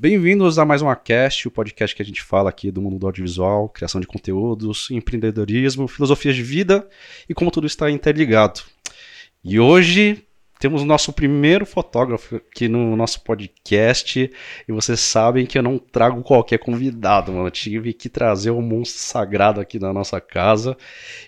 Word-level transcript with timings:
Bem-vindos 0.00 0.58
a 0.58 0.64
mais 0.64 0.80
uma 0.80 0.96
cast, 0.96 1.46
o 1.46 1.50
podcast 1.50 1.94
que 1.94 2.00
a 2.00 2.04
gente 2.06 2.22
fala 2.22 2.48
aqui 2.48 2.70
do 2.70 2.80
mundo 2.80 2.98
do 2.98 3.04
audiovisual, 3.04 3.68
criação 3.68 4.00
de 4.00 4.06
conteúdos, 4.06 4.90
empreendedorismo, 4.90 5.86
filosofias 5.86 6.34
de 6.34 6.42
vida 6.42 6.88
e 7.28 7.34
como 7.34 7.50
tudo 7.50 7.66
está 7.66 7.90
interligado. 7.90 8.62
E 9.44 9.60
hoje 9.60 10.24
temos 10.60 10.82
o 10.82 10.84
nosso 10.84 11.10
primeiro 11.10 11.64
fotógrafo 11.64 12.36
aqui 12.36 12.68
no 12.68 12.94
nosso 12.94 13.22
podcast. 13.22 14.30
E 14.68 14.72
vocês 14.72 15.00
sabem 15.00 15.46
que 15.46 15.56
eu 15.56 15.62
não 15.62 15.78
trago 15.78 16.22
qualquer 16.22 16.58
convidado, 16.58 17.32
mano. 17.32 17.46
Eu 17.46 17.50
tive 17.50 17.94
que 17.94 18.10
trazer 18.10 18.50
um 18.50 18.60
monstro 18.60 19.00
sagrado 19.00 19.58
aqui 19.58 19.78
na 19.78 19.90
nossa 19.90 20.20
casa. 20.20 20.76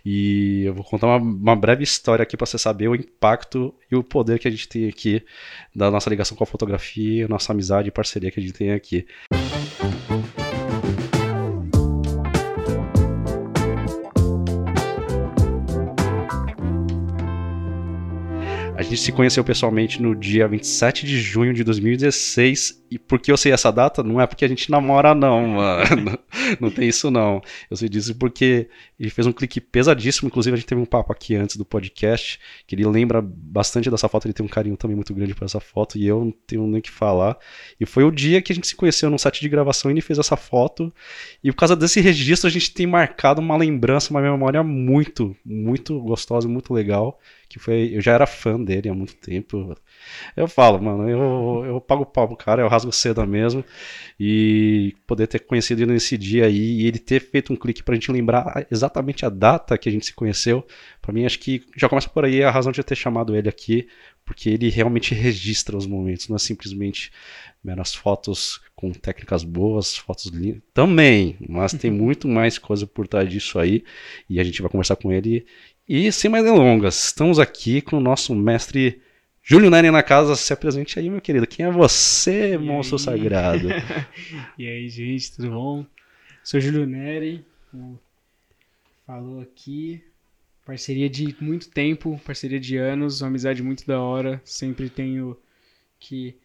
E 0.04 0.64
eu 0.66 0.74
vou 0.74 0.84
contar 0.84 1.06
uma, 1.06 1.16
uma 1.16 1.56
breve 1.56 1.82
história 1.82 2.22
aqui 2.22 2.36
para 2.36 2.44
você 2.44 2.58
saber 2.58 2.88
o 2.88 2.94
impacto 2.94 3.74
e 3.90 3.96
o 3.96 4.04
poder 4.04 4.38
que 4.38 4.46
a 4.46 4.50
gente 4.50 4.68
tem 4.68 4.86
aqui 4.86 5.24
da 5.74 5.90
nossa 5.90 6.10
ligação 6.10 6.36
com 6.36 6.44
a 6.44 6.46
fotografia, 6.46 7.26
nossa 7.26 7.52
amizade 7.52 7.88
e 7.88 7.90
parceria 7.90 8.30
que 8.30 8.38
a 8.38 8.42
gente 8.42 8.52
tem 8.52 8.72
aqui. 8.72 9.06
A 18.82 18.84
gente 18.84 18.96
se 18.96 19.12
conheceu 19.12 19.44
pessoalmente 19.44 20.02
no 20.02 20.12
dia 20.12 20.48
27 20.48 21.06
de 21.06 21.20
junho 21.20 21.54
de 21.54 21.62
2016. 21.62 22.81
E 22.92 22.98
por 22.98 23.18
que 23.18 23.32
eu 23.32 23.38
sei 23.38 23.52
essa 23.52 23.72
data? 23.72 24.02
Não 24.02 24.20
é 24.20 24.26
porque 24.26 24.44
a 24.44 24.48
gente 24.48 24.70
namora, 24.70 25.14
não, 25.14 25.48
mano. 25.56 26.18
não 26.60 26.70
tem 26.70 26.88
isso, 26.88 27.10
não. 27.10 27.40
Eu 27.70 27.76
sei 27.78 27.88
disso 27.88 28.14
porque 28.16 28.68
ele 29.00 29.08
fez 29.08 29.26
um 29.26 29.32
clique 29.32 29.62
pesadíssimo. 29.62 30.28
Inclusive, 30.28 30.52
a 30.52 30.58
gente 30.58 30.66
teve 30.66 30.78
um 30.78 30.84
papo 30.84 31.10
aqui 31.10 31.34
antes 31.34 31.56
do 31.56 31.64
podcast, 31.64 32.38
que 32.66 32.74
ele 32.74 32.86
lembra 32.86 33.22
bastante 33.22 33.90
dessa 33.90 34.10
foto. 34.10 34.26
Ele 34.26 34.34
tem 34.34 34.44
um 34.44 34.48
carinho 34.48 34.76
também 34.76 34.94
muito 34.94 35.14
grande 35.14 35.34
por 35.34 35.46
essa 35.46 35.58
foto. 35.58 35.96
E 35.96 36.06
eu 36.06 36.22
não 36.22 36.34
tenho 36.46 36.66
nem 36.66 36.80
o 36.80 36.82
que 36.82 36.90
falar. 36.90 37.38
E 37.80 37.86
foi 37.86 38.04
o 38.04 38.10
dia 38.10 38.42
que 38.42 38.52
a 38.52 38.54
gente 38.54 38.66
se 38.66 38.76
conheceu 38.76 39.08
num 39.08 39.16
set 39.16 39.40
de 39.40 39.48
gravação 39.48 39.90
e 39.90 39.94
ele 39.94 40.02
fez 40.02 40.18
essa 40.18 40.36
foto. 40.36 40.92
E 41.42 41.50
por 41.50 41.56
causa 41.56 41.74
desse 41.74 41.98
registro, 41.98 42.46
a 42.46 42.52
gente 42.52 42.74
tem 42.74 42.86
marcado 42.86 43.40
uma 43.40 43.56
lembrança, 43.56 44.10
uma 44.10 44.20
memória 44.20 44.62
muito, 44.62 45.34
muito 45.46 45.98
gostosa, 45.98 46.46
muito 46.46 46.74
legal 46.74 47.18
que 47.52 47.58
foi. 47.58 47.90
Eu 47.92 48.00
já 48.00 48.12
era 48.12 48.26
fã 48.26 48.58
dele 48.58 48.88
há 48.88 48.94
muito 48.94 49.14
tempo. 49.16 49.76
Eu 50.36 50.48
falo, 50.48 50.80
mano, 50.80 51.08
eu, 51.08 51.64
eu 51.66 51.80
pago 51.80 52.02
o 52.02 52.06
pau 52.06 52.26
pro 52.28 52.36
cara, 52.36 52.62
eu 52.62 52.68
rasgo 52.68 52.92
seda 52.92 53.26
mesmo. 53.26 53.64
E 54.18 54.94
poder 55.06 55.26
ter 55.26 55.40
conhecido 55.40 55.82
ele 55.82 55.92
nesse 55.92 56.16
dia 56.16 56.46
aí 56.46 56.80
e 56.80 56.86
ele 56.86 56.98
ter 56.98 57.20
feito 57.20 57.52
um 57.52 57.56
clique 57.56 57.82
pra 57.82 57.94
gente 57.94 58.10
lembrar 58.10 58.66
exatamente 58.70 59.26
a 59.26 59.28
data 59.28 59.76
que 59.76 59.88
a 59.88 59.92
gente 59.92 60.06
se 60.06 60.14
conheceu, 60.14 60.66
para 61.00 61.12
mim 61.12 61.24
acho 61.24 61.38
que 61.38 61.64
já 61.76 61.88
começa 61.88 62.08
por 62.08 62.24
aí 62.24 62.42
a 62.42 62.50
razão 62.50 62.72
de 62.72 62.80
eu 62.80 62.84
ter 62.84 62.94
chamado 62.94 63.34
ele 63.34 63.48
aqui, 63.48 63.88
porque 64.24 64.50
ele 64.50 64.68
realmente 64.68 65.14
registra 65.14 65.76
os 65.76 65.86
momentos, 65.86 66.28
não 66.28 66.36
é 66.36 66.38
simplesmente 66.38 67.10
meras 67.62 67.94
fotos 67.94 68.60
com 68.74 68.90
técnicas 68.92 69.44
boas, 69.44 69.96
fotos 69.96 70.26
lindas. 70.26 70.62
Também, 70.74 71.36
mas 71.48 71.72
tem 71.72 71.90
muito 71.90 72.26
mais 72.26 72.58
coisa 72.58 72.86
por 72.86 73.06
trás 73.06 73.30
disso 73.30 73.58
aí. 73.58 73.84
E 74.28 74.40
a 74.40 74.44
gente 74.44 74.60
vai 74.60 74.70
conversar 74.70 74.96
com 74.96 75.12
ele 75.12 75.46
e 75.88 76.10
sem 76.12 76.30
mais 76.30 76.44
delongas, 76.44 77.06
estamos 77.06 77.38
aqui 77.38 77.80
com 77.80 77.96
o 77.96 78.00
nosso 78.00 78.34
mestre 78.34 79.01
Júlio 79.42 79.70
Neri 79.70 79.90
na 79.90 80.02
casa. 80.02 80.36
Se 80.36 80.52
apresente 80.52 80.98
aí, 80.98 81.10
meu 81.10 81.20
querido. 81.20 81.46
Quem 81.46 81.66
é 81.66 81.70
você, 81.70 82.54
e 82.54 82.58
monstro 82.58 82.96
aí? 82.96 83.02
sagrado? 83.02 83.68
e 84.56 84.66
aí, 84.66 84.88
gente, 84.88 85.32
tudo 85.32 85.50
bom? 85.50 85.86
Sou 86.44 86.60
Júlio 86.60 86.86
Neri, 86.86 87.44
falou 89.06 89.40
aqui. 89.40 90.02
Parceria 90.64 91.10
de 91.10 91.36
muito 91.40 91.68
tempo, 91.70 92.20
parceria 92.24 92.60
de 92.60 92.76
anos, 92.76 93.20
uma 93.20 93.28
amizade 93.28 93.62
muito 93.64 93.84
da 93.84 94.00
hora. 94.00 94.40
Sempre 94.44 94.88
tenho 94.88 95.36
que 95.98 96.36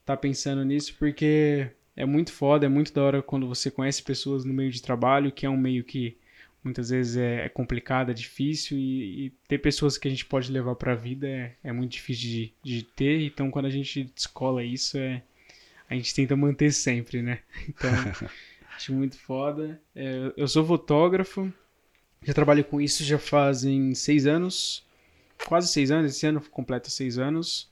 estar 0.00 0.14
tá 0.14 0.16
pensando 0.16 0.62
nisso 0.64 0.94
porque 0.98 1.70
é 1.96 2.04
muito 2.04 2.30
foda, 2.30 2.66
é 2.66 2.68
muito 2.68 2.92
da 2.92 3.02
hora 3.02 3.22
quando 3.22 3.48
você 3.48 3.70
conhece 3.70 4.02
pessoas 4.02 4.44
no 4.44 4.52
meio 4.52 4.70
de 4.70 4.82
trabalho, 4.82 5.32
que 5.32 5.46
é 5.46 5.50
um 5.50 5.56
meio 5.56 5.82
que 5.82 6.16
muitas 6.64 6.88
vezes 6.88 7.16
é, 7.16 7.44
é 7.44 7.48
complicado, 7.48 8.10
é 8.10 8.14
difícil 8.14 8.78
e, 8.78 9.26
e, 9.26 9.30
ter 9.46 9.58
pessoas 9.58 9.98
que 9.98 10.08
a 10.08 10.10
gente 10.10 10.24
pode 10.24 10.50
levar 10.50 10.74
para 10.74 10.92
a 10.92 10.96
vida 10.96 11.28
é, 11.28 11.54
é 11.62 11.72
muito 11.72 11.92
difícil 11.92 12.28
de, 12.30 12.54
de, 12.62 12.82
ter. 12.82 13.20
Então, 13.26 13.50
quando 13.50 13.66
a 13.66 13.70
gente 13.70 14.04
descola 14.14 14.64
isso, 14.64 14.96
é, 14.96 15.22
a 15.88 15.94
gente 15.94 16.14
tenta 16.14 16.34
manter 16.34 16.72
sempre, 16.72 17.22
né? 17.22 17.40
Então, 17.68 17.90
acho 18.74 18.92
muito 18.92 19.18
foda. 19.18 19.80
É, 19.94 20.32
eu 20.36 20.48
sou 20.48 20.64
fotógrafo, 20.64 21.52
já 22.22 22.32
trabalho 22.32 22.64
com 22.64 22.80
isso 22.80 23.04
já 23.04 23.18
fazem 23.18 23.94
seis 23.94 24.26
anos, 24.26 24.82
quase 25.46 25.68
seis 25.68 25.90
anos. 25.90 26.16
Esse 26.16 26.26
ano 26.26 26.40
completa 26.40 26.88
seis 26.88 27.18
anos. 27.18 27.70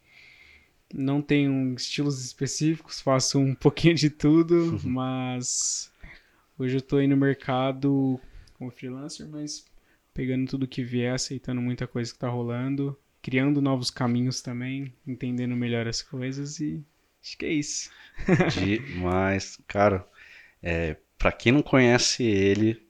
Não 0.92 1.22
tenho 1.22 1.74
estilos 1.74 2.22
específicos, 2.22 3.00
faço 3.00 3.38
um 3.38 3.54
pouquinho 3.56 3.94
de 3.94 4.10
tudo, 4.10 4.78
mas 4.84 5.90
hoje 6.58 6.74
eu 6.74 6.80
estou 6.80 6.98
aí 6.98 7.06
no 7.06 7.16
mercado 7.16 8.20
como 8.62 8.70
freelancer, 8.70 9.28
mas 9.28 9.64
pegando 10.14 10.48
tudo 10.48 10.68
que 10.68 10.84
vier, 10.84 11.12
aceitando 11.12 11.60
muita 11.60 11.86
coisa 11.86 12.12
que 12.12 12.18
tá 12.18 12.28
rolando, 12.28 12.96
criando 13.20 13.60
novos 13.60 13.90
caminhos 13.90 14.40
também, 14.40 14.94
entendendo 15.04 15.56
melhor 15.56 15.88
as 15.88 16.00
coisas 16.00 16.60
e 16.60 16.84
acho 17.20 17.36
que 17.36 17.44
é 17.44 17.52
isso. 17.52 17.90
Demais. 18.54 19.58
Cara, 19.66 20.06
é, 20.62 20.96
para 21.18 21.32
quem 21.32 21.50
não 21.50 21.62
conhece 21.62 22.22
ele, 22.22 22.86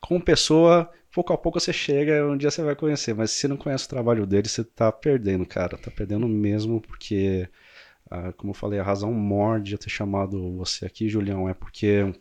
como 0.00 0.22
pessoa, 0.22 0.90
pouco 1.12 1.32
a 1.34 1.38
pouco 1.38 1.60
você 1.60 1.74
chega, 1.74 2.26
um 2.26 2.36
dia 2.36 2.50
você 2.50 2.62
vai 2.62 2.74
conhecer, 2.74 3.14
mas 3.14 3.30
se 3.32 3.46
não 3.46 3.56
conhece 3.58 3.84
o 3.84 3.90
trabalho 3.90 4.26
dele, 4.26 4.48
você 4.48 4.64
tá 4.64 4.90
perdendo, 4.90 5.44
cara. 5.44 5.76
Tá 5.76 5.90
perdendo 5.90 6.26
mesmo, 6.26 6.80
porque, 6.80 7.48
ah, 8.10 8.32
como 8.32 8.52
eu 8.52 8.54
falei, 8.54 8.78
a 8.78 8.84
razão 8.84 9.12
maior 9.12 9.60
de 9.60 9.72
eu 9.74 9.78
ter 9.78 9.90
chamado 9.90 10.56
você 10.56 10.86
aqui, 10.86 11.06
Julião, 11.06 11.48
é 11.48 11.52
porque 11.52 12.14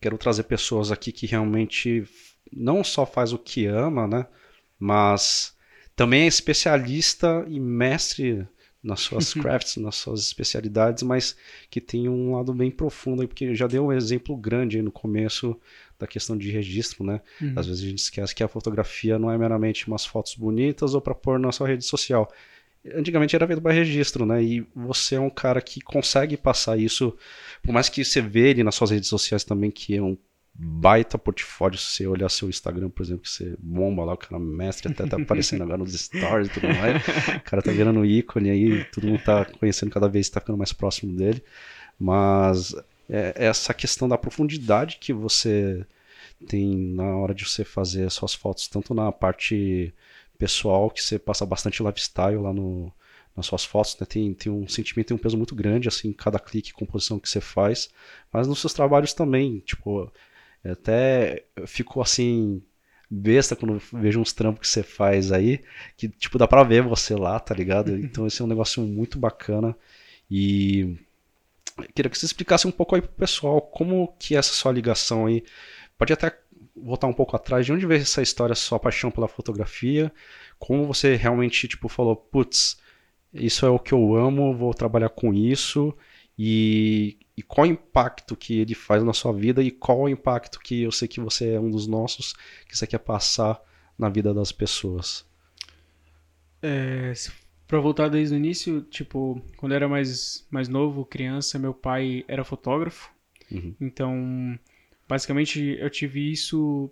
Quero 0.00 0.18
trazer 0.18 0.44
pessoas 0.44 0.90
aqui 0.90 1.12
que 1.12 1.26
realmente 1.26 2.04
não 2.52 2.82
só 2.82 3.06
faz 3.06 3.32
o 3.32 3.38
que 3.38 3.66
ama, 3.66 4.06
né? 4.06 4.26
Mas 4.78 5.54
também 5.94 6.22
é 6.22 6.26
especialista 6.26 7.44
e 7.48 7.60
mestre 7.60 8.46
nas 8.82 9.00
suas 9.00 9.32
crafts, 9.34 9.76
nas 9.76 9.96
suas 9.96 10.20
especialidades, 10.20 11.02
mas 11.02 11.36
que 11.70 11.80
tem 11.80 12.08
um 12.08 12.34
lado 12.34 12.52
bem 12.54 12.70
profundo 12.70 13.26
porque 13.28 13.54
já 13.54 13.66
deu 13.66 13.86
um 13.86 13.92
exemplo 13.92 14.36
grande 14.36 14.78
aí 14.78 14.82
no 14.82 14.90
começo 14.90 15.58
da 15.98 16.06
questão 16.06 16.36
de 16.36 16.50
registro, 16.50 17.04
né? 17.04 17.20
Uhum. 17.40 17.52
Às 17.54 17.66
vezes 17.66 17.84
a 17.84 17.88
gente 17.88 17.98
esquece 17.98 18.34
que 18.34 18.42
a 18.42 18.48
fotografia 18.48 19.18
não 19.18 19.30
é 19.30 19.36
meramente 19.36 19.86
umas 19.86 20.06
fotos 20.06 20.34
bonitas 20.34 20.94
ou 20.94 21.00
para 21.00 21.14
pôr 21.14 21.38
na 21.38 21.52
sua 21.52 21.68
rede 21.68 21.84
social 21.84 22.30
antigamente 22.94 23.36
era 23.36 23.46
feito 23.46 23.60
para 23.60 23.72
registro, 23.72 24.24
né? 24.24 24.42
E 24.42 24.66
você 24.74 25.16
é 25.16 25.20
um 25.20 25.30
cara 25.30 25.60
que 25.60 25.80
consegue 25.80 26.36
passar 26.36 26.78
isso, 26.78 27.16
por 27.62 27.72
mais 27.72 27.88
que 27.88 28.04
você 28.04 28.20
vê 28.20 28.50
ele 28.50 28.64
nas 28.64 28.74
suas 28.74 28.90
redes 28.90 29.08
sociais 29.08 29.44
também, 29.44 29.70
que 29.70 29.96
é 29.96 30.02
um 30.02 30.16
baita 30.54 31.16
portfólio, 31.16 31.78
se 31.78 31.90
você 31.90 32.06
olhar 32.06 32.28
seu 32.28 32.48
Instagram, 32.48 32.90
por 32.90 33.02
exemplo, 33.02 33.22
que 33.22 33.30
você 33.30 33.56
bomba 33.58 34.04
lá, 34.04 34.14
o 34.14 34.16
cara 34.16 34.38
mestre, 34.38 34.92
até 34.92 35.06
tá 35.06 35.16
aparecendo 35.16 35.62
agora 35.62 35.78
nos 35.78 35.92
stories 35.92 36.48
e 36.48 36.52
tudo 36.52 36.68
mais, 36.68 37.02
o 37.36 37.40
cara 37.42 37.62
tá 37.62 37.70
virando 37.70 38.04
ícone 38.04 38.50
aí, 38.50 38.84
todo 38.86 39.06
mundo 39.06 39.22
tá 39.22 39.44
conhecendo 39.44 39.90
cada 39.90 40.08
vez, 40.08 40.28
tá 40.28 40.40
ficando 40.40 40.58
mais 40.58 40.72
próximo 40.72 41.16
dele, 41.16 41.42
mas 41.98 42.74
é, 43.08 43.32
é 43.36 43.46
essa 43.46 43.72
questão 43.72 44.08
da 44.08 44.18
profundidade 44.18 44.98
que 45.00 45.12
você 45.12 45.86
tem 46.46 46.76
na 46.76 47.16
hora 47.16 47.34
de 47.34 47.44
você 47.44 47.64
fazer 47.64 48.10
suas 48.10 48.34
fotos, 48.34 48.68
tanto 48.68 48.92
na 48.94 49.12
parte 49.12 49.94
pessoal, 50.38 50.90
que 50.90 51.02
você 51.02 51.18
passa 51.18 51.44
bastante 51.44 51.82
lifestyle 51.82 52.36
lá 52.36 52.52
no, 52.52 52.92
nas 53.36 53.46
suas 53.46 53.64
fotos, 53.64 53.96
né? 54.00 54.06
Tem, 54.06 54.34
tem 54.34 54.52
um 54.52 54.68
sentimento, 54.68 55.08
tem 55.08 55.16
um 55.16 55.20
peso 55.20 55.36
muito 55.36 55.54
grande, 55.54 55.88
assim, 55.88 56.12
cada 56.12 56.38
clique, 56.38 56.72
composição 56.72 57.18
que 57.18 57.28
você 57.28 57.40
faz, 57.40 57.90
mas 58.32 58.46
nos 58.46 58.60
seus 58.60 58.72
trabalhos 58.72 59.12
também, 59.12 59.60
tipo, 59.60 60.10
até 60.64 61.44
ficou 61.66 62.02
assim, 62.02 62.62
besta 63.10 63.56
quando 63.56 63.80
vejo 63.92 64.20
uns 64.20 64.32
trampos 64.32 64.60
que 64.60 64.68
você 64.68 64.82
faz 64.82 65.32
aí, 65.32 65.60
que, 65.96 66.08
tipo, 66.08 66.38
dá 66.38 66.46
pra 66.46 66.62
ver 66.62 66.82
você 66.82 67.14
lá, 67.14 67.38
tá 67.40 67.54
ligado? 67.54 67.96
Então 67.98 68.26
esse 68.26 68.40
é 68.40 68.44
um 68.44 68.48
negócio 68.48 68.82
muito 68.82 69.18
bacana 69.18 69.76
e 70.30 70.96
queria 71.94 72.10
que 72.10 72.18
você 72.18 72.26
explicasse 72.26 72.66
um 72.66 72.70
pouco 72.70 72.94
aí 72.94 73.02
pro 73.02 73.10
pessoal 73.10 73.60
como 73.60 74.14
que 74.18 74.34
é 74.36 74.38
essa 74.38 74.52
sua 74.52 74.72
ligação 74.72 75.26
aí, 75.26 75.42
pode 75.98 76.12
até 76.12 76.36
voltar 76.76 77.06
um 77.06 77.12
pouco 77.12 77.36
atrás, 77.36 77.66
de 77.66 77.72
onde 77.72 77.86
veio 77.86 78.00
essa 78.00 78.22
história, 78.22 78.54
sua 78.54 78.78
paixão 78.78 79.10
pela 79.10 79.28
fotografia? 79.28 80.12
Como 80.58 80.86
você 80.86 81.16
realmente, 81.16 81.68
tipo, 81.68 81.88
falou, 81.88 82.16
putz, 82.16 82.78
isso 83.32 83.64
é 83.64 83.70
o 83.70 83.78
que 83.78 83.92
eu 83.92 84.14
amo, 84.14 84.56
vou 84.56 84.74
trabalhar 84.74 85.08
com 85.10 85.32
isso, 85.32 85.94
e, 86.38 87.18
e 87.36 87.42
qual 87.42 87.66
o 87.66 87.70
impacto 87.70 88.36
que 88.36 88.60
ele 88.60 88.74
faz 88.74 89.02
na 89.02 89.12
sua 89.12 89.32
vida 89.32 89.62
e 89.62 89.70
qual 89.70 90.00
o 90.00 90.08
impacto 90.08 90.58
que 90.58 90.82
eu 90.82 90.92
sei 90.92 91.06
que 91.06 91.20
você 91.20 91.52
é 91.52 91.60
um 91.60 91.70
dos 91.70 91.86
nossos, 91.86 92.34
que 92.66 92.76
você 92.76 92.86
quer 92.86 92.98
passar 92.98 93.60
na 93.98 94.08
vida 94.08 94.32
das 94.32 94.50
pessoas? 94.52 95.26
É, 96.62 97.12
para 97.66 97.78
voltar 97.78 98.08
desde 98.08 98.34
o 98.34 98.38
início, 98.38 98.82
tipo, 98.82 99.40
quando 99.56 99.72
eu 99.72 99.76
era 99.76 99.88
mais, 99.88 100.46
mais 100.50 100.68
novo, 100.68 101.04
criança, 101.04 101.58
meu 101.58 101.74
pai 101.74 102.24
era 102.26 102.44
fotógrafo, 102.44 103.10
uhum. 103.50 103.74
então 103.80 104.58
Basicamente, 105.10 105.76
eu 105.80 105.90
tive 105.90 106.30
isso 106.30 106.88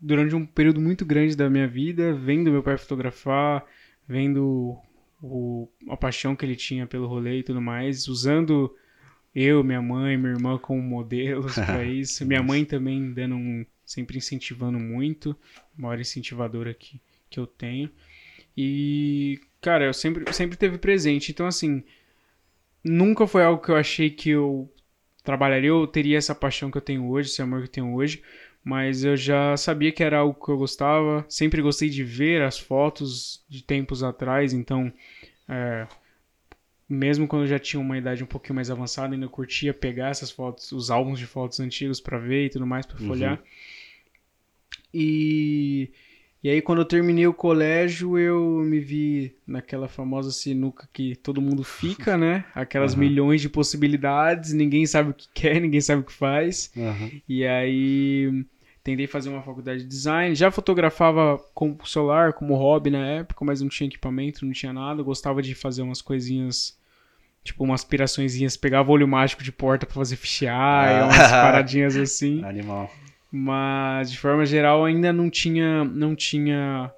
durante 0.00 0.34
um 0.34 0.46
período 0.46 0.80
muito 0.80 1.04
grande 1.04 1.36
da 1.36 1.50
minha 1.50 1.68
vida, 1.68 2.14
vendo 2.14 2.50
meu 2.50 2.62
pai 2.62 2.78
fotografar, 2.78 3.66
vendo 4.08 4.78
o, 5.22 5.68
a 5.88 5.96
paixão 5.96 6.36
que 6.36 6.44
ele 6.44 6.56
tinha 6.56 6.86
pelo 6.86 7.06
rolê 7.06 7.38
e 7.38 7.42
tudo 7.42 7.60
mais, 7.60 8.08
usando 8.08 8.74
eu, 9.34 9.62
minha 9.62 9.82
mãe, 9.82 10.16
minha 10.16 10.32
irmã 10.32 10.58
como 10.58 10.80
modelos 10.82 11.54
para 11.58 11.84
isso. 11.84 12.24
Minha 12.26 12.42
mãe 12.42 12.64
também 12.64 13.12
dando 13.12 13.34
um, 13.34 13.64
sempre 13.84 14.18
incentivando 14.18 14.78
muito, 14.78 15.36
maior 15.76 16.00
incentivadora 16.00 16.74
que, 16.74 17.00
que 17.30 17.38
eu 17.38 17.46
tenho. 17.46 17.90
E, 18.56 19.40
cara, 19.60 19.84
eu 19.84 19.94
sempre, 19.94 20.32
sempre 20.32 20.56
teve 20.56 20.78
presente. 20.78 21.30
Então, 21.30 21.46
assim, 21.46 21.84
nunca 22.82 23.26
foi 23.26 23.44
algo 23.44 23.62
que 23.62 23.70
eu 23.70 23.76
achei 23.76 24.10
que 24.10 24.30
eu 24.30 24.72
trabalharia 25.22 25.74
ou 25.74 25.86
teria 25.86 26.18
essa 26.18 26.34
paixão 26.34 26.70
que 26.70 26.78
eu 26.78 26.82
tenho 26.82 27.08
hoje, 27.08 27.28
esse 27.28 27.42
amor 27.42 27.60
que 27.60 27.66
eu 27.66 27.72
tenho 27.72 27.94
hoje. 27.94 28.22
Mas 28.68 29.02
eu 29.02 29.16
já 29.16 29.56
sabia 29.56 29.90
que 29.90 30.04
era 30.04 30.18
algo 30.18 30.44
que 30.44 30.50
eu 30.50 30.58
gostava. 30.58 31.24
Sempre 31.26 31.62
gostei 31.62 31.88
de 31.88 32.04
ver 32.04 32.42
as 32.42 32.58
fotos 32.58 33.42
de 33.48 33.62
tempos 33.62 34.02
atrás. 34.02 34.52
Então, 34.52 34.92
é, 35.48 35.86
mesmo 36.86 37.26
quando 37.26 37.44
eu 37.44 37.48
já 37.48 37.58
tinha 37.58 37.80
uma 37.80 37.96
idade 37.96 38.22
um 38.22 38.26
pouquinho 38.26 38.56
mais 38.56 38.70
avançada, 38.70 39.14
ainda 39.14 39.26
curtia 39.26 39.72
pegar 39.72 40.10
essas 40.10 40.30
fotos, 40.30 40.70
os 40.70 40.90
álbuns 40.90 41.18
de 41.18 41.24
fotos 41.24 41.58
antigos 41.60 41.98
para 41.98 42.18
ver 42.18 42.44
e 42.44 42.50
tudo 42.50 42.66
mais, 42.66 42.84
para 42.84 42.98
folhear. 42.98 43.38
Uhum. 43.38 43.44
E 44.92 45.90
e 46.42 46.48
aí, 46.48 46.62
quando 46.62 46.78
eu 46.80 46.84
terminei 46.84 47.26
o 47.26 47.34
colégio, 47.34 48.16
eu 48.16 48.60
me 48.60 48.78
vi 48.78 49.34
naquela 49.44 49.88
famosa 49.88 50.30
sinuca 50.30 50.88
que 50.92 51.16
todo 51.16 51.40
mundo 51.40 51.64
fica, 51.64 52.16
né? 52.16 52.44
Aquelas 52.54 52.92
uhum. 52.92 53.00
milhões 53.00 53.40
de 53.40 53.48
possibilidades, 53.48 54.52
ninguém 54.52 54.86
sabe 54.86 55.10
o 55.10 55.14
que 55.14 55.26
quer, 55.34 55.58
ninguém 55.60 55.80
sabe 55.80 56.02
o 56.02 56.04
que 56.04 56.12
faz. 56.12 56.70
Uhum. 56.76 57.20
E 57.28 57.44
aí, 57.44 58.44
tentei 58.88 59.06
fazer 59.06 59.28
uma 59.28 59.42
faculdade 59.42 59.82
de 59.82 59.86
design. 59.86 60.34
Já 60.34 60.50
fotografava 60.50 61.38
com 61.52 61.76
celular, 61.84 62.32
como 62.32 62.54
hobby 62.54 62.90
na 62.90 63.06
época, 63.06 63.44
mas 63.44 63.60
não 63.60 63.68
tinha 63.68 63.86
equipamento, 63.86 64.46
não 64.46 64.52
tinha 64.52 64.72
nada. 64.72 65.02
Gostava 65.02 65.42
de 65.42 65.54
fazer 65.54 65.82
umas 65.82 66.00
coisinhas, 66.00 66.78
tipo 67.44 67.64
umas 67.64 67.82
aspiraçõezinhas. 67.82 68.56
Pegava 68.56 68.90
olho 68.90 69.06
mágico 69.06 69.42
de 69.42 69.52
porta 69.52 69.84
pra 69.84 69.94
fazer 69.94 70.16
fichar, 70.16 71.02
ah. 71.02 71.04
umas 71.04 71.30
paradinhas 71.30 71.96
assim. 71.96 72.42
Animal. 72.46 72.90
Mas, 73.30 74.10
de 74.10 74.18
forma 74.18 74.46
geral, 74.46 74.86
ainda 74.86 75.12
não 75.12 75.28
tinha, 75.28 75.84
não 75.84 76.16
tinha 76.16 76.90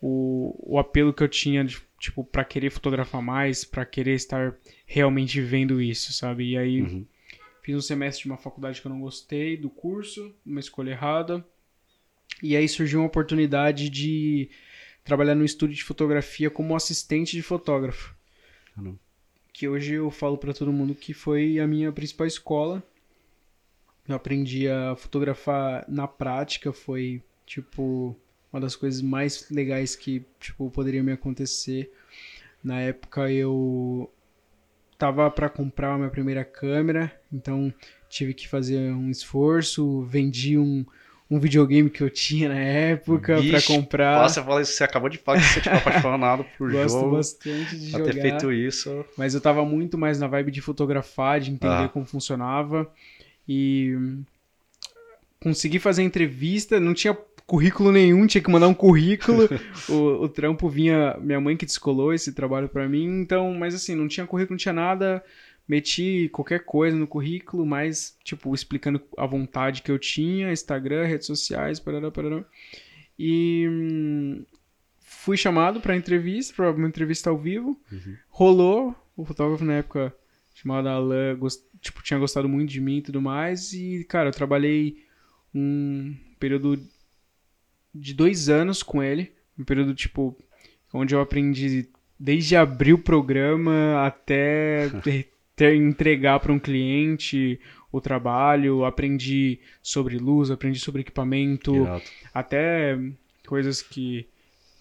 o, 0.00 0.74
o 0.74 0.78
apelo 0.78 1.12
que 1.12 1.22
eu 1.22 1.28
tinha, 1.28 1.62
de, 1.62 1.76
tipo, 1.98 2.24
para 2.24 2.44
querer 2.44 2.70
fotografar 2.70 3.20
mais, 3.20 3.62
para 3.62 3.84
querer 3.84 4.14
estar 4.14 4.54
realmente 4.86 5.38
vivendo 5.38 5.82
isso, 5.82 6.14
sabe? 6.14 6.52
E 6.52 6.56
aí, 6.56 6.80
uhum. 6.80 7.06
Fiz 7.66 7.74
um 7.74 7.80
semestre 7.80 8.22
de 8.22 8.30
uma 8.30 8.38
faculdade 8.38 8.80
que 8.80 8.86
eu 8.86 8.90
não 8.90 9.00
gostei 9.00 9.56
do 9.56 9.68
curso, 9.68 10.32
uma 10.44 10.60
escolha 10.60 10.92
errada. 10.92 11.44
E 12.40 12.56
aí 12.56 12.68
surgiu 12.68 13.00
uma 13.00 13.06
oportunidade 13.06 13.90
de 13.90 14.48
trabalhar 15.02 15.34
no 15.34 15.44
estúdio 15.44 15.74
de 15.74 15.82
fotografia 15.82 16.48
como 16.48 16.76
assistente 16.76 17.36
de 17.36 17.42
fotógrafo. 17.42 18.14
Uhum. 18.78 18.96
Que 19.52 19.66
hoje 19.66 19.94
eu 19.94 20.10
falo 20.12 20.38
para 20.38 20.54
todo 20.54 20.72
mundo 20.72 20.94
que 20.94 21.12
foi 21.12 21.58
a 21.58 21.66
minha 21.66 21.90
principal 21.90 22.26
escola 22.26 22.82
eu 24.08 24.14
aprendi 24.14 24.68
a 24.68 24.94
fotografar 24.94 25.84
na 25.88 26.06
prática, 26.06 26.72
foi 26.72 27.20
tipo 27.44 28.16
uma 28.52 28.60
das 28.60 28.76
coisas 28.76 29.02
mais 29.02 29.50
legais 29.50 29.96
que 29.96 30.24
tipo 30.38 30.70
poderia 30.70 31.02
me 31.02 31.12
acontecer. 31.12 31.92
Na 32.62 32.80
época 32.80 33.30
eu 33.30 34.10
tava 34.98 35.30
para 35.30 35.48
comprar 35.48 35.94
a 35.94 35.98
minha 35.98 36.10
primeira 36.10 36.44
câmera, 36.44 37.12
então 37.32 37.72
tive 38.08 38.34
que 38.34 38.48
fazer 38.48 38.92
um 38.92 39.10
esforço, 39.10 40.02
vendi 40.02 40.56
um 40.58 40.84
um 41.30 41.40
videogame 41.40 41.90
que 41.90 42.02
eu 42.02 42.08
tinha 42.08 42.48
na 42.48 42.58
época 42.58 43.38
para 43.42 43.62
comprar. 43.62 44.22
Nossa, 44.22 44.42
fala 44.42 44.62
isso, 44.62 44.72
você 44.72 44.84
acabou 44.84 45.08
de 45.08 45.18
falar 45.18 45.38
que 45.38 45.44
você 45.44 45.60
tipo 45.60 45.74
apaixonado 45.74 46.46
por 46.56 46.70
Gosto 46.70 46.88
jogo. 47.00 47.10
Gosto 47.10 47.48
bastante 47.48 47.76
de 47.76 47.90
jogar. 47.90 48.04
ter 48.04 48.22
feito 48.22 48.52
isso. 48.52 49.04
Mas 49.18 49.34
eu 49.34 49.40
tava 49.40 49.64
muito 49.64 49.98
mais 49.98 50.20
na 50.20 50.28
vibe 50.28 50.52
de 50.52 50.60
fotografar, 50.60 51.40
de 51.40 51.50
entender 51.50 51.84
ah. 51.84 51.88
como 51.88 52.04
funcionava. 52.04 52.88
E 53.48 53.96
consegui 55.40 55.78
fazer 55.78 56.02
entrevista, 56.04 56.78
não 56.78 56.94
tinha 56.94 57.16
currículo 57.46 57.92
nenhum, 57.92 58.26
tinha 58.26 58.42
que 58.42 58.50
mandar 58.50 58.68
um 58.68 58.74
currículo. 58.74 59.48
o, 59.88 60.24
o 60.24 60.28
trampo 60.28 60.68
vinha, 60.68 61.16
minha 61.20 61.40
mãe 61.40 61.56
que 61.56 61.64
descolou 61.64 62.12
esse 62.12 62.32
trabalho 62.32 62.68
para 62.68 62.88
mim, 62.88 63.20
então, 63.20 63.54
mas 63.54 63.74
assim, 63.74 63.94
não 63.94 64.08
tinha 64.08 64.26
currículo, 64.26 64.54
não 64.54 64.58
tinha 64.58 64.72
nada. 64.72 65.24
Meti 65.68 66.28
qualquer 66.32 66.60
coisa 66.64 66.96
no 66.96 67.08
currículo, 67.08 67.66
mas, 67.66 68.16
tipo, 68.22 68.54
explicando 68.54 69.00
a 69.16 69.26
vontade 69.26 69.82
que 69.82 69.90
eu 69.90 69.98
tinha, 69.98 70.52
Instagram, 70.52 71.04
redes 71.04 71.26
sociais, 71.26 71.80
parará, 71.80 72.10
parará. 72.10 72.44
E 73.18 73.66
hum, 73.68 74.44
fui 75.00 75.36
chamado 75.36 75.80
para 75.80 75.96
entrevista, 75.96 76.54
para 76.54 76.70
uma 76.70 76.86
entrevista 76.86 77.30
ao 77.30 77.38
vivo. 77.38 77.76
Uhum. 77.90 78.16
Rolou, 78.28 78.94
o 79.16 79.24
fotógrafo 79.24 79.64
na 79.64 79.74
época 79.74 80.14
chamado 80.54 80.88
Alan 80.88 81.36
gost 81.36 81.62
tipo, 81.80 82.02
tinha 82.02 82.18
gostado 82.18 82.48
muito 82.48 82.70
de 82.70 82.80
mim 82.80 82.98
e 82.98 83.02
tudo 83.02 83.20
mais. 83.20 83.72
E, 83.72 84.04
cara, 84.04 84.28
eu 84.28 84.32
trabalhei 84.32 85.04
um 85.54 86.14
período 86.38 86.78
de 88.00 88.14
dois 88.14 88.48
anos 88.48 88.82
com 88.82 89.02
ele. 89.02 89.32
Um 89.58 89.64
período, 89.64 89.94
tipo, 89.94 90.36
onde 90.92 91.14
eu 91.14 91.20
aprendi 91.20 91.88
desde 92.18 92.56
abrir 92.56 92.92
o 92.92 92.98
programa 92.98 94.04
até 94.06 94.90
ter, 95.54 95.74
entregar 95.74 96.40
para 96.40 96.52
um 96.52 96.58
cliente 96.58 97.60
o 97.90 98.00
trabalho. 98.00 98.84
Aprendi 98.84 99.60
sobre 99.82 100.18
luz, 100.18 100.50
aprendi 100.50 100.78
sobre 100.78 101.00
equipamento. 101.02 101.86
Até 102.32 102.98
coisas 103.46 103.82
que 103.82 104.26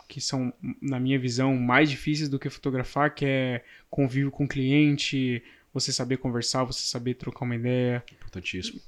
que 0.07 0.21
são, 0.21 0.53
na 0.79 0.99
minha 0.99 1.17
visão, 1.17 1.55
mais 1.57 1.89
difíceis 1.89 2.29
do 2.29 2.37
que 2.37 2.47
fotografar, 2.47 3.13
que 3.15 3.25
é 3.25 3.63
convívio 3.89 4.29
com 4.29 4.45
o 4.45 4.47
cliente, 4.47 5.43
você 5.73 5.91
saber 5.91 6.17
conversar, 6.17 6.63
você 6.63 6.85
saber 6.85 7.15
trocar 7.15 7.43
uma 7.43 7.55
ideia. 7.55 8.03
Importantíssimo. 8.13 8.79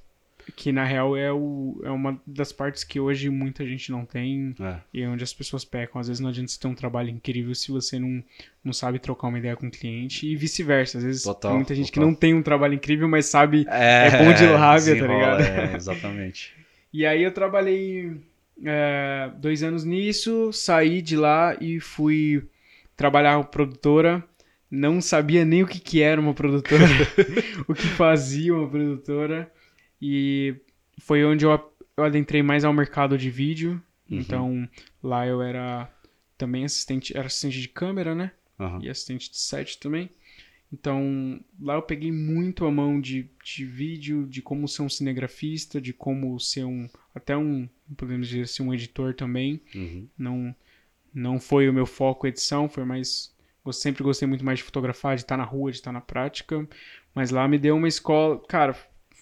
Que 0.56 0.72
na 0.72 0.84
real 0.84 1.16
é, 1.16 1.32
o, 1.32 1.80
é 1.84 1.90
uma 1.90 2.20
das 2.26 2.52
partes 2.52 2.84
que 2.84 3.00
hoje 3.00 3.30
muita 3.30 3.66
gente 3.66 3.92
não 3.92 4.06
tem 4.06 4.56
é. 4.60 4.78
e 4.94 5.06
onde 5.06 5.24
as 5.24 5.34
pessoas 5.34 5.66
pecam. 5.66 6.00
Às 6.00 6.08
vezes 6.08 6.22
não 6.22 6.30
adianta 6.30 6.52
você 6.52 6.60
ter 6.60 6.68
um 6.68 6.76
trabalho 6.76 7.10
incrível 7.10 7.54
se 7.54 7.72
você 7.72 8.00
não, 8.00 8.24
não 8.64 8.74
sabe 8.74 9.00
trocar 9.00 9.28
uma 9.28 9.40
ideia 9.40 9.56
com 9.56 9.68
o 9.68 9.72
cliente 9.72 10.26
e 10.26 10.36
vice-versa. 10.36 10.98
Às 10.98 11.04
vezes 11.04 11.24
total, 11.24 11.52
tem 11.52 11.58
muita 11.58 11.76
gente 11.76 11.92
total. 11.92 12.04
que 12.04 12.10
não 12.10 12.16
tem 12.16 12.34
um 12.34 12.42
trabalho 12.42 12.74
incrível, 12.74 13.08
mas 13.08 13.26
sabe, 13.26 13.66
é, 13.70 14.08
é 14.08 14.24
bom 14.24 14.34
de 14.34 14.46
lábia, 14.46 15.00
tá 15.00 15.08
ligado? 15.08 15.42
É, 15.42 15.76
exatamente. 15.76 16.54
e 16.94 17.06
aí 17.06 17.24
eu 17.24 17.32
trabalhei 17.32 18.12
é, 18.64 19.30
dois 19.38 19.64
anos 19.64 19.84
nisso, 19.84 20.52
saí 20.54 21.02
de 21.02 21.18
lá 21.18 21.58
e 21.60 21.80
fui 21.80 22.48
trabalhar 22.96 23.38
com 23.38 23.44
produtora 23.44 24.24
não 24.70 25.02
sabia 25.02 25.46
nem 25.46 25.64
o 25.64 25.68
que, 25.68 25.80
que 25.80 26.02
era 26.02 26.20
uma 26.20 26.34
produtora, 26.34 26.84
o 27.68 27.74
que 27.74 27.88
fazia 27.88 28.54
uma 28.54 28.68
produtora. 28.70 29.52
E 30.01 30.56
foi 31.00 31.24
onde 31.25 31.46
eu, 31.46 31.51
eu 31.98 32.04
adentrei 32.04 32.42
mais 32.42 32.63
ao 32.63 32.74
mercado 32.74 33.18
de 33.18 33.30
vídeo. 33.30 33.82
Uhum. 34.10 34.20
Então, 34.20 34.70
lá 35.01 35.25
eu 35.27 35.42
era 35.42 35.92
também 36.38 36.63
assistente, 36.63 37.16
era 37.16 37.27
assistente 37.27 37.60
de 37.60 37.68
câmera, 37.68 38.16
né? 38.16 38.32
Uhum. 38.60 38.80
E 38.82 38.89
assistente 38.89 39.30
de 39.30 39.38
set 39.38 39.80
também. 39.80 40.10
Então, 40.72 41.39
lá 41.60 41.75
eu 41.75 41.82
peguei 41.82 42.12
muito 42.12 42.66
a 42.66 42.72
mão 42.72 43.00
de, 43.00 43.30
de 43.44 43.66
vídeo, 43.66 44.27
de 44.27 44.42
como 44.42 44.68
ser 44.68 44.82
um 44.82 44.89
cinegrafista, 44.89 45.80
de 45.80 45.94
como 45.94 46.38
ser 46.39 46.66
um. 46.66 46.89
Até 47.16 47.38
um, 47.38 47.70
podemos 47.96 48.27
dizer 48.27 48.44
assim, 48.44 48.63
um 48.63 48.74
editor 48.74 49.13
também. 49.13 49.62
Uhum. 49.74 50.08
Não, 50.18 50.56
não 51.13 51.39
foi 51.39 51.70
o 51.70 51.74
meu 51.74 51.86
foco 51.86 52.27
edição, 52.27 52.68
foi 52.68 52.84
mais 52.84 53.36
eu 53.68 53.74
sempre 53.74 54.01
gostei 54.01 54.27
muito 54.27 54.46
mais 54.46 54.60
de 54.60 54.63
fotografar, 54.63 55.16
de 55.16 55.24
estar 55.24 55.36
na 55.36 55.44
rua, 55.44 55.72
de 55.72 55.77
estar 55.77 55.92
na 55.92 56.00
prática. 56.00 56.68
Mas 57.13 57.32
lá 57.32 57.48
me 57.48 57.58
deu 57.58 57.75
uma 57.75 57.88
escola. 57.88 58.42
Cara, 58.48 58.75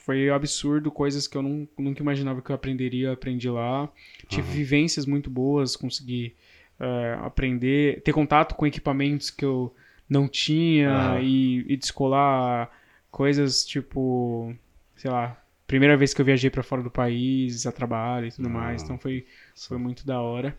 foi 0.05 0.29
absurdo, 0.29 0.91
coisas 0.91 1.27
que 1.27 1.35
eu 1.35 1.41
não, 1.41 1.67
nunca 1.77 2.01
imaginava 2.01 2.41
que 2.41 2.51
eu 2.51 2.55
aprenderia, 2.55 3.11
aprendi 3.11 3.49
lá. 3.49 3.89
Tive 4.27 4.47
uhum. 4.47 4.53
vivências 4.53 5.05
muito 5.05 5.29
boas, 5.29 5.75
consegui 5.75 6.35
uh, 6.79 7.25
aprender, 7.25 8.01
ter 8.01 8.13
contato 8.13 8.55
com 8.55 8.67
equipamentos 8.67 9.29
que 9.29 9.43
eu 9.43 9.73
não 10.07 10.27
tinha 10.27 11.15
uhum. 11.15 11.21
e, 11.21 11.73
e 11.73 11.77
descolar 11.77 12.69
coisas 13.09 13.65
tipo, 13.65 14.53
sei 14.95 15.09
lá, 15.09 15.41
primeira 15.65 15.97
vez 15.97 16.13
que 16.13 16.21
eu 16.21 16.25
viajei 16.25 16.49
para 16.49 16.61
fora 16.61 16.83
do 16.83 16.91
país, 16.91 17.65
a 17.65 17.71
trabalho 17.71 18.27
e 18.27 18.31
tudo 18.31 18.47
uhum. 18.47 18.53
mais. 18.53 18.83
Então 18.83 18.99
foi, 18.99 19.25
foi 19.55 19.79
muito 19.79 20.05
da 20.05 20.21
hora. 20.21 20.55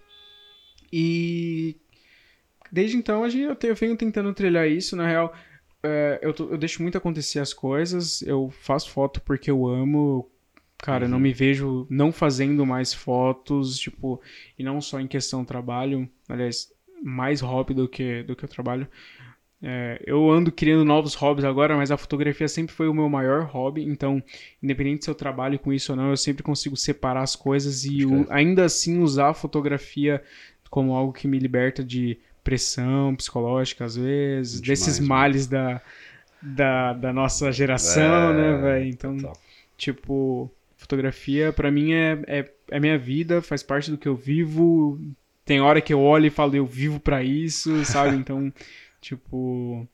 E 0.92 1.76
Desde 2.70 2.96
então 2.96 3.22
a 3.22 3.28
gente, 3.28 3.44
eu, 3.44 3.56
tenho, 3.56 3.72
eu 3.72 3.76
venho 3.76 3.96
tentando 3.96 4.32
trilhar 4.34 4.68
isso. 4.68 4.96
Na 4.96 5.06
real, 5.06 5.32
é, 5.82 6.18
eu, 6.22 6.32
tô, 6.32 6.50
eu 6.50 6.58
deixo 6.58 6.82
muito 6.82 6.98
acontecer 6.98 7.38
as 7.38 7.52
coisas. 7.52 8.22
Eu 8.22 8.50
faço 8.50 8.90
foto 8.90 9.20
porque 9.20 9.50
eu 9.50 9.66
amo. 9.66 10.30
Cara, 10.78 11.04
uhum. 11.06 11.12
não 11.12 11.18
me 11.18 11.32
vejo 11.32 11.86
não 11.88 12.12
fazendo 12.12 12.66
mais 12.66 12.92
fotos, 12.92 13.78
tipo, 13.78 14.20
e 14.58 14.62
não 14.62 14.78
só 14.80 15.00
em 15.00 15.06
questão 15.06 15.42
trabalho, 15.42 16.06
aliás, 16.28 16.70
mais 17.02 17.40
hobby 17.40 17.72
do 17.72 17.88
que, 17.88 18.22
do 18.24 18.36
que 18.36 18.44
o 18.44 18.48
trabalho. 18.48 18.86
É, 19.62 20.02
eu 20.06 20.30
ando 20.30 20.52
criando 20.52 20.84
novos 20.84 21.14
hobbies 21.14 21.46
agora, 21.46 21.74
mas 21.76 21.90
a 21.90 21.96
fotografia 21.96 22.46
sempre 22.46 22.74
foi 22.74 22.88
o 22.88 22.94
meu 22.94 23.08
maior 23.08 23.44
hobby, 23.44 23.84
então, 23.84 24.22
independente 24.62 25.04
se 25.04 25.10
eu 25.10 25.14
trabalho 25.14 25.58
com 25.58 25.72
isso 25.72 25.92
ou 25.92 25.96
não, 25.96 26.10
eu 26.10 26.16
sempre 26.16 26.42
consigo 26.42 26.76
separar 26.76 27.22
as 27.22 27.34
coisas 27.34 27.86
e 27.86 28.04
o, 28.04 28.26
ainda 28.28 28.66
assim 28.66 28.98
usar 28.98 29.30
a 29.30 29.34
fotografia 29.34 30.22
como 30.68 30.94
algo 30.94 31.12
que 31.12 31.26
me 31.26 31.38
liberta 31.38 31.82
de 31.82 32.18
pressão 32.46 33.16
psicológica, 33.16 33.84
às 33.84 33.96
vezes, 33.96 34.60
Demais, 34.60 34.78
desses 34.80 35.00
males 35.00 35.48
da, 35.48 35.82
da, 36.40 36.92
da 36.92 37.12
nossa 37.12 37.50
geração, 37.52 38.32
É, 38.32 38.32
né, 38.32 38.54
velho? 38.54 38.86
Então, 38.88 39.16
tipo, 39.76 40.50
fotografia 40.76 41.52
pra 41.52 41.70
mim 41.72 41.92
é, 41.92 42.22
é, 42.28 42.52
é 42.70 42.80
minha 42.80 42.98
vida, 42.98 43.42
faz 43.42 43.62
parte 43.64 43.90
do 43.90 43.98
que 43.98 44.08
eu 44.08 44.16
vivo. 44.16 45.00
Tem 45.44 45.60
hora 45.60 45.80
que 45.80 45.92
eu 45.92 46.00
olho 46.00 46.26
e 46.26 46.30
falo, 46.30 46.54
eu 46.56 46.66
vivo 46.66 47.00
pra 47.00 47.22
isso, 47.24 47.84
sabe? 47.84 48.16
Então, 48.16 48.52
tipo, 49.00 49.88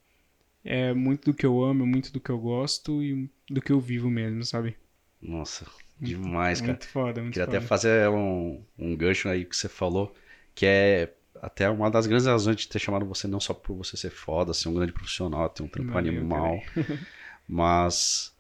é 0.65 0.93
muito 0.95 1.33
do 1.33 1.37
que 1.37 1.47
eu 1.47 1.63
amo, 1.65 1.85
é 1.85 1.87
muito 1.87 2.13
do 2.13 2.21
que 2.21 2.31
eu 2.31 2.39
gosto 2.39 3.03
e 3.03 3.31
do 3.51 3.63
que 3.63 3.73
eu 3.73 3.81
vivo 3.81 4.11
mesmo, 4.11 4.45
sabe? 4.45 4.77
nossa, 5.21 5.67
demais, 6.01 6.61
cara. 6.61 6.79
Muito 6.79 6.87
foda, 6.89 7.23
muito 7.23 7.41
Queria 7.41 7.45
foda. 7.45 7.59
até 7.59 7.61
fazer 7.61 8.09
um, 8.11 8.65
um 8.79 8.97
gancho 8.97 9.29
aí 9.29 9.45
que 9.45 9.57
você 9.57 9.69
falou, 9.69 10.15
que 10.55 10.67
é 10.67 11.15
até 11.43 11.69
uma 11.69 11.91
das 11.91 12.07
grandes 12.07 12.27
razões 12.27 12.57
de 12.57 12.69
ter 12.69 12.79
chamado 12.79 13.05
você 13.05 13.27
não 13.27 13.41
só 13.41 13.53
por 13.53 13.77
você 13.77 13.97
ser 13.97 14.11
foda, 14.11 14.55
ser 14.55 14.69
um 14.69 14.75
grande 14.75 14.93
profissional, 14.93 15.49
ter 15.49 15.65
um 15.65 15.69
trampo 15.69 15.99
animal, 15.99 16.63
mas 17.49 18.33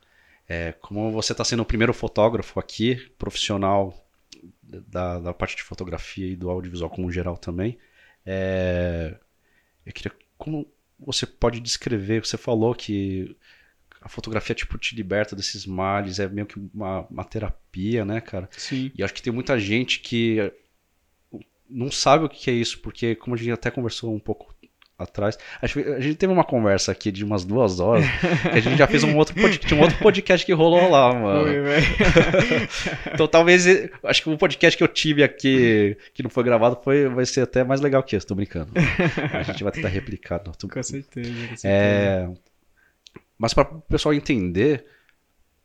é, 0.49 0.71
como 0.81 1.11
você 1.11 1.33
está 1.33 1.45
sendo 1.45 1.65
o 1.65 1.67
primeiro 1.67 1.93
fotógrafo 1.93 2.61
aqui, 2.61 2.95
profissional 3.19 3.93
da, 4.63 5.19
da 5.19 5.35
parte 5.35 5.57
de 5.57 5.65
fotografia 5.65 6.29
e 6.29 6.37
do 6.37 6.49
audiovisual 6.49 6.89
como 6.89 7.11
geral 7.11 7.37
também, 7.37 7.77
é, 8.25 9.19
eu 9.85 9.93
queria 9.93 10.13
como 10.39 10.65
você 10.97 11.27
pode 11.27 11.59
descrever, 11.59 12.25
você 12.25 12.37
falou 12.37 12.73
que 12.73 13.37
a 14.01 14.09
fotografia 14.09 14.55
tipo 14.55 14.79
te 14.79 14.95
liberta 14.95 15.35
desses 15.35 15.67
males, 15.67 16.21
é 16.21 16.29
meio 16.29 16.47
que 16.47 16.57
uma, 16.73 17.01
uma 17.09 17.25
terapia, 17.25 18.05
né, 18.05 18.21
cara? 18.21 18.49
Sim. 18.53 18.93
E 18.95 19.03
acho 19.03 19.13
que 19.13 19.23
tem 19.23 19.33
muita 19.33 19.59
gente 19.59 19.99
que 19.99 20.53
não 21.73 21.91
sabe 21.91 22.25
o 22.25 22.29
que 22.29 22.51
é 22.51 22.55
isso, 22.55 22.79
porque 22.81 23.15
como 23.15 23.35
a 23.35 23.39
gente 23.39 23.51
até 23.53 23.71
conversou 23.71 24.15
um 24.15 24.19
pouco 24.19 24.53
atrás, 24.99 25.37
a 25.61 25.67
gente 25.67 26.15
teve 26.15 26.33
uma 26.33 26.45
conversa 26.45 26.93
aqui 26.93 27.11
de 27.11 27.25
umas 27.25 27.45
duas 27.45 27.81
horas, 27.81 28.05
que 28.43 28.49
a 28.57 28.61
gente 28.61 28.77
já 28.79 28.87
fez 28.87 29.03
um 29.03 29.17
outro 29.17 29.35
podcast, 29.35 29.75
um 29.75 29.81
outro 29.81 29.99
podcast 29.99 30.47
que 30.47 30.53
rolou 30.53 30.89
lá, 30.89 31.13
mano. 31.13 31.49
Então 33.13 33.27
talvez, 33.27 33.67
acho 34.05 34.23
que 34.23 34.31
o 34.31 34.39
podcast 34.39 34.77
que 34.77 34.83
eu 34.85 34.89
tive 34.89 35.23
aqui, 35.25 35.97
que 36.15 36.23
não 36.23 36.31
foi 36.31 36.45
gravado, 36.45 36.79
foi, 36.85 37.09
vai 37.09 37.27
ser 37.27 37.41
até 37.41 37.65
mais 37.65 37.81
legal 37.81 38.03
que 38.03 38.15
esse, 38.15 38.27
tô 38.27 38.35
brincando. 38.35 38.71
A 39.33 39.43
gente 39.43 39.65
vai 39.65 39.73
tentar 39.73 39.89
replicar. 39.89 40.41
Não, 40.45 40.53
tô- 40.53 40.69
Com 40.69 40.83
certeza, 40.83 41.31
com 41.31 41.57
certeza. 41.57 41.69
é, 41.69 42.29
mas 43.39 43.53
para 43.53 43.75
o 43.75 43.81
pessoal 43.83 44.15
entender 44.15 44.85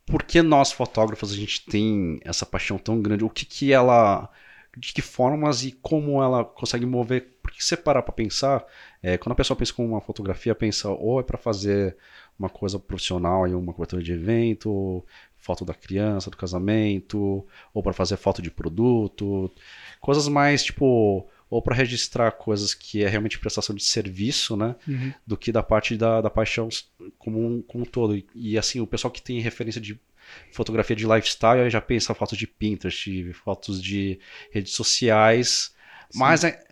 por 0.06 0.22
que 0.24 0.42
nós 0.42 0.72
fotógrafos 0.72 1.32
a 1.32 1.36
gente 1.36 1.64
tem 1.66 2.18
essa 2.24 2.44
paixão 2.46 2.76
tão 2.78 3.00
grande, 3.00 3.24
o 3.24 3.30
que 3.30 3.44
que 3.44 3.72
ela, 3.72 4.28
de 4.76 4.92
que 4.92 5.02
formas 5.02 5.64
e 5.64 5.72
como 5.72 6.22
ela 6.22 6.44
consegue 6.44 6.86
mover, 6.86 7.38
porque 7.42 7.60
se 7.60 7.68
você 7.68 7.76
parar 7.76 8.02
para 8.02 8.12
pensar, 8.12 8.64
é, 9.02 9.16
quando 9.16 9.32
a 9.32 9.36
pessoa 9.36 9.56
pensa 9.56 9.72
com 9.72 9.86
uma 9.86 10.00
fotografia, 10.00 10.54
pensa 10.54 10.88
ou 10.88 11.20
é 11.20 11.22
para 11.22 11.38
fazer 11.38 11.96
uma 12.38 12.48
coisa 12.48 12.78
profissional 12.78 13.48
e 13.48 13.54
uma 13.54 13.72
cobertura 13.72 14.02
de 14.02 14.12
evento, 14.12 15.04
foto 15.36 15.64
da 15.64 15.74
criança, 15.74 16.30
do 16.30 16.36
casamento, 16.36 17.46
ou 17.74 17.82
para 17.82 17.92
fazer 17.92 18.16
foto 18.16 18.40
de 18.40 18.50
produto, 18.50 19.50
coisas 20.00 20.28
mais 20.28 20.64
tipo 20.64 21.28
ou 21.50 21.62
para 21.62 21.74
registrar 21.74 22.30
coisas 22.32 22.74
que 22.74 23.02
é 23.02 23.08
realmente 23.08 23.38
prestação 23.38 23.74
de 23.74 23.82
serviço, 23.82 24.56
né? 24.56 24.76
Uhum. 24.86 25.12
do 25.26 25.36
que 25.36 25.50
da 25.50 25.62
parte 25.62 25.96
da, 25.96 26.20
da 26.20 26.28
paixão 26.28 26.68
como 27.18 27.42
um, 27.42 27.62
como 27.62 27.84
um 27.84 27.86
todo. 27.86 28.14
E, 28.14 28.26
e, 28.34 28.58
assim, 28.58 28.80
o 28.80 28.86
pessoal 28.86 29.10
que 29.10 29.22
tem 29.22 29.40
referência 29.40 29.80
de 29.80 29.98
fotografia 30.52 30.96
de 30.96 31.06
lifestyle 31.06 31.60
aí 31.60 31.70
já 31.70 31.80
pensa 31.80 32.14
fotos 32.14 32.36
de 32.38 32.46
Pinterest, 32.46 33.32
fotos 33.32 33.82
de 33.82 34.18
redes 34.50 34.72
sociais. 34.72 35.74
Mas 36.14 36.44
é, 36.44 36.62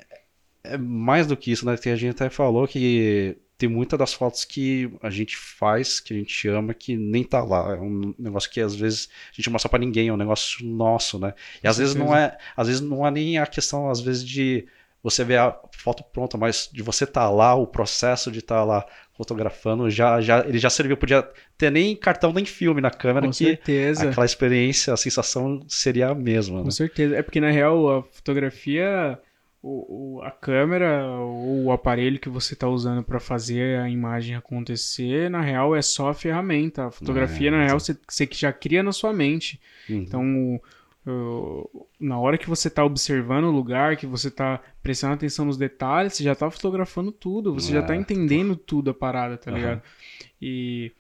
é 0.64 0.78
mais 0.78 1.26
do 1.26 1.36
que 1.36 1.50
isso, 1.50 1.66
né? 1.66 1.76
Que 1.76 1.88
a 1.88 1.96
gente 1.96 2.10
até 2.12 2.30
falou 2.30 2.66
que 2.66 3.36
tem 3.58 3.68
muitas 3.68 3.98
das 3.98 4.12
fotos 4.12 4.44
que 4.44 4.90
a 5.02 5.08
gente 5.08 5.36
faz, 5.36 5.98
que 5.98 6.12
a 6.12 6.16
gente 6.16 6.48
ama, 6.48 6.74
que 6.74 6.96
nem 6.96 7.24
tá 7.24 7.42
lá. 7.42 7.74
É 7.74 7.80
um 7.80 8.14
negócio 8.18 8.50
que 8.50 8.60
às 8.60 8.74
vezes 8.74 9.08
a 9.32 9.34
gente 9.34 9.46
não 9.46 9.52
mostra 9.52 9.68
pra 9.68 9.78
ninguém, 9.78 10.08
é 10.08 10.12
um 10.12 10.16
negócio 10.16 10.64
nosso, 10.66 11.18
né? 11.18 11.32
E 11.62 11.68
às 11.68 11.78
vezes 11.78 11.94
não 11.94 12.14
é, 12.14 12.36
às 12.56 12.66
vezes 12.66 12.82
não 12.82 13.06
é 13.06 13.10
nem 13.10 13.38
a 13.38 13.46
questão, 13.46 13.88
às 13.88 14.00
vezes, 14.00 14.24
de 14.24 14.66
você 15.02 15.24
ver 15.24 15.38
a 15.38 15.58
foto 15.72 16.02
pronta, 16.02 16.36
mas 16.36 16.68
de 16.70 16.82
você 16.82 17.04
estar 17.04 17.22
tá 17.22 17.30
lá, 17.30 17.54
o 17.54 17.66
processo 17.66 18.30
de 18.30 18.40
estar 18.40 18.56
tá 18.56 18.64
lá 18.64 18.86
fotografando, 19.16 19.88
já, 19.90 20.20
já, 20.20 20.40
ele 20.46 20.58
já 20.58 20.68
serviu, 20.70 20.96
podia 20.96 21.22
ter 21.56 21.70
nem 21.70 21.96
cartão 21.96 22.32
nem 22.32 22.44
filme 22.44 22.80
na 22.80 22.90
câmera, 22.90 23.26
Com 23.26 23.32
que 23.32 23.44
certeza. 23.44 24.10
aquela 24.10 24.26
experiência, 24.26 24.92
a 24.92 24.96
sensação 24.96 25.64
seria 25.68 26.08
a 26.08 26.14
mesma. 26.14 26.58
Com 26.58 26.64
Né? 26.66 26.70
certeza. 26.70 27.16
É 27.16 27.22
porque, 27.22 27.40
na 27.40 27.50
real, 27.50 27.98
a 27.98 28.02
fotografia, 28.02 29.18
o, 29.62 30.18
o- 30.18 30.22
a 30.22 30.30
câmera 30.30 31.06
ou 31.08 31.64
o 31.64 31.72
aparelho 31.72 32.18
que 32.20 32.28
você 32.28 32.54
está 32.54 32.68
usando 32.68 33.02
para 33.02 33.18
fazer 33.18 33.80
a 33.80 33.88
imagem 33.88 34.36
acontecer, 34.36 35.30
na 35.30 35.40
real, 35.40 35.74
é 35.74 35.82
só 35.82 36.08
a 36.10 36.14
ferramenta. 36.14 36.86
A 36.86 36.90
fotografia, 36.90 37.48
É, 37.48 37.50
na 37.50 37.64
real, 37.64 37.80
você, 37.80 37.96
você 38.08 38.26
que 38.26 38.36
já 38.36 38.52
cria 38.52 38.82
na 38.82 38.92
sua 38.92 39.12
mente. 39.12 39.60
Uhum. 39.88 39.96
Então, 39.96 40.22
o- 40.54 40.60
na 42.00 42.18
hora 42.18 42.38
que 42.38 42.48
você 42.48 42.68
está 42.68 42.84
observando 42.84 43.44
o 43.44 43.50
lugar, 43.50 43.96
que 43.96 44.06
você 44.06 44.28
está 44.28 44.60
prestando 44.82 45.14
atenção 45.14 45.44
nos 45.44 45.56
detalhes, 45.56 46.14
você 46.14 46.22
já 46.24 46.32
está 46.32 46.50
fotografando 46.50 47.12
tudo, 47.12 47.52
você 47.54 47.72
já 47.72 47.80
está 47.80 47.94
É, 47.94 47.96
entendendo 47.96 48.56
tudo 48.56 48.90
a 48.90 48.94
parada, 48.94 49.36
tá 49.36 49.50
Aham. 49.50 49.50
ligado? 49.50 49.82
E 50.40 50.92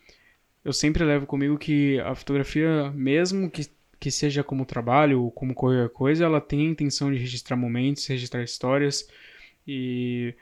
eu 0.64 0.72
sempre 0.72 1.04
levo 1.04 1.26
comigo 1.26 1.58
que 1.58 2.00
a 2.00 2.14
fotografia, 2.14 2.90
mesmo 2.92 3.50
que, 3.50 3.68
que 4.00 4.10
seja 4.10 4.44
como 4.44 4.66
trabalho 4.66 5.22
ou 5.22 5.30
como 5.30 5.54
qualquer 5.54 5.90
coisa, 5.90 6.24
ela 6.24 6.40
tem 6.40 6.66
a 6.68 6.70
intenção 6.70 7.12
de 7.12 7.18
registrar 7.18 7.56
momentos, 7.56 8.06
registrar 8.06 8.42
histórias. 8.42 9.08
E 9.66 10.34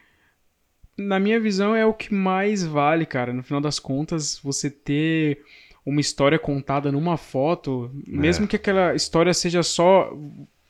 na 0.97 1.19
minha 1.19 1.41
visão 1.41 1.75
é 1.75 1.85
o 1.85 1.93
que 1.95 2.13
mais 2.15 2.65
vale, 2.65 3.05
cara. 3.07 3.33
No 3.33 3.43
final 3.43 3.61
das 3.61 3.79
contas, 3.79 4.39
você 4.39 4.71
ter 4.71 5.45
uma 5.85 6.01
história 6.01 6.39
contada 6.39 6.91
numa 6.91 7.17
foto, 7.17 7.91
mesmo 8.07 8.47
que 8.49 8.57
aquela 8.57 8.95
história 8.95 9.35
seja 9.35 9.63
só 9.63 10.17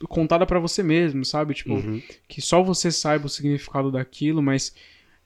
contada 0.08 0.44
pra 0.44 0.58
você 0.58 0.82
mesmo, 0.82 1.24
sabe? 1.24 1.54
Tipo, 1.54 1.74
Uhum. 1.74 2.02
que 2.28 2.40
só 2.42 2.62
você 2.62 2.90
saiba 2.90 3.26
o 3.26 3.28
significado 3.28 3.90
daquilo, 3.92 4.42
mas 4.42 4.74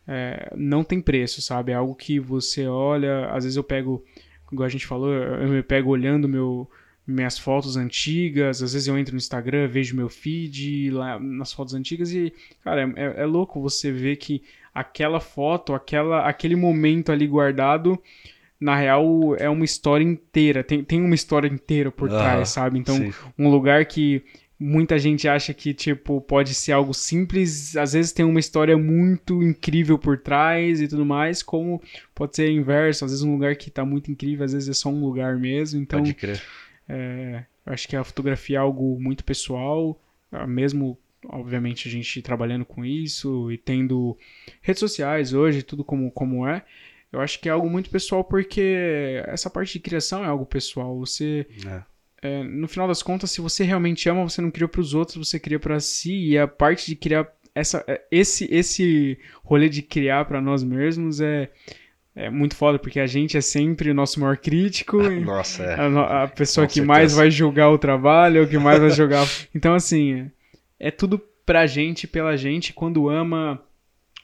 é, 0.06 0.52
não 0.56 0.84
tem 0.84 1.00
preço, 1.00 1.40
sabe? 1.42 1.72
É 1.72 1.74
algo 1.74 1.94
que 1.94 2.20
você 2.20 2.66
olha, 2.66 3.26
às 3.30 3.44
vezes 3.44 3.56
eu 3.56 3.64
pego, 3.64 4.04
igual 4.52 4.66
a 4.66 4.70
gente 4.70 4.86
falou, 4.86 5.12
eu 5.12 5.48
me 5.48 5.62
pego 5.62 5.90
olhando 5.90 6.28
meu, 6.28 6.70
minhas 7.06 7.38
fotos 7.38 7.76
antigas, 7.76 8.62
às 8.62 8.72
vezes 8.74 8.86
eu 8.86 8.96
entro 8.98 9.14
no 9.14 9.18
Instagram, 9.18 9.66
vejo 9.68 9.96
meu 9.96 10.08
feed 10.10 10.90
lá 10.90 11.18
nas 11.18 11.52
fotos 11.52 11.72
antigas 11.74 12.12
e, 12.12 12.32
cara, 12.62 12.82
é, 12.96 13.22
é 13.22 13.26
louco 13.26 13.60
você 13.60 13.90
ver 13.90 14.16
que 14.16 14.42
aquela 14.74 15.18
foto, 15.18 15.72
aquela, 15.74 16.28
aquele 16.28 16.54
momento 16.54 17.10
ali 17.10 17.26
guardado, 17.26 17.98
na 18.60 18.74
real 18.74 19.36
é 19.36 19.48
uma 19.48 19.64
história 19.64 20.04
inteira, 20.04 20.64
tem, 20.64 20.82
tem 20.82 21.00
uma 21.00 21.14
história 21.14 21.48
inteira 21.48 21.90
por 21.90 22.08
trás, 22.08 22.48
sabe? 22.50 22.78
Então, 22.78 22.96
Sim. 22.96 23.12
um 23.38 23.48
lugar 23.48 23.84
que 23.86 24.24
muita 24.58 24.98
gente 24.98 25.28
acha 25.28 25.54
que, 25.54 25.72
tipo, 25.72 26.20
pode 26.20 26.52
ser 26.52 26.72
algo 26.72 26.92
simples, 26.92 27.76
às 27.76 27.92
vezes 27.92 28.10
tem 28.10 28.24
uma 28.24 28.40
história 28.40 28.76
muito 28.76 29.40
incrível 29.42 29.96
por 29.96 30.18
trás 30.18 30.80
e 30.80 30.88
tudo 30.88 31.06
mais, 31.06 31.42
como 31.42 31.80
pode 32.14 32.34
ser 32.34 32.50
inverso, 32.50 33.04
às 33.04 33.12
vezes 33.12 33.24
um 33.24 33.32
lugar 33.32 33.54
que 33.54 33.70
tá 33.70 33.84
muito 33.84 34.10
incrível, 34.10 34.44
às 34.44 34.52
vezes 34.52 34.68
é 34.68 34.72
só 34.72 34.88
um 34.88 35.00
lugar 35.00 35.36
mesmo, 35.36 35.80
então 35.80 36.00
Pode 36.00 36.14
crer. 36.14 36.42
é, 36.88 37.44
eu 37.64 37.72
acho 37.72 37.86
que 37.86 37.94
a 37.94 38.02
fotografia 38.02 38.56
é 38.56 38.60
algo 38.60 38.98
muito 39.00 39.22
pessoal, 39.22 40.00
ah, 40.32 40.46
mesmo, 40.46 40.98
obviamente, 41.28 41.86
a 41.86 41.90
gente 41.90 42.20
trabalhando 42.20 42.64
com 42.64 42.84
isso 42.84 43.52
e 43.52 43.56
tendo 43.56 44.18
redes 44.60 44.80
sociais 44.80 45.32
hoje, 45.32 45.62
tudo 45.62 45.84
como, 45.84 46.10
como 46.10 46.46
é, 46.48 46.64
eu 47.12 47.20
acho 47.20 47.40
que 47.40 47.48
é 47.48 47.52
algo 47.52 47.68
muito 47.70 47.88
pessoal 47.90 48.22
porque 48.24 49.22
essa 49.26 49.48
parte 49.48 49.72
de 49.74 49.80
criação 49.80 50.24
é 50.24 50.26
algo 50.28 50.44
pessoal, 50.46 50.98
você 50.98 51.46
É. 51.66 51.82
é, 52.22 52.42
no 52.44 52.68
final 52.68 52.86
das 52.88 53.02
contas, 53.02 53.30
se 53.30 53.40
você 53.40 53.64
realmente 53.64 54.08
ama, 54.08 54.22
você 54.28 54.40
não 54.42 54.50
cria 54.50 54.68
para 54.68 54.80
os 54.80 54.94
outros, 54.94 55.16
você 55.28 55.38
cria 55.40 55.58
para 55.58 55.80
si. 55.80 56.30
E 56.30 56.38
a 56.38 56.46
parte 56.46 56.86
de 56.86 56.96
criar 56.96 57.26
essa, 57.54 57.82
é, 57.86 58.02
esse 58.10 58.46
esse 58.52 59.18
rolê 59.42 59.68
de 59.68 59.82
criar 59.82 60.24
para 60.26 60.40
nós 60.40 60.62
mesmos 60.62 61.20
é, 61.20 61.50
é 62.14 62.28
muito 62.30 62.54
foda, 62.54 62.78
porque 62.78 63.00
a 63.00 63.06
gente 63.06 63.36
é 63.36 63.40
sempre 63.40 63.90
o 63.90 63.94
nosso 63.94 64.20
maior 64.20 64.36
crítico. 64.36 64.98
Nossa, 65.20 65.62
é. 65.64 65.74
a, 65.80 66.24
a 66.24 66.28
pessoa 66.28 66.66
Com 66.66 66.72
que 66.72 66.80
mais 66.82 67.12
certeza. 67.12 67.16
vai 67.16 67.30
julgar 67.30 67.70
o 67.70 67.78
trabalho, 67.78 68.44
o 68.44 68.48
que 68.48 68.58
mais 68.58 68.78
vai 68.80 68.90
jogar. 68.90 69.26
Então, 69.54 69.74
assim, 69.74 70.30
é 70.78 70.90
tudo 70.90 71.18
pra 71.46 71.66
gente, 71.66 72.06
pela 72.06 72.36
gente. 72.36 72.72
Quando 72.74 73.08
ama, 73.08 73.60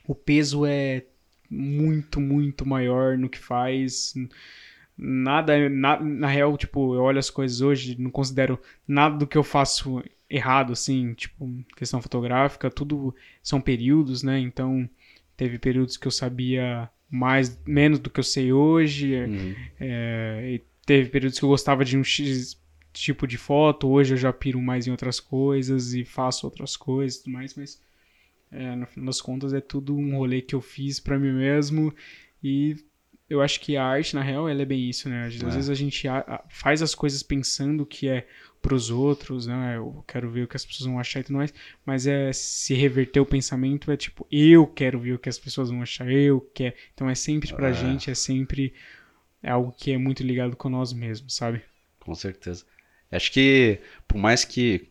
o 0.07 0.15
peso 0.15 0.67
é 0.67 1.05
muito, 1.55 2.21
muito 2.21 2.67
maior 2.67 3.17
no 3.17 3.29
que 3.29 3.39
faz. 3.39 4.15
Nada, 4.97 5.69
na, 5.69 5.99
na 6.01 6.29
real, 6.29 6.57
tipo, 6.57 6.95
eu 6.95 7.03
olho 7.03 7.19
as 7.19 7.29
coisas 7.31 7.61
hoje, 7.61 7.97
não 8.01 8.11
considero 8.11 8.59
nada 8.87 9.17
do 9.17 9.27
que 9.27 9.37
eu 9.37 9.43
faço 9.43 10.03
errado, 10.31 10.73
assim, 10.73 11.15
tipo, 11.15 11.51
questão 11.77 12.01
fotográfica, 12.01 12.71
tudo 12.71 13.15
são 13.43 13.61
períodos, 13.61 14.23
né? 14.23 14.39
Então, 14.39 14.89
teve 15.37 15.59
períodos 15.59 15.97
que 15.97 16.07
eu 16.07 16.13
sabia 16.13 16.89
mais, 17.11 17.59
menos 17.67 17.99
do 17.99 18.09
que 18.11 18.21
eu 18.21 18.25
sei 18.25 18.53
hoje, 18.53 19.15
Uhum. 19.17 19.55
é, 19.81 20.51
e 20.55 20.63
teve 20.87 21.09
períodos 21.11 21.39
que 21.39 21.45
eu 21.45 21.49
gostava 21.49 21.85
de 21.85 21.97
um 21.99 22.05
X 22.05 22.57
tipo 22.93 23.27
de 23.27 23.37
foto, 23.37 23.89
hoje 23.89 24.15
eu 24.15 24.17
já 24.19 24.33
piro 24.33 24.61
mais 24.63 24.87
em 24.87 24.93
outras 24.93 25.19
coisas 25.19 25.93
e 25.95 26.05
faço 26.05 26.47
outras 26.47 26.77
coisas 26.77 27.19
e 27.19 27.25
tudo 27.25 27.33
mais, 27.33 27.53
mas 27.57 27.81
é, 28.55 28.77
no 28.77 28.87
final 28.87 29.07
das 29.07 29.21
contas 29.21 29.53
é 29.53 29.61
tudo 29.61 29.97
um 29.97 30.17
rolê 30.17 30.41
que 30.41 30.55
eu 30.55 30.61
fiz 30.61 31.01
pra 31.01 31.19
mim 31.19 31.33
mesmo 31.33 31.95
e 32.43 32.77
eu 33.29 33.41
acho 33.43 33.59
que 33.61 33.77
a 33.77 33.85
arte, 33.85 34.15
na 34.15 34.23
real, 34.23 34.49
ela 34.49 34.63
é 34.63 34.65
bem 34.67 34.89
isso, 34.89 35.09
né? 35.09 35.27
Às 35.27 35.35
É. 35.35 35.45
vezes 35.45 35.71
a 35.71 35.75
gente 35.75 36.07
faz 36.51 36.83
as 36.83 36.95
coisas 36.95 37.23
pensando 37.23 37.87
que 37.87 38.07
é 38.09 38.27
pros 38.61 38.91
outros, 38.91 39.47
né? 39.47 39.77
Eu 39.77 40.05
quero 40.07 40.31
ver 40.31 40.45
o 40.45 40.49
que 40.49 40.57
as 40.57 40.65
pessoas 40.65 40.87
vão 40.87 40.99
achar 41.01 41.21
e 41.21 41.25
tudo 41.25 41.37
mais, 41.37 41.53
mas 41.85 42.07
é 42.07 42.33
se 42.33 42.75
reverter 42.75 43.21
o 43.21 43.27
pensamento 43.27 43.91
é 43.91 43.97
tipo, 43.97 44.27
eu 44.31 44.67
quero 44.67 44.99
ver 45.01 45.15
o 45.15 45.19
que 45.19 45.29
as 45.29 45.39
pessoas 45.39 45.71
vão 45.71 45.83
achar, 45.83 46.11
eu 46.11 46.41
quero. 46.55 46.75
Então 46.95 47.09
é 47.11 47.15
sempre 47.15 47.53
pra 47.53 47.71
É. 47.71 47.73
gente, 47.73 48.11
é 48.11 48.15
sempre 48.15 48.73
é 49.43 49.51
algo 49.51 49.73
que 49.73 49.93
é 49.93 49.99
muito 49.99 50.23
ligado 50.23 50.57
com 50.57 50.69
nós 50.69 50.93
mesmos, 50.93 51.35
sabe? 51.35 51.63
Com 52.01 52.15
certeza. 52.15 52.65
Acho 53.11 53.33
que, 53.33 53.79
por 54.09 54.19
mais 54.19 54.45
que. 54.45 54.89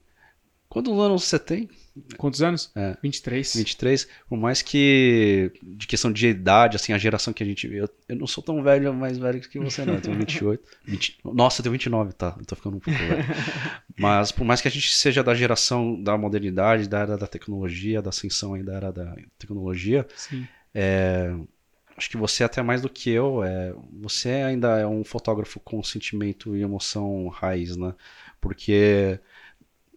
Quantos 0.70 0.94
anos 0.98 1.24
você 1.24 1.38
tem? 1.40 1.70
Quantos 2.18 2.42
anos? 2.42 2.72
É. 2.76 2.98
23. 3.04 3.56
23. 3.56 4.08
Por 4.28 4.38
mais 4.38 4.62
que, 4.64 5.52
de 5.62 5.86
questão 5.86 6.12
de 6.12 6.28
idade, 6.28 6.76
assim, 6.76 6.92
a 6.92 6.98
geração 6.98 7.32
que 7.32 7.44
a 7.44 7.46
gente 7.46 7.68
vê. 7.68 7.82
Eu, 7.82 7.90
eu 8.10 8.16
não 8.16 8.26
sou 8.26 8.44
tão 8.44 8.64
velho, 8.64 8.94
mais 8.94 9.18
velho 9.18 9.40
que 9.42 9.60
você, 9.60 9.86
não. 9.86 9.96
Eu 9.96 10.02
tenho 10.02 10.18
28. 10.18 10.64
20, 10.86 11.20
nossa, 11.34 11.62
eu 11.62 11.64
tenho 11.64 11.74
29, 11.74 12.14
tá? 12.14 12.36
Eu 12.40 12.46
tô 12.46 12.56
ficando 12.56 12.78
um 12.78 12.80
pouco 12.80 13.00
velho. 13.00 13.24
Mas, 13.98 14.32
por 14.32 14.44
mais 14.44 14.60
que 14.60 14.68
a 14.68 14.72
gente 14.72 14.92
seja 14.92 15.24
da 15.24 15.36
geração 15.36 16.02
da 16.02 16.18
modernidade, 16.18 16.90
da 16.90 17.00
era 17.00 17.18
da 17.18 17.28
tecnologia, 17.28 18.02
da 18.02 18.10
ascensão 18.10 18.56
aí 18.56 18.64
da 18.64 18.74
era 18.74 18.92
da 18.92 19.16
tecnologia, 19.38 20.08
Sim. 20.16 20.48
acho 21.96 22.10
que 22.10 22.18
você, 22.18 22.44
até 22.44 22.64
mais 22.64 22.82
do 22.82 22.90
que 22.90 23.12
eu, 23.12 23.44
é, 23.44 23.72
você 24.02 24.30
ainda 24.30 24.80
é 24.80 24.88
um 24.88 25.04
fotógrafo 25.04 25.60
com 25.60 25.84
sentimento 25.84 26.56
e 26.56 26.64
emoção 26.64 27.28
raiz, 27.28 27.78
né? 27.78 27.94
Porque 28.42 29.20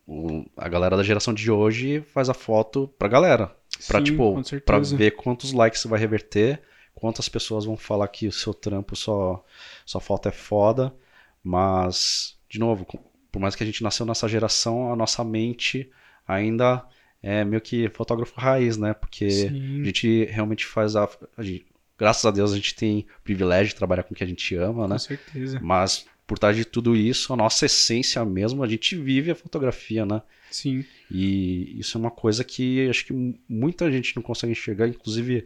o- 0.06 0.44
a 0.56 0.68
galera 0.68 0.96
da 0.96 1.02
geração 1.02 1.34
de 1.34 1.50
hoje 1.50 2.02
faz 2.12 2.28
a 2.28 2.34
foto 2.34 2.88
pra 2.98 3.08
galera. 3.08 3.54
Pra, 3.86 3.98
Sim, 3.98 4.04
tipo, 4.04 4.42
pra 4.64 4.78
ver 4.78 5.10
quantos 5.12 5.52
likes 5.52 5.80
você 5.82 5.88
vai 5.88 5.98
reverter, 6.00 6.62
quantas 6.94 7.28
pessoas 7.28 7.64
vão 7.64 7.76
falar 7.76 8.08
que 8.08 8.26
o 8.26 8.32
seu 8.32 8.54
trampo 8.54 8.96
só, 8.96 9.44
sua 9.84 10.00
foto 10.00 10.28
é 10.28 10.32
foda. 10.32 10.94
Mas, 11.42 12.36
de 12.48 12.58
novo, 12.58 12.86
por 13.30 13.38
mais 13.38 13.54
que 13.54 13.62
a 13.62 13.66
gente 13.66 13.82
nasceu 13.82 14.04
nessa 14.06 14.28
geração, 14.28 14.92
a 14.92 14.96
nossa 14.96 15.22
mente 15.22 15.90
ainda 16.26 16.84
é 17.22 17.44
meio 17.44 17.60
que 17.60 17.88
fotógrafo 17.90 18.32
raiz, 18.38 18.76
né? 18.76 18.94
Porque 18.94 19.30
Sim. 19.30 19.82
a 19.82 19.84
gente 19.84 20.24
realmente 20.24 20.64
faz 20.66 20.96
a. 20.96 21.08
a 21.36 21.42
gente- 21.42 21.66
graças 21.98 22.24
a 22.24 22.30
Deus 22.30 22.52
a 22.52 22.56
gente 22.56 22.74
tem 22.74 23.06
o 23.18 23.22
privilégio 23.22 23.68
de 23.68 23.74
trabalhar 23.76 24.02
com 24.02 24.12
o 24.12 24.16
que 24.16 24.24
a 24.24 24.26
gente 24.26 24.54
ama, 24.56 24.88
né? 24.88 24.94
Com 24.94 24.98
certeza. 24.98 25.60
Mas 25.62 26.06
por 26.26 26.38
trás 26.38 26.56
de 26.56 26.64
tudo 26.64 26.96
isso, 26.96 27.32
a 27.32 27.36
nossa 27.36 27.66
essência 27.66 28.24
mesmo, 28.24 28.62
a 28.62 28.68
gente 28.68 28.96
vive 28.96 29.30
a 29.30 29.34
fotografia, 29.34 30.04
né? 30.04 30.22
Sim. 30.50 30.84
E 31.10 31.78
isso 31.78 31.96
é 31.96 32.00
uma 32.00 32.10
coisa 32.10 32.42
que 32.44 32.88
acho 32.88 33.06
que 33.06 33.12
muita 33.48 33.90
gente 33.92 34.14
não 34.16 34.22
consegue 34.22 34.52
enxergar. 34.52 34.88
Inclusive, 34.88 35.44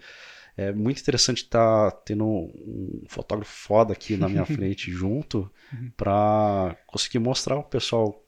é 0.57 0.73
muito 0.73 1.01
interessante 1.01 1.43
estar 1.45 1.91
tendo 2.05 2.25
um 2.27 3.03
fotógrafo 3.09 3.53
foda 3.53 3.93
aqui 3.93 4.17
na 4.17 4.29
minha 4.29 4.45
frente 4.47 4.91
junto 4.91 5.51
para 5.97 6.77
conseguir 6.87 7.19
mostrar 7.19 7.57
ao 7.57 7.65
pessoal 7.65 8.23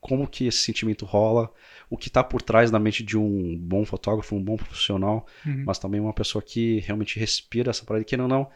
como 0.00 0.28
que 0.28 0.46
esse 0.46 0.58
sentimento 0.58 1.06
rola, 1.06 1.50
o 1.88 1.96
que 1.96 2.08
está 2.08 2.22
por 2.22 2.42
trás 2.42 2.70
da 2.70 2.78
mente 2.78 3.02
de 3.02 3.16
um 3.16 3.56
bom 3.58 3.86
fotógrafo, 3.86 4.36
um 4.36 4.42
bom 4.42 4.56
profissional, 4.56 5.26
Uhum. 5.46 5.64
mas 5.66 5.78
também 5.78 5.98
uma 6.00 6.12
pessoa 6.12 6.42
que 6.42 6.80
realmente 6.80 7.18
respira 7.18 7.70
essa 7.70 7.84
parada, 7.86 8.04
que 8.04 8.16
não 8.16 8.28
não 8.28 8.50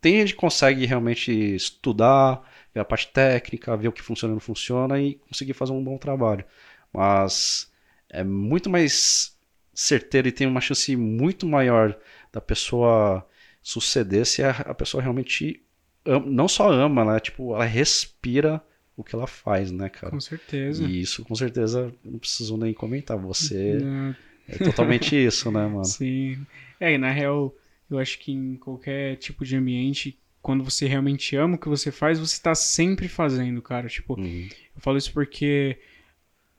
tem 0.00 0.20
gente 0.20 0.34
que 0.34 0.40
consegue 0.40 0.86
realmente 0.86 1.30
estudar, 1.32 2.42
ver 2.74 2.80
a 2.80 2.84
parte 2.84 3.08
técnica, 3.08 3.76
ver 3.76 3.88
o 3.88 3.92
que 3.92 4.02
funciona 4.02 4.32
e 4.32 4.34
não 4.34 4.40
funciona 4.40 5.00
e 5.00 5.14
conseguir 5.14 5.54
fazer 5.54 5.72
um 5.72 5.82
bom 5.82 5.98
trabalho. 5.98 6.44
Mas 6.92 7.70
é 8.08 8.22
muito 8.24 8.70
mais 8.70 9.36
certeiro 9.74 10.28
e 10.28 10.32
tem 10.32 10.46
uma 10.46 10.60
chance 10.60 10.94
muito 10.96 11.46
maior 11.46 11.96
da 12.32 12.40
pessoa 12.40 13.26
suceder 13.62 14.24
se 14.26 14.42
a, 14.42 14.74
pessoa 14.74 15.02
realmente 15.02 15.62
ama- 16.04 16.26
não 16.26 16.48
só 16.48 16.70
ama, 16.70 17.04
né? 17.04 17.20
Tipo, 17.20 17.54
ela 17.54 17.64
respira 17.64 18.62
o 18.96 19.04
que 19.04 19.14
ela 19.14 19.26
faz, 19.26 19.70
né, 19.70 19.88
cara? 19.88 20.10
Com 20.12 20.20
certeza. 20.20 20.84
E 20.84 21.00
isso 21.00 21.24
com 21.24 21.34
certeza 21.34 21.92
não 22.04 22.18
preciso 22.18 22.56
nem 22.56 22.72
comentar. 22.72 23.16
Você 23.18 23.78
Não, 23.80 24.14
é 24.48 24.58
totalmente 24.58 25.14
isso, 25.14 25.50
né, 25.52 25.66
mano? 25.66 25.84
Sim. 25.86 26.44
É, 26.80 26.92
e 26.92 26.98
na 26.98 27.10
real, 27.10 27.54
eu 27.90 27.98
acho 27.98 28.18
que 28.18 28.32
em 28.32 28.56
qualquer 28.56 29.16
tipo 29.16 29.44
de 29.44 29.56
ambiente, 29.56 30.18
quando 30.42 30.62
você 30.64 30.86
realmente 30.86 31.34
ama 31.36 31.56
o 31.56 31.58
que 31.58 31.68
você 31.68 31.90
faz, 31.90 32.18
você 32.18 32.40
tá 32.40 32.54
sempre 32.54 33.08
fazendo, 33.08 33.60
cara. 33.62 33.88
Tipo, 33.88 34.18
Uhum. 34.18 34.48
eu 34.74 34.80
falo 34.80 34.96
isso 34.98 35.12
porque 35.12 35.78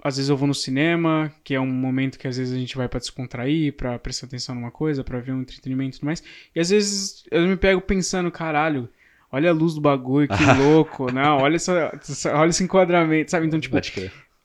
às 0.03 0.15
vezes 0.15 0.29
eu 0.29 0.37
vou 0.37 0.47
no 0.47 0.53
cinema, 0.55 1.33
que 1.43 1.53
é 1.53 1.59
um 1.59 1.67
momento 1.67 2.17
que 2.17 2.27
às 2.27 2.37
vezes 2.37 2.53
a 2.53 2.57
gente 2.57 2.77
vai 2.77 2.87
pra 2.87 2.99
descontrair, 2.99 3.73
pra 3.73 3.99
prestar 3.99 4.27
atenção 4.27 4.55
numa 4.55 4.71
coisa, 4.71 5.03
pra 5.03 5.19
ver 5.19 5.33
um 5.33 5.41
entretenimento 5.41 5.97
e 5.97 5.99
tudo 5.99 6.05
mais. 6.05 6.23
E 6.55 6.59
às 6.59 6.69
vezes 6.69 7.23
eu 7.29 7.45
me 7.47 7.57
pego 7.57 7.81
pensando, 7.81 8.31
caralho, 8.31 8.87
olha 9.31 9.49
a 9.49 9.53
luz 9.53 9.73
do 9.73 9.81
bagulho, 9.81 10.27
que 10.27 10.33
louco. 10.57 11.11
Não, 11.11 11.39
olha 11.39 11.57
essa, 11.57 11.91
olha 12.33 12.49
esse 12.49 12.63
enquadramento, 12.63 13.29
sabe? 13.31 13.45
Então, 13.47 13.59
tipo, 13.59 13.75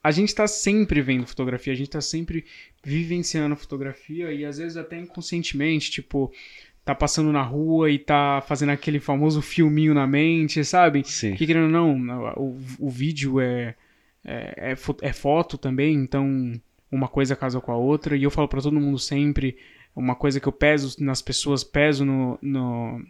a 0.03 0.11
gente 0.11 0.35
tá 0.35 0.47
sempre 0.49 1.01
vendo 1.01 1.25
fotografia, 1.27 1.73
a 1.73 1.77
gente 1.77 1.91
tá 1.91 2.01
sempre 2.01 2.45
vivenciando 2.83 3.55
fotografia 3.57 4.33
e 4.33 4.45
às 4.45 4.59
vezes 4.59 4.77
até 4.77 4.99
inconscientemente, 4.99 5.91
tipo, 5.91 6.33
tá 6.85 6.95
passando 6.95 7.33
na 7.33 7.43
rua 7.43 7.91
e 7.91 7.99
tá 7.99 8.43
fazendo 8.47 8.71
aquele 8.71 9.01
famoso 9.01 9.41
filminho 9.41 9.95
na 9.95 10.07
mente, 10.07 10.65
sabe? 10.65 11.03
Sim. 11.05 11.35
Que 11.35 11.47
querendo 11.47 11.65
ou 11.65 11.71
não, 11.99 12.33
o, 12.37 12.59
o 12.79 12.91
vídeo 12.91 13.41
é, 13.41 13.75
é, 14.25 14.73
é, 14.73 14.77
é 15.01 15.13
foto 15.13 15.57
também, 15.57 15.95
então 15.95 16.53
uma 16.93 17.09
coisa 17.09 17.35
casa 17.35 17.61
com 17.61 17.73
a 17.73 17.77
outra. 17.77 18.17
E 18.17 18.23
eu 18.23 18.31
falo 18.31 18.47
pra 18.49 18.61
todo 18.61 18.81
mundo 18.81 18.99
sempre, 18.99 19.57
uma 19.97 20.15
coisa 20.15 20.39
que 20.39 20.47
eu 20.47 20.53
peso 20.53 21.03
nas 21.03 21.23
pessoas, 21.23 21.65
peso 21.65 22.05
no, 22.05 22.39
no- 22.43 23.03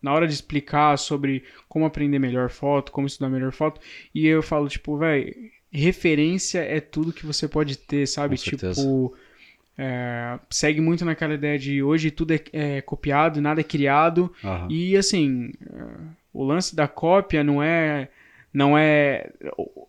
na 0.00 0.12
hora 0.12 0.26
de 0.26 0.34
explicar 0.34 0.98
sobre 0.98 1.44
como 1.68 1.84
aprender 1.84 2.18
melhor 2.18 2.50
foto, 2.50 2.90
como 2.90 3.06
estudar 3.06 3.28
melhor 3.28 3.52
foto. 3.52 3.80
E 4.14 4.26
eu 4.26 4.42
falo, 4.42 4.68
tipo, 4.68 4.96
velho, 4.96 5.32
referência 5.70 6.58
é 6.60 6.80
tudo 6.80 7.12
que 7.12 7.24
você 7.24 7.46
pode 7.46 7.76
ter, 7.78 8.06
sabe? 8.08 8.36
Tipo, 8.80 9.14
é, 9.76 10.38
segue 10.50 10.80
muito 10.80 11.04
naquela 11.04 11.34
ideia 11.34 11.58
de 11.58 11.82
hoje 11.82 12.10
tudo 12.10 12.32
é, 12.34 12.40
é 12.52 12.80
copiado, 12.82 13.40
nada 13.40 13.60
é 13.60 13.64
criado. 13.64 14.32
Aham. 14.44 14.68
E 14.70 14.96
assim, 14.96 15.52
eh, 15.72 15.96
o 16.32 16.44
lance 16.44 16.76
da 16.76 16.86
cópia 16.86 17.42
não 17.42 17.62
é. 17.62 18.08
Não 18.52 18.76
é. 18.76 19.30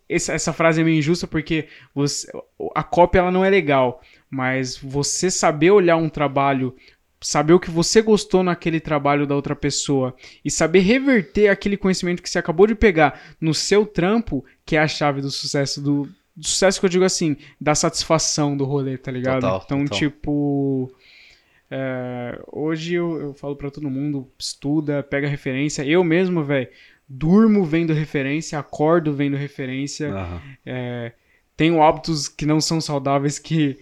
Essa, 0.07 0.33
essa 0.33 0.53
frase 0.53 0.79
é 0.79 0.83
meio 0.83 0.97
injusta 0.97 1.27
porque 1.27 1.67
você, 1.93 2.31
a 2.73 2.83
cópia 2.83 3.19
ela 3.19 3.31
não 3.31 3.43
é 3.43 3.49
legal. 3.49 4.01
Mas 4.29 4.77
você 4.77 5.29
saber 5.29 5.71
olhar 5.71 5.97
um 5.97 6.09
trabalho, 6.09 6.73
saber 7.19 7.53
o 7.53 7.59
que 7.59 7.69
você 7.69 8.01
gostou 8.01 8.41
naquele 8.41 8.79
trabalho 8.79 9.27
da 9.27 9.35
outra 9.35 9.55
pessoa 9.55 10.15
e 10.45 10.49
saber 10.49 10.79
reverter 10.79 11.49
aquele 11.49 11.75
conhecimento 11.75 12.23
que 12.23 12.29
você 12.29 12.39
acabou 12.39 12.65
de 12.65 12.73
pegar 12.73 13.21
no 13.39 13.53
seu 13.53 13.85
trampo, 13.85 14.45
que 14.65 14.77
é 14.77 14.79
a 14.79 14.87
chave 14.87 15.19
do 15.21 15.29
sucesso 15.29 15.81
do. 15.81 16.09
Do 16.35 16.45
sucesso 16.45 16.79
que 16.79 16.85
eu 16.85 16.89
digo 16.89 17.05
assim, 17.05 17.37
da 17.59 17.75
satisfação 17.75 18.57
do 18.57 18.65
rolê, 18.65 18.97
tá 18.97 19.11
ligado? 19.11 19.41
Total, 19.41 19.61
então, 19.65 19.85
total. 19.85 19.99
tipo. 19.99 20.91
É, 21.69 22.39
hoje 22.51 22.93
eu, 22.93 23.19
eu 23.19 23.33
falo 23.33 23.55
pra 23.55 23.71
todo 23.71 23.89
mundo, 23.89 24.29
estuda, 24.37 25.01
pega 25.01 25.27
referência. 25.27 25.83
Eu 25.83 26.03
mesmo, 26.03 26.43
velho, 26.43 26.67
durmo 27.07 27.63
vendo 27.63 27.93
referência, 27.93 28.59
acordo 28.59 29.13
vendo 29.13 29.35
referência. 29.35 30.11
Aham. 30.11 30.41
É, 30.65 31.11
tenho 31.55 31.81
hábitos 31.81 32.27
que 32.27 32.45
não 32.45 32.59
são 32.59 32.79
saudáveis 32.81 33.39
que 33.39 33.79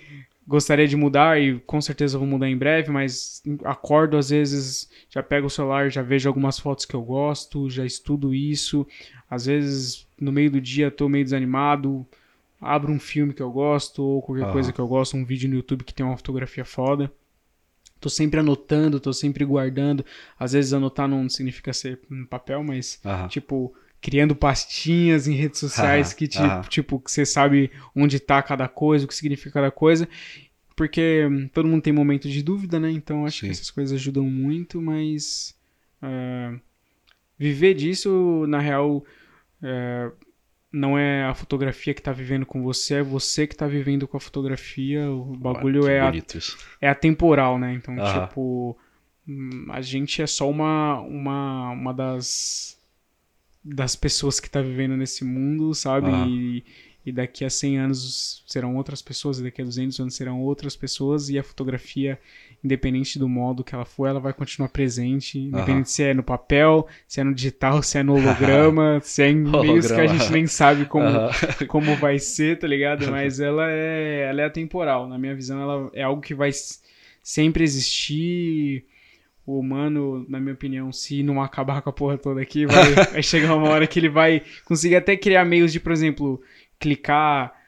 gostaria 0.47 0.87
de 0.87 0.95
mudar 0.95 1.39
e 1.41 1.59
com 1.59 1.79
certeza 1.79 2.17
vou 2.17 2.27
mudar 2.27 2.49
em 2.49 2.57
breve, 2.57 2.91
mas 2.91 3.41
acordo 3.63 4.17
às 4.17 4.29
vezes, 4.29 4.89
já 5.09 5.23
pego 5.23 5.47
o 5.47 5.49
celular, 5.49 5.89
já 5.89 6.01
vejo 6.01 6.27
algumas 6.27 6.59
fotos 6.59 6.85
que 6.85 6.95
eu 6.95 7.01
gosto, 7.01 7.69
já 7.69 7.85
estudo 7.85 8.33
isso. 8.33 8.85
Às 9.29 9.45
vezes 9.45 10.07
no 10.19 10.31
meio 10.31 10.51
do 10.51 10.59
dia 10.59 10.91
tô 10.91 11.07
meio 11.07 11.23
desanimado, 11.23 12.05
abro 12.61 12.91
um 12.93 12.99
filme 12.99 13.33
que 13.33 13.41
eu 13.41 13.51
gosto 13.51 14.03
ou 14.03 14.21
qualquer 14.21 14.45
coisa 14.51 14.71
que 14.71 14.79
eu 14.79 14.87
gosto, 14.87 15.17
um 15.17 15.25
vídeo 15.25 15.49
no 15.49 15.55
YouTube 15.55 15.83
que 15.83 15.93
tem 15.93 16.05
uma 16.05 16.15
fotografia 16.17 16.63
foda. 16.63 17.11
Tô 17.99 18.09
sempre 18.09 18.39
anotando, 18.39 18.99
tô 18.99 19.13
sempre 19.13 19.45
guardando. 19.45 20.05
Às 20.39 20.53
vezes 20.53 20.73
anotar 20.73 21.07
não 21.07 21.27
significa 21.29 21.73
ser 21.73 21.99
no 22.09 22.27
papel, 22.27 22.63
mas 22.63 22.99
tipo, 23.29 23.73
criando 24.01 24.35
pastinhas 24.35 25.27
em 25.27 25.33
redes 25.33 25.59
sociais 25.59 26.13
que, 26.13 26.27
ti- 26.27 26.39
aham. 26.39 26.61
tipo, 26.63 26.99
que 26.99 27.11
você 27.11 27.25
sabe 27.25 27.71
onde 27.95 28.19
tá 28.19 28.41
cada 28.41 28.67
coisa, 28.67 29.05
o 29.05 29.07
que 29.07 29.15
significa 29.15 29.51
cada 29.51 29.71
coisa. 29.71 30.07
Porque 30.75 31.27
hum, 31.29 31.47
todo 31.47 31.67
mundo 31.67 31.83
tem 31.83 31.93
momento 31.93 32.27
de 32.27 32.41
dúvida, 32.41 32.79
né? 32.79 32.89
Então 32.89 33.25
acho 33.25 33.41
Sim. 33.41 33.45
que 33.47 33.51
essas 33.51 33.69
coisas 33.69 33.93
ajudam 33.99 34.23
muito, 34.23 34.81
mas 34.81 35.55
é, 36.01 36.59
viver 37.37 37.75
disso, 37.75 38.45
na 38.47 38.59
real, 38.59 39.05
é, 39.61 40.11
não 40.71 40.97
é 40.97 41.25
a 41.25 41.33
fotografia 41.33 41.93
que 41.93 42.01
tá 42.01 42.11
vivendo 42.13 42.45
com 42.45 42.63
você, 42.63 42.95
é 42.95 43.03
você 43.03 43.45
que 43.45 43.55
tá 43.55 43.67
vivendo 43.67 44.07
com 44.07 44.15
a 44.17 44.19
fotografia. 44.19 45.09
O 45.11 45.35
bagulho 45.35 45.81
Que 45.83 45.89
é, 45.89 45.99
a, 45.99 46.11
isso. 46.35 46.57
é 46.79 46.87
atemporal, 46.89 47.59
né? 47.59 47.73
Então, 47.73 47.97
Aham. 47.99 48.27
tipo, 48.27 48.77
hum, 49.27 49.65
a 49.69 49.81
gente 49.81 50.21
é 50.21 50.27
só 50.27 50.49
uma, 50.49 50.99
uma, 51.01 51.71
uma 51.71 51.93
das, 51.93 52.79
das 53.63 53.95
pessoas 53.95 54.39
que 54.39 54.49
tá 54.49 54.61
vivendo 54.61 54.95
nesse 54.95 55.25
mundo, 55.25 55.73
sabe? 55.75 56.07
Aham. 56.07 56.27
E, 56.27 56.63
e 57.05 57.11
daqui 57.11 57.43
a 57.43 57.49
100 57.49 57.77
anos 57.79 58.43
serão 58.47 58.75
outras 58.75 59.01
pessoas, 59.01 59.39
e 59.39 59.43
daqui 59.43 59.61
a 59.61 59.65
200 59.65 59.99
anos 59.99 60.15
serão 60.15 60.39
outras 60.41 60.75
pessoas, 60.75 61.29
e 61.29 61.37
a 61.37 61.43
fotografia 61.43 62.17
independente 62.63 63.17
do 63.17 63.27
modo 63.27 63.63
que 63.63 63.73
ela 63.73 63.85
for, 63.85 64.07
ela 64.07 64.19
vai 64.19 64.33
continuar 64.33 64.69
presente, 64.69 65.39
independente 65.39 65.89
se 65.89 66.03
é 66.03 66.13
no 66.13 66.23
papel, 66.23 66.87
se 67.07 67.19
é 67.19 67.23
no 67.23 67.33
digital, 67.33 67.81
se 67.81 67.97
é 67.97 68.03
no 68.03 68.15
holograma, 68.15 68.99
se 69.03 69.23
é 69.23 69.29
em 69.29 69.35
meios 69.35 69.87
que 69.87 69.99
a 69.99 70.07
gente 70.07 70.31
nem 70.31 70.45
sabe 70.45 70.85
como, 70.85 71.07
como 71.67 71.95
vai 71.95 72.19
ser, 72.19 72.59
tá 72.59 72.67
ligado? 72.67 73.09
Mas 73.11 73.39
ela 73.39 73.69
é, 73.69 74.27
ela 74.29 74.41
é 74.41 74.45
atemporal. 74.45 75.07
Na 75.07 75.17
minha 75.17 75.35
visão, 75.35 75.61
ela 75.61 75.89
é 75.93 76.03
algo 76.03 76.21
que 76.21 76.35
vai 76.35 76.51
sempre 77.23 77.63
existir 77.63 78.85
o 79.45 79.59
humano, 79.59 80.25
na 80.29 80.39
minha 80.39 80.53
opinião, 80.53 80.91
se 80.91 81.23
não 81.23 81.41
acabar 81.41 81.81
com 81.81 81.89
a 81.89 81.93
porra 81.93 82.17
toda 82.17 82.41
aqui, 82.41 82.65
vai, 82.67 82.93
vai 82.93 83.23
chegar 83.23 83.55
uma 83.55 83.69
hora 83.69 83.87
que 83.87 83.99
ele 83.99 84.09
vai 84.09 84.43
conseguir 84.65 84.95
até 84.95 85.17
criar 85.17 85.43
meios 85.43 85.73
de, 85.73 85.79
por 85.79 85.91
exemplo, 85.91 86.41
clicar 86.79 87.60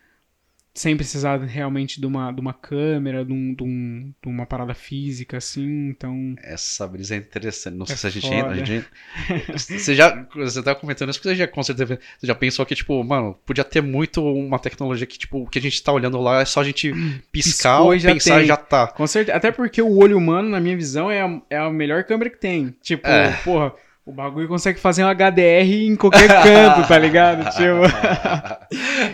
sem 0.76 0.98
precisar 0.98 1.38
realmente 1.40 2.02
de 2.02 2.08
uma, 2.08 2.32
de 2.32 2.42
uma 2.42 2.52
câmera, 2.54 3.24
de, 3.24 3.32
um, 3.32 3.54
de, 3.54 3.64
um, 3.64 4.12
de 4.24 4.28
uma 4.28 4.44
parada 4.46 4.74
física, 4.74 5.38
assim, 5.38 5.90
então... 5.90 6.34
Essa 6.42 6.88
brisa 6.88 7.14
é 7.14 7.18
interessante, 7.20 7.76
não 7.78 7.86
sei 7.86 7.94
É 7.94 7.98
se 7.98 8.08
a 8.08 8.10
gente, 8.10 8.28
foda. 8.28 8.48
a 8.50 8.56
gente... 8.56 8.86
Você 9.56 9.94
já, 9.94 10.26
você 10.36 10.64
tá 10.64 10.74
comentando 10.74 11.10
isso, 11.12 11.20
porque 11.20 11.30
você 11.30 11.36
já, 11.36 11.48
com 11.48 11.62
certeza, 11.62 12.00
você 12.18 12.26
já 12.26 12.34
pensou 12.34 12.66
que, 12.66 12.74
tipo, 12.74 13.04
mano, 13.04 13.38
podia 13.46 13.64
ter 13.64 13.82
muito 13.82 14.24
uma 14.26 14.58
tecnologia 14.58 15.06
que, 15.06 15.18
tipo, 15.20 15.44
o 15.44 15.48
que 15.48 15.60
a 15.60 15.62
gente 15.62 15.82
tá 15.84 15.92
olhando 15.92 16.20
lá 16.20 16.42
é 16.42 16.46
só 16.46 16.62
a 16.62 16.64
gente 16.64 16.92
piscar 17.32 17.78
Piscou 17.78 17.94
e 17.96 18.00
já 18.00 18.12
pensar 18.14 18.36
tem. 18.36 18.44
e 18.46 18.48
já 18.48 18.58
tá. 18.58 18.88
Com 18.88 19.06
certeza. 19.06 19.38
Até 19.38 19.52
porque 19.52 19.80
o 19.82 19.96
olho 19.98 20.18
humano, 20.18 20.50
na 20.50 20.60
minha 20.60 20.76
visão, 20.76 21.12
é 21.12 21.22
a, 21.22 21.42
é 21.52 21.58
a 21.58 21.70
melhor 21.70 22.04
câmera 22.04 22.32
que 22.32 22.38
tem. 22.40 22.76
Tipo, 22.82 23.08
É. 23.08 23.32
porra, 23.44 23.74
o 24.06 24.12
bagulho 24.12 24.48
consegue 24.48 24.80
fazer 24.80 25.04
um 25.04 25.08
HDR 25.14 25.86
em 25.86 25.96
qualquer 25.96 26.28
canto, 26.44 26.88
tá 26.88 26.98
ligado? 26.98 27.44
Tipo, 27.56 27.84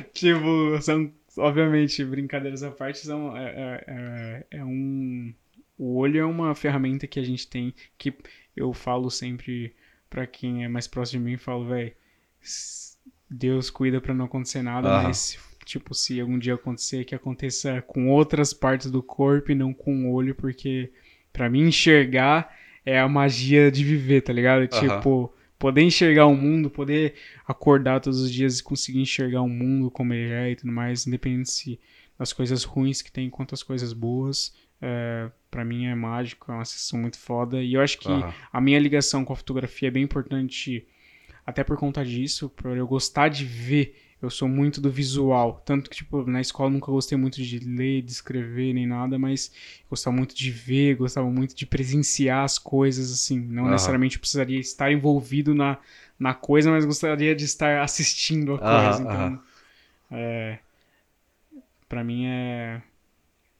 tipo, 0.13 0.82
são, 0.82 1.12
obviamente, 1.39 2.04
brincadeiras 2.06 2.63
à 2.63 2.71
parte, 2.71 2.99
são, 2.99 3.36
é, 3.38 3.45
é- 3.88 4.45
é- 4.52 4.58
é 4.60 4.65
um... 4.65 5.34
O 5.78 5.95
olho 5.97 6.19
é 6.19 6.25
uma 6.25 6.54
ferramenta 6.56 7.08
que 7.08 7.19
a 7.19 7.23
gente 7.23 7.47
tem, 7.47 7.73
que 7.97 8.13
eu 8.56 8.73
falo 8.73 9.10
sempre 9.10 9.73
pra 10.10 10.28
quem 10.28 10.63
é 10.65 10.67
mais 10.67 10.88
próximo 10.88 11.23
de 11.23 11.32
mim, 11.32 11.38
falo, 11.38 11.65
velho, 11.67 11.93
Deus 13.30 13.69
cuida 13.69 14.02
pra 14.02 14.13
não 14.13 14.25
acontecer 14.25 14.62
nada, 14.62 14.89
Aham. 14.89 15.04
mas 15.04 15.38
tipo, 15.65 15.93
se 15.93 16.19
algum 16.19 16.39
dia 16.39 16.56
acontecer, 16.56 17.06
que 17.06 17.13
aconteça 17.13 17.82
com 17.84 18.10
outras 18.10 18.54
partes 18.54 18.89
do 18.89 19.04
corpo 19.04 19.52
e 19.52 19.56
não 19.56 19.71
com 19.73 20.06
o 20.06 20.13
olho, 20.13 20.34
porque 20.34 20.91
pra 21.32 21.49
mim 21.49 21.67
enxergar 21.67 22.56
é 22.84 22.99
a 22.99 23.08
magia 23.08 23.71
de 23.71 23.84
viver, 23.84 24.21
tá 24.21 24.34
ligado? 24.34 24.67
Aham. 24.71 24.89
Tipo, 24.89 25.32
poder 25.60 25.82
enxergar 25.82 26.26
o 26.26 26.36
mundo, 26.36 26.69
poder 26.69 27.15
acordar 27.45 28.00
todos 28.00 28.22
os 28.22 28.32
dias 28.32 28.60
e 28.60 28.63
conseguir 28.63 29.02
enxergar 29.02 29.41
o 29.41 29.50
mundo 29.50 29.91
como 29.91 30.13
ele 30.13 30.32
é 30.32 30.52
e 30.52 30.56
tudo 30.56 30.72
mais, 30.72 31.06
independente 31.06 31.52
se 31.52 31.80
das 32.17 32.34
coisas 32.34 32.63
ruins 32.63 33.02
que 33.02 33.12
tem 33.12 33.30
quanto 33.30 33.54
as 33.54 33.62
coisas 33.62 33.93
boas, 33.93 34.54
é, 34.82 35.30
para 35.52 35.63
mim 35.63 35.86
é 35.86 35.95
mágico, 35.95 36.52
é 36.52 36.56
uma 36.56 36.65
sessão 36.65 37.00
muito 37.00 37.17
foda. 37.17 37.62
E 37.62 37.74
eu 37.74 37.82
acho 37.82 37.98
que 38.00 38.12
Aham. 38.12 38.34
a 38.52 38.62
minha 38.62 38.80
ligação 38.80 39.24
com 39.24 39.34
a 39.34 39.36
fotografia 39.36 39.89
é 39.89 39.91
bem 39.91 40.04
importante, 40.04 40.86
até 41.45 41.63
por 41.63 41.78
conta 41.78 42.04
disso, 42.04 42.50
por 42.50 42.76
eu 42.76 42.88
gostar 42.88 43.30
de 43.30 43.45
ver. 43.45 43.95
Eu 44.21 44.29
sou 44.29 44.47
muito 44.49 44.82
do 44.82 44.91
visual. 44.91 45.62
Tanto 45.65 45.89
que, 45.89 45.97
tipo, 45.97 46.25
na 46.29 46.41
escola 46.41 46.69
nunca 46.69 46.91
gostei 46.91 47.17
muito 47.17 47.41
de 47.41 47.60
ler, 47.60 48.01
de 48.01 48.12
escrever, 48.12 48.73
nem 48.73 48.86
nada, 48.86 49.17
mas 49.17 49.51
gostava 49.89 50.15
muito 50.15 50.36
de 50.36 50.51
ver, 50.51 50.95
gostava 50.95 51.29
muito 51.29 51.55
de 51.55 51.65
presenciar 51.65 52.43
as 52.43 52.60
coisas, 52.60 53.12
assim. 53.13 53.39
Não 53.39 53.63
Aham. 53.63 53.71
necessariamente 53.71 54.15
eu 54.17 54.19
precisaria 54.21 54.60
estar 54.60 54.91
envolvido 54.91 55.55
na, 55.55 55.77
na 56.19 56.34
coisa, 56.34 56.69
mas 56.69 56.84
gostaria 56.86 57.34
de 57.36 57.45
estar 57.45 57.82
assistindo 57.82 58.53
a 58.53 58.60
coisa. 58.60 59.01
Então, 59.01 59.21
aham. 59.21 59.39
é, 60.12 60.60
pra 61.88 62.03
mim 62.03 62.25
é. 62.25 62.82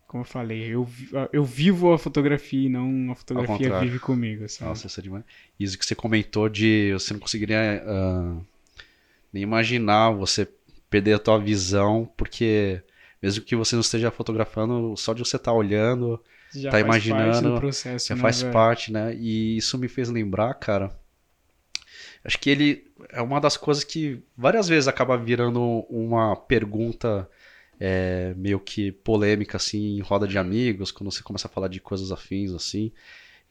Como 0.08 0.22
eu 0.24 0.26
falei, 0.28 0.64
eu, 0.74 0.84
vi- 0.84 1.10
eu 1.32 1.44
vivo 1.46 1.94
a 1.94 1.98
fotografia 2.00 2.66
e 2.66 2.70
não 2.70 3.12
a 3.12 3.16
fotografia 3.16 3.70
vive 3.72 4.00
comigo, 4.00 4.48
sabe? 4.50 4.70
Nossa, 4.70 4.88
isso 4.88 5.00
é 5.00 5.04
demais. 5.04 5.24
Isso 5.60 5.78
que 5.78 5.86
você 5.86 5.96
comentou 5.96 6.50
de 6.50 6.92
você 6.94 7.14
não 7.14 7.20
conseguiria 7.20 7.84
ah, 7.86 8.38
nem 9.34 9.44
imaginar 9.44 10.12
você 10.12 10.48
perder 10.90 11.14
a 11.14 11.20
tua 11.20 11.40
visão, 11.40 12.12
porque 12.18 12.82
mesmo 13.22 13.44
que 13.44 13.56
você 13.56 13.76
não 13.76 13.82
esteja 13.82 14.12
fotografando, 14.12 14.96
só 14.98 15.14
de 15.14 15.20
você 15.24 15.36
estar 15.38 15.54
olhando, 15.54 16.22
Já 16.54 16.72
tá 16.72 16.80
faz 16.80 17.04
parte 17.08 17.10
imaginando, 17.12 17.54
do 17.54 17.60
processo, 17.60 18.08
já 18.08 18.16
né, 18.16 18.22
faz 18.22 18.42
velho? 18.42 18.54
parte, 18.54 18.92
né? 18.92 19.14
E 19.16 19.58
isso 19.58 19.78
me 19.78 19.88
fez 19.88 20.10
lembrar, 20.10 20.54
cara. 20.56 20.98
Acho 22.24 22.38
que 22.40 22.50
ele 22.50 22.92
é 23.10 23.22
uma 23.22 23.40
das 23.40 23.56
coisas 23.58 23.84
que 23.84 24.22
várias 24.38 24.68
vezes 24.68 24.88
acaba 24.88 25.18
virando 25.18 25.62
uma 25.90 26.36
pergunta 26.36 27.30
é, 27.80 28.34
meio 28.36 28.60
que 28.60 28.92
polêmica, 28.92 29.58
assim, 29.58 29.98
em 29.98 30.02
roda 30.02 30.28
de 30.28 30.38
amigos, 30.38 30.92
quando 30.92 31.12
você 31.12 31.24
começa 31.24 31.48
a 31.48 31.52
falar 31.52 31.68
de 31.70 31.80
coisas 31.80 32.12
afins, 32.12 32.52
assim. 32.54 32.92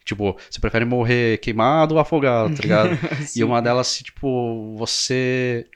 Tipo, 0.09 0.35
você 0.51 0.59
prefere 0.59 0.87
morrer 0.87 1.39
queimado 1.39 1.95
ou 1.95 2.01
afogado, 2.01 2.55
tá 2.57 2.63
ligado? 2.63 2.91
E 3.37 3.45
uma 3.45 3.61
delas, 3.61 3.99
tipo, 3.99 4.75
você. 4.77 5.67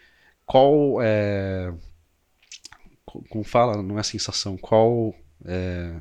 Qual 0.46 1.02
é. 1.02 1.70
co- 3.04 3.22
Como 3.28 3.44
fala? 3.44 3.82
Não 3.82 3.98
é 3.98 4.02
sensação. 4.02 4.56
Qual. 4.56 5.14
É, 5.44 5.94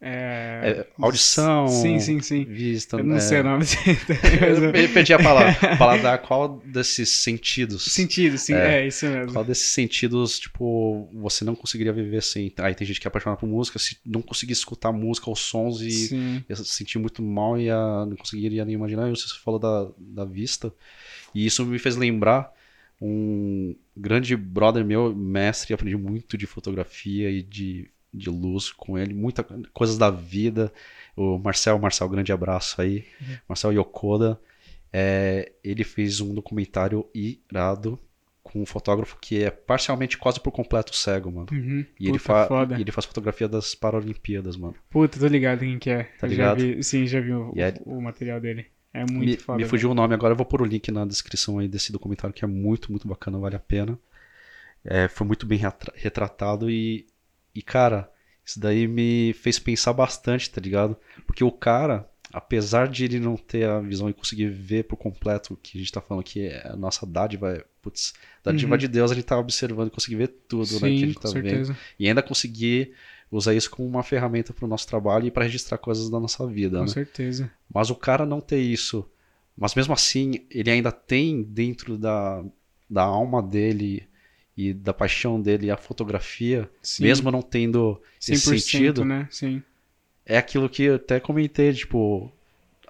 É... 0.00 0.86
é 0.86 0.86
audição. 1.00 1.66
Sim, 1.66 1.98
sim, 1.98 2.20
sim. 2.20 2.44
Vista. 2.44 2.98
Eu 2.98 3.04
não 3.04 3.16
é, 3.16 3.20
sei 3.20 3.40
o 3.40 3.44
nome 3.44 3.64
Eu 4.64 4.72
pe- 4.72 4.88
perdi 4.88 5.12
a 5.12 5.18
palavra. 5.18 5.54
Paladar, 5.76 6.18
qual 6.22 6.62
desses 6.64 7.08
sentidos? 7.10 7.84
Sentido, 7.84 8.38
sim, 8.38 8.54
É. 8.54 8.82
é, 8.82 8.86
isso 8.86 9.06
mesmo. 9.06 9.32
Qual 9.32 9.44
desses 9.44 9.68
sentidos, 9.68 10.38
tipo, 10.38 11.08
você 11.12 11.44
não 11.44 11.56
conseguiria 11.56 11.92
viver 11.92 12.22
sem? 12.22 12.52
Aí 12.58 12.74
tem 12.74 12.86
gente 12.86 13.00
que 13.00 13.06
é 13.06 13.10
apaixonada 13.10 13.40
por 13.40 13.48
música, 13.48 13.78
se 13.78 13.98
não 14.06 14.22
conseguir 14.22 14.52
escutar 14.52 14.92
música 14.92 15.28
ou 15.28 15.34
sons 15.34 15.80
e 15.80 15.90
Sim. 15.90 16.44
ia 16.48 16.54
se 16.54 16.64
sentir 16.64 16.98
muito 16.98 17.20
mal 17.20 17.58
e 17.58 17.64
ia, 17.64 18.06
não 18.06 18.16
conseguiria 18.16 18.64
nem 18.64 18.74
imaginar. 18.74 19.08
Você 19.10 19.26
falou 19.42 19.58
da, 19.58 19.88
da 19.98 20.24
vista. 20.24 20.72
E 21.34 21.44
isso 21.44 21.64
me 21.66 21.78
fez 21.78 21.96
lembrar 21.96 22.52
um 23.00 23.74
grande 23.96 24.36
brother 24.36 24.84
meu, 24.84 25.14
mestre, 25.14 25.72
aprendi 25.74 25.96
muito 25.96 26.36
de 26.36 26.46
fotografia 26.46 27.30
e 27.30 27.42
de, 27.42 27.88
de 28.12 28.30
luz 28.30 28.70
com 28.72 28.98
ele, 28.98 29.14
muita 29.14 29.44
coisas 29.72 29.98
da 29.98 30.10
vida. 30.10 30.72
O 31.16 31.38
Marcel, 31.38 31.78
Marcel, 31.78 32.08
grande 32.08 32.32
abraço 32.32 32.80
aí. 32.80 33.04
Marcel 33.48 33.72
Yokoda. 33.72 34.40
É, 34.92 35.52
ele 35.62 35.84
fez 35.84 36.20
um 36.20 36.32
documentário 36.34 37.06
irado 37.14 37.98
com 38.42 38.62
um 38.62 38.66
fotógrafo 38.66 39.18
que 39.20 39.42
é 39.42 39.50
parcialmente 39.50 40.16
quase 40.16 40.40
por 40.40 40.50
completo 40.50 40.96
cego, 40.96 41.30
mano. 41.30 41.48
Uhum. 41.52 41.84
E 42.00 42.08
ele, 42.08 42.18
fa 42.18 42.46
foda. 42.46 42.80
ele 42.80 42.90
faz 42.90 43.04
fotografia 43.04 43.46
das 43.46 43.74
Paralimpíadas, 43.74 44.56
mano. 44.56 44.74
Puta, 44.88 45.18
tô 45.20 45.26
ligado 45.26 45.58
quem 45.60 45.78
que 45.78 45.90
é. 45.90 46.04
Tá 46.18 46.26
Eu 46.26 46.30
ligado? 46.30 46.60
Já 46.60 46.66
vi, 46.66 46.82
sim, 46.82 47.06
já 47.06 47.20
vi 47.20 47.32
o, 47.34 47.52
é- 47.56 47.74
o 47.84 48.00
material 48.00 48.40
dele. 48.40 48.66
É 48.94 49.00
muito 49.04 49.18
Me, 49.18 49.36
foda. 49.36 49.58
me 49.58 49.66
fugiu 49.66 49.90
o 49.90 49.94
nome 49.94 50.14
agora, 50.14 50.32
eu 50.32 50.36
vou 50.36 50.46
pôr 50.46 50.62
o 50.62 50.64
link 50.64 50.90
na 50.90 51.04
descrição 51.04 51.58
aí 51.58 51.68
desse 51.68 51.92
documentário 51.92 52.32
que 52.34 52.42
é 52.42 52.48
muito, 52.48 52.90
muito 52.90 53.06
bacana, 53.06 53.38
vale 53.38 53.54
a 53.56 53.60
pena. 53.60 53.98
É, 54.82 55.06
foi 55.08 55.26
muito 55.26 55.44
bem 55.44 55.58
retra- 55.58 55.92
retratado 55.94 56.70
e, 56.70 57.06
e, 57.58 57.62
cara, 57.62 58.10
isso 58.44 58.58
daí 58.60 58.86
me 58.88 59.32
fez 59.34 59.58
pensar 59.58 59.92
bastante, 59.92 60.50
tá 60.50 60.60
ligado? 60.60 60.96
Porque 61.26 61.44
o 61.44 61.50
cara, 61.52 62.08
apesar 62.32 62.88
de 62.88 63.04
ele 63.04 63.20
não 63.20 63.36
ter 63.36 63.68
a 63.68 63.80
visão 63.80 64.08
e 64.08 64.14
conseguir 64.14 64.48
ver 64.48 64.84
por 64.84 64.96
completo 64.96 65.54
o 65.54 65.56
que 65.56 65.76
a 65.76 65.80
gente 65.80 65.92
tá 65.92 66.00
falando 66.00 66.24
que 66.24 66.46
é 66.46 66.66
a 66.68 66.76
nossa 66.76 67.04
dádiva, 67.06 67.52
é, 67.54 67.64
putz, 67.82 68.14
dádiva 68.42 68.72
Uhum. 68.72 68.78
de 68.78 68.88
Deus, 68.88 69.10
ele 69.10 69.22
tá 69.22 69.38
observando 69.38 69.88
e 69.88 69.90
conseguir 69.90 70.16
ver 70.16 70.28
tudo, 70.48 70.72
né, 70.74 70.80
que 70.80 70.86
a 70.86 70.90
Sim, 70.90 71.06
gente 71.06 71.14
com 71.16 71.22
tá 71.22 71.28
vendo. 71.28 71.42
certeza. 71.42 71.76
E 71.98 72.08
ainda 72.08 72.22
conseguir 72.22 72.92
usar 73.30 73.54
isso 73.54 73.70
como 73.70 73.86
uma 73.86 74.02
ferramenta 74.02 74.52
pro 74.54 74.66
nosso 74.66 74.86
trabalho 74.86 75.26
e 75.26 75.30
para 75.30 75.44
registrar 75.44 75.76
coisas 75.78 76.08
da 76.08 76.18
nossa 76.18 76.46
vida, 76.46 76.78
Com 76.78 76.86
né? 76.86 76.92
certeza. 76.92 77.50
Mas 77.72 77.90
o 77.90 77.94
cara 77.94 78.24
não 78.24 78.40
ter 78.40 78.60
isso, 78.60 79.06
mas 79.56 79.74
mesmo 79.74 79.92
assim, 79.92 80.46
ele 80.50 80.70
ainda 80.70 80.90
tem 80.90 81.42
dentro 81.42 81.98
da, 81.98 82.42
da 82.88 83.02
alma 83.02 83.42
dele 83.42 84.08
e 84.58 84.74
da 84.74 84.92
paixão 84.92 85.40
dele 85.40 85.70
a 85.70 85.76
fotografia, 85.78 86.68
Sim, 86.82 87.04
mesmo 87.04 87.30
não 87.30 87.42
tendo 87.42 88.02
esse 88.20 88.32
100%, 88.32 88.60
sentido, 88.60 89.04
né? 89.04 89.28
Sim. 89.30 89.62
é 90.26 90.36
aquilo 90.38 90.68
que 90.68 90.82
eu 90.84 90.96
até 90.96 91.20
comentei, 91.20 91.72
tipo, 91.72 92.30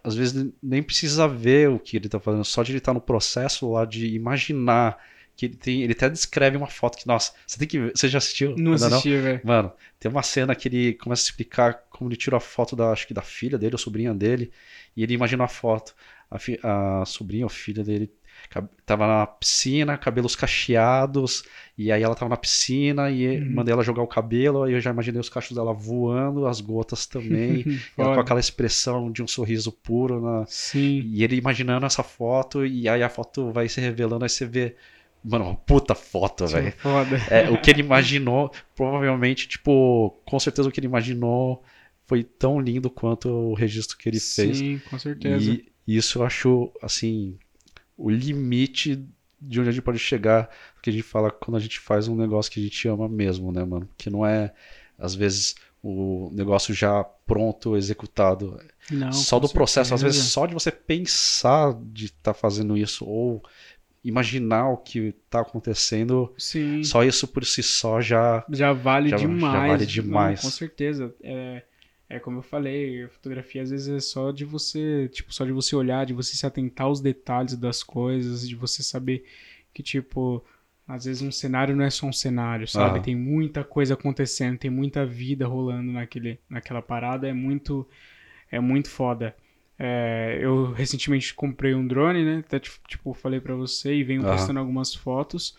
às 0.05 0.15
vezes 0.15 0.47
nem 0.63 0.83
precisa 0.83 1.29
ver 1.29 1.71
o 1.71 1.79
que 1.79 1.97
ele 1.97 2.09
tá 2.09 2.21
fazendo, 2.21 2.45
só 2.45 2.63
de 2.63 2.73
ele 2.73 2.79
estar 2.79 2.95
no 2.95 3.01
processo 3.01 3.71
lá 3.73 3.85
de 3.85 4.07
imaginar 4.09 4.99
que 5.37 5.47
ele 5.47 5.57
tem, 5.57 5.83
ele 5.83 5.93
até 5.93 6.11
descreve 6.11 6.57
uma 6.57 6.67
foto 6.69 6.99
que, 6.99 7.07
nossa, 7.07 7.33
você 7.47 7.59
tem 7.59 7.69
que 7.69 7.79
ver, 7.79 7.93
você 7.95 8.09
já 8.09 8.19
assistiu? 8.19 8.57
Não 8.57 8.73
assisti, 8.73 9.11
velho. 9.17 9.41
Mano, 9.45 9.73
tem 10.01 10.11
uma 10.11 10.23
cena 10.23 10.55
que 10.55 10.69
ele 10.69 10.95
começa 10.95 11.23
a 11.23 11.27
explicar 11.27 11.75
como 11.91 12.11
ele 12.11 12.17
tirou 12.17 12.39
a 12.39 12.41
foto 12.41 12.75
da, 12.75 12.91
acho 12.93 13.07
que 13.07 13.15
da 13.15 13.23
filha 13.23 13.59
dele, 13.59 13.75
ou 13.75 13.79
sobrinha 13.79 14.15
dele, 14.15 14.51
e 14.97 15.03
ele 15.03 15.15
imagina 15.15 15.45
a 15.45 15.49
foto. 15.49 15.95
A, 16.31 16.39
fi- 16.39 16.59
a 16.63 17.05
sobrinha 17.07 17.47
ou 17.47 17.51
filha 17.51 17.85
dele 17.85 18.11
tava 18.87 19.07
na 19.07 19.27
piscina, 19.27 19.99
cabelos 19.99 20.35
cacheados, 20.35 21.45
e 21.77 21.93
aí 21.93 22.03
ela 22.03 22.15
tava 22.15 22.31
na 22.31 22.37
piscina 22.37 23.11
e 23.11 23.39
Uhum. 23.39 23.55
mandei 23.55 23.73
ela 23.73 23.83
jogar 23.83 24.03
o 24.03 24.07
cabelo, 24.07 24.63
aí 24.63 24.73
eu 24.73 24.81
já 24.81 24.91
imaginei 24.91 25.21
os 25.21 25.29
cachos 25.29 25.55
dela 25.57 25.73
voando, 25.73 26.47
as 26.47 26.61
gotas 26.61 27.07
também, 27.07 27.65
ela 27.97 28.15
com 28.15 28.21
aquela 28.21 28.41
expressão 28.41 29.11
de 29.13 29.23
um 29.23 29.27
sorriso 29.27 29.71
puro 29.71 30.21
na, 30.21 30.45
Sim. 30.47 31.03
e 31.13 31.23
ele 31.23 31.37
imaginando 31.37 31.87
essa 31.87 32.03
foto, 32.03 32.65
e 32.65 32.89
aí 32.89 33.03
a 33.03 33.09
foto 33.09 33.53
vai 33.53 33.69
se 33.69 33.81
revelando, 33.81 34.25
aí 34.25 34.29
você 34.31 34.45
vê. 34.47 34.75
Mano, 35.23 35.47
uma 35.47 35.57
puta 35.57 35.97
foto, 35.97 36.47
velho. 36.47 36.73
Foda. 36.79 37.17
É, 37.29 37.51
o 37.51 37.61
que 37.61 37.71
ele 37.71 37.81
imaginou, 37.81 38.53
provavelmente, 38.77 39.49
tipo, 39.49 40.17
com 40.25 40.39
certeza 40.39 40.69
o 40.69 40.73
que 40.73 40.79
ele 40.79 40.87
imaginou 40.87 41.63
foi 42.07 42.23
tão 42.23 42.61
lindo 42.61 42.89
quanto 42.89 43.29
o 43.29 43.53
registro 43.53 43.99
que 43.99 44.09
ele 44.09 44.21
fez. 44.21 44.59
Sim, 44.59 44.81
com 44.89 44.97
certeza. 44.97 45.51
E 45.53 45.67
isso 45.87 46.21
eu 46.21 46.25
acho, 46.25 46.73
assim, 46.81 47.37
o 47.99 48.09
limite 48.09 49.05
de 49.41 49.61
onde 49.61 49.69
a 49.69 49.73
gente 49.73 49.83
pode 49.83 49.99
chegar, 49.99 50.49
que 50.83 50.89
a 50.89 50.93
gente 50.93 51.03
fala 51.03 51.31
quando 51.31 51.57
a 51.59 51.61
gente 51.61 51.79
faz 51.79 52.09
um 52.09 52.17
negócio 52.17 52.51
que 52.51 52.59
a 52.61 52.63
gente 52.63 52.89
ama 52.89 53.09
mesmo, 53.09 53.53
né, 53.53 53.65
mano? 53.65 53.89
Que 53.99 54.09
não 54.09 54.25
é, 54.25 54.53
às 54.99 55.15
vezes, 55.15 55.55
o 55.83 56.31
negócio 56.33 56.73
já 56.75 57.05
pronto, 57.05 57.77
executado. 57.77 58.59
Não, 58.91 59.13
só 59.13 59.39
do 59.39 59.49
processo, 59.49 59.93
às 59.95 60.01
vezes 60.03 60.17
certeza. 60.19 60.33
só 60.33 60.47
de 60.47 60.55
você 60.55 60.71
pensar 60.73 61.75
de 61.93 62.07
estar 62.07 62.33
fazendo 62.35 62.77
isso 62.77 63.05
ou 63.05 63.43
imaginar 64.03 64.69
o 64.71 64.77
que 64.79 65.15
está 65.25 65.41
acontecendo, 65.41 66.33
Sim. 66.39 66.83
só 66.85 67.05
isso 67.05 67.27
por 67.29 67.45
si 67.45 67.63
só 67.63 68.01
já 68.01 68.45
Já 68.49 68.73
vale 68.73 69.11
Já- 69.11 69.17
já 69.19 69.27
demais. 69.27 69.69
vale 69.71 69.85
Não, 69.85 69.93
demais. 69.93 70.41
com 70.41 70.51
certeza. 70.51 71.15
É, 71.23 71.63
é 72.09 72.19
como 72.19 72.39
eu 72.39 72.43
falei, 72.43 73.05
a 73.05 73.09
fotografia 73.09 73.63
às 73.63 73.71
vezes 73.71 73.89
é 73.89 74.01
só 74.01 74.31
de 74.31 74.45
você, 74.45 75.09
tipo, 75.13 75.33
só 75.33 75.45
de 75.45 75.53
você 75.53 75.77
olhar, 75.77 76.07
de 76.07 76.15
você 76.15 76.35
se 76.37 76.47
atentar 76.47 76.87
aos 76.87 77.01
detalhes 77.01 77.55
das 77.57 77.83
coisas, 77.83 78.49
de 78.49 78.57
você 78.57 78.83
saber 78.83 79.25
que, 79.75 79.83
tipo, 79.83 80.43
às 80.87 81.05
vezes 81.05 81.21
um 81.21 81.31
cenário 81.31 81.77
não 81.77 81.85
é 81.85 81.91
só 81.91 82.07
um 82.07 82.13
cenário, 82.13 82.67
sabe? 82.67 82.99
Aham. 82.99 83.03
Tem 83.03 83.15
muita 83.15 83.63
coisa 83.63 83.93
acontecendo, 83.93 84.59
tem 84.59 84.71
muita 84.71 85.05
vida 85.05 85.47
rolando 85.47 85.93
naquele, 85.93 86.39
naquela 86.49 86.81
parada, 86.81 87.29
é 87.29 87.33
muito, 87.35 87.87
é 88.51 88.59
muito 88.59 88.89
foda. 88.89 89.37
É, 89.79 90.39
eu 90.41 90.73
recentemente 90.73 91.33
comprei 91.35 91.75
um 91.75 91.87
drone, 91.87 92.25
né? 92.25 92.39
Até, 92.39 92.59
tipo, 92.59 93.13
falei 93.15 93.39
pra 93.41 93.55
você 93.55 93.95
e 93.95 94.03
venho 94.03 94.23
Aham. 94.23 94.33
postando 94.33 94.59
algumas 94.61 94.95
fotos. 94.95 95.57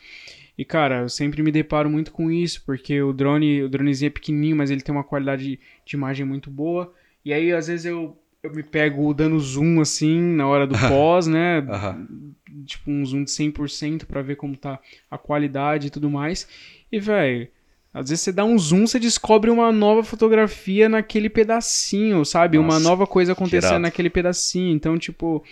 E, 0.60 0.65
cara, 0.65 1.04
eu 1.04 1.10
sempre 1.10 1.41
me 1.41 1.54
deparo 1.54 1.89
muito 1.89 2.12
com 2.12 2.30
isso, 2.30 2.62
porque 2.65 3.02
o 3.02 3.13
drone, 3.13 3.63
o 3.63 3.69
dronezinho 3.69 4.08
é 4.08 4.10
pequenininho, 4.10 4.58
mas 4.58 4.69
ele 4.69 4.82
tem 4.82 4.93
uma 4.93 5.06
qualidade 5.06 5.58
de 5.86 5.95
imagem 5.95 6.26
muito 6.26 6.52
boa. 6.52 6.93
E 7.24 7.32
aí, 7.32 7.54
às 7.54 7.67
vezes, 7.67 7.86
eu, 7.86 8.22
eu 8.43 8.54
me 8.54 8.62
pego 8.62 9.13
dando 9.13 9.39
zoom, 9.39 9.80
assim, 9.80 10.19
na 10.19 10.45
hora 10.45 10.67
do 10.67 10.76
pós, 10.89 11.28
né? 11.28 11.60
Aham. 11.60 12.36
Tipo, 12.65 12.91
um 12.91 13.06
zoom 13.06 13.24
de 13.24 13.32
100% 13.32 14.06
pra 14.06 14.22
ver 14.22 14.36
como 14.36 14.58
tá 14.58 14.82
a 15.10 15.17
qualidade 15.17 15.88
e 15.88 15.89
tudo 15.89 16.10
mais. 16.10 16.45
E, 16.91 17.00
velho, 17.00 17.48
às 17.93 18.10
vezes 18.10 18.23
você 18.23 18.32
dá 18.32 18.45
um 18.45 18.58
zoom, 18.58 18.86
você 18.86 18.99
descobre 18.99 19.49
uma 19.49 19.71
nova 19.71 20.04
fotografia 20.04 20.88
naquele 20.88 21.30
pedacinho, 21.30 22.23
sabe? 22.25 22.58
uma 22.58 22.75
Nossa, 22.75 22.84
nova 22.89 23.08
coisa 23.08 23.32
acontecendo 23.34 23.80
naquele 23.82 24.10
pedacinho. 24.10 24.73
Então, 24.75 24.97
tipo, 24.97 25.43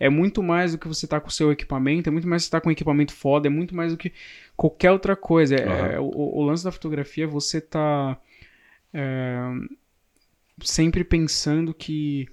é 0.00 0.08
muito 0.08 0.42
mais 0.42 0.72
do 0.72 0.78
que 0.78 0.88
você 0.88 1.06
tá 1.06 1.20
com 1.20 1.28
o 1.28 1.32
seu 1.32 1.52
equipamento, 1.52 2.08
é 2.08 2.12
muito 2.12 2.26
mais 2.26 2.42
que 2.42 2.46
você 2.46 2.50
tá 2.50 2.60
com 2.60 2.68
um 2.68 2.72
equipamento 2.72 3.12
foda, 3.12 3.46
é 3.46 3.50
muito 3.50 3.74
mais 3.76 3.92
do 3.92 3.98
que 3.98 4.12
qualquer 4.56 4.90
outra 4.90 5.14
coisa. 5.14 5.54
É- 5.56 5.68
Aham. 5.68 5.92
é- 5.92 6.00
o, 6.00 6.04
o 6.06 6.42
lance 6.42 6.64
da 6.64 6.72
fotografia 6.72 7.24
é 7.24 7.26
você 7.26 7.60
tá 7.60 8.18
é, 8.94 9.38
sempre 10.62 11.04
pensando 11.04 11.72
que 11.74 12.28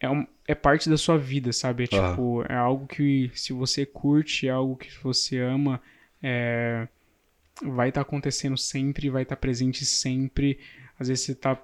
é, 0.00 0.08
um- 0.10 0.26
é 0.46 0.54
parte 0.54 0.88
da 0.88 0.96
sua 0.96 1.18
vida, 1.18 1.52
sabe? 1.52 1.84
É, 1.84 1.96
Aham. 1.96 2.10
tipo, 2.10 2.44
é 2.48 2.54
algo 2.56 2.86
que 2.86 3.30
se 3.34 3.52
você 3.52 3.84
curte, 3.86 4.46
é 4.48 4.50
algo 4.50 4.76
que 4.76 4.90
você 5.02 5.38
ama, 5.38 5.80
é, 6.22 6.88
vai 7.62 7.88
estar 7.90 8.00
acontecendo 8.02 8.56
sempre, 8.56 9.10
vai 9.10 9.22
estar 9.22 9.36
presente 9.36 9.84
sempre. 9.84 10.58
Às 10.98 11.08
vezes 11.08 11.24
você 11.24 11.34
tá. 11.34 11.60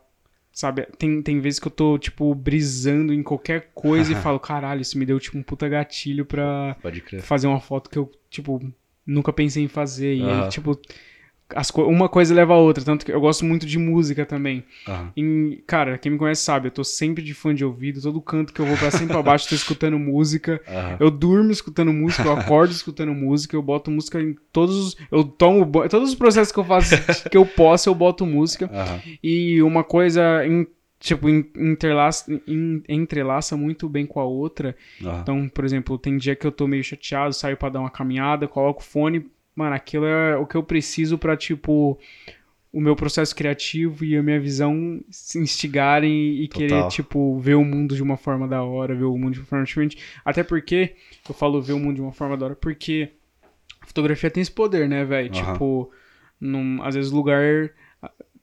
Sabe, 0.53 0.87
tem, 0.99 1.21
tem 1.21 1.39
vezes 1.39 1.59
que 1.61 1.67
eu 1.67 1.71
tô, 1.71 1.99
tipo, 1.99 2.35
brisando 2.35 3.13
em 3.13 3.23
qualquer 3.23 3.73
coisa 3.75 4.13
e 4.13 4.15
falo, 4.23 4.41
caralho, 4.41 4.81
isso 4.81 4.97
me 4.99 5.05
deu, 5.05 5.21
tipo, 5.21 5.37
um 5.37 5.43
puta 5.43 5.69
gatilho 5.69 6.25
pra 6.25 6.75
Pode 6.81 7.03
crer. 7.03 7.21
fazer 7.21 7.47
uma 7.47 7.61
foto 7.61 7.91
que 7.91 7.99
eu, 7.99 8.11
tipo, 8.31 8.59
nunca 9.07 9.33
pensei 9.35 9.65
em 9.65 9.69
fazer. 9.69 10.15
E 10.15 10.23
aí, 10.23 10.41
Aham. 10.41 10.49
tipo, 10.49 10.81
as 11.55 11.71
co- 11.71 11.85
uma 11.87 12.09
coisa 12.09 12.35
leva 12.35 12.55
a 12.55 12.59
outra. 12.59 12.85
Tanto 12.85 13.05
que 13.07 13.13
eu 13.13 13.21
gosto 13.21 13.45
muito 13.45 13.65
de 13.67 13.79
música 13.79 14.27
também. 14.27 14.65
Aham. 14.87 15.13
Em- 15.17 15.63
cara, 15.67 15.97
quem 15.99 16.13
me 16.13 16.19
conhece 16.19 16.43
sabe, 16.43 16.69
eu 16.69 16.73
tô 16.73 16.83
sempre 16.85 17.23
de 17.23 17.35
fone 17.35 17.55
de 17.55 17.65
ouvido, 17.65 18.01
todo 18.01 18.21
canto 18.21 18.53
que 18.53 18.61
eu 18.61 18.67
vou 18.67 18.77
pra 18.77 18.91
cima 18.91 19.05
e 19.05 19.09
pra 19.09 19.23
baixo, 19.23 19.49
tô 19.49 19.55
escutando 19.55 19.99
música. 19.99 20.61
Aham. 20.69 20.97
Eu 21.01 21.11
durmo 21.11 21.51
escutando 21.51 21.93
música, 21.93 22.25
eu 22.25 22.33
acordo 22.33 22.71
escutando 22.73 23.15
música, 23.15 23.57
eu 23.57 23.63
boto 23.63 23.91
música 23.91 24.21
em 24.21 24.37
todos 24.53 24.77
os. 24.77 24.97
Eu 25.11 25.25
tomo 25.25 25.65
banho. 25.65 25.89
Todos 25.89 26.09
os 26.11 26.15
processos 26.15 26.53
que 26.53 26.59
eu 26.59 26.65
faço 26.65 26.91
que 27.31 27.37
eu 27.37 27.47
posso, 27.47 27.89
eu 27.89 27.95
boto 27.95 28.27
música. 28.27 28.71
Aham. 28.73 29.01
E 29.23 29.63
uma 29.63 29.85
coisa. 29.85 30.45
em- 30.47 30.67
Tipo, 30.99 31.29
interlaça, 31.29 32.25
entrelaça 32.89 33.57
muito 33.57 33.89
bem 33.89 34.07
com 34.07 34.19
a 34.19 34.25
outra. 34.25 34.75
Então, 35.21 35.49
por 35.49 35.65
exemplo, 35.65 35.99
tem 35.99 36.17
dia 36.17 36.35
que 36.35 36.47
eu 36.47 36.51
tô 36.53 36.67
meio 36.67 36.83
chateado, 36.83 37.35
saio 37.35 37.57
pra 37.57 37.69
dar 37.69 37.81
uma 37.81 37.91
caminhada, 37.91 38.49
coloco 38.49 38.81
o 38.81 38.85
fone. 38.85 39.27
Mano, 39.57 39.75
aquilo 39.75 40.05
é 40.05 40.37
o 40.37 40.47
que 40.47 40.55
eu 40.55 40.63
preciso 40.63 41.17
pra, 41.17 41.35
tipo, 41.37 41.99
o 42.71 42.81
meu 42.81 42.95
processo 42.95 43.35
criativo 43.35 44.05
e 44.05 44.15
a 44.15 44.23
minha 44.23 44.39
visão 44.39 45.01
se 45.11 45.39
instigarem 45.39 46.43
e 46.43 46.47
Total. 46.47 46.69
querer, 46.69 46.89
tipo, 46.89 47.39
ver 47.41 47.55
o 47.55 47.65
mundo 47.65 47.97
de 47.97 48.03
uma 48.03 48.19
forma 48.19 48.47
da 48.47 48.63
hora, 48.63 48.95
ver 48.95 49.05
o 49.05 49.17
mundo 49.17 49.33
de 49.33 49.41
uma 49.41 49.47
forma 49.47 49.65
diferente. 49.65 49.99
Até 50.23 50.45
porque, 50.45 50.95
eu 51.27 51.35
falo 51.35 51.63
ver 51.63 51.73
o 51.73 51.79
mundo 51.79 51.95
de 51.95 52.03
uma 52.03 52.13
forma 52.13 52.37
da 52.37 52.45
hora, 52.45 52.55
porque 52.55 53.13
a 53.81 53.87
fotografia 53.87 54.31
tem 54.31 54.43
esse 54.43 54.53
poder, 54.53 54.87
né, 54.87 55.07
velho? 55.07 55.35
Aham. 55.35 55.53
Tipo, 55.53 55.91
num, 56.39 56.83
às 56.83 56.95
vezes 56.95 57.11
o 57.11 57.17
lugar 57.17 57.71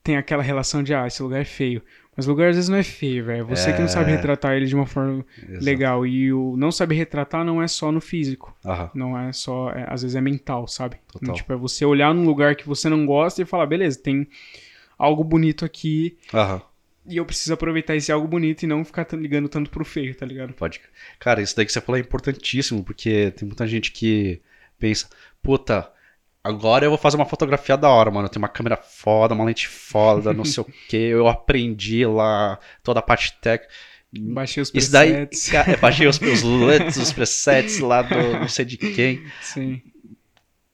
tem 0.04 0.18
aquela 0.18 0.42
relação 0.42 0.82
de, 0.82 0.96
ah, 0.96 1.06
esse 1.06 1.22
lugar 1.22 1.40
é 1.42 1.46
feio. 1.46 1.82
Mas 2.16 2.28
o 2.28 2.30
lugar 2.30 2.50
às 2.50 2.56
vezes 2.56 2.70
não 2.70 2.78
é 2.78 2.84
feio, 2.84 3.26
velho. 3.26 3.42
É 3.42 3.44
Você 3.44 3.74
que 3.74 3.82
não 3.82 3.88
sabe 3.88 4.12
É. 4.12 4.16
retratar 4.16 4.54
ele 4.54 4.66
de 4.68 4.76
uma 4.76 4.86
forma 4.86 5.26
Exato. 5.50 5.64
legal. 5.66 6.06
E 6.06 6.32
o 6.32 6.56
não 6.56 6.72
saber 6.72 6.96
retratar 6.96 7.44
não 7.44 7.62
é 7.62 7.68
só 7.68 7.92
no 7.92 8.00
físico. 8.00 8.56
Aham. 8.66 8.92
Não 8.94 9.18
é 9.20 9.32
só. 9.34 9.70
é- 9.72 9.86
às 9.90 10.04
vezes 10.04 10.16
é 10.16 10.22
mental, 10.22 10.68
sabe? 10.68 10.98
Total. 11.12 11.34
Tipo, 11.34 11.54
é 11.54 11.56
você 11.56 11.84
olhar 11.86 12.14
num 12.14 12.26
lugar 12.26 12.56
que 12.56 12.68
você 12.68 12.88
não 12.88 13.06
gosta 13.06 13.42
e 13.42 13.46
falar, 13.46 13.66
beleza, 13.66 14.00
tem 14.00 14.28
algo 14.98 15.24
bonito 15.24 15.66
aqui 15.66 16.16
Aham. 16.34 16.62
e 17.08 17.18
eu 17.18 17.26
preciso 17.26 17.54
aproveitar 17.54 17.96
esse 17.96 18.12
algo 18.12 18.28
bonito 18.28 18.64
e 18.64 18.68
não 18.68 18.86
ficar 18.86 19.08
ligando 19.14 19.50
tanto 19.50 19.70
pro 19.72 19.84
feio, 19.84 20.14
tá 20.16 20.26
ligado? 20.26 20.54
Pode. 20.54 20.80
Cara, 21.20 21.42
isso 21.42 21.56
daí 21.56 21.66
que 21.66 21.72
você 21.74 21.82
falou 21.82 21.98
é 21.98 22.02
importantíssimo, 22.02 22.84
porque 22.84 23.32
tem 23.32 23.48
muita 23.48 23.66
gente 23.68 23.92
que 23.92 24.40
pensa, 24.78 25.10
puta, 25.42 25.92
agora 26.44 26.86
eu 26.86 26.90
vou 26.90 26.98
fazer 26.98 27.16
uma 27.18 27.26
fotografia 27.26 27.78
da 27.78 27.90
hora, 27.90 28.12
mano. 28.12 28.26
Eu 28.26 28.30
tenho 28.30 28.42
uma 28.44 28.50
câmera 28.50 28.78
foda, 28.78 29.34
uma 29.34 29.44
lente 29.46 29.68
foda, 29.68 30.34
não 30.34 30.44
sei 30.46 30.62
o 30.64 30.68
que. 30.90 30.98
Eu 30.98 31.28
aprendi 31.28 32.06
lá 32.06 32.60
toda 32.84 33.00
a 33.00 33.04
parte 33.04 33.34
técnica. 33.40 33.74
Baixei 34.16 34.62
os 34.62 34.72
Isso 34.74 34.92
daí, 34.92 35.12
presets. 35.12 35.50
ca- 35.50 35.66
eu 35.72 35.78
baixei 35.80 36.06
os 36.08 36.20
LUTs, 36.20 36.98
os 37.02 37.12
presets 37.12 37.80
lá 37.80 38.02
do 38.04 38.16
não 38.40 38.48
sei 38.48 38.64
de 38.66 38.78
quem. 38.78 39.24
Sim. 39.42 39.82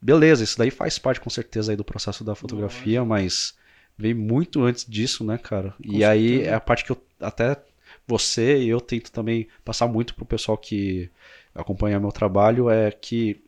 Beleza, 0.01 0.43
isso 0.43 0.57
daí 0.57 0.69
faz 0.71 0.97
parte 0.97 1.19
com 1.19 1.29
certeza 1.29 1.71
aí 1.71 1.75
do 1.75 1.83
processo 1.83 2.23
da 2.23 2.33
fotografia, 2.35 3.03
mas 3.03 3.53
veio 3.97 4.15
muito 4.15 4.63
antes 4.63 4.85
disso, 4.85 5.23
né, 5.25 5.37
cara? 5.37 5.73
e 5.83 6.03
aí 6.05 6.29
certeza. 6.29 6.51
é 6.51 6.53
a 6.53 6.59
parte 6.59 6.85
que 6.85 6.91
eu 6.91 7.01
até 7.19 7.57
você 8.07 8.57
e 8.59 8.69
eu 8.69 8.79
tento 8.79 9.11
também 9.11 9.47
passar 9.63 9.87
muito 9.87 10.15
pro 10.15 10.25
pessoal 10.25 10.57
que 10.57 11.09
acompanha 11.53 11.99
meu 11.99 12.11
trabalho 12.11 12.69
é 12.69 12.91
que 12.91 13.41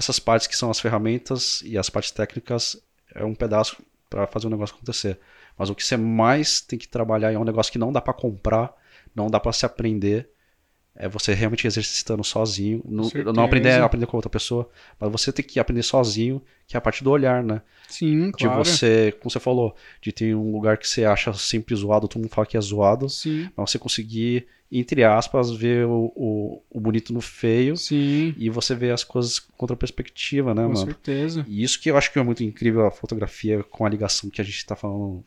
essas 0.00 0.18
partes 0.18 0.46
que 0.46 0.56
são 0.56 0.70
as 0.70 0.80
ferramentas 0.80 1.62
e 1.62 1.76
as 1.76 1.90
partes 1.90 2.10
técnicas 2.10 2.76
é 3.14 3.24
um 3.24 3.34
pedaço 3.34 3.76
para 4.08 4.26
fazer 4.26 4.46
o 4.46 4.50
negócio 4.50 4.74
acontecer. 4.74 5.20
Mas 5.56 5.68
o 5.68 5.74
que 5.74 5.84
você 5.84 5.96
mais 5.96 6.60
tem 6.60 6.78
que 6.78 6.88
trabalhar 6.88 7.32
é 7.32 7.38
um 7.38 7.44
negócio 7.44 7.70
que 7.70 7.78
não 7.78 7.92
dá 7.92 8.00
para 8.00 8.14
comprar, 8.14 8.74
não 9.14 9.28
dá 9.28 9.38
para 9.38 9.52
se 9.52 9.66
aprender, 9.66 10.30
é 10.94 11.08
você 11.08 11.32
realmente 11.32 11.66
exercitando 11.66 12.22
sozinho, 12.24 12.82
não, 12.84 13.08
não 13.32 13.44
aprender 13.44 13.80
aprender 13.80 14.06
com 14.06 14.16
outra 14.16 14.30
pessoa, 14.30 14.68
mas 14.98 15.10
você 15.10 15.32
tem 15.32 15.44
que 15.44 15.58
aprender 15.60 15.82
sozinho, 15.82 16.42
que 16.66 16.76
é 16.76 16.78
a 16.78 16.80
parte 16.80 17.02
do 17.02 17.10
olhar, 17.10 17.42
né? 17.42 17.62
Sim, 17.88 18.26
De 18.26 18.44
claro. 18.44 18.64
você, 18.64 19.12
como 19.18 19.30
você 19.30 19.40
falou, 19.40 19.74
de 20.00 20.12
ter 20.12 20.34
um 20.34 20.52
lugar 20.52 20.76
que 20.78 20.86
você 20.86 21.04
acha 21.04 21.32
sempre 21.32 21.74
zoado, 21.74 22.06
todo 22.06 22.20
mundo 22.20 22.30
fala 22.30 22.46
que 22.46 22.56
é 22.56 22.60
zoado, 22.60 23.08
Sim, 23.08 23.48
mas 23.56 23.70
você 23.70 23.78
conseguir, 23.78 24.46
entre 24.70 25.02
aspas, 25.02 25.50
ver 25.50 25.86
o, 25.86 26.12
o, 26.14 26.62
o 26.70 26.80
bonito 26.80 27.12
no 27.12 27.20
feio 27.20 27.76
sim, 27.76 28.34
e 28.36 28.50
você 28.50 28.74
ver 28.74 28.92
as 28.92 29.02
coisas 29.02 29.38
com 29.38 29.64
outra 29.64 29.76
perspectiva, 29.76 30.54
né, 30.54 30.62
com 30.62 30.68
mano? 30.74 30.84
certeza. 30.84 31.44
E 31.48 31.62
isso 31.62 31.80
que 31.80 31.90
eu 31.90 31.96
acho 31.96 32.12
que 32.12 32.18
é 32.18 32.22
muito 32.22 32.44
incrível 32.44 32.86
a 32.86 32.90
fotografia 32.90 33.62
com 33.64 33.84
a 33.84 33.88
ligação 33.88 34.28
que 34.30 34.40
a 34.40 34.44
gente 34.44 34.64
tá 34.66 34.76
falando. 34.76 35.24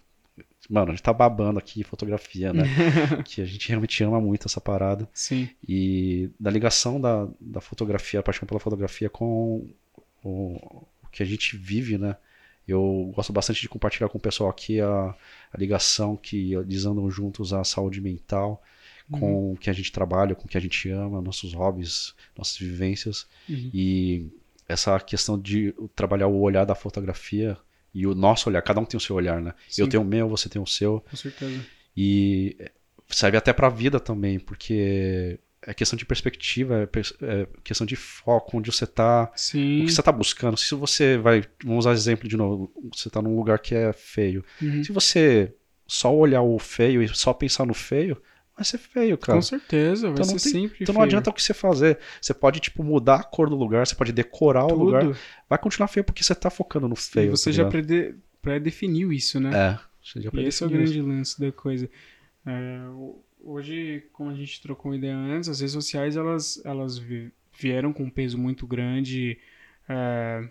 Mano, 0.69 0.91
a 0.91 0.95
gente 0.95 1.03
tá 1.03 1.11
babando 1.11 1.59
aqui 1.59 1.83
fotografia, 1.83 2.53
né? 2.53 2.63
que 3.25 3.41
a 3.41 3.45
gente 3.45 3.67
realmente 3.67 4.03
ama 4.03 4.19
muito 4.21 4.47
essa 4.47 4.61
parada. 4.61 5.07
Sim, 5.13 5.49
E 5.67 6.29
da 6.39 6.49
ligação 6.49 6.99
da, 6.99 7.27
da 7.39 7.59
fotografia, 7.59 8.19
a 8.19 8.23
paixão 8.23 8.47
pela 8.47 8.59
fotografia 8.59 9.09
com 9.09 9.69
o, 10.23 10.57
o 11.03 11.07
que 11.11 11.21
a 11.21 11.25
gente 11.25 11.57
vive, 11.57 11.97
né? 11.97 12.15
Eu 12.65 13.11
gosto 13.13 13.33
bastante 13.33 13.61
de 13.61 13.67
compartilhar 13.67 14.07
com 14.07 14.17
o 14.17 14.21
pessoal 14.21 14.49
aqui 14.49 14.79
a, 14.79 15.13
a 15.51 15.57
ligação 15.57 16.15
que 16.15 16.53
eles 16.53 16.85
andam 16.85 17.11
juntos 17.11 17.51
à 17.51 17.61
saúde 17.63 17.99
mental, 17.99 18.63
com 19.11 19.51
o 19.51 19.57
que 19.57 19.69
a 19.69 19.73
gente 19.73 19.91
trabalha, 19.91 20.33
com 20.33 20.45
o 20.45 20.47
que 20.47 20.57
a 20.57 20.61
gente 20.61 20.89
ama, 20.89 21.21
nossos 21.21 21.53
hobbies, 21.53 22.15
nossas 22.37 22.57
vivências. 22.57 23.27
Uhum. 23.49 23.69
E 23.73 24.27
essa 24.67 24.97
questão 24.99 25.37
de 25.37 25.73
trabalhar 25.93 26.27
o 26.27 26.39
olhar 26.39 26.65
da 26.65 26.73
fotografia 26.73 27.57
e 27.93 28.07
o 28.07 28.15
nosso 28.15 28.49
olhar, 28.49 28.61
cada 28.61 28.79
um 28.79 28.85
tem 28.85 28.97
o 28.97 29.01
seu 29.01 29.15
olhar, 29.15 29.41
né? 29.41 29.53
Sim. 29.69 29.81
Eu 29.83 29.87
tenho 29.87 30.01
o 30.03 30.05
meu, 30.05 30.27
você 30.27 30.49
tem 30.49 30.61
o 30.61 30.65
seu. 30.65 31.01
com 31.09 31.15
certeza. 31.15 31.63
E 31.95 32.57
serve 33.09 33.37
até 33.37 33.53
pra 33.53 33.69
vida 33.69 33.99
também, 33.99 34.39
porque 34.39 35.39
é 35.61 35.73
questão 35.73 35.95
de 35.95 36.05
perspectiva, 36.05 36.89
é, 37.21 37.41
é 37.41 37.47
questão 37.63 37.85
de 37.85 37.95
foco, 37.95 38.57
onde 38.57 38.71
você 38.71 38.85
tá, 38.85 39.31
o 39.31 39.85
que 39.85 39.91
você 39.91 40.01
tá 40.01 40.11
buscando. 40.11 40.57
Se 40.57 40.75
você 40.75 41.17
vai, 41.17 41.43
vamos 41.63 41.85
usar 41.85 41.93
exemplo 41.93 42.27
de 42.27 42.35
novo, 42.35 42.71
você 42.93 43.09
tá 43.09 43.21
num 43.21 43.35
lugar 43.35 43.59
que 43.59 43.75
é 43.75 43.93
feio. 43.93 44.43
Uhum. 44.61 44.83
Se 44.83 44.91
você 44.91 45.53
só 45.87 46.13
olhar 46.13 46.41
o 46.41 46.57
feio 46.59 47.01
e 47.03 47.07
só 47.09 47.33
pensar 47.33 47.65
no 47.65 47.73
feio, 47.73 48.21
vai 48.55 48.63
ser 48.65 48.77
feio, 48.77 49.17
cara. 49.17 49.37
Com 49.37 49.41
certeza, 49.41 50.07
vai 50.07 50.13
Então 50.13 50.25
ser 50.25 50.31
tem- 50.51 50.61
sempre 50.61 50.77
Então 50.81 50.93
não 50.93 51.01
feio. 51.01 51.05
adianta 51.09 51.29
o 51.29 51.33
que 51.33 51.41
você 51.43 51.53
fazer. 51.53 51.99
Você 52.21 52.33
pode, 52.33 52.59
tipo, 52.59 52.83
mudar 52.83 53.15
a 53.15 53.23
cor 53.23 53.49
do 53.49 53.55
lugar, 53.55 53.85
você 53.87 53.95
pode 53.95 54.11
decorar 54.11 54.65
o 54.65 54.69
Tudo. 54.69 54.83
lugar. 54.85 55.03
Vai 55.49 55.57
continuar 55.59 55.87
feio 55.87 56.03
porque 56.03 56.23
você 56.23 56.35
tá 56.35 56.49
focando 56.49 56.87
no 56.87 56.95
E 56.95 56.97
feio. 56.97 57.31
você 57.31 57.49
tá 57.51 57.57
já 57.57 57.69
pré-definiu 58.41 59.11
isso, 59.11 59.39
né? 59.39 59.51
É. 59.53 59.79
Você 60.03 60.21
já 60.21 60.29
E 60.33 60.45
esse 60.45 60.63
é 60.63 60.67
o 60.67 60.69
grande 60.69 61.01
lance 61.01 61.39
da 61.39 61.51
coisa. 61.51 61.89
É, 62.45 62.79
o- 62.89 63.23
hoje, 63.41 64.03
como 64.11 64.29
a 64.29 64.33
gente 64.35 64.61
trocou 64.61 64.91
uma 64.91 64.97
ideia 64.97 65.15
antes, 65.15 65.47
as 65.49 65.59
redes 65.61 65.73
sociais 65.73 66.17
elas, 66.17 66.61
elas 66.65 66.97
vi- 66.97 67.31
vieram 67.57 67.93
com 67.93 68.03
um 68.03 68.09
peso 68.09 68.37
muito 68.37 68.67
grande, 68.67 69.37
é, 69.87 70.43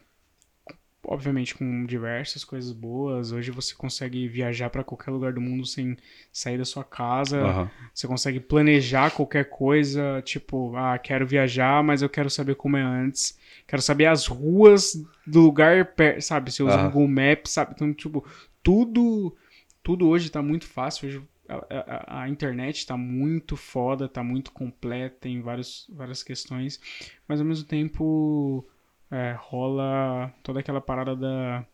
obviamente 1.07 1.55
com 1.55 1.85
diversas 1.87 2.45
coisas 2.45 2.73
boas. 2.73 3.33
Hoje 3.33 3.51
você 3.51 3.75
consegue 3.75 4.29
viajar 4.29 4.71
para 4.71 4.85
qualquer 4.85 5.11
lugar 5.11 5.33
do 5.33 5.41
mundo 5.41 5.67
sem 5.67 5.97
sair 6.33 6.59
da 6.59 6.65
sua 6.65 6.85
casa. 6.85 7.43
Aham. 7.45 7.71
Você 7.95 8.07
consegue 8.07 8.41
planejar 8.41 9.11
qualquer 9.11 9.49
coisa, 9.51 10.23
tipo, 10.25 10.75
ah, 10.77 10.99
quero 10.99 11.27
viajar, 11.27 11.83
mas 11.83 12.03
eu 12.03 12.09
quero 12.09 12.31
saber 12.31 12.55
como 12.55 12.77
é 12.77 12.83
antes. 12.83 13.39
Quero 13.67 13.83
saber 13.83 14.07
as 14.07 14.27
ruas 14.27 15.05
do 15.27 15.41
lugar, 15.41 15.93
sabe? 16.21 16.51
Você 16.53 16.63
usa 16.63 16.79
o 16.79 16.83
Google 16.91 17.09
Maps, 17.09 17.51
sabe? 17.53 17.73
Então, 17.75 17.93
tipo, 17.93 18.25
tudo, 18.63 19.37
tudo 19.83 20.09
hoje 20.09 20.31
tá 20.31 20.43
muito 20.43 20.67
fácil. 20.67 21.09
Hoje 21.09 21.23
a, 21.49 22.21
a- 22.21 22.23
a 22.23 22.29
internet 22.29 22.87
tá 22.87 22.97
muito 22.97 23.57
foda, 23.57 24.09
tá 24.09 24.23
muito 24.23 24.53
completa 24.53 25.29
em 25.29 25.41
vários, 25.43 25.87
várias 25.93 26.23
questões, 26.23 26.81
mas 27.29 27.41
ao 27.41 27.47
mesmo 27.47 27.67
tempo 27.67 28.67
é, 29.13 29.37
rola 29.39 30.33
toda 30.43 30.61
aquela 30.61 30.81
parada 30.81 31.15
da 31.15 31.65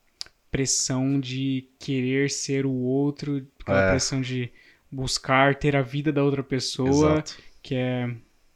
pressão 0.50 1.20
de 1.20 1.68
querer 1.78 2.28
ser 2.30 2.66
o 2.66 2.72
outro, 2.72 3.46
aquela 3.60 3.82
É. 3.86 3.90
pressão 3.90 4.20
de 4.20 4.50
buscar 4.90 5.54
ter 5.54 5.76
a 5.76 5.82
vida 5.82 6.12
da 6.12 6.24
outra 6.24 6.42
pessoa, 6.42 6.88
Exato. 7.14 7.38
que 7.62 7.74
é, 7.74 8.10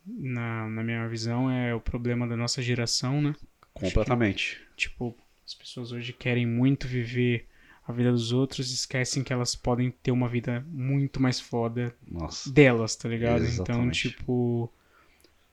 na, 0.06 0.68
na 0.68 0.82
minha 0.82 1.06
visão, 1.08 1.50
é 1.50 1.74
o 1.74 1.80
problema 1.80 2.26
da 2.26 2.36
nossa 2.36 2.60
geração, 2.60 3.22
né? 3.22 3.34
Completamente. 3.72 4.60
Tipo, 4.76 5.16
as 5.46 5.54
pessoas 5.54 5.92
hoje 5.92 6.12
querem 6.12 6.46
muito 6.46 6.88
viver 6.88 7.46
a 7.86 7.92
vida 7.92 8.10
dos 8.10 8.32
outros 8.32 8.70
e 8.70 8.74
esquecem 8.74 9.22
que 9.22 9.32
elas 9.32 9.54
podem 9.54 9.90
ter 9.90 10.10
uma 10.12 10.28
vida 10.28 10.64
muito 10.70 11.20
mais 11.20 11.38
foda 11.40 11.94
Nossa. 12.10 12.50
delas, 12.50 12.96
tá 12.96 13.08
ligado? 13.08 13.42
Então, 13.42 13.46
Exatamente. 13.64 14.10
tipo, 14.10 14.72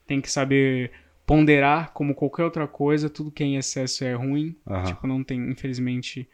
tem 0.07 0.21
que 0.21 0.31
saber 0.31 0.91
ponderar 1.29 1.91
como 1.93 2.15
qualquer 2.15 2.43
outra 2.43 2.67
coisa, 2.67 3.07
tudo 3.07 3.29
que 3.29 3.43
é 3.43 3.45
em 3.45 3.55
excesso 3.55 4.03
é 4.03 4.15
ruim. 4.15 4.55
Aham. 4.65 4.83
Tipo, 4.85 5.05
não 5.05 5.23
tem, 5.23 5.39
infelizmente, 5.51 6.27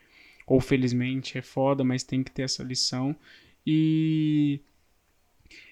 ou 0.47 0.61
felizmente, 0.61 1.37
é 1.37 1.41
foda, 1.41 1.83
mas 1.83 2.01
tem 2.01 2.23
que 2.23 2.31
ter 2.31 2.43
essa 2.43 2.63
lição. 2.63 3.13
E 3.67 4.61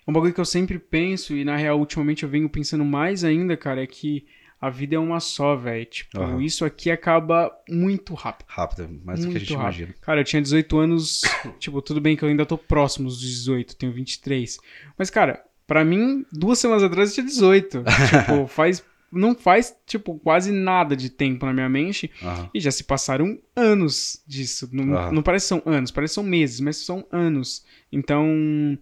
é 0.06 0.12
um 0.12 0.14
bagulho 0.14 0.34
que 0.34 0.42
eu 0.42 0.46
sempre 0.46 0.78
penso, 0.78 1.34
e 1.38 1.46
na 1.46 1.56
real, 1.56 1.80
ultimamente 1.80 2.24
eu 2.24 2.30
venho 2.30 2.50
pensando 2.50 2.84
mais 2.84 3.24
ainda, 3.24 3.56
cara, 3.56 3.82
é 3.82 3.88
que 3.88 4.26
a 4.60 4.70
vida 4.70 4.96
é 4.98 5.00
uma 5.00 5.22
só, 5.22 5.56
velho. 5.56 5.86
Tipo, 5.86 6.20
Aham. 6.20 6.42
isso 6.42 6.66
aqui 6.66 6.92
acaba 6.92 7.50
muito 7.70 8.14
rápido. 8.16 8.48
Rápido, 8.50 9.02
mais 9.06 9.22
do 9.22 9.32
que 9.32 9.38
a 9.38 9.40
gente 9.40 9.54
rápido. 9.54 9.62
imagina. 9.62 9.96
Cara, 10.02 10.20
eu 10.20 10.26
tinha 10.26 10.42
18 10.42 10.78
anos. 10.78 11.22
tipo, 11.60 11.82
tudo 11.82 12.02
bem 12.02 12.18
que 12.18 12.26
eu 12.26 12.28
ainda 12.28 12.46
tô 12.46 12.58
próximo 12.58 13.08
dos 13.08 13.22
18, 13.22 13.78
tenho 13.78 13.94
23. 13.94 14.58
Mas, 14.98 15.10
cara, 15.10 15.46
pra 15.66 15.86
mim, 15.86 16.26
duas 16.30 16.60
semanas 16.60 16.84
atrás 16.84 17.10
eu 17.10 17.16
tinha 17.16 17.26
18. 17.26 17.84
tipo, 18.10 18.48
faz. 18.48 18.84
Não 19.14 19.36
faz, 19.36 19.76
tipo, 19.86 20.20
quase 20.20 20.52
nada 20.52 20.96
de 20.96 21.10
tempo 21.10 21.46
na 21.46 21.54
minha 21.54 21.70
mente. 21.70 22.12
Aham. 22.22 22.50
E 22.54 22.60
já 22.60 22.72
se 22.72 22.84
passaram 22.84 23.40
anos 23.56 24.22
disso. 24.28 24.70
Não, 24.72 24.96
Aham. 24.96 25.12
não 25.12 25.24
parece 25.24 25.46
que 25.46 25.50
são 25.50 25.62
anos, 25.66 25.92
parece 25.92 26.12
que 26.12 26.16
são 26.16 26.24
meses, 26.24 26.60
mas 26.60 26.78
são 26.78 27.06
anos. 27.12 27.66
Então. 27.92 28.78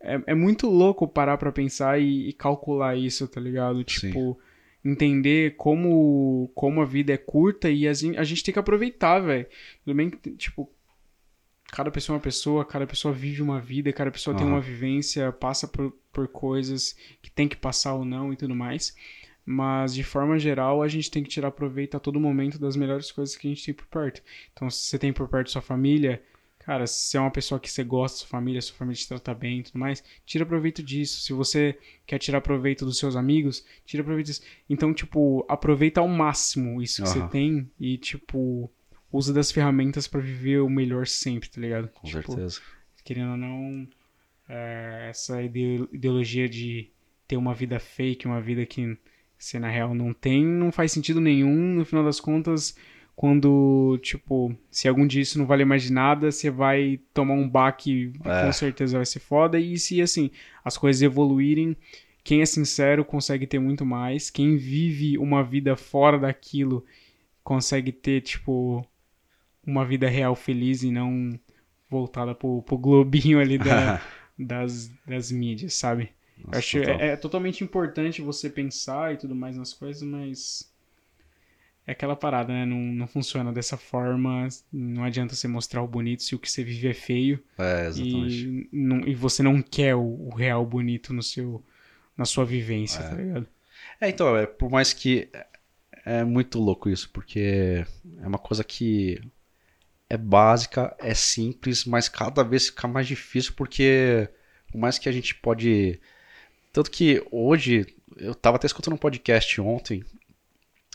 É, 0.00 0.20
é 0.28 0.34
muito 0.34 0.68
louco 0.68 1.08
parar 1.08 1.36
pra 1.38 1.50
pensar 1.50 2.00
e, 2.00 2.28
e 2.28 2.32
calcular 2.32 2.96
isso, 2.96 3.26
tá 3.26 3.40
ligado? 3.40 3.78
Sim. 3.78 4.08
Tipo, 4.08 4.38
entender 4.84 5.56
como, 5.56 6.50
como 6.54 6.80
a 6.80 6.84
vida 6.84 7.12
é 7.12 7.16
curta 7.16 7.68
e 7.68 7.86
a 7.86 7.92
gente, 7.92 8.16
a 8.16 8.24
gente 8.24 8.44
tem 8.44 8.52
que 8.52 8.58
aproveitar, 8.58 9.18
velho. 9.18 9.46
Tudo 9.84 9.96
bem 9.96 10.10
que, 10.10 10.30
tipo, 10.32 10.70
cada 11.72 11.90
pessoa 11.90 12.14
é 12.14 12.16
uma 12.16 12.22
pessoa, 12.22 12.64
cada 12.64 12.86
pessoa 12.86 13.12
vive 13.12 13.42
uma 13.42 13.60
vida, 13.60 13.92
cada 13.92 14.10
pessoa 14.10 14.36
tem 14.36 14.46
Aham. 14.46 14.54
uma 14.54 14.60
vivência, 14.60 15.32
passa 15.32 15.66
por, 15.66 15.92
por 16.12 16.28
coisas 16.28 16.96
que 17.20 17.30
tem 17.30 17.48
que 17.48 17.56
passar 17.56 17.94
ou 17.94 18.04
não 18.04 18.32
e 18.32 18.36
tudo 18.36 18.54
mais. 18.54 18.94
Mas, 19.50 19.94
de 19.94 20.04
forma 20.04 20.38
geral, 20.38 20.82
a 20.82 20.88
gente 20.88 21.10
tem 21.10 21.22
que 21.22 21.30
tirar 21.30 21.50
proveito 21.52 21.96
a 21.96 22.00
todo 22.00 22.20
momento 22.20 22.58
das 22.58 22.76
melhores 22.76 23.10
coisas 23.10 23.34
que 23.34 23.46
a 23.46 23.50
gente 23.50 23.64
tem 23.64 23.72
por 23.72 23.86
perto. 23.86 24.22
Então, 24.52 24.68
se 24.68 24.84
você 24.84 24.98
tem 24.98 25.10
por 25.10 25.26
perto 25.26 25.50
sua 25.50 25.62
família, 25.62 26.22
cara, 26.58 26.86
se 26.86 27.16
é 27.16 27.20
uma 27.20 27.30
pessoa 27.30 27.58
que 27.58 27.70
você 27.70 27.82
gosta 27.82 28.16
da 28.16 28.20
sua 28.20 28.28
família, 28.28 28.60
sua 28.60 28.76
família 28.76 29.00
te 29.00 29.08
trata 29.08 29.32
bem 29.32 29.60
e 29.60 29.62
tudo 29.62 29.78
mais, 29.78 30.04
tira 30.26 30.44
proveito 30.44 30.82
disso. 30.82 31.22
Se 31.22 31.32
você 31.32 31.78
quer 32.06 32.18
tirar 32.18 32.42
proveito 32.42 32.84
dos 32.84 32.98
seus 32.98 33.16
amigos, 33.16 33.64
tira 33.86 34.04
proveito 34.04 34.26
disso. 34.26 34.42
Então, 34.68 34.92
tipo, 34.92 35.46
aproveita 35.48 36.00
ao 36.00 36.08
máximo 36.08 36.82
isso 36.82 37.00
que 37.02 37.08
você 37.08 37.20
Aham. 37.20 37.28
tem 37.28 37.70
e, 37.80 37.96
tipo, 37.96 38.70
usa 39.10 39.32
das 39.32 39.50
ferramentas 39.50 40.06
pra 40.06 40.20
viver 40.20 40.60
o 40.60 40.68
melhor 40.68 41.06
sempre, 41.06 41.48
tá 41.48 41.58
ligado? 41.58 41.88
Com 41.88 42.06
Tipo, 42.06 42.32
certeza. 42.32 42.60
querendo 43.02 43.30
ou 43.30 43.36
não, 43.38 43.88
é, 44.46 45.06
essa 45.08 45.42
ide- 45.42 45.88
ideologia 45.90 46.46
de 46.48 46.90
ter 47.26 47.38
uma 47.38 47.54
vida 47.54 47.78
fake, 47.80 48.26
uma 48.26 48.40
vida 48.42 48.66
que 48.66 48.96
você 49.38 49.58
na 49.58 49.68
real 49.70 49.94
não 49.94 50.12
tem, 50.12 50.44
não 50.44 50.72
faz 50.72 50.92
sentido 50.92 51.20
nenhum. 51.20 51.74
No 51.74 51.84
final 51.84 52.04
das 52.04 52.18
contas, 52.20 52.76
quando, 53.14 53.98
tipo, 54.02 54.54
se 54.70 54.88
algum 54.88 55.06
dia 55.06 55.22
isso 55.22 55.38
não 55.38 55.46
valer 55.46 55.64
mais 55.64 55.82
de 55.84 55.92
nada, 55.92 56.30
você 56.30 56.50
vai 56.50 57.00
tomar 57.14 57.34
um 57.34 57.48
baque, 57.48 58.12
É. 58.24 58.44
com 58.46 58.52
certeza 58.52 58.96
vai 58.98 59.06
ser 59.06 59.20
foda. 59.20 59.58
E 59.58 59.78
se, 59.78 60.00
assim, 60.02 60.30
as 60.64 60.76
coisas 60.76 61.02
evoluírem, 61.02 61.76
quem 62.24 62.42
é 62.42 62.46
sincero 62.46 63.04
consegue 63.04 63.46
ter 63.46 63.58
muito 63.58 63.86
mais. 63.86 64.28
Quem 64.30 64.56
vive 64.56 65.16
uma 65.18 65.42
vida 65.42 65.76
fora 65.76 66.18
daquilo 66.18 66.84
consegue 67.42 67.90
ter, 67.92 68.20
tipo, 68.20 68.84
uma 69.66 69.84
vida 69.84 70.08
real 70.08 70.34
feliz 70.34 70.82
e 70.82 70.90
não 70.90 71.38
voltada 71.90 72.34
pro, 72.34 72.62
pro 72.62 72.76
globinho 72.76 73.40
ali 73.40 73.56
da, 73.56 74.00
das, 74.38 74.90
das 75.06 75.32
mídias, 75.32 75.74
sabe? 75.74 76.10
Nossa, 76.44 76.58
acho 76.58 76.78
total. 76.80 77.00
é, 77.00 77.08
é 77.08 77.16
totalmente 77.16 77.62
importante 77.64 78.22
você 78.22 78.48
pensar 78.50 79.14
e 79.14 79.16
tudo 79.18 79.34
mais 79.34 79.56
nas 79.56 79.72
coisas, 79.72 80.02
mas 80.02 80.72
é 81.86 81.92
aquela 81.92 82.14
parada, 82.14 82.52
né? 82.52 82.66
Não, 82.66 82.76
não 82.78 83.06
funciona 83.06 83.52
dessa 83.52 83.76
forma. 83.76 84.46
Não 84.72 85.04
adianta 85.04 85.34
você 85.34 85.48
mostrar 85.48 85.82
o 85.82 85.88
bonito 85.88 86.22
se 86.22 86.34
o 86.34 86.38
que 86.38 86.50
você 86.50 86.62
vive 86.62 86.88
é 86.88 86.94
feio 86.94 87.42
É, 87.58 87.86
exatamente. 87.86 88.46
e, 88.46 88.68
não- 88.72 89.00
e 89.06 89.14
você 89.14 89.42
não 89.42 89.62
quer 89.62 89.94
o, 89.94 90.02
o 90.28 90.34
real 90.34 90.64
bonito 90.66 91.12
no 91.14 91.22
seu, 91.22 91.64
na 92.16 92.24
sua 92.24 92.44
vivência, 92.44 93.00
É. 93.00 93.08
tá 93.08 93.16
ligado? 93.16 93.48
É, 94.00 94.08
então, 94.08 94.36
é, 94.36 94.46
por 94.46 94.70
mais 94.70 94.92
que 94.92 95.28
é- 95.32 95.46
é 96.04 96.24
muito 96.24 96.58
louco 96.58 96.88
isso, 96.90 97.10
porque 97.10 97.84
é 98.20 98.26
uma 98.26 98.38
coisa 98.38 98.62
que 98.64 99.20
é 100.08 100.16
básica, 100.16 100.94
é 100.98 101.14
simples, 101.14 101.84
mas 101.84 102.08
cada 102.08 102.42
vez 102.42 102.66
fica 102.68 102.88
mais 102.88 103.06
difícil 103.06 103.52
porque 103.56 104.28
por 104.70 104.78
mais 104.78 104.98
que 104.98 105.08
a 105.08 105.12
gente 105.12 105.34
pode 105.34 106.00
tanto 106.78 106.92
que 106.92 107.26
hoje 107.32 107.92
eu 108.16 108.32
tava 108.36 108.56
até 108.56 108.68
escutando 108.68 108.94
um 108.94 108.98
podcast 108.98 109.60
ontem, 109.60 110.04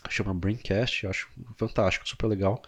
chama 0.08 0.32
Braincast, 0.32 1.06
acho 1.06 1.28
fantástico, 1.58 2.08
super 2.08 2.26
legal. 2.26 2.62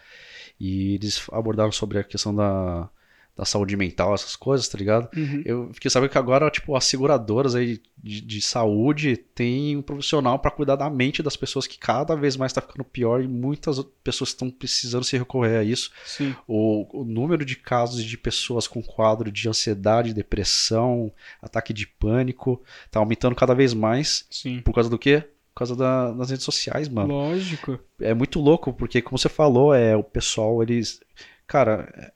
E 0.60 0.96
eles 0.96 1.26
abordaram 1.32 1.72
sobre 1.72 1.98
a 1.98 2.04
questão 2.04 2.34
da, 2.34 2.90
da 3.36 3.44
saúde 3.44 3.76
mental, 3.76 4.14
essas 4.14 4.34
coisas, 4.34 4.66
tá 4.66 4.78
ligado? 4.78 5.08
Uhum. 5.14 5.42
Eu 5.44 5.70
fiquei 5.74 5.90
sabendo 5.90 6.08
que 6.08 6.16
agora, 6.16 6.50
tipo, 6.50 6.74
as 6.74 6.84
seguradoras 6.86 7.54
aí 7.54 7.82
de, 8.02 8.22
de 8.22 8.40
saúde 8.40 9.14
tem 9.16 9.76
um 9.76 9.82
profissional 9.82 10.38
para 10.38 10.50
cuidar 10.50 10.76
da 10.76 10.88
mente 10.88 11.22
das 11.22 11.36
pessoas 11.36 11.66
que 11.66 11.78
cada 11.78 12.14
vez 12.16 12.34
mais 12.36 12.52
tá 12.52 12.62
ficando 12.62 12.82
pior 12.82 13.22
e 13.22 13.28
muitas 13.28 13.78
pessoas 14.02 14.30
estão 14.30 14.50
precisando 14.50 15.04
se 15.04 15.18
recorrer 15.18 15.58
a 15.58 15.62
isso. 15.62 15.90
Sim. 16.06 16.34
O, 16.48 17.02
o 17.02 17.04
número 17.04 17.44
de 17.44 17.56
casos 17.56 18.02
de 18.02 18.16
pessoas 18.16 18.66
com 18.66 18.82
quadro 18.82 19.30
de 19.30 19.46
ansiedade, 19.48 20.14
depressão, 20.14 21.12
ataque 21.42 21.74
de 21.74 21.86
pânico 21.86 22.62
tá 22.90 23.00
aumentando 23.00 23.34
cada 23.36 23.54
vez 23.54 23.74
mais. 23.74 24.24
Sim. 24.30 24.60
Por 24.62 24.72
causa 24.74 24.88
do 24.88 24.98
quê? 24.98 25.20
Por 25.52 25.58
causa 25.60 25.76
da- 25.76 26.12
das 26.12 26.30
redes 26.30 26.44
sociais, 26.44 26.88
mano 26.88 27.12
Lógico. 27.14 27.78
é 28.00 28.14
muito 28.14 28.40
louco, 28.40 28.72
porque 28.72 29.02
como 29.02 29.18
você 29.18 29.28
falou, 29.28 29.74
é 29.74 29.94
o 29.96 30.02
pessoal, 30.02 30.62
eles. 30.62 31.00
Cara, 31.46 32.12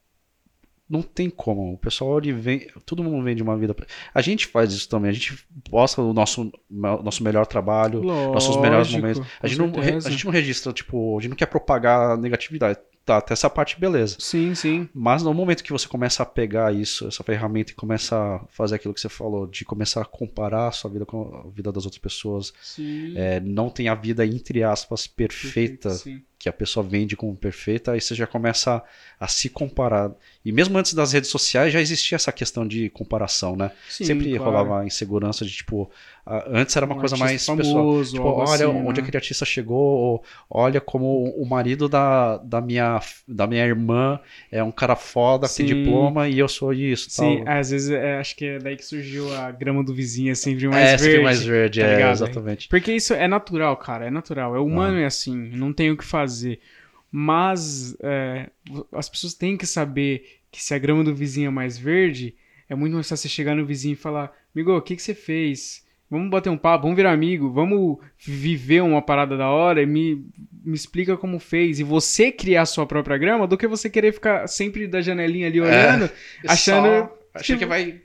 não 0.91 1.01
tem 1.01 1.29
como. 1.29 1.73
O 1.73 1.77
pessoal 1.77 2.17
ele 2.17 2.33
vem. 2.33 2.67
Todo 2.85 3.01
mundo 3.03 3.23
vem 3.23 3.35
de 3.35 3.41
uma 3.41 3.57
vida. 3.57 3.73
pra- 3.73 3.85
A 4.13 4.21
gente 4.21 4.45
faz 4.45 4.73
isso 4.73 4.89
também. 4.89 5.09
A 5.09 5.13
gente 5.13 5.37
posta 5.69 6.01
o 6.01 6.13
nosso, 6.13 6.51
nosso 6.69 7.23
melhor 7.23 7.45
trabalho, 7.47 8.03
nossos 8.03 8.57
melhores 8.57 8.87
Lógico, 8.91 9.01
momentos. 9.01 9.21
A 9.41 9.47
gente, 9.47 9.57
não, 9.57 9.71
a 10.05 10.09
gente 10.09 10.25
não 10.25 10.31
registra, 10.31 10.73
tipo, 10.73 11.17
a 11.17 11.21
gente 11.21 11.29
não 11.29 11.37
quer 11.37 11.45
propagar 11.45 12.17
negatividade. 12.17 12.77
Tá, 13.03 13.17
até 13.17 13.33
essa 13.33 13.49
parte, 13.49 13.79
beleza. 13.79 14.17
Sim, 14.19 14.53
sim. 14.53 14.87
Mas 14.93 15.23
no 15.23 15.33
momento 15.33 15.63
que 15.63 15.71
você 15.71 15.87
começa 15.87 16.21
a 16.21 16.25
pegar 16.25 16.71
isso, 16.71 17.07
essa 17.07 17.23
ferramenta, 17.23 17.71
e 17.71 17.75
começa 17.75 18.15
a 18.15 18.39
fazer 18.49 18.75
aquilo 18.75 18.93
que 18.93 19.01
você 19.01 19.09
falou, 19.09 19.47
de 19.47 19.65
começar 19.65 20.01
a 20.03 20.05
comparar 20.05 20.67
a 20.67 20.71
sua 20.71 20.91
vida 20.91 21.03
com 21.03 21.43
a 21.47 21.49
vida 21.49 21.71
das 21.71 21.85
outras 21.85 21.99
pessoas, 21.99 22.53
é, 23.15 23.39
não 23.39 23.71
tem 23.71 23.87
a 23.89 23.95
vida, 23.95 24.23
entre 24.23 24.61
aspas, 24.61 25.07
perfeita 25.07 25.89
Sim. 25.89 26.21
Que 26.41 26.49
a 26.49 26.53
pessoa 26.53 26.83
vende 26.83 27.15
como 27.15 27.35
perfeita, 27.35 27.91
aí 27.91 28.01
você 28.01 28.15
já 28.15 28.25
começa 28.25 28.77
a, 29.19 29.25
a 29.25 29.27
se 29.27 29.47
comparar. 29.49 30.11
E 30.43 30.51
mesmo 30.51 30.75
antes 30.77 30.93
das 30.95 31.11
redes 31.13 31.29
sociais 31.29 31.71
já 31.71 31.79
existia 31.79 32.15
essa 32.15 32.31
questão 32.31 32.67
de 32.67 32.89
comparação, 32.89 33.55
né? 33.55 33.71
Sim, 33.87 34.03
Sempre 34.05 34.35
claro. 34.35 34.43
rolava 34.45 34.81
a 34.81 34.85
insegurança 34.85 35.45
de, 35.45 35.51
tipo, 35.51 35.89
ah, 36.25 36.45
antes 36.49 36.75
era 36.75 36.85
uma 36.85 36.95
Um 36.95 36.99
coisa 36.99 37.15
mais 37.15 37.33
pessoal. 37.33 37.57
famoso, 37.57 38.13
Tipo, 38.15 38.27
algo 38.27 38.41
olha 38.41 38.67
assim, 38.67 38.77
onde 38.85 38.99
né? 38.99 39.03
aquele 39.03 39.17
artista 39.17 39.45
chegou, 39.45 39.77
ou 39.79 40.23
olha 40.49 40.81
como 40.81 41.25
o 41.35 41.45
marido 41.45 41.87
da, 41.87 42.37
da, 42.37 42.59
minha, 42.59 42.99
da 43.27 43.45
minha 43.45 43.63
irmã 43.65 44.19
é 44.51 44.63
um 44.63 44.71
cara 44.71 44.95
foda, 44.95 45.47
tem 45.47 45.67
Sim. 45.67 45.75
diploma 45.75 46.27
e 46.27 46.39
eu 46.39 46.47
sou 46.47 46.73
isso. 46.73 47.09
Sim, 47.09 47.43
tal. 47.43 47.53
às 47.53 47.69
vezes 47.69 47.91
é, 47.91 48.17
acho 48.17 48.35
que 48.35 48.45
é 48.45 48.59
daí 48.59 48.75
que 48.75 48.85
surgiu 48.85 49.31
a 49.35 49.51
grama 49.51 49.83
do 49.83 49.93
vizinho, 49.93 50.31
é 50.31 50.35
sempre 50.35 50.67
mais 50.67 50.89
é, 50.89 50.97
verde. 50.97 51.23
mais 51.23 51.43
verde, 51.43 51.79
tá 51.81 51.85
é, 51.87 51.95
ligado? 51.95 52.11
exatamente. 52.13 52.67
Porque 52.67 52.91
isso 52.93 53.13
é 53.13 53.27
natural, 53.27 53.75
cara, 53.77 54.07
é 54.07 54.09
natural. 54.09 54.55
É 54.55 54.59
humano, 54.59 54.97
é 54.97 55.05
assim, 55.05 55.35
não 55.35 55.71
tem 55.73 55.91
o 55.91 55.97
que 55.97 56.03
fazer. 56.05 56.30
Mas 57.11 57.95
é, 58.01 58.49
as 58.93 59.09
pessoas 59.09 59.33
têm 59.33 59.57
que 59.57 59.65
saber 59.65 60.39
que 60.49 60.63
se 60.63 60.73
a 60.73 60.79
grama 60.79 61.03
do 61.03 61.13
vizinho 61.13 61.47
é 61.47 61.51
mais 61.51 61.77
verde, 61.77 62.35
é 62.69 62.75
muito 62.75 62.93
mais 62.93 63.07
fácil 63.09 63.23
você 63.29 63.35
chegar 63.35 63.55
no 63.55 63.65
vizinho 63.65 63.93
e 63.93 63.97
falar: 63.97 64.31
Amigo, 64.55 64.75
o 64.75 64.81
que, 64.81 64.95
que 64.95 65.01
você 65.01 65.13
fez? 65.13 65.85
Vamos 66.09 66.29
bater 66.29 66.49
um 66.49 66.57
papo, 66.57 66.83
vamos 66.83 66.97
virar 66.97 67.13
amigo, 67.13 67.49
vamos 67.51 67.97
viver 68.17 68.81
uma 68.81 69.01
parada 69.01 69.37
da 69.37 69.49
hora 69.49 69.81
e 69.81 69.85
me, 69.85 70.25
me 70.63 70.75
explica 70.75 71.15
como 71.15 71.39
fez. 71.39 71.79
E 71.79 71.83
você 71.83 72.31
criar 72.33 72.63
a 72.63 72.65
sua 72.65 72.85
própria 72.85 73.17
grama 73.17 73.47
do 73.47 73.57
que 73.57 73.65
você 73.65 73.89
querer 73.89 74.13
ficar 74.13 74.45
sempre 74.47 74.87
da 74.87 74.99
janelinha 75.01 75.47
ali 75.47 75.61
olhando, 75.61 76.09
achando. 76.45 76.87
Só- 76.87 77.17
achando 77.33 77.43
tipo, 77.45 77.59
que 77.59 77.65
vai. 77.65 78.01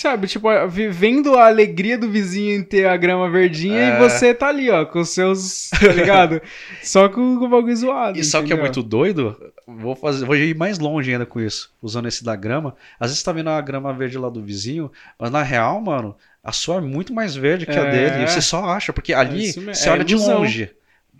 Sabe, 0.00 0.26
tipo, 0.28 0.48
vivendo 0.66 1.34
a 1.36 1.46
alegria 1.48 1.98
do 1.98 2.08
vizinho 2.10 2.54
em 2.58 2.62
ter 2.62 2.86
a 2.88 2.96
grama 2.96 3.28
verdinha 3.28 3.78
É. 3.78 3.96
e 3.96 3.98
você 3.98 4.32
tá 4.32 4.48
ali, 4.48 4.70
ó, 4.70 4.86
com 4.86 5.00
os 5.00 5.10
seus, 5.10 5.68
tá 5.68 5.88
ligado? 5.92 6.40
Só 6.82 7.06
com, 7.10 7.38
com 7.38 7.44
o 7.44 7.48
bagulho 7.50 7.76
zoado. 7.76 8.18
E 8.18 8.22
o 8.22 8.42
que 8.44 8.52
é 8.54 8.56
muito 8.56 8.82
doido? 8.82 9.36
Vou, 9.66 9.94
fazer, 9.94 10.24
vou 10.24 10.34
ir 10.34 10.56
mais 10.56 10.78
longe 10.78 11.12
ainda 11.12 11.26
com 11.26 11.38
isso, 11.38 11.70
usando 11.82 12.08
esse 12.08 12.24
da 12.24 12.34
grama. 12.34 12.74
Às 12.98 13.08
vezes 13.10 13.18
você 13.18 13.24
tá 13.26 13.32
vendo 13.32 13.50
a 13.50 13.60
grama 13.60 13.92
verde 13.92 14.16
lá 14.16 14.30
do 14.30 14.42
vizinho, 14.42 14.90
mas 15.18 15.30
na 15.30 15.42
real, 15.42 15.78
mano, 15.82 16.16
a 16.42 16.50
sua 16.50 16.76
é 16.76 16.80
muito 16.80 17.12
mais 17.12 17.36
verde 17.36 17.66
que 17.66 17.72
a 17.72 17.84
É. 17.84 17.90
dele. 17.90 18.24
E 18.24 18.26
você 18.30 18.40
só 18.40 18.64
acha, 18.64 18.94
porque 18.94 19.12
ali 19.12 19.48
mesmo, 19.54 19.74
você 19.74 19.86
é 19.86 19.92
olha 19.92 20.02
de 20.04 20.14
ilusão. 20.14 20.38
longe. 20.38 20.70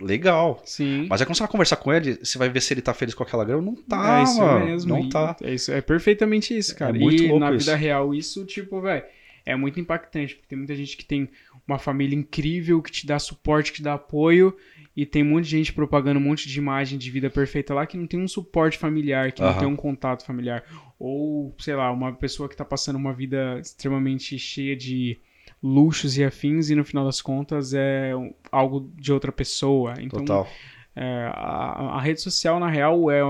Legal. 0.00 0.62
Sim. 0.64 1.06
Mas 1.08 1.20
aí 1.20 1.26
quando 1.26 1.36
você 1.36 1.42
vai 1.42 1.50
conversar 1.50 1.76
com 1.76 1.92
ele, 1.92 2.18
você 2.22 2.38
vai 2.38 2.48
ver 2.48 2.60
se 2.62 2.72
ele 2.72 2.82
tá 2.82 2.94
feliz 2.94 3.14
com 3.14 3.22
aquela 3.22 3.44
grama. 3.44 3.62
Não 3.62 3.74
tá, 3.74 4.20
é 4.20 4.22
isso 4.22 4.40
mano. 4.40 4.64
mesmo. 4.64 4.88
Não 4.88 5.08
tá. 5.08 5.36
É, 5.42 5.54
isso, 5.54 5.70
é 5.72 5.80
perfeitamente 5.80 6.56
isso, 6.56 6.74
cara. 6.76 6.92
muito 6.92 7.22
e 7.22 7.28
louco 7.28 7.40
na 7.40 7.50
isso. 7.54 7.66
vida 7.66 7.76
real, 7.76 8.14
isso, 8.14 8.44
tipo, 8.44 8.80
velho, 8.80 9.04
é 9.44 9.54
muito 9.56 9.78
impactante, 9.80 10.34
porque 10.34 10.48
tem 10.48 10.58
muita 10.58 10.74
gente 10.74 10.96
que 10.96 11.04
tem 11.04 11.28
uma 11.66 11.78
família 11.78 12.16
incrível, 12.16 12.82
que 12.82 12.90
te 12.90 13.06
dá 13.06 13.18
suporte, 13.18 13.70
que 13.70 13.78
te 13.78 13.82
dá 13.82 13.94
apoio, 13.94 14.56
e 14.96 15.06
tem 15.06 15.22
um 15.22 15.26
monte 15.30 15.44
de 15.44 15.50
gente 15.50 15.72
propagando 15.72 16.18
um 16.18 16.22
monte 16.22 16.48
de 16.48 16.58
imagem 16.58 16.98
de 16.98 17.10
vida 17.10 17.30
perfeita 17.30 17.72
lá 17.72 17.86
que 17.86 17.96
não 17.96 18.06
tem 18.06 18.20
um 18.20 18.28
suporte 18.28 18.76
familiar, 18.76 19.32
que 19.32 19.40
não 19.40 19.50
Aham. 19.50 19.58
tem 19.58 19.68
um 19.68 19.76
contato 19.76 20.24
familiar. 20.24 20.64
Ou, 20.98 21.54
sei 21.58 21.74
lá, 21.74 21.90
uma 21.92 22.12
pessoa 22.12 22.48
que 22.48 22.56
tá 22.56 22.64
passando 22.64 22.96
uma 22.96 23.12
vida 23.12 23.58
extremamente 23.60 24.38
cheia 24.38 24.76
de 24.76 25.18
luxos 25.62 26.16
e 26.16 26.24
afins, 26.24 26.70
e 26.70 26.74
no 26.74 26.84
final 26.84 27.04
das 27.04 27.20
contas 27.20 27.74
é 27.74 28.12
algo 28.50 28.90
de 28.96 29.12
outra 29.12 29.30
pessoa. 29.30 29.94
Então, 29.98 30.24
Total. 30.24 30.48
é, 30.96 31.30
a, 31.34 31.96
a 31.96 32.00
rede 32.00 32.20
social, 32.20 32.58
na 32.58 32.68
real, 32.68 33.10
é. 33.10 33.20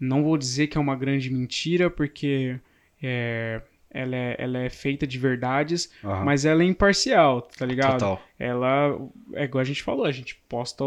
Não 0.00 0.22
vou 0.22 0.38
dizer 0.38 0.68
que 0.68 0.78
é 0.78 0.80
uma 0.80 0.94
grande 0.94 1.28
mentira, 1.28 1.90
porque 1.90 2.60
é, 3.02 3.60
ela, 3.90 4.14
é, 4.14 4.36
ela 4.38 4.58
é 4.58 4.70
feita 4.70 5.04
de 5.06 5.18
verdades, 5.18 5.90
Aham. 6.04 6.24
mas 6.24 6.44
ela 6.44 6.62
é 6.62 6.66
imparcial, 6.66 7.42
tá 7.42 7.66
ligado? 7.66 7.94
Total. 7.94 8.22
Ela, 8.38 8.96
é 9.34 9.44
igual 9.44 9.60
a 9.60 9.64
gente 9.64 9.82
falou, 9.82 10.04
a 10.04 10.12
gente 10.12 10.36
posta 10.48 10.84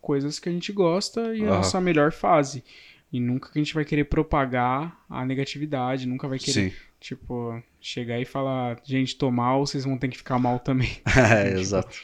coisas 0.00 0.38
que 0.38 0.48
a 0.48 0.52
gente 0.52 0.72
gosta 0.72 1.34
e 1.34 1.42
a 1.42 1.48
Aham. 1.48 1.56
nossa 1.56 1.80
melhor 1.80 2.10
fase. 2.10 2.64
E 3.12 3.20
nunca 3.20 3.52
que 3.52 3.58
a 3.58 3.62
gente 3.62 3.74
vai 3.74 3.84
querer 3.84 4.04
propagar 4.04 4.98
a 5.08 5.24
negatividade, 5.24 6.06
nunca 6.06 6.26
vai 6.26 6.38
querer, 6.38 6.70
Sim. 6.70 6.76
tipo, 6.98 7.62
chegar 7.86 8.18
e 8.18 8.24
falar, 8.24 8.80
gente, 8.82 9.16
tô 9.16 9.30
mal, 9.30 9.66
vocês 9.66 9.84
vão 9.84 9.98
ter 9.98 10.08
que 10.08 10.16
ficar 10.16 10.38
mal 10.38 10.58
também. 10.58 10.90
É, 11.16 11.48
Tipo, 11.50 11.60
exato. 11.60 11.96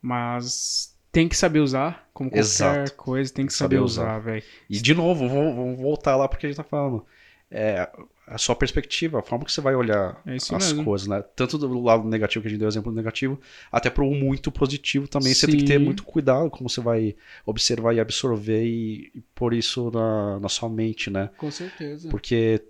Mas 0.00 0.96
tem 1.12 1.28
que 1.28 1.36
saber 1.36 1.60
usar, 1.60 2.08
como 2.12 2.30
qualquer 2.30 2.40
Exato. 2.40 2.94
coisa, 2.94 3.32
tem 3.32 3.46
que 3.46 3.52
Saber 3.52 3.76
saber, 3.76 3.84
usar. 3.84 4.02
usar, 4.04 4.18
velho. 4.20 4.42
E 4.68 4.80
de 4.80 4.94
novo, 4.94 5.28
vamos 5.28 5.78
voltar 5.78 6.16
lá 6.16 6.28
porque 6.28 6.46
a 6.46 6.48
gente 6.48 6.56
tá 6.56 6.64
falando. 6.64 7.04
É, 7.50 7.90
a 8.28 8.38
sua 8.38 8.54
perspectiva, 8.54 9.18
a 9.18 9.22
forma 9.22 9.44
que 9.44 9.50
você 9.50 9.60
vai 9.60 9.74
olhar 9.74 10.22
É 10.24 10.36
as 10.36 10.48
mesmo. 10.50 10.84
coisas, 10.84 11.08
né? 11.08 11.20
Tanto 11.34 11.58
do 11.58 11.80
lado 11.82 12.06
negativo 12.08 12.42
que 12.42 12.46
a 12.46 12.50
gente 12.50 12.60
deu 12.60 12.68
exemplo 12.68 12.92
negativo, 12.92 13.40
até 13.72 13.90
pro 13.90 14.08
muito 14.08 14.52
positivo 14.52 15.08
também. 15.08 15.34
Você 15.34 15.48
tem 15.48 15.56
que 15.56 15.64
ter 15.64 15.78
Sim. 15.78 15.84
muito 15.84 16.04
cuidado 16.04 16.48
como 16.48 16.70
você 16.70 16.80
vai 16.80 17.16
observar 17.44 17.92
e 17.92 17.98
absorver 17.98 18.64
e, 18.64 19.10
e 19.16 19.20
pôr 19.34 19.52
isso 19.52 19.90
na, 19.90 20.38
na 20.38 20.48
sua 20.48 20.68
mente, 20.68 21.10
né? 21.10 21.28
Com 21.36 21.50
certeza. 21.50 22.08
Porque 22.08 22.62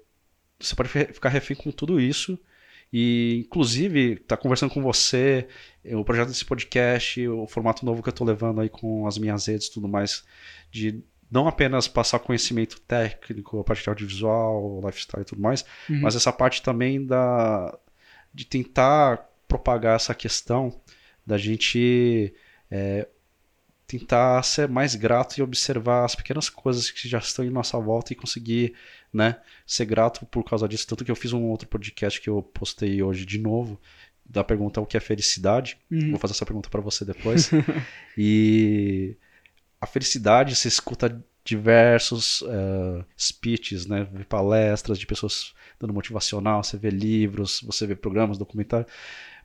você 0.60 0.74
pode 0.74 0.88
ficar 0.88 1.28
refém 1.30 1.56
com 1.56 1.70
tudo 1.70 2.00
isso. 2.00 2.38
E, 2.92 3.44
inclusive, 3.46 4.16
tá 4.16 4.36
conversando 4.36 4.72
com 4.74 4.82
você, 4.82 5.46
eh, 5.84 5.94
o 5.96 6.04
projeto 6.04 6.28
desse 6.28 6.44
podcast, 6.44 7.26
o 7.28 7.46
formato 7.46 7.84
novo 7.86 8.02
que 8.02 8.08
eu 8.08 8.12
tô 8.12 8.24
levando 8.24 8.60
aí 8.60 8.68
com 8.68 9.06
as 9.06 9.16
minhas 9.16 9.46
redes 9.46 9.68
e 9.68 9.72
tudo 9.72 9.86
mais, 9.86 10.24
de 10.72 11.00
não 11.30 11.46
apenas 11.46 11.86
passar 11.86 12.18
conhecimento 12.18 12.80
técnico, 12.80 13.60
a 13.60 13.64
parte 13.64 13.84
de 13.84 13.88
audiovisual, 13.88 14.80
lifestyle 14.84 15.22
e 15.22 15.24
tudo 15.24 15.40
mais, 15.40 15.64
Uhum. 15.88 16.00
mas 16.00 16.16
essa 16.16 16.32
parte 16.32 16.60
também 16.62 17.04
da 17.06 17.78
de 18.34 18.44
tentar 18.44 19.28
propagar 19.46 19.94
essa 19.96 20.14
questão 20.14 20.80
da 21.24 21.38
gente 21.38 22.34
é, 22.70 23.06
tentar 23.90 24.40
ser 24.44 24.68
mais 24.68 24.94
grato 24.94 25.38
e 25.38 25.42
observar 25.42 26.04
as 26.04 26.14
pequenas 26.14 26.48
coisas 26.48 26.90
que 26.90 27.08
já 27.08 27.18
estão 27.18 27.44
em 27.44 27.50
nossa 27.50 27.76
volta 27.78 28.12
e 28.12 28.16
conseguir 28.16 28.74
né, 29.12 29.36
ser 29.66 29.84
grato 29.84 30.24
por 30.26 30.44
causa 30.44 30.68
disso. 30.68 30.86
Tanto 30.86 31.04
que 31.04 31.10
eu 31.10 31.16
fiz 31.16 31.32
um 31.32 31.42
outro 31.42 31.66
podcast 31.66 32.20
que 32.20 32.30
eu 32.30 32.40
postei 32.40 33.02
hoje 33.02 33.26
de 33.26 33.36
novo, 33.36 33.80
da 34.24 34.44
pergunta 34.44 34.80
o 34.80 34.86
que 34.86 34.96
é 34.96 35.00
felicidade. 35.00 35.76
Uhum. 35.90 36.10
Vou 36.10 36.20
fazer 36.20 36.34
essa 36.34 36.46
pergunta 36.46 36.70
para 36.70 36.80
você 36.80 37.04
depois. 37.04 37.50
e 38.16 39.16
a 39.80 39.86
felicidade, 39.86 40.54
você 40.54 40.68
escuta 40.68 41.20
diversos 41.44 42.44
eh, 42.46 43.04
speeches, 43.18 43.86
né? 43.86 44.06
Palestras 44.28 45.00
de 45.00 45.06
pessoas 45.06 45.52
dando 45.80 45.92
motivacional, 45.92 46.62
você 46.62 46.76
vê 46.76 46.90
livros, 46.90 47.60
você 47.62 47.88
vê 47.88 47.96
programas, 47.96 48.38
documentários. 48.38 48.92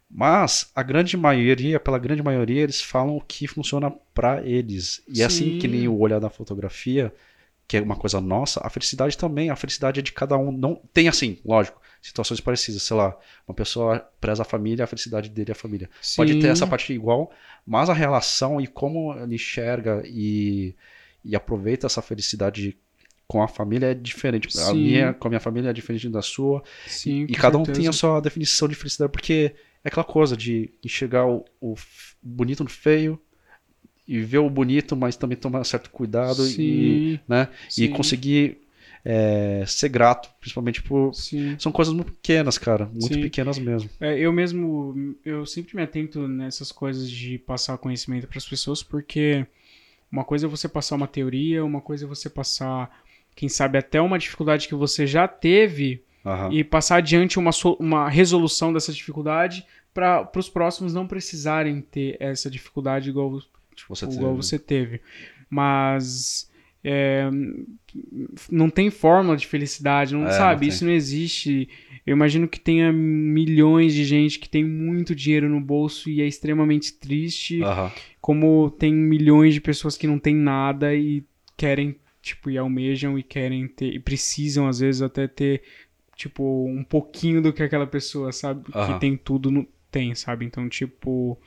Mas 0.10 0.72
a 0.76 0.84
grande 0.84 1.18
maioria, 1.18 1.80
pela 1.80 2.00
grande 2.00 2.24
maioria, 2.24 2.62
eles 2.62 2.82
falam 2.82 3.18
o 3.18 3.22
que 3.22 3.48
funciona 3.48 3.92
para 4.14 4.46
eles. 4.46 5.02
E 5.08 5.22
é 5.22 5.26
assim 5.26 5.52
Sim. 5.52 5.60
que 5.60 5.68
nem 5.68 5.88
o 5.88 5.98
olhar 5.98 6.20
da 6.20 6.30
fotografia, 6.30 7.14
que 7.68 7.78
é 7.78 7.82
uma 7.82 7.96
coisa 7.96 8.22
nossa, 8.22 8.62
a 8.64 8.70
felicidade 8.70 9.18
também, 9.18 9.50
a 9.50 9.56
felicidade 9.56 10.00
é 10.00 10.04
de 10.04 10.12
cada 10.12 10.38
um. 10.38 10.52
Não 10.52 10.80
tem 10.94 11.08
assim, 11.08 11.40
lógico, 11.44 11.82
situações 12.02 12.40
parecidas, 12.40 12.84
sei 12.84 12.96
lá, 12.96 13.18
uma 13.48 13.56
pessoa 13.56 14.00
preza 14.22 14.44
a 14.44 14.46
família, 14.46 14.84
a 14.84 14.88
felicidade 14.88 15.30
dele 15.30 15.50
é 15.50 15.54
a 15.54 15.56
família. 15.56 15.90
Pode 16.16 16.36
ter 16.36 16.42
Sim. 16.42 16.48
essa 16.50 16.68
parte 16.68 16.94
igual, 16.94 17.32
mas 17.66 17.90
a 17.90 17.94
relação 17.94 18.62
e 18.62 18.68
como 18.68 19.14
ele 19.18 19.36
enxerga 19.36 20.04
e, 20.06 20.76
e 21.24 21.36
aproveita 21.36 21.88
essa 21.88 22.02
felicidade 22.02 22.78
com 23.28 23.42
a 23.42 23.48
família 23.48 23.88
é 23.88 23.94
diferente. 23.96 24.48
A 24.48 24.52
Sim. 24.52 24.84
minha 24.84 25.14
com 25.14 25.28
a 25.28 25.30
minha 25.30 25.40
família 25.40 25.72
é 25.72 25.74
diferente 25.74 26.08
da 26.10 26.22
sua. 26.22 26.64
Sim, 26.86 27.26
e 27.28 27.34
cada 27.34 27.58
um 27.58 27.66
certeza. 27.66 27.82
tem 27.82 27.90
a 27.90 27.94
sua 27.94 28.20
definição 28.20 28.68
de 28.68 28.76
felicidade, 28.76 29.12
porque 29.12 29.56
é 29.86 29.88
aquela 29.88 30.04
coisa 30.04 30.36
de 30.36 30.72
enxergar 30.84 31.28
o, 31.28 31.46
o 31.62 31.76
bonito 32.22 32.64
no 32.64 32.70
feio 32.70 33.22
e 34.08 34.20
ver 34.20 34.40
o 34.40 34.50
bonito, 34.50 34.96
mas 34.96 35.16
também 35.16 35.38
tomar 35.38 35.64
certo 35.64 35.92
cuidado 35.92 36.44
e, 36.46 36.54
Sim, 36.54 37.20
né, 37.28 37.50
e 37.68 37.72
sim, 37.72 37.90
conseguir 37.92 38.58
é, 39.04 39.64
ser 39.68 39.90
grato, 39.90 40.28
principalmente 40.40 40.82
por. 40.82 41.14
Sim. 41.14 41.56
São 41.60 41.72
coisas 41.72 41.94
muito 41.94 42.12
pequenas, 42.14 42.58
cara. 42.58 42.88
Muito 42.88 43.14
Sim. 43.14 43.22
pequenas 43.22 43.60
mesmo. 43.60 43.88
É, 44.00 44.18
eu 44.18 44.34
mesmo, 44.34 45.16
eu 45.24 45.46
sempre 45.46 45.76
me 45.76 45.84
atento 45.84 46.28
nessas 46.28 46.72
coisas 46.72 47.08
de 47.10 47.38
passar 47.38 47.78
conhecimento 47.78 48.28
para 48.28 48.40
as 48.40 48.48
pessoas, 48.48 48.82
porque 48.82 49.46
uma 50.12 50.24
coisa 50.24 50.48
é 50.48 50.50
você 50.50 50.68
passar 50.68 50.96
uma 50.96 51.08
teoria, 51.08 51.64
uma 51.64 51.80
coisa 51.80 52.06
é 52.06 52.08
você 52.08 52.28
passar, 52.28 52.90
quem 53.36 53.48
sabe, 53.48 53.78
até 53.78 54.02
uma 54.02 54.18
dificuldade 54.18 54.68
que 54.68 54.74
você 54.74 55.06
já 55.06 55.28
teve 55.28 56.04
Aham. 56.26 56.50
e 56.52 56.64
passar 56.64 56.98
adiante 56.98 57.38
uma, 57.38 57.52
uma 57.80 58.10
resolução 58.10 58.74
dessa 58.74 58.92
dificuldade 58.92 59.66
para 59.94 60.30
os 60.36 60.50
próximos 60.50 60.94
não 60.94 61.08
precisarem 61.08 61.80
ter 61.82 62.18
essa 62.20 62.50
dificuldade 62.50 63.10
igual 63.10 63.40
Tipo, 63.76 63.96
você 63.96 64.06
igual 64.06 64.32
teve- 64.32 64.36
você 64.44 64.60
teve. 64.60 65.02
Mas 65.50 66.50
é, 66.84 67.30
não 68.52 68.70
tem 68.70 68.90
fórmula 68.90 69.36
de 69.38 69.48
felicidade, 69.48 70.14
não 70.14 70.28
É, 70.28 70.32
sabe? 70.32 70.66
não. 70.68 70.74
Isso 70.74 70.86
não 70.86 70.92
existe. 70.92 71.68
Eu 72.06 72.16
imagino 72.16 72.48
que 72.48 72.60
tenha 72.60 72.92
milhões 72.94 73.94
de 73.94 74.04
gente 74.04 74.38
que 74.40 74.48
tem 74.48 74.64
muito 74.64 75.16
dinheiro 75.16 75.50
no 75.50 75.60
bolso 75.60 76.10
e 76.10 76.22
é 76.22 76.28
extremamente 76.28 76.94
triste, 76.94 77.62
como 78.22 78.70
tem 78.70 78.94
milhões 78.94 79.54
de 79.54 79.62
pessoas 79.62 79.98
que 79.98 80.06
não 80.08 80.20
têm 80.20 80.36
nada 80.36 80.94
e 80.94 81.24
querem, 81.58 81.96
tipo, 82.22 82.50
e 82.52 82.58
almejam 82.58 83.18
e 83.18 83.24
querem 83.24 83.68
ter, 83.68 83.94
e 83.94 84.00
precisam 84.00 84.68
às 84.68 84.80
vezes 84.80 85.02
até 85.02 85.28
ter, 85.28 85.64
tipo, 86.16 86.66
um 86.68 86.84
pouquinho 86.84 87.42
do 87.42 87.54
que 87.54 87.64
aquela 87.64 87.88
pessoa, 87.88 88.32
sabe? 88.32 88.66
Aham. 88.74 88.94
Que 88.94 89.00
tem 89.00 89.18
tudo, 89.18 89.52
no, 89.52 89.68
tem, 89.92 90.16
sabe? 90.16 90.46
Então, 90.46 90.68
tipo, 90.70 91.38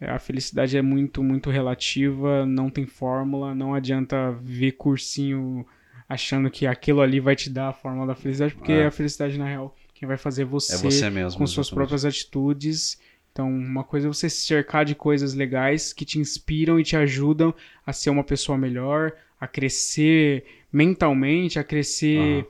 é, 0.00 0.10
a 0.10 0.18
felicidade 0.18 0.76
é 0.76 0.82
muito, 0.82 1.22
muito 1.22 1.50
relativa, 1.50 2.44
não 2.46 2.68
tem 2.70 2.86
fórmula, 2.86 3.54
não 3.54 3.74
adianta 3.74 4.32
ver 4.42 4.72
cursinho 4.72 5.66
achando 6.08 6.50
que 6.50 6.66
aquilo 6.66 7.00
ali 7.00 7.18
vai 7.18 7.34
te 7.34 7.50
dar 7.50 7.68
a 7.68 7.72
fórmula 7.72 8.06
da 8.06 8.14
felicidade, 8.14 8.54
porque 8.54 8.72
É. 8.72 8.86
a 8.86 8.90
felicidade, 8.90 9.38
na 9.38 9.46
real, 9.48 9.74
quem 9.94 10.06
vai 10.06 10.16
fazer 10.16 10.42
é 10.42 10.44
você, 10.44 10.74
É 10.74 10.78
você 10.78 11.10
mesmo. 11.10 11.38
com 11.38 11.46
suas 11.46 11.66
exatamente. 11.66 11.74
próprias 11.74 12.04
atitudes. 12.04 13.00
Então, 13.32 13.48
uma 13.50 13.84
coisa 13.84 14.06
é 14.06 14.12
você 14.12 14.30
se 14.30 14.46
cercar 14.46 14.84
de 14.84 14.94
coisas 14.94 15.34
legais 15.34 15.92
que 15.92 16.04
te 16.04 16.18
inspiram 16.18 16.78
e 16.80 16.84
te 16.84 16.96
ajudam 16.96 17.54
a 17.84 17.92
ser 17.92 18.10
uma 18.10 18.24
pessoa 18.24 18.56
melhor, 18.56 19.12
a 19.38 19.46
crescer 19.46 20.44
mentalmente, 20.72 21.58
a 21.58 21.64
crescer 21.64 22.40
Aham. 22.40 22.46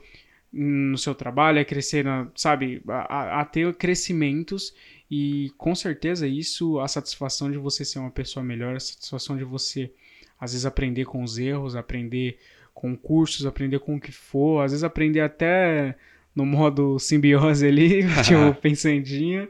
No 0.51 0.97
seu 0.97 1.13
trabalho, 1.13 1.59
a 1.59 1.65
crescer, 1.65 2.03
na, 2.03 2.27
sabe, 2.35 2.81
a, 2.87 3.41
a- 3.41 3.45
ter 3.45 3.73
crescimentos 3.75 4.73
e 5.09 5.51
com 5.57 5.73
certeza 5.75 6.27
isso, 6.27 6.79
a 6.79 6.87
satisfação 6.87 7.51
de 7.51 7.57
você 7.57 7.83
ser 7.85 7.99
uma 7.99 8.11
pessoa 8.11 8.43
melhor, 8.43 8.75
a 8.75 8.79
satisfação 8.79 9.37
de 9.37 9.43
você 9.43 9.91
às 10.39 10.51
vezes 10.51 10.65
aprender 10.65 11.05
com 11.05 11.23
os 11.23 11.37
erros, 11.37 11.75
aprender 11.75 12.37
com 12.73 12.95
cursos, 12.95 13.45
aprender 13.45 13.79
com 13.79 13.95
o 13.95 13.99
que 13.99 14.11
for, 14.11 14.63
às 14.63 14.71
vezes 14.71 14.83
aprender 14.83 15.21
até 15.21 15.95
no 16.35 16.45
modo 16.45 16.99
simbiose 16.99 17.65
ali, 17.67 18.03
tipo 18.23 18.53
pensandinho, 18.61 19.47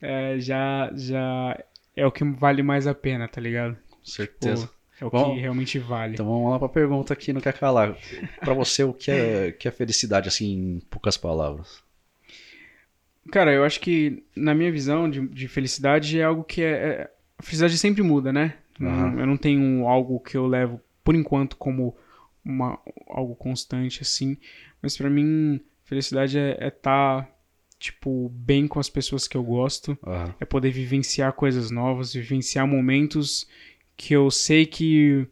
é, 0.00 0.38
já, 0.38 0.90
já 0.94 1.62
é 1.94 2.06
o 2.06 2.10
que 2.12 2.24
vale 2.24 2.62
mais 2.62 2.86
a 2.86 2.94
pena, 2.94 3.28
tá 3.28 3.40
ligado? 3.40 3.76
Com 3.90 4.04
certeza. 4.04 4.70
É 5.04 5.06
o 5.06 5.10
Bom, 5.10 5.34
que 5.34 5.40
realmente 5.40 5.78
vale. 5.78 6.14
Então 6.14 6.26
vamos 6.26 6.50
lá 6.50 6.58
pra 6.58 6.68
pergunta 6.68 7.12
aqui, 7.12 7.32
não 7.32 7.40
quer 7.40 7.52
calar. 7.52 7.96
Pra 8.42 8.54
você, 8.54 8.82
o 8.84 8.92
que 8.92 9.10
é, 9.10 9.52
que 9.58 9.68
é 9.68 9.70
felicidade, 9.70 10.28
assim, 10.28 10.76
em 10.76 10.80
poucas 10.90 11.16
palavras? 11.16 11.82
Cara, 13.32 13.52
eu 13.52 13.64
acho 13.64 13.80
que, 13.80 14.22
na 14.36 14.54
minha 14.54 14.70
visão 14.70 15.08
de, 15.08 15.26
de 15.28 15.48
felicidade, 15.48 16.18
é 16.20 16.24
algo 16.24 16.44
que 16.44 16.62
é, 16.62 16.70
é- 16.72 17.10
A 17.38 17.42
felicidade 17.42 17.76
sempre 17.78 18.02
muda, 18.02 18.32
né? 18.32 18.54
Aham. 18.80 19.20
eu 19.20 19.26
não 19.26 19.36
tenho 19.36 19.86
algo 19.88 20.18
que 20.20 20.36
eu 20.36 20.46
levo, 20.46 20.80
por 21.02 21.14
enquanto, 21.14 21.56
como 21.56 21.96
uma, 22.44 22.78
algo 23.08 23.34
constante, 23.34 24.02
assim. 24.02 24.36
Mas 24.82 24.96
pra 24.96 25.08
mim, 25.08 25.60
felicidade 25.84 26.38
é 26.38 26.68
estar, 26.68 27.28
tipo, 27.78 28.28
bem 28.30 28.66
com 28.68 28.78
as 28.78 28.90
pessoas 28.90 29.26
que 29.26 29.36
eu 29.36 29.42
gosto. 29.42 29.96
Aham. 30.06 30.34
É 30.38 30.44
poder 30.44 30.70
vivenciar 30.70 31.32
coisas 31.32 31.70
novas, 31.70 32.12
vivenciar 32.12 32.66
momentos 32.66 33.46
que 33.96 34.14
eu 34.14 34.30
sei 34.30 34.66
que 34.66 35.26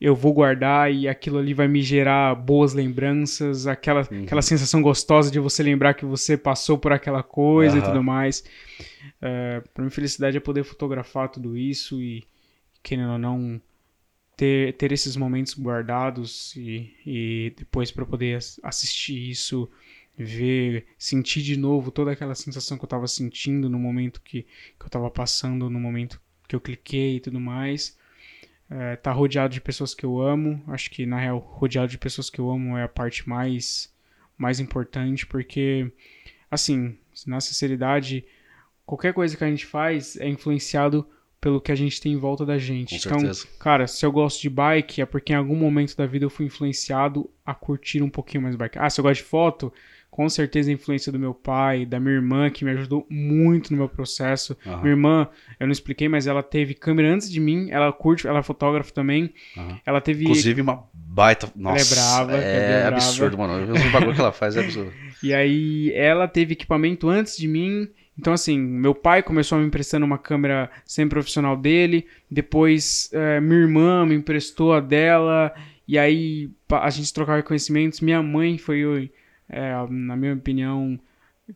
eu 0.00 0.14
vou 0.16 0.32
guardar 0.34 0.92
e 0.92 1.08
aquilo 1.08 1.38
ali 1.38 1.54
vai 1.54 1.68
me 1.68 1.82
gerar 1.82 2.34
boas 2.34 2.74
lembranças, 2.74 3.66
aquela, 3.66 4.02
Uhum. 4.10 4.24
aquela 4.24 4.42
sensação 4.42 4.82
gostosa 4.82 5.30
de 5.30 5.40
você 5.40 5.62
lembrar 5.62 5.94
que 5.94 6.04
você 6.04 6.36
passou 6.36 6.78
por 6.78 6.92
aquela 6.92 7.22
coisa 7.22 7.78
e 7.78 7.82
Aham. 7.82 7.86
tudo 7.86 8.02
mais. 8.02 8.44
É, 9.20 9.60
para 9.74 9.84
mim, 9.84 9.90
felicidade 9.90 10.36
é 10.36 10.40
poder 10.40 10.64
fotografar 10.64 11.28
tudo 11.30 11.56
isso 11.56 12.00
e, 12.02 12.24
querendo 12.82 13.12
ou 13.12 13.18
não, 13.18 13.60
ter, 14.36 14.74
ter 14.76 14.92
esses 14.92 15.16
momentos 15.16 15.54
guardados 15.58 16.54
e, 16.56 16.92
e 17.06 17.54
depois 17.56 17.90
para 17.90 18.06
poder 18.06 18.36
ass- 18.36 18.60
assistir 18.62 19.30
isso, 19.30 19.70
ver, 20.16 20.86
sentir 20.98 21.42
de 21.42 21.56
novo 21.56 21.90
toda 21.90 22.12
aquela 22.12 22.34
sensação 22.34 22.78
que 22.78 22.84
eu 22.84 22.88
tava 22.88 23.06
sentindo 23.06 23.68
no 23.68 23.78
momento 23.78 24.20
que, 24.22 24.42
que 24.78 24.84
eu 24.86 24.90
tava 24.90 25.10
passando, 25.10 25.70
no 25.70 25.80
momento 25.80 26.20
que 26.52 26.56
eu 26.56 26.60
cliquei 26.60 27.16
e 27.16 27.20
tudo 27.20 27.40
mais. 27.40 27.96
É, 28.68 28.96
tá 28.96 29.10
rodeado 29.10 29.52
de 29.52 29.60
pessoas 29.60 29.94
que 29.94 30.04
eu 30.04 30.20
amo. 30.20 30.62
Acho 30.68 30.90
que, 30.90 31.06
na 31.06 31.18
real, 31.18 31.38
rodeado 31.38 31.90
de 31.90 31.98
pessoas 31.98 32.28
que 32.28 32.38
eu 32.38 32.50
amo 32.50 32.76
é 32.76 32.84
a 32.84 32.88
parte 32.88 33.26
mais, 33.28 33.92
mais 34.36 34.60
importante, 34.60 35.26
porque, 35.26 35.90
assim, 36.50 36.96
na 37.26 37.40
sinceridade, 37.40 38.24
qualquer 38.84 39.14
coisa 39.14 39.36
que 39.36 39.44
a 39.44 39.48
gente 39.48 39.64
faz 39.64 40.16
é 40.16 40.28
influenciado 40.28 41.06
pelo 41.40 41.60
que 41.60 41.72
a 41.72 41.74
gente 41.74 42.00
tem 42.00 42.12
em 42.12 42.18
volta 42.18 42.44
da 42.44 42.58
gente. 42.58 43.02
Com 43.02 43.08
então, 43.08 43.20
certeza. 43.20 43.46
Cara, 43.58 43.86
se 43.86 44.04
eu 44.04 44.12
gosto 44.12 44.40
de 44.40 44.50
bike 44.50 45.00
é 45.00 45.06
porque 45.06 45.32
em 45.32 45.36
algum 45.36 45.56
momento 45.56 45.96
da 45.96 46.06
vida 46.06 46.24
eu 46.24 46.30
fui 46.30 46.46
influenciado 46.46 47.28
a 47.44 47.54
curtir 47.54 48.02
um 48.02 48.10
pouquinho 48.10 48.42
mais 48.42 48.56
bike. 48.56 48.78
Ah, 48.78 48.88
se 48.88 49.00
eu 49.00 49.02
gosto 49.02 49.22
de 49.22 49.28
foto, 49.28 49.72
com 50.12 50.28
certeza 50.28 50.70
a 50.70 50.74
influência 50.74 51.10
do 51.10 51.18
meu 51.18 51.32
pai, 51.32 51.86
da 51.86 51.98
minha 51.98 52.14
irmã, 52.16 52.50
que 52.50 52.66
me 52.66 52.70
ajudou 52.72 53.06
muito 53.08 53.70
no 53.72 53.78
meu 53.78 53.88
processo. 53.88 54.54
Aham. 54.66 54.82
Minha 54.82 54.90
irmã, 54.90 55.28
eu 55.58 55.66
não 55.66 55.72
expliquei, 55.72 56.06
mas 56.06 56.26
ela 56.26 56.42
teve 56.42 56.74
câmera 56.74 57.08
antes 57.14 57.30
de 57.30 57.40
mim, 57.40 57.68
ela 57.70 57.90
curte, 57.90 58.28
ela 58.28 58.40
é 58.40 58.42
fotógrafa 58.42 58.92
também. 58.92 59.32
Aham. 59.56 59.80
Ela 59.86 60.02
teve. 60.02 60.24
Inclusive 60.24 60.60
uma 60.60 60.84
baita. 60.92 61.50
Nossa, 61.56 61.94
brava, 61.94 62.32
ela 62.32 62.44
é 62.44 62.46
é 62.46 62.60
bem 62.60 62.80
brava. 62.90 62.96
absurdo, 62.96 63.38
mano. 63.38 63.74
O 63.74 63.90
bagulho 63.90 64.14
que 64.14 64.20
ela 64.20 64.32
faz 64.32 64.54
é 64.54 64.60
absurdo. 64.60 64.92
E 65.22 65.32
aí 65.32 65.92
ela 65.94 66.26
teve 66.26 66.52
equipamento 66.54 67.08
antes 67.08 67.36
de 67.36 67.46
mim. 67.46 67.88
Então, 68.18 68.32
assim, 68.32 68.58
meu 68.58 68.92
pai 68.92 69.22
começou 69.22 69.56
me 69.56 69.64
emprestando 69.64 70.04
uma 70.04 70.18
câmera 70.18 70.68
semi-profissional 70.84 71.56
dele. 71.56 72.06
Depois, 72.28 73.08
eh, 73.12 73.40
minha 73.40 73.60
irmã 73.60 74.04
me 74.04 74.16
emprestou 74.16 74.72
a 74.74 74.80
dela. 74.80 75.54
E 75.86 75.96
aí 75.96 76.50
a 76.70 76.90
gente 76.90 77.14
trocava 77.14 77.40
conhecimentos. 77.42 78.00
Minha 78.00 78.20
mãe 78.20 78.58
foi, 78.58 79.12
eh, 79.48 79.74
na 79.90 80.16
minha 80.16 80.34
opinião, 80.34 80.98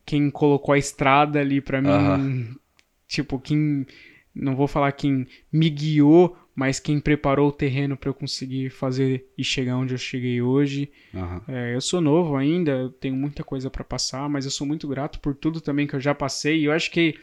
quem 0.05 0.31
colocou 0.31 0.73
a 0.73 0.79
estrada 0.79 1.41
ali 1.41 1.61
pra 1.61 1.81
mim. 1.81 1.89
Aham. 1.89 2.57
Tipo, 3.07 3.39
quem. 3.39 3.87
Não 4.35 4.55
vou 4.55 4.67
falar 4.67 4.93
quem 4.93 5.27
me 5.51 5.71
guiou, 5.71 6.37
mas 6.55 6.79
quem 6.79 7.01
preparou 7.01 7.49
o 7.49 7.53
terreno 7.53 7.97
pra 7.97 8.11
eu 8.11 8.15
conseguir 8.15 8.71
fazer 8.71 9.27
e 9.37 9.43
chegar 9.43 9.77
onde 9.77 9.95
eu 9.95 9.99
cheguei 9.99 10.43
hoje. 10.43 10.91
É, 11.49 11.75
eu 11.75 11.81
sou 11.81 12.01
novo 12.01 12.37
ainda, 12.37 12.73
eu 12.73 12.91
tenho 12.91 13.15
muita 13.17 13.43
coisa 13.43 13.71
pra 13.71 13.85
passar, 13.85 14.29
mas 14.29 14.45
eu 14.45 14.51
sou 14.51 14.67
muito 14.67 14.87
grato 14.89 15.21
por 15.21 15.35
tudo 15.35 15.61
também 15.61 15.87
que 15.87 15.95
eu 15.95 16.01
já 16.01 16.15
passei. 16.15 16.61
E 16.61 16.65
eu 16.65 16.73
acho 16.73 16.91
que 16.91 17.15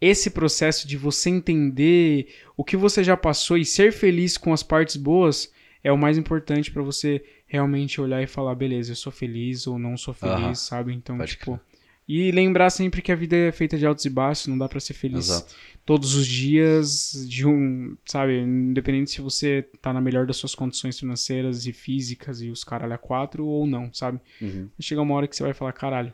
esse 0.00 0.30
processo 0.30 0.86
de 0.86 0.96
você 0.96 1.30
entender 1.30 2.28
o 2.56 2.64
que 2.64 2.76
você 2.76 3.02
já 3.02 3.16
passou 3.16 3.56
e 3.56 3.64
ser 3.64 3.92
feliz 3.92 4.36
com 4.36 4.52
as 4.52 4.62
partes 4.62 4.96
boas 4.96 5.52
é 5.82 5.90
o 5.90 5.98
mais 5.98 6.18
importante 6.18 6.70
pra 6.70 6.82
você 6.82 7.24
realmente 7.46 8.00
olhar 8.00 8.22
e 8.22 8.26
falar, 8.26 8.54
beleza, 8.54 8.92
eu 8.92 8.96
sou 8.96 9.12
feliz 9.12 9.66
ou 9.66 9.78
não 9.78 9.96
sou 9.96 10.12
feliz, 10.12 10.36
Aham. 10.36 10.54
sabe? 10.54 10.92
Então, 10.92 11.18
Pode 11.18 11.30
tipo, 11.30 11.60
e 12.08 12.30
lembrar 12.30 12.70
sempre 12.70 13.02
que 13.02 13.10
a 13.10 13.16
vida 13.16 13.36
é 13.36 13.52
feita 13.52 13.76
de 13.76 13.84
altos 13.84 14.04
e 14.04 14.10
baixos, 14.10 14.46
não 14.46 14.56
dá 14.56 14.68
pra 14.68 14.78
ser 14.78 14.94
feliz 14.94 15.28
Exato. 15.28 15.54
todos 15.84 16.14
os 16.14 16.26
dias 16.26 17.26
de 17.28 17.46
um, 17.46 17.96
sabe, 18.04 18.38
independente 18.38 19.10
se 19.10 19.20
você 19.20 19.68
tá 19.80 19.92
na 19.92 20.00
melhor 20.00 20.26
das 20.26 20.36
suas 20.36 20.54
condições 20.54 20.98
financeiras 20.98 21.66
e 21.66 21.72
físicas 21.72 22.40
e 22.42 22.50
os 22.50 22.62
caralho 22.62 22.92
a 22.94 22.98
quatro 22.98 23.44
ou 23.44 23.66
não, 23.66 23.92
sabe? 23.92 24.20
Uhum. 24.40 24.68
Chega 24.78 25.00
uma 25.00 25.14
hora 25.14 25.26
que 25.26 25.34
você 25.34 25.42
vai 25.42 25.54
falar, 25.54 25.72
caralho, 25.72 26.12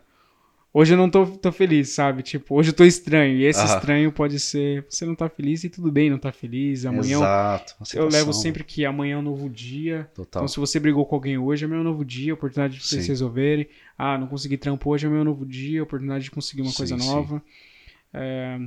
hoje 0.73 0.93
eu 0.93 0.97
não 0.97 1.09
tô, 1.09 1.25
tô 1.25 1.51
feliz, 1.51 1.89
sabe? 1.89 2.23
Tipo, 2.23 2.55
hoje 2.55 2.69
eu 2.71 2.73
tô 2.73 2.83
estranho. 2.83 3.37
E 3.37 3.45
esse 3.45 3.65
estranho 3.65 4.11
pode 4.11 4.39
ser, 4.39 4.85
você 4.89 5.05
não 5.05 5.15
tá 5.15 5.29
feliz 5.29 5.63
e 5.63 5.69
tudo 5.69 5.91
bem 5.91 6.09
não 6.09 6.17
tá 6.17 6.31
feliz. 6.31 6.85
Amanhã 6.85 7.17
Exato. 7.17 7.73
eu 7.73 7.79
Aceitação, 7.81 8.09
levo 8.09 8.33
sempre 8.33 8.63
que 8.63 8.85
amanhã 8.85 9.15
é 9.15 9.17
um 9.17 9.21
novo 9.21 9.49
dia. 9.49 10.09
Total. 10.15 10.41
Então, 10.41 10.47
se 10.47 10.59
você 10.59 10.79
brigou 10.79 11.05
com 11.05 11.15
alguém 11.15 11.37
hoje, 11.37 11.65
amanhã 11.65 11.79
é 11.79 11.81
um 11.81 11.85
novo 11.85 12.03
dia, 12.03 12.33
oportunidade 12.33 12.75
de 12.75 12.83
vocês 12.85 13.03
se 13.03 13.09
resolverem. 13.09 13.67
Ah, 13.97 14.17
não 14.17 14.27
consegui 14.27 14.57
trampo 14.57 14.89
hoje, 14.89 15.05
amanhã 15.05 15.19
é 15.19 15.21
um 15.21 15.25
novo 15.25 15.45
dia, 15.45 15.83
oportunidade 15.83 16.23
de 16.25 16.31
conseguir 16.31 16.61
uma 16.63 16.71
Sim, 16.71 16.77
coisa 16.77 16.97
nova. 16.97 17.41
É, 18.13 18.59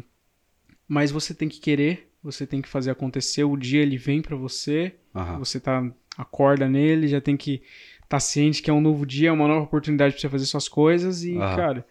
Mas 0.88 1.10
você 1.10 1.34
tem 1.34 1.48
que 1.48 1.60
querer, 1.60 2.10
você 2.22 2.46
tem 2.46 2.62
que 2.62 2.68
fazer 2.68 2.90
acontecer. 2.90 3.44
O 3.44 3.56
dia 3.56 3.82
ele 3.82 3.96
vem 3.96 4.22
pra 4.22 4.36
você, 4.36 4.94
Aham. 5.14 5.38
você 5.38 5.58
tá 5.60 5.84
acorda 6.16 6.68
nele, 6.68 7.08
já 7.08 7.20
tem 7.20 7.36
que 7.36 7.62
estar 8.02 8.20
ciente 8.20 8.62
que 8.62 8.70
é 8.70 8.72
um 8.72 8.80
novo 8.80 9.04
dia, 9.04 9.28
é 9.28 9.32
uma 9.32 9.48
nova 9.48 9.64
oportunidade 9.64 10.14
pra 10.14 10.20
você 10.20 10.28
fazer 10.28 10.46
suas 10.46 10.68
coisas 10.68 11.24
e, 11.24 11.36
Aham. 11.36 11.56
cara, 11.56 11.86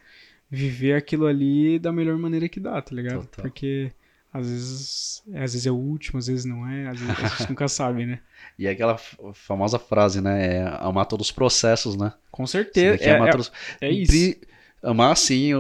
viver 0.56 0.94
aquilo 0.96 1.26
ali 1.28 1.78
da 1.78 1.92
melhor 1.92 2.18
maneira 2.18 2.48
que 2.48 2.60
dá, 2.60 2.82
tá 2.82 2.96
ligado? 2.96 3.22
Total. 3.28 3.44
Porque 3.44 3.92
às 4.34 4.48
vezes, 4.50 5.24
às 5.30 5.54
vezes 5.54 5.66
é 5.66 5.72
o 5.72 5.76
último, 5.76 6.20
às 6.20 6.28
vezes 6.28 6.46
não 6.46 6.68
é, 6.68 6.88
às 6.88 7.00
vezes 7.00 7.16
a 7.24 7.28
gente 7.28 7.50
nunca 7.50 7.68
sabe, 7.68 8.06
né? 8.06 8.20
E 8.58 8.68
é 8.68 8.72
aquela 8.72 8.98
famosa 9.34 9.78
frase, 9.80 10.22
né? 10.22 10.58
É 10.58 10.78
amar 10.80 11.06
todos 11.06 11.28
os 11.28 11.32
processos, 11.32 11.96
né? 11.96 12.14
Com 12.32 12.46
certeza. 12.46 13.04
É, 13.04 13.10
é, 13.12 13.32
todos- 13.32 13.52
é 13.82 13.90
isso. 13.92 14.36
Amar 14.84 15.12
assim, 15.12 15.52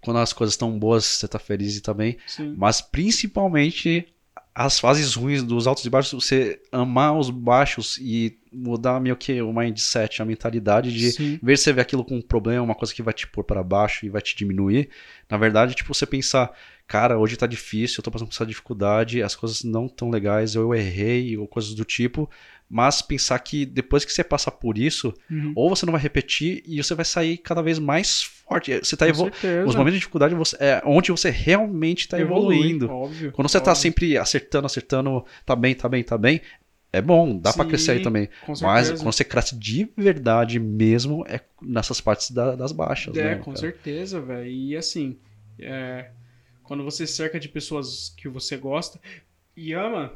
quando 0.00 0.18
as 0.18 0.32
coisas 0.32 0.54
estão 0.54 0.78
boas, 0.78 1.04
você 1.04 1.28
tá 1.28 1.38
feliz 1.38 1.76
e 1.76 1.80
tá 1.80 1.92
bem. 1.92 2.16
Sim. 2.26 2.54
Mas 2.56 2.80
principalmente 2.80 4.06
as 4.54 4.80
fases 4.80 5.14
ruins 5.14 5.42
dos 5.42 5.66
altos 5.66 5.84
e 5.84 5.90
baixos, 5.90 6.24
você 6.24 6.60
amar 6.72 7.16
os 7.16 7.30
baixos 7.30 7.98
e 7.98 8.38
mudar 8.52 9.00
meio 9.00 9.16
que 9.16 9.40
o 9.40 9.52
mindset, 9.52 10.20
a 10.20 10.24
mentalidade 10.24 10.92
de 10.92 11.12
Sim. 11.12 11.38
vez 11.40 11.60
de 11.60 11.64
você 11.64 11.72
ver 11.72 11.82
aquilo 11.82 12.04
como 12.04 12.18
um 12.18 12.22
problema, 12.22 12.62
uma 12.62 12.74
coisa 12.74 12.92
que 12.92 13.02
vai 13.02 13.14
te 13.14 13.26
pôr 13.26 13.44
para 13.44 13.62
baixo 13.62 14.04
e 14.04 14.08
vai 14.08 14.20
te 14.20 14.36
diminuir, 14.36 14.90
na 15.28 15.36
verdade, 15.36 15.74
tipo, 15.74 15.94
você 15.94 16.04
pensar, 16.04 16.52
cara, 16.86 17.16
hoje 17.16 17.36
tá 17.36 17.46
difícil, 17.46 17.98
eu 17.98 18.02
tô 18.02 18.10
passando 18.10 18.28
por 18.28 18.34
essa 18.34 18.44
dificuldade, 18.44 19.22
as 19.22 19.36
coisas 19.36 19.62
não 19.62 19.88
tão 19.88 20.10
legais, 20.10 20.56
eu 20.56 20.74
errei, 20.74 21.36
ou 21.36 21.46
coisas 21.46 21.72
do 21.72 21.84
tipo, 21.84 22.28
mas 22.72 23.02
pensar 23.02 23.38
que 23.40 23.66
depois 23.66 24.04
que 24.04 24.12
você 24.12 24.22
passar 24.22 24.52
por 24.52 24.78
isso, 24.78 25.12
Uhum. 25.28 25.52
ou 25.56 25.68
você 25.68 25.84
não 25.84 25.92
vai 25.92 26.00
repetir 26.00 26.62
e 26.64 26.80
você 26.82 26.94
vai 26.94 27.04
sair 27.04 27.36
cada 27.38 27.60
vez 27.60 27.80
mais 27.80 28.22
forte. 28.22 28.78
Você 28.78 28.96
tá 28.96 29.06
Com 29.06 29.10
evolu 29.10 29.30
certeza. 29.32 29.68
Os 29.68 29.74
momentos 29.74 29.94
de 29.94 29.98
dificuldade 29.98 30.34
você, 30.36 30.56
é 30.60 30.80
onde 30.86 31.10
você 31.10 31.30
realmente 31.30 32.06
tá 32.06 32.18
Evolui, 32.20 32.54
evoluindo. 32.56 32.88
Óbvio. 32.88 33.32
Quando 33.32 33.48
você 33.48 33.58
tá 33.60 33.72
óbvio. 33.72 33.82
sempre 33.82 34.16
acertando, 34.16 34.66
acertando, 34.66 35.24
tá 35.44 35.56
bem, 35.56 35.74
tá 35.74 35.88
bem, 35.88 36.04
tá 36.04 36.16
bem, 36.16 36.40
é 36.92 37.00
bom, 37.02 37.36
dá 37.36 37.50
Sim, 37.52 37.64
crescer 37.66 37.92
aí 37.92 38.00
também. 38.00 38.28
Mas 38.62 38.90
quando 38.92 39.12
você 39.12 39.24
cresce 39.24 39.56
de 39.58 39.88
verdade 39.96 40.58
mesmo, 40.60 41.24
é 41.28 41.40
nessas 41.60 42.00
partes 42.00 42.30
da- 42.30 42.54
das 42.54 42.70
baixas, 42.72 43.16
É, 43.16 43.30
né? 43.30 43.36
com 43.36 43.46
cara? 43.52 43.56
certeza, 43.56 44.20
velho. 44.20 44.48
E 44.48 44.76
assim, 44.76 45.18
é, 45.58 46.10
quando 46.62 46.84
você 46.84 47.06
cerca 47.06 47.38
de 47.40 47.48
pessoas 47.48 48.14
que 48.16 48.28
você 48.28 48.56
gosta 48.56 49.00
e 49.56 49.72
ama, 49.72 50.12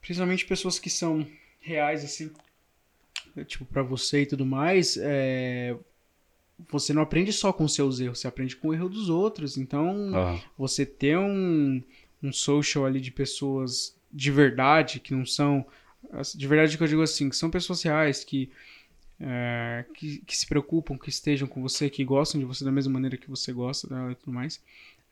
principalmente 0.00 0.46
pessoas 0.46 0.78
que 0.78 0.90
são 0.90 1.26
reais, 1.60 2.04
assim, 2.04 2.30
tipo, 3.46 3.64
para 3.64 3.82
você 3.82 4.22
e 4.22 4.26
tudo 4.26 4.44
mais, 4.46 4.96
é, 4.96 5.76
você 6.68 6.92
não 6.92 7.02
aprende 7.02 7.32
só 7.32 7.52
com 7.52 7.66
seus 7.68 8.00
erros, 8.00 8.20
você 8.20 8.28
aprende 8.28 8.56
com 8.56 8.68
o 8.68 8.74
erro 8.74 8.88
dos 8.88 9.08
outros. 9.08 9.56
Então, 9.56 10.14
Aham. 10.14 10.40
você 10.58 10.84
ter 10.84 11.18
um, 11.18 11.82
um 12.22 12.32
social 12.32 12.84
ali 12.84 13.00
de 13.00 13.10
pessoas 13.10 13.96
de 14.12 14.30
verdade, 14.30 15.00
que 15.00 15.14
não 15.14 15.24
são. 15.24 15.64
De 16.34 16.46
verdade 16.46 16.76
que 16.76 16.82
eu 16.82 16.88
digo 16.88 17.02
assim, 17.02 17.28
que 17.28 17.36
são 17.36 17.50
pessoas 17.50 17.82
reais, 17.82 18.24
que, 18.24 18.50
é, 19.20 19.84
que, 19.94 20.18
que 20.18 20.36
se 20.36 20.46
preocupam, 20.46 20.98
que 20.98 21.10
estejam 21.10 21.46
com 21.46 21.62
você, 21.62 21.88
que 21.88 22.04
gostam 22.04 22.40
de 22.40 22.46
você 22.46 22.64
da 22.64 22.72
mesma 22.72 22.92
maneira 22.92 23.16
que 23.16 23.30
você 23.30 23.52
gosta 23.52 23.86
dela 23.86 24.12
e 24.12 24.14
tudo 24.14 24.32
mais. 24.32 24.60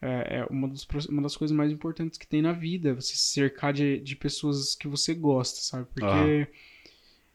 É, 0.01 0.39
é 0.39 0.45
uma, 0.51 0.69
dos 0.69 0.85
pro- 0.85 1.01
uma 1.11 1.23
das 1.23 1.37
coisas 1.37 1.57
mais 1.57 1.73
importantes 1.73 2.19
que 2.19 2.27
tem 2.27 2.41
na 2.43 2.53
vida, 2.53 2.95
você 2.95 3.15
se 3.17 3.33
cercar 3.33 3.73
de, 3.73 3.99
de 4.01 4.17
pessoas 4.17 4.75
que 4.77 4.87
você 4.89 5.15
gosta, 5.15 5.61
sabe? 5.61 5.89
Porque 5.93 6.07
Aham. 6.07 6.47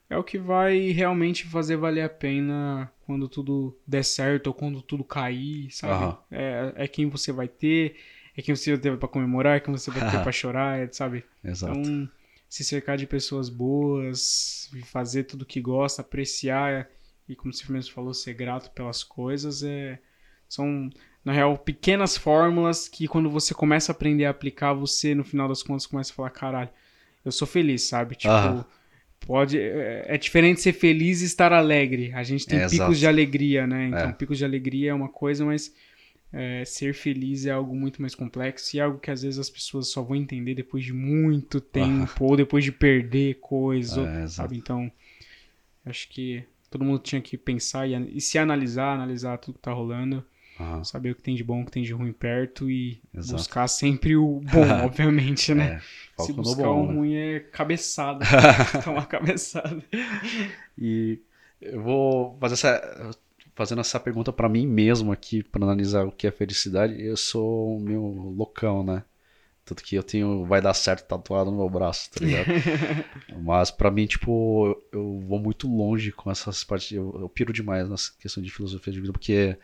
é 0.09 0.17
o 0.17 0.23
que 0.23 0.37
vai 0.37 0.91
realmente 0.91 1.45
fazer 1.45 1.75
valer 1.77 2.03
a 2.03 2.09
pena 2.09 2.91
quando 3.05 3.27
tudo 3.27 3.77
der 3.87 4.03
certo 4.03 4.47
ou 4.47 4.53
quando 4.53 4.81
tudo 4.81 5.03
cair, 5.03 5.71
sabe? 5.71 5.93
Aham. 5.93 6.17
É, 6.29 6.73
é 6.75 6.87
quem 6.87 7.09
você 7.09 7.31
vai 7.31 7.47
ter, 7.47 7.97
é 8.35 8.41
quem 8.41 8.55
você 8.55 8.71
vai 8.71 8.79
ter 8.79 8.97
pra 8.97 9.07
comemorar, 9.07 9.57
é 9.57 9.59
quem 9.59 9.75
você 9.75 9.91
vai 9.91 10.01
ter 10.01 10.19
pra 10.19 10.31
chorar, 10.31 10.79
é, 10.79 10.91
sabe? 10.91 11.23
Exato. 11.43 11.91
Então, 11.91 12.09
se 12.49 12.63
cercar 12.63 12.97
de 12.97 13.07
pessoas 13.07 13.49
boas, 13.49 14.69
fazer 14.85 15.23
tudo 15.23 15.45
que 15.45 15.59
gosta, 15.61 16.01
apreciar 16.01 16.89
e, 17.27 17.35
como 17.35 17.53
você 17.53 17.71
mesmo 17.71 17.93
falou, 17.93 18.13
ser 18.13 18.33
grato 18.33 18.69
pelas 18.71 19.03
coisas, 19.03 19.63
é, 19.63 19.99
são, 20.47 20.89
na 21.23 21.31
real, 21.31 21.57
pequenas 21.57 22.17
fórmulas 22.17 22.87
que 22.89 23.07
quando 23.07 23.29
você 23.29 23.53
começa 23.53 23.91
a 23.91 23.95
aprender 23.95 24.25
a 24.25 24.29
aplicar, 24.31 24.73
você, 24.73 25.15
no 25.15 25.23
final 25.23 25.47
das 25.47 25.63
contas, 25.63 25.85
começa 25.85 26.11
a 26.11 26.15
falar, 26.15 26.29
caralho, 26.31 26.69
eu 27.23 27.31
sou 27.31 27.47
feliz, 27.47 27.83
sabe? 27.83 28.15
Tipo, 28.15 28.65
pode... 29.21 29.57
É, 29.57 30.05
é 30.07 30.17
diferente 30.17 30.59
ser 30.61 30.73
feliz 30.73 31.21
e 31.21 31.25
estar 31.25 31.53
alegre. 31.53 32.11
A 32.13 32.23
gente 32.23 32.45
tem 32.45 32.59
É, 32.59 32.63
picos 32.63 32.73
exato. 32.75 32.95
de 32.95 33.07
alegria, 33.07 33.65
né? 33.65 33.87
Então, 33.87 34.09
É. 34.09 34.11
picos 34.11 34.37
de 34.37 34.43
alegria 34.43 34.91
é 34.91 34.93
uma 34.93 35.07
coisa, 35.07 35.45
mas 35.45 35.73
é, 36.33 36.65
ser 36.65 36.93
feliz 36.93 37.45
é 37.45 37.51
algo 37.51 37.73
muito 37.75 38.01
mais 38.01 38.15
complexo 38.15 38.75
e 38.75 38.79
é 38.79 38.83
algo 38.83 38.99
que 38.99 39.09
às 39.11 39.21
vezes 39.21 39.39
as 39.39 39.49
pessoas 39.49 39.87
só 39.89 40.01
vão 40.01 40.15
entender 40.17 40.55
depois 40.55 40.83
de 40.83 40.91
muito 40.91 41.61
tempo 41.61 42.25
ou 42.25 42.35
depois 42.35 42.63
de 42.65 42.71
perder 42.71 43.37
ou- 43.49 43.73
É, 43.73 43.77
exato. 43.77 44.29
sabe? 44.29 44.57
Então, 44.57 44.91
acho 45.85 46.09
que 46.09 46.43
todo 46.69 46.83
mundo 46.83 46.99
tinha 46.99 47.21
que 47.21 47.37
pensar 47.37 47.87
e, 47.87 47.93
e 48.17 48.19
se 48.19 48.37
analisar, 48.37 48.93
analisar 48.95 49.37
tudo 49.37 49.55
que 49.55 49.61
tá 49.61 49.71
rolando, 49.71 50.25
Aham. 50.59 50.83
saber 50.83 51.11
o 51.11 51.15
que 51.15 51.21
tem 51.21 51.35
de 51.35 51.43
bom, 51.43 51.61
o 51.61 51.65
que 51.65 51.71
tem 51.71 51.83
de 51.83 51.93
ruim 51.93 52.13
perto 52.13 52.69
e 52.69 53.01
Exato. 53.13 53.43
buscar 53.43 53.67
sempre 53.67 54.15
o 54.15 54.39
bom, 54.39 54.79
obviamente, 54.85 55.53
né? 55.53 55.77
É, 55.77 55.79
se 56.19 56.31
buscar 56.33 56.67
bom, 56.67 56.83
o 56.83 56.85
né? 56.87 56.93
ruim 56.93 57.15
é 57.15 57.39
cabeçada, 57.39 58.23
tomar 58.83 59.05
cabeçada. 59.07 59.83
E 60.77 61.19
eu 61.61 61.81
vou 61.81 62.37
fazer 62.39 62.53
essa, 62.55 63.11
fazendo 63.55 63.81
essa 63.81 63.99
pergunta 63.99 64.31
pra 64.33 64.49
mim 64.49 64.67
mesmo 64.67 65.11
aqui, 65.11 65.43
pra 65.43 65.63
analisar 65.63 66.05
o 66.05 66.11
que 66.11 66.27
é 66.27 66.31
felicidade. 66.31 67.01
Eu 67.01 67.17
sou 67.17 67.79
meio 67.79 68.01
loucão, 68.01 68.83
né? 68.83 69.03
Tanto 69.65 69.83
que 69.83 69.95
eu 69.95 70.03
tenho 70.03 70.45
vai 70.45 70.61
dar 70.61 70.73
certo 70.73 71.07
tatuado 71.07 71.51
no 71.51 71.57
meu 71.57 71.69
braço, 71.69 72.11
tá 72.11 72.19
ligado? 72.21 72.51
Mas 73.29 73.71
pra 73.71 73.91
mim, 73.91 74.05
tipo, 74.07 74.67
eu, 74.67 74.99
eu 74.99 75.19
vou 75.21 75.39
muito 75.39 75.67
longe 75.67 76.11
com 76.11 76.31
essas 76.31 76.63
partes. 76.63 76.91
Eu, 76.91 77.15
eu 77.21 77.29
piro 77.29 77.53
demais 77.53 77.89
nessa 77.89 78.11
questão 78.19 78.43
de 78.43 78.51
filosofia 78.51 78.93
de 78.93 79.01
vida, 79.01 79.13
porque 79.13 79.57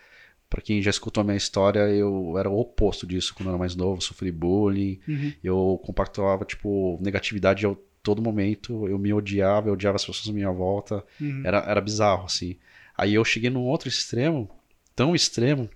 pra 0.49 0.61
quem 0.61 0.81
já 0.81 0.89
escutou 0.89 1.21
a 1.21 1.23
minha 1.23 1.37
história, 1.37 1.79
eu 1.89 2.37
era 2.37 2.49
o 2.49 2.59
oposto 2.59 3.05
disso 3.05 3.33
quando 3.35 3.47
eu 3.47 3.51
era 3.51 3.59
mais 3.59 3.75
novo, 3.75 4.01
sofri 4.01 4.31
bullying, 4.31 4.99
Uhum. 5.07 5.33
eu 5.43 5.79
compactuava, 5.85 6.43
tipo, 6.45 6.97
negatividade 7.01 7.65
a 7.67 7.75
todo 8.01 8.21
momento, 8.21 8.87
eu 8.87 8.97
me 8.97 9.13
odiava, 9.13 9.69
eu 9.69 9.73
odiava 9.73 9.95
as 9.97 10.05
pessoas 10.05 10.27
à 10.29 10.33
minha 10.33 10.51
volta, 10.51 11.03
Uhum. 11.21 11.43
era, 11.45 11.59
era 11.59 11.81
bizarro, 11.81 12.25
assim. 12.25 12.57
Aí 12.97 13.13
eu 13.13 13.23
cheguei 13.23 13.49
num 13.49 13.65
outro 13.65 13.87
extremo, 13.87 14.49
tão 14.95 15.13
extremo, 15.15 15.69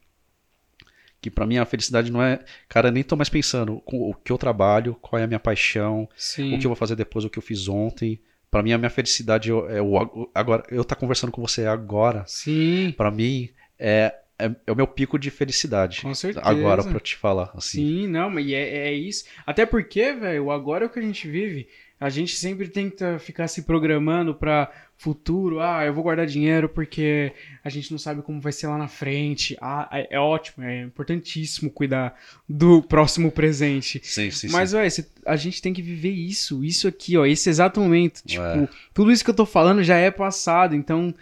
que 1.22 1.30
pra 1.32 1.46
mim 1.46 1.58
a 1.58 1.66
felicidade 1.66 2.12
não 2.12 2.22
é. 2.22 2.44
Cara, 2.68 2.90
eu 2.90 2.92
nem 2.92 3.04
tô 3.04 3.16
mais 3.16 3.30
pensando 3.30 3.80
com 3.86 4.10
o 4.10 4.14
que 4.14 4.32
eu 4.32 4.38
trabalho, 4.38 4.96
qual 5.02 5.20
é 5.20 5.24
a 5.24 5.28
minha 5.28 5.40
paixão, 5.40 6.10
Sim. 6.18 6.56
o 6.56 6.60
que 6.60 6.66
eu 6.66 6.70
vou 6.70 6.76
fazer 6.76 6.96
depois, 6.96 7.24
o 7.24 7.30
que 7.30 7.38
eu 7.40 7.44
fiz 7.44 7.68
ontem. 7.70 8.20
Pra 8.52 8.62
mim, 8.62 8.74
a 8.74 8.78
minha 8.78 8.90
felicidade 8.90 9.50
é 9.50 9.82
o 9.82 9.98
ag- 9.98 10.30
agora. 10.36 10.64
Eu 10.70 10.84
tá 10.84 10.96
conversando 10.96 11.32
com 11.32 11.42
você 11.42 11.66
agora. 11.66 12.24
Sim, 12.28 12.94
Pra 12.98 13.10
mim, 13.10 13.50
é, 13.80 14.14
é, 14.40 14.52
é 14.68 14.72
o 14.72 14.76
meu 14.76 14.88
pico 14.88 15.18
de 15.20 15.30
felicidade. 15.30 16.02
com 16.02 16.14
certeza. 16.14 16.46
Agora, 16.46 16.84
pra 16.84 17.00
te 17.00 17.16
falar, 17.16 17.52
assim. 17.56 17.78
Sim, 18.04 18.08
não, 18.08 18.30
mas 18.30 18.48
é, 18.50 18.88
é 18.90 18.94
isso. 18.94 19.26
Até 19.46 19.66
porque, 19.66 20.14
velho, 20.14 20.50
agora 20.52 20.86
é 20.86 20.88
o 20.88 20.90
que 20.90 21.00
a 21.00 21.04
gente 21.04 21.28
vive. 21.28 21.68
A 22.00 22.10
gente 22.10 22.36
sempre 22.36 22.68
tenta 22.68 23.18
ficar 23.18 23.48
se 23.48 23.62
programando 23.62 24.36
pra 24.36 24.70
futuro. 24.98 25.62
Ah, 25.62 25.86
eu 25.86 25.94
vou 25.94 26.04
guardar 26.04 26.26
dinheiro 26.26 26.68
porque 26.68 27.32
a 27.64 27.70
gente 27.70 27.90
não 27.92 27.98
sabe 27.98 28.22
como 28.22 28.42
vai 28.42 28.52
ser 28.52 28.68
lá 28.68 28.78
na 28.78 28.90
frente. 28.90 29.56
Ah, 29.62 29.88
é, 29.90 30.16
é 30.16 30.20
ótimo, 30.20 30.66
é 30.66 30.82
importantíssimo 30.82 31.70
cuidar 31.72 32.20
do 32.50 32.82
próximo 32.82 33.32
presente. 33.32 34.02
Sim, 34.04 34.30
sim, 34.32 34.50
Mas, 34.50 34.72
sim. 34.72 34.76
velho, 34.78 34.92
cê- 34.92 35.06
a 35.26 35.38
gente 35.38 35.62
tem 35.62 35.72
que 35.74 35.82
viver 35.82 36.12
isso, 36.12 36.62
isso 36.66 36.90
aqui, 36.90 37.16
ó, 37.18 37.26
esse 37.26 37.50
exato 37.50 37.80
momento. 37.80 38.22
Tipo, 38.26 38.44
É. 38.44 38.68
tudo 38.94 39.10
isso 39.10 39.24
que 39.24 39.30
eu 39.30 39.36
tô 39.36 39.46
falando 39.46 39.82
já 39.82 39.96
é 39.98 40.12
passado, 40.12 40.76
então 40.76 41.14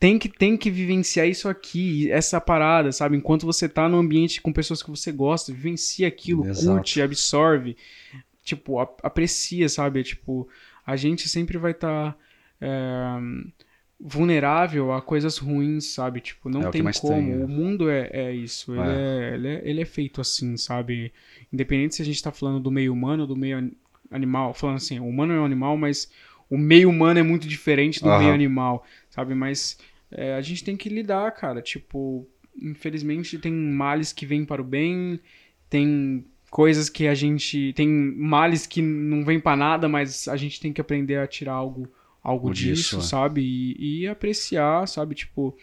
tem 0.00 0.18
que, 0.18 0.28
tem 0.28 0.56
que 0.56 0.70
vivenciar 0.70 1.28
isso 1.28 1.48
aqui, 1.48 2.10
essa 2.10 2.40
parada, 2.40 2.90
sabe? 2.90 3.16
Enquanto 3.16 3.46
você 3.46 3.68
tá 3.68 3.88
no 3.88 3.98
ambiente 3.98 4.40
com 4.40 4.52
pessoas 4.52 4.82
que 4.82 4.90
você 4.90 5.12
gosta, 5.12 5.52
vivencia 5.52 6.08
aquilo, 6.08 6.46
Exato. 6.46 6.76
curte, 6.76 7.02
absorve, 7.02 7.76
tipo, 8.42 8.80
ap- 8.80 8.98
aprecia, 9.04 9.68
sabe? 9.68 10.02
Tipo, 10.02 10.48
a 10.86 10.96
gente 10.96 11.28
sempre 11.28 11.58
vai 11.58 11.72
estar 11.72 12.16
vulnerável 14.02 14.92
a 14.92 15.02
coisas 15.02 15.36
ruins, 15.36 15.92
sabe? 15.92 16.20
Tipo, 16.20 16.48
não 16.48 16.62
É 16.68 16.70
tem 16.70 16.82
como. 16.82 17.14
tem, 17.14 17.32
é. 17.32 17.44
O 17.44 17.48
mundo 17.48 17.90
é, 17.90 18.08
é 18.12 18.32
isso. 18.32 18.72
Ele 18.74 18.80
É. 18.82 19.30
é. 19.30 19.34
ele, 19.34 19.48
é, 19.48 19.62
ele 19.64 19.80
é 19.82 19.84
feito 19.84 20.20
assim, 20.20 20.56
sabe? 20.56 21.12
Independente 21.52 21.96
se 21.96 22.02
a 22.02 22.04
gente 22.04 22.22
tá 22.22 22.32
falando 22.32 22.60
do 22.60 22.70
meio 22.70 22.92
humano 22.92 23.22
ou 23.22 23.26
do 23.28 23.36
meio 23.36 23.58
an- 23.58 23.72
animal. 24.10 24.54
Falando 24.54 24.76
assim, 24.76 24.98
o 24.98 25.06
humano 25.06 25.34
é 25.34 25.40
um 25.40 25.44
animal, 25.44 25.76
mas 25.76 26.10
o 26.48 26.56
meio 26.56 26.88
humano 26.88 27.20
é 27.20 27.22
muito 27.22 27.46
diferente 27.46 28.00
do 28.02 28.08
Aham. 28.08 28.20
meio 28.20 28.32
animal, 28.34 28.86
sabe? 29.10 29.34
Mas 29.34 29.78
é, 30.12 30.34
a 30.34 30.40
gente 30.40 30.64
tem 30.64 30.76
que 30.76 30.88
lidar, 30.88 31.30
cara. 31.32 31.60
Tipo, 31.62 32.26
infelizmente 32.60 33.38
tem 33.38 33.52
males 33.52 34.12
que 34.12 34.26
vêm 34.26 34.44
para 34.44 34.60
o 34.62 34.64
bem, 34.64 35.20
tem 35.68 36.24
coisas 36.50 36.88
que 36.88 37.06
a 37.06 37.14
gente. 37.14 37.72
Tem 37.74 37.88
males 37.88 38.66
que 38.66 38.82
não 38.82 39.24
vêm 39.24 39.40
para 39.40 39.56
nada, 39.56 39.88
mas 39.88 40.26
a 40.28 40.36
gente 40.36 40.60
tem 40.60 40.72
que 40.72 40.80
aprender 40.80 41.16
a 41.18 41.26
tirar 41.26 41.52
algo, 41.54 41.88
algo 42.22 42.50
disso, 42.52 42.96
disso, 42.96 42.98
é. 42.98 43.02
sabe? 43.02 43.40
E, 43.42 44.00
e 44.02 44.08
apreciar, 44.08 44.86
sabe? 44.88 45.14
Tipo. 45.14 45.56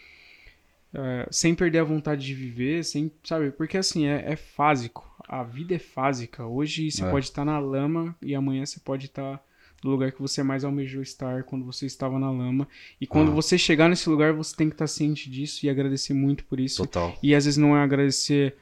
é, 0.94 1.28
sem 1.30 1.54
perder 1.54 1.80
a 1.80 1.84
vontade 1.84 2.24
de 2.24 2.34
viver, 2.34 2.82
sem, 2.84 3.10
sabe? 3.22 3.50
Porque 3.50 3.76
assim, 3.76 4.06
é, 4.06 4.32
é 4.32 4.36
fásico. 4.36 5.06
A 5.28 5.42
vida 5.42 5.74
é 5.74 5.78
fásica. 5.78 6.46
Hoje 6.46 6.90
você 6.90 7.04
É. 7.04 7.10
pode 7.10 7.26
estar 7.26 7.44
na 7.44 7.58
lama 7.58 8.16
e 8.22 8.34
amanhã 8.34 8.64
você 8.64 8.80
pode 8.80 9.06
estar 9.06 9.42
no 9.84 9.90
lugar 9.90 10.10
que 10.12 10.20
você 10.20 10.42
mais 10.42 10.64
almejou 10.64 11.00
estar 11.02 11.44
quando 11.44 11.64
você 11.64 11.86
estava 11.86 12.18
na 12.18 12.30
lama. 12.30 12.66
E 13.00 13.06
quando 13.06 13.30
Ah. 13.30 13.34
você 13.34 13.56
chegar 13.56 13.88
nesse 13.88 14.08
lugar, 14.10 14.32
você 14.32 14.54
tem 14.56 14.68
que 14.68 14.74
estar 14.74 14.86
ciente 14.88 15.30
disso 15.30 15.64
e 15.64 15.70
agradecer 15.70 16.14
muito 16.14 16.44
por 16.44 16.58
isso. 16.58 16.82
Total. 16.82 17.16
E 17.22 17.34
às 17.34 17.44
vezes 17.44 17.56
não 17.58 17.76
é 17.76 17.82
agradecer. 17.82 18.54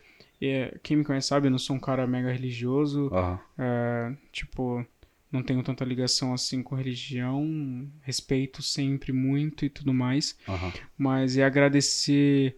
é, 0.42 0.76
quem 0.82 0.98
me 0.98 1.04
conhece 1.04 1.28
sabe, 1.28 1.46
eu 1.46 1.50
não 1.50 1.58
sou 1.58 1.74
um 1.74 1.80
cara 1.80 2.06
mega 2.06 2.30
religioso. 2.30 3.08
Aham. 3.10 3.38
é, 3.56 4.12
tipo, 4.30 4.84
não 5.32 5.42
tenho 5.42 5.62
tanta 5.62 5.82
ligação 5.84 6.34
assim 6.34 6.62
com 6.62 6.74
religião. 6.74 7.88
Respeito 8.02 8.62
sempre 8.62 9.12
muito 9.12 9.64
e 9.64 9.70
tudo 9.70 9.94
mais. 9.94 10.36
Mas 10.98 11.38
é 11.38 11.44
agradecer. 11.44 12.54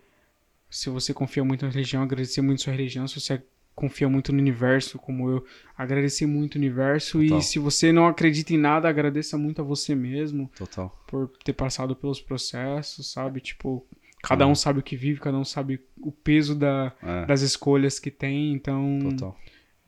Se 0.68 0.90
você 0.90 1.14
confia 1.14 1.44
muito 1.44 1.64
na 1.64 1.70
religião, 1.70 2.02
agradecer 2.02 2.42
muito 2.42 2.62
sua 2.62 2.72
religião. 2.72 3.06
Se 3.06 3.18
você 3.20 3.40
confia 3.78 4.08
muito 4.08 4.32
no 4.32 4.38
universo, 4.38 4.98
como 4.98 5.30
eu, 5.30 5.44
agradecer 5.76 6.26
muito 6.26 6.56
o 6.56 6.58
universo. 6.58 7.20
Total. 7.22 7.38
E 7.38 7.42
se 7.42 7.58
você 7.58 7.92
não 7.92 8.06
acredita 8.06 8.52
em 8.52 8.58
nada, 8.58 8.88
agradeça 8.88 9.38
muito 9.38 9.62
a 9.62 9.64
você 9.64 9.94
mesmo 9.94 10.50
Total. 10.56 10.88
por 11.06 11.28
ter 11.44 11.52
passado 11.52 11.94
pelos 11.96 12.20
processos, 12.20 13.10
sabe? 13.12 13.40
Tipo, 13.40 13.86
cada 14.22 14.44
Uhum. 14.44 14.52
um 14.52 14.54
sabe 14.54 14.80
o 14.80 14.82
que 14.82 14.96
vive, 14.96 15.20
cada 15.20 15.38
um 15.38 15.44
sabe 15.44 15.80
o 16.00 16.10
peso 16.10 16.54
da, 16.54 16.92
É. 17.02 17.26
das 17.26 17.40
escolhas 17.42 17.98
que 17.98 18.10
tem, 18.10 18.52
então. 18.52 18.98
Total. 19.10 19.36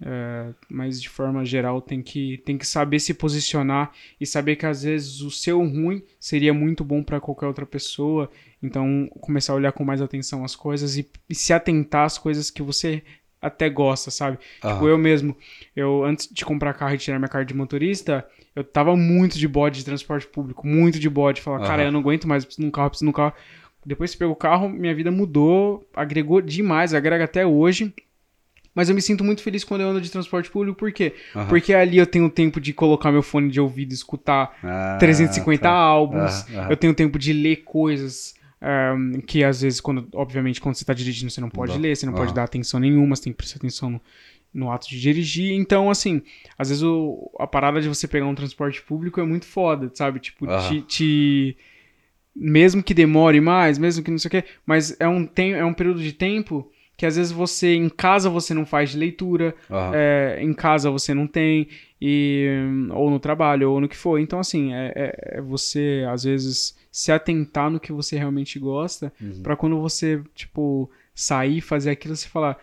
é, 0.02 0.54
mas 0.70 0.98
de 1.02 1.10
forma 1.10 1.44
geral 1.44 1.82
tem 1.82 2.00
que, 2.02 2.38
tem 2.46 2.56
que 2.56 2.66
saber 2.66 2.98
se 3.00 3.12
posicionar 3.12 3.92
e 4.18 4.24
saber 4.24 4.56
que 4.56 4.64
às 4.64 4.82
vezes 4.82 5.20
o 5.20 5.30
seu 5.30 5.58
ruim 5.60 6.02
seria 6.18 6.54
muito 6.54 6.82
bom 6.82 7.02
para 7.02 7.20
qualquer 7.20 7.44
outra 7.46 7.66
pessoa. 7.66 8.30
Então 8.62 9.10
começar 9.20 9.52
a 9.52 9.56
olhar 9.56 9.72
com 9.72 9.84
mais 9.84 10.00
atenção 10.00 10.42
as 10.42 10.56
coisas 10.56 10.96
e, 10.96 11.06
e 11.28 11.34
se 11.34 11.52
atentar 11.52 12.06
às 12.06 12.16
coisas 12.16 12.50
que 12.50 12.62
você 12.62 13.02
até 13.40 13.68
gosta, 13.68 14.10
sabe? 14.10 14.38
Tipo, 14.56 14.68
Aham. 14.68 14.88
eu 14.88 14.98
mesmo, 14.98 15.36
eu 15.74 16.04
antes 16.04 16.28
de 16.30 16.44
comprar 16.44 16.74
carro 16.74 16.94
e 16.94 16.98
tirar 16.98 17.18
minha 17.18 17.28
carta 17.28 17.46
de 17.46 17.54
motorista, 17.54 18.26
eu 18.54 18.62
tava 18.62 18.96
muito 18.96 19.38
de 19.38 19.48
bode 19.48 19.78
de 19.78 19.84
transporte 19.84 20.26
público, 20.26 20.66
muito 20.66 20.98
de 20.98 21.08
bode. 21.08 21.40
Falar, 21.40 21.60
cara, 21.60 21.82
Aham. 21.82 21.88
eu 21.88 21.92
não 21.92 22.00
aguento 22.00 22.28
mais, 22.28 22.42
eu 22.42 22.46
preciso 22.48 22.62
de 22.62 22.68
um 22.68 22.70
carro, 22.70 22.90
preciso 22.90 23.06
de 23.06 23.10
um 23.10 23.14
carro. 23.14 23.32
Depois 23.84 24.12
que 24.12 24.18
pegou 24.18 24.34
o 24.34 24.36
carro, 24.36 24.68
minha 24.68 24.94
vida 24.94 25.10
mudou, 25.10 25.88
agregou 25.94 26.40
demais, 26.42 26.92
agrega 26.92 27.24
até 27.24 27.46
hoje. 27.46 27.94
Mas 28.74 28.88
eu 28.88 28.94
me 28.94 29.02
sinto 29.02 29.24
muito 29.24 29.42
feliz 29.42 29.64
quando 29.64 29.80
eu 29.80 29.88
ando 29.88 30.00
de 30.00 30.10
transporte 30.10 30.50
público, 30.50 30.78
por 30.78 30.92
quê? 30.92 31.14
Aham. 31.34 31.48
Porque 31.48 31.74
ali 31.74 31.98
eu 31.98 32.06
tenho 32.06 32.30
tempo 32.30 32.60
de 32.60 32.72
colocar 32.72 33.10
meu 33.10 33.22
fone 33.22 33.50
de 33.50 33.60
ouvido 33.60 33.92
escutar 33.92 34.56
Ah, 34.62 34.96
350 35.00 35.62
tá. 35.68 35.72
álbuns. 35.72 36.44
Eu 36.68 36.76
tenho 36.76 36.94
tempo 36.94 37.18
de 37.18 37.32
ler 37.32 37.56
coisas 37.64 38.34
ahm, 38.60 39.20
que 39.26 39.42
às 39.44 39.62
vezes, 39.62 39.80
quando, 39.80 40.08
obviamente, 40.14 40.60
quando 40.60 40.74
você 40.74 40.84
tá 40.84 40.92
dirigindo, 40.94 41.30
você 41.30 41.40
não 41.40 41.50
pode 41.50 41.74
dá. 41.74 41.78
ler, 41.78 41.96
você 41.96 42.06
não 42.06 42.12
pode 42.12 42.30
Aham. 42.30 42.34
dar 42.36 42.44
atenção 42.44 42.78
nenhuma, 42.80 43.16
você 43.16 43.24
tem 43.24 43.32
que 43.32 43.36
prestar 43.38 43.56
atenção 43.58 43.90
no, 43.90 44.00
no 44.52 44.70
ato 44.70 44.88
de 44.88 45.00
dirigir. 45.00 45.52
Então, 45.52 45.90
assim, 45.90 46.22
às 46.58 46.68
vezes 46.68 46.82
o- 46.82 47.30
a 47.38 47.46
parada 47.46 47.80
de 47.80 47.88
você 47.88 48.06
pegar 48.08 48.26
um 48.26 48.34
transporte 48.34 48.82
público 48.82 49.20
é 49.20 49.24
muito 49.24 49.46
foda, 49.46 49.90
sabe? 49.94 50.20
Tipo, 50.20 50.46
Aham. 50.46 50.68
te, 50.68 50.82
te- 50.82 51.56
Mesmo 52.34 52.82
que 52.82 52.94
demore 52.94 53.40
mais, 53.40 53.76
mesmo 53.76 54.04
que 54.04 54.10
não 54.10 54.18
sei 54.18 54.28
o 54.28 54.30
quê, 54.30 54.44
mas 54.64 54.96
é 55.00 55.08
um, 55.08 55.26
tem, 55.26 55.52
é 55.52 55.64
um 55.64 55.74
período 55.74 56.00
de 56.00 56.12
tempo 56.12 56.70
que 56.96 57.04
às 57.04 57.16
vezes 57.16 57.32
você, 57.32 57.74
em 57.74 57.88
casa, 57.88 58.30
você 58.30 58.54
não 58.54 58.64
faz 58.64 58.90
de 58.90 58.98
leitura, 58.98 59.54
é, 59.92 60.38
em 60.40 60.52
casa 60.54 60.90
você 60.90 61.12
não 61.12 61.26
tem, 61.26 61.66
e, 62.00 62.46
ou 62.92 63.10
no 63.10 63.18
trabalho, 63.18 63.70
ou 63.72 63.80
no 63.80 63.88
que 63.88 63.96
for. 63.96 64.18
Então, 64.20 64.38
assim, 64.38 64.72
é, 64.72 64.92
é- 64.94 65.38
é 65.38 65.40
você, 65.40 66.04
às 66.08 66.22
vezes, 66.24 66.76
se 66.90 67.12
atentar 67.12 67.70
no 67.70 67.78
que 67.80 67.92
você 67.92 68.16
realmente 68.18 68.58
gosta, 68.58 69.12
Uhum. 69.20 69.42
pra 69.42 69.56
quando 69.56 69.80
você, 69.80 70.22
tipo, 70.34 70.90
sair, 71.14 71.60
fazer 71.60 71.90
aquilo, 71.90 72.16
você 72.16 72.28
falar. 72.28 72.58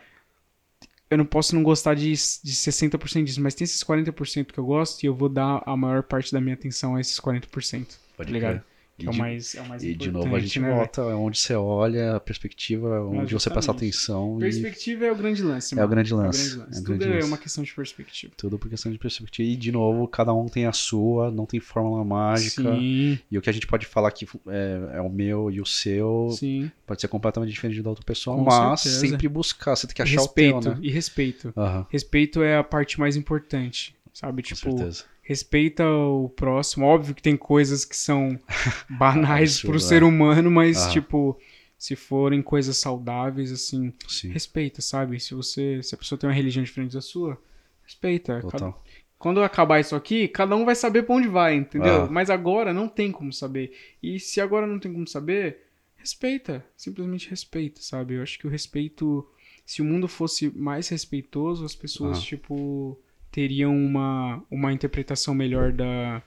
Eu 1.09 1.17
não 1.17 1.25
posso 1.25 1.55
não 1.55 1.63
gostar 1.63 1.93
de, 1.95 2.11
de 2.11 2.15
60% 2.15 3.23
disso, 3.23 3.41
mas 3.41 3.55
tem 3.55 3.63
esses 3.63 3.81
40% 3.81 4.51
que 4.51 4.57
eu 4.59 4.65
gosto 4.65 5.01
e 5.03 5.05
eu 5.05 5.15
vou 5.15 5.29
dar 5.29 5.63
a 5.65 5.77
maior 5.77 6.03
parte 6.03 6.33
da 6.33 6.41
minha 6.41 6.53
atenção 6.55 6.95
a 6.95 7.01
esses 7.01 7.17
40%. 7.19 7.47
Pode 7.47 8.27
tá 8.27 8.33
ligado? 8.33 8.61
E 8.99 9.05
é 9.05 9.09
o 9.11 9.13
mais, 9.13 9.53
é 9.53 9.61
o 9.61 9.69
mais 9.69 9.83
E 9.83 9.93
de 9.93 10.09
novo 10.09 10.35
a 10.35 10.39
gente 10.39 10.59
né, 10.59 10.73
volta 10.73 11.01
é 11.01 11.13
onde 11.13 11.37
você 11.37 11.53
olha, 11.53 12.15
a 12.15 12.19
perspectiva, 12.19 12.95
é 12.95 12.99
onde 12.99 13.31
você 13.33 13.47
presta 13.49 13.71
Justamente. 13.71 13.77
atenção. 13.93 14.37
velho? 14.39 14.49
E 14.49 14.61
Perspectiva 14.61 15.05
é 15.05 15.11
o 15.11 15.15
grande 15.15 15.43
lance, 15.43 15.73
é 15.73 15.77
o 15.77 15.79
mano. 15.81 15.89
grande 15.91 16.11
É 16.11 16.15
o 16.15 16.17
lance. 16.17 16.37
grande 16.39 16.55
lance. 16.57 16.77
é 16.77 16.81
o 16.81 16.83
Tudo 16.83 16.97
grande 16.97 17.13
é 17.13 17.15
lance. 17.17 17.27
uma 17.27 17.37
questão 17.37 17.63
de 17.63 17.73
perspectiva. 17.75 18.33
Tudo 18.35 18.57
por 18.57 18.69
questão 18.69 18.91
de 18.91 18.97
perspectiva. 18.97 19.47
E, 19.47 19.55
de 19.55 19.71
novo, 19.71 20.07
cada 20.07 20.33
um 20.33 20.47
tem 20.47 20.65
a 20.65 20.71
sua, 20.73 21.29
não 21.29 21.45
tem 21.45 21.59
fórmula 21.59 22.03
mágica. 22.03 22.63
Sim, 22.75 23.19
E 23.29 23.37
o 23.37 23.41
que 23.41 23.49
a 23.51 23.53
gente 23.53 23.67
pode 23.67 23.85
falar 23.85 24.07
aqui 24.07 24.27
é, 24.47 24.97
é 24.97 25.01
o 25.01 25.09
meu 25.09 25.51
e 25.51 25.61
o 25.61 25.65
seu. 25.65 26.29
sim. 26.31 26.71
Pode 26.87 26.99
ser 27.01 27.07
completamente 27.07 27.51
diferente 27.51 27.81
da 27.83 27.89
outra 27.89 28.03
pessoa, 28.03 28.35
Com 28.37 28.45
mas 28.45 28.81
certeza. 28.81 29.07
sempre 29.07 29.27
buscar. 29.27 29.75
Você 29.75 29.85
tem 29.85 29.95
que 29.95 30.01
achar 30.01 30.21
respeito, 30.21 30.57
o 30.57 30.61
teu, 30.61 30.71
né? 30.71 30.79
e 30.81 30.89
respeito. 30.89 31.53
Aham, 31.55 31.85
Respeito 31.89 32.41
é 32.41 32.57
a 32.57 32.63
parte 32.63 32.99
mais 32.99 33.15
importante, 33.15 33.93
sabe? 34.13 34.41
com 34.41 34.47
Tipo, 34.55 34.75
certeza. 34.77 35.03
Respeita 35.27 35.85
o 35.85 36.29
próximo. 36.29 36.85
Óbvio 36.85 37.13
que 37.13 37.21
tem 37.21 37.35
coisas 37.35 37.83
que 37.83 37.97
são 37.97 38.39
banais 38.89 39.51
Absurdo, 39.57 39.71
pro 39.71 39.77
é. 39.77 39.79
ser 39.81 40.03
humano, 40.03 40.49
mas, 40.49 40.85
Ah. 40.85 40.89
tipo, 40.89 41.37
se 41.77 41.97
forem 41.97 42.41
coisas 42.41 42.77
saudáveis, 42.77 43.51
assim, 43.51 43.93
Sim, 44.07 44.29
respeita, 44.29 44.81
sabe? 44.81 45.19
Se 45.19 45.33
você, 45.35 45.83
se 45.83 45.93
a 45.93 45.97
pessoa 45.97 46.17
tem 46.17 46.29
uma 46.29 46.33
religião 46.35 46.63
diferente 46.63 46.93
da 46.93 47.01
sua, 47.01 47.37
respeita. 47.83 48.41
Cada- 48.49 48.73
quando 49.19 49.41
acabar 49.43 49.79
isso 49.81 49.95
aqui, 49.95 50.27
cada 50.29 50.55
um 50.55 50.63
vai 50.63 50.75
saber 50.75 51.03
pra 51.03 51.15
onde 51.15 51.27
vai, 51.27 51.55
entendeu? 51.55 52.03
Ah. 52.03 52.07
Mas 52.09 52.29
agora 52.29 52.73
não 52.73 52.87
tem 52.87 53.11
como 53.11 53.33
saber. 53.33 53.73
E 54.01 54.19
se 54.19 54.39
agora 54.39 54.65
não 54.65 54.79
tem 54.79 54.93
como 54.93 55.07
saber, 55.07 55.57
respeita. 55.97 56.63
Simplesmente 56.77 57.29
respeita, 57.29 57.81
sabe? 57.81 58.13
Eu 58.13 58.23
acho 58.23 58.39
que 58.39 58.47
o 58.47 58.49
respeito. 58.49 59.27
Se 59.65 59.81
o 59.81 59.85
mundo 59.85 60.07
fosse 60.07 60.49
mais 60.55 60.87
respeitoso, 60.87 61.65
as 61.65 61.75
pessoas, 61.75 62.19
Ah. 62.19 62.21
tipo, 62.21 62.97
teriam 63.37 63.71
uma, 63.77 64.43
uma 64.49 64.73
interpretação 64.73 65.35
melhor 65.35 65.71
da, 65.71 66.23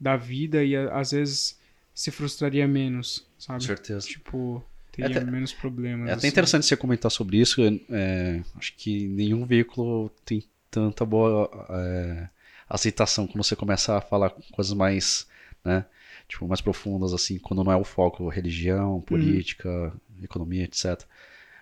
da 0.00 0.16
vida 0.16 0.64
e 0.64 0.74
às 0.74 1.12
vezes 1.12 1.56
se 1.94 2.10
frustraria 2.10 2.66
menos, 2.66 3.20
Com 3.20 3.24
sabe? 3.38 3.62
certeza. 3.62 4.08
Tipo, 4.08 4.60
teria 4.90 5.18
até- 5.20 5.24
menos 5.30 5.52
problemas. 5.52 6.08
É 6.08 6.12
até 6.12 6.18
assim. 6.18 6.26
interessante 6.26 6.66
você 6.66 6.76
comentar 6.76 7.12
sobre 7.12 7.36
isso. 7.38 7.60
é, 7.90 8.42
acho 8.56 8.74
que 8.76 9.06
nenhum 9.06 9.46
veículo 9.46 10.10
tem 10.24 10.42
tanta 10.68 11.04
boa 11.06 11.48
é, 11.70 12.28
aceitação 12.68 13.28
quando 13.28 13.44
você 13.44 13.54
começa 13.54 13.96
a 13.96 14.00
falar 14.00 14.30
coisas 14.50 14.72
mais, 14.72 15.28
né, 15.64 15.86
tipo, 16.26 16.48
mais 16.48 16.60
profundas, 16.60 17.12
assim, 17.12 17.38
quando 17.38 17.62
não 17.62 17.70
é 17.70 17.76
o 17.76 17.84
foco 17.84 18.28
religião, 18.28 19.00
política, 19.02 19.92
economia, 20.20 20.64
etc. 20.64 21.04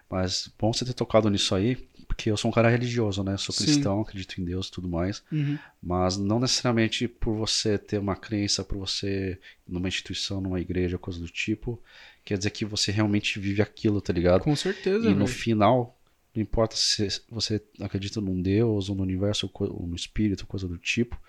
Mas 0.09 0.51
bom 0.59 0.73
você 0.73 0.87
ter 0.87 0.95
tocado 0.95 1.29
nisso 1.29 1.55
aí, 1.55 1.77
porque 2.17 2.31
eu 2.31 2.37
sou 2.37 2.51
um 2.51 2.55
cara 2.55 2.71
religioso, 2.71 3.23
né? 3.23 3.37
Sou 3.37 3.55
Sim. 3.55 3.65
cristão, 3.65 4.01
acredito 4.01 4.41
em 4.41 4.45
Deus 4.45 4.69
e 4.69 4.71
tudo 4.71 4.89
mais. 4.89 5.23
Uhum. 5.31 5.59
Mas 5.83 6.17
não 6.17 6.41
necessariamente 6.41 7.07
por 7.07 7.37
você 7.37 7.77
ter 7.77 7.99
uma 7.99 8.17
crença, 8.17 8.65
por 8.65 8.79
você 8.79 9.39
ir 9.69 9.73
numa 9.73 9.87
instituição, 9.87 10.41
numa 10.41 10.59
igreja, 10.59 10.97
coisa 10.97 11.21
do 11.21 11.29
tipo, 11.29 11.81
quer 12.25 12.39
dizer 12.39 12.51
que 12.51 12.65
você 12.65 12.91
realmente 12.91 13.39
vive 13.39 13.61
aquilo, 13.61 14.01
tá 14.01 14.15
ligado? 14.15 14.43
Com 14.43 14.57
certeza, 14.57 15.07
E 15.07 15.11
no 15.11 15.27
velho. 15.27 15.39
final, 15.39 16.01
não 16.35 16.43
importa 16.43 16.75
se 16.75 17.07
você 17.29 17.63
acredita 17.81 18.19
num 18.19 18.41
Deus, 18.41 18.89
ou 18.89 18.97
no 18.97 19.03
universo, 19.03 19.51
ou 19.53 19.87
no 19.87 19.95
espírito, 19.95 20.47
coisa 20.47 20.67
do 20.67 20.79
tipo, 20.79 21.21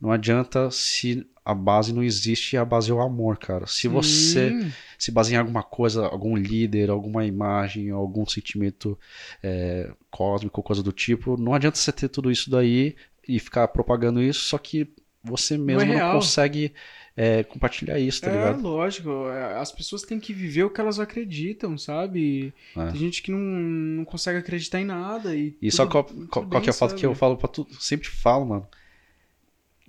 não 0.00 0.12
adianta 0.12 0.70
se 0.70 1.26
a 1.50 1.54
base 1.54 1.92
não 1.92 2.02
existe 2.02 2.56
a 2.56 2.64
base 2.64 2.90
é 2.90 2.94
o 2.94 3.00
amor, 3.00 3.36
cara. 3.38 3.66
Se 3.66 3.88
você 3.88 4.50
Sim. 4.50 4.72
se 4.98 5.10
baseia 5.10 5.36
em 5.36 5.40
alguma 5.40 5.62
coisa, 5.62 6.06
algum 6.06 6.36
líder, 6.36 6.90
alguma 6.90 7.24
imagem, 7.26 7.90
algum 7.90 8.26
sentimento 8.26 8.98
é, 9.42 9.90
cósmico, 10.10 10.62
coisa 10.62 10.82
do 10.82 10.92
tipo, 10.92 11.36
não 11.36 11.54
adianta 11.54 11.76
você 11.78 11.92
ter 11.92 12.08
tudo 12.08 12.30
isso 12.30 12.50
daí 12.50 12.94
e 13.26 13.38
ficar 13.38 13.68
propagando 13.68 14.22
isso, 14.22 14.40
só 14.44 14.58
que 14.58 14.88
você 15.22 15.58
mesmo 15.58 15.84
não, 15.86 15.94
real. 15.94 16.14
consegue 16.14 16.72
é, 17.16 17.42
compartilhar 17.44 17.98
isso, 17.98 18.22
tá 18.22 18.30
é, 18.30 18.32
ligado? 18.32 18.62
lógico. 18.62 19.10
é, 19.28 19.58
As 19.58 19.70
pessoas 19.70 20.02
têm 20.02 20.18
que 20.18 20.32
viver 20.32 20.64
o 20.64 20.70
que 20.70 20.80
elas 20.80 20.98
acreditam, 20.98 21.76
sabe? 21.76 22.54
É. 22.76 22.86
Tem 22.86 22.96
gente 23.00 23.22
que 23.22 23.30
não, 23.30 23.38
não 23.38 24.04
consegue 24.04 24.38
acreditar 24.38 24.80
em 24.80 24.84
nada. 24.86 25.34
E, 25.36 25.48
E 25.60 25.68
tudo- 25.68 25.72
só 25.76 25.86
qual, 25.86 26.04
qual, 26.04 26.44
bem, 26.44 26.50
qual 26.52 26.62
que 26.62 26.70
é 26.70 26.72
foto 26.72 26.90
sabe? 26.90 27.00
que 27.00 27.06
eu 27.06 27.14
falo 27.14 27.36
pra 27.36 27.48
tu, 27.48 27.66
sempre 27.78 28.08
falo, 28.08 28.46
mano. 28.46 28.66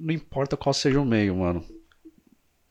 Não 0.04 0.14
importa 0.14 0.58
qual 0.58 0.74
seja 0.74 1.00
o 1.00 1.06
meio, 1.06 1.36
mano. 1.36 1.64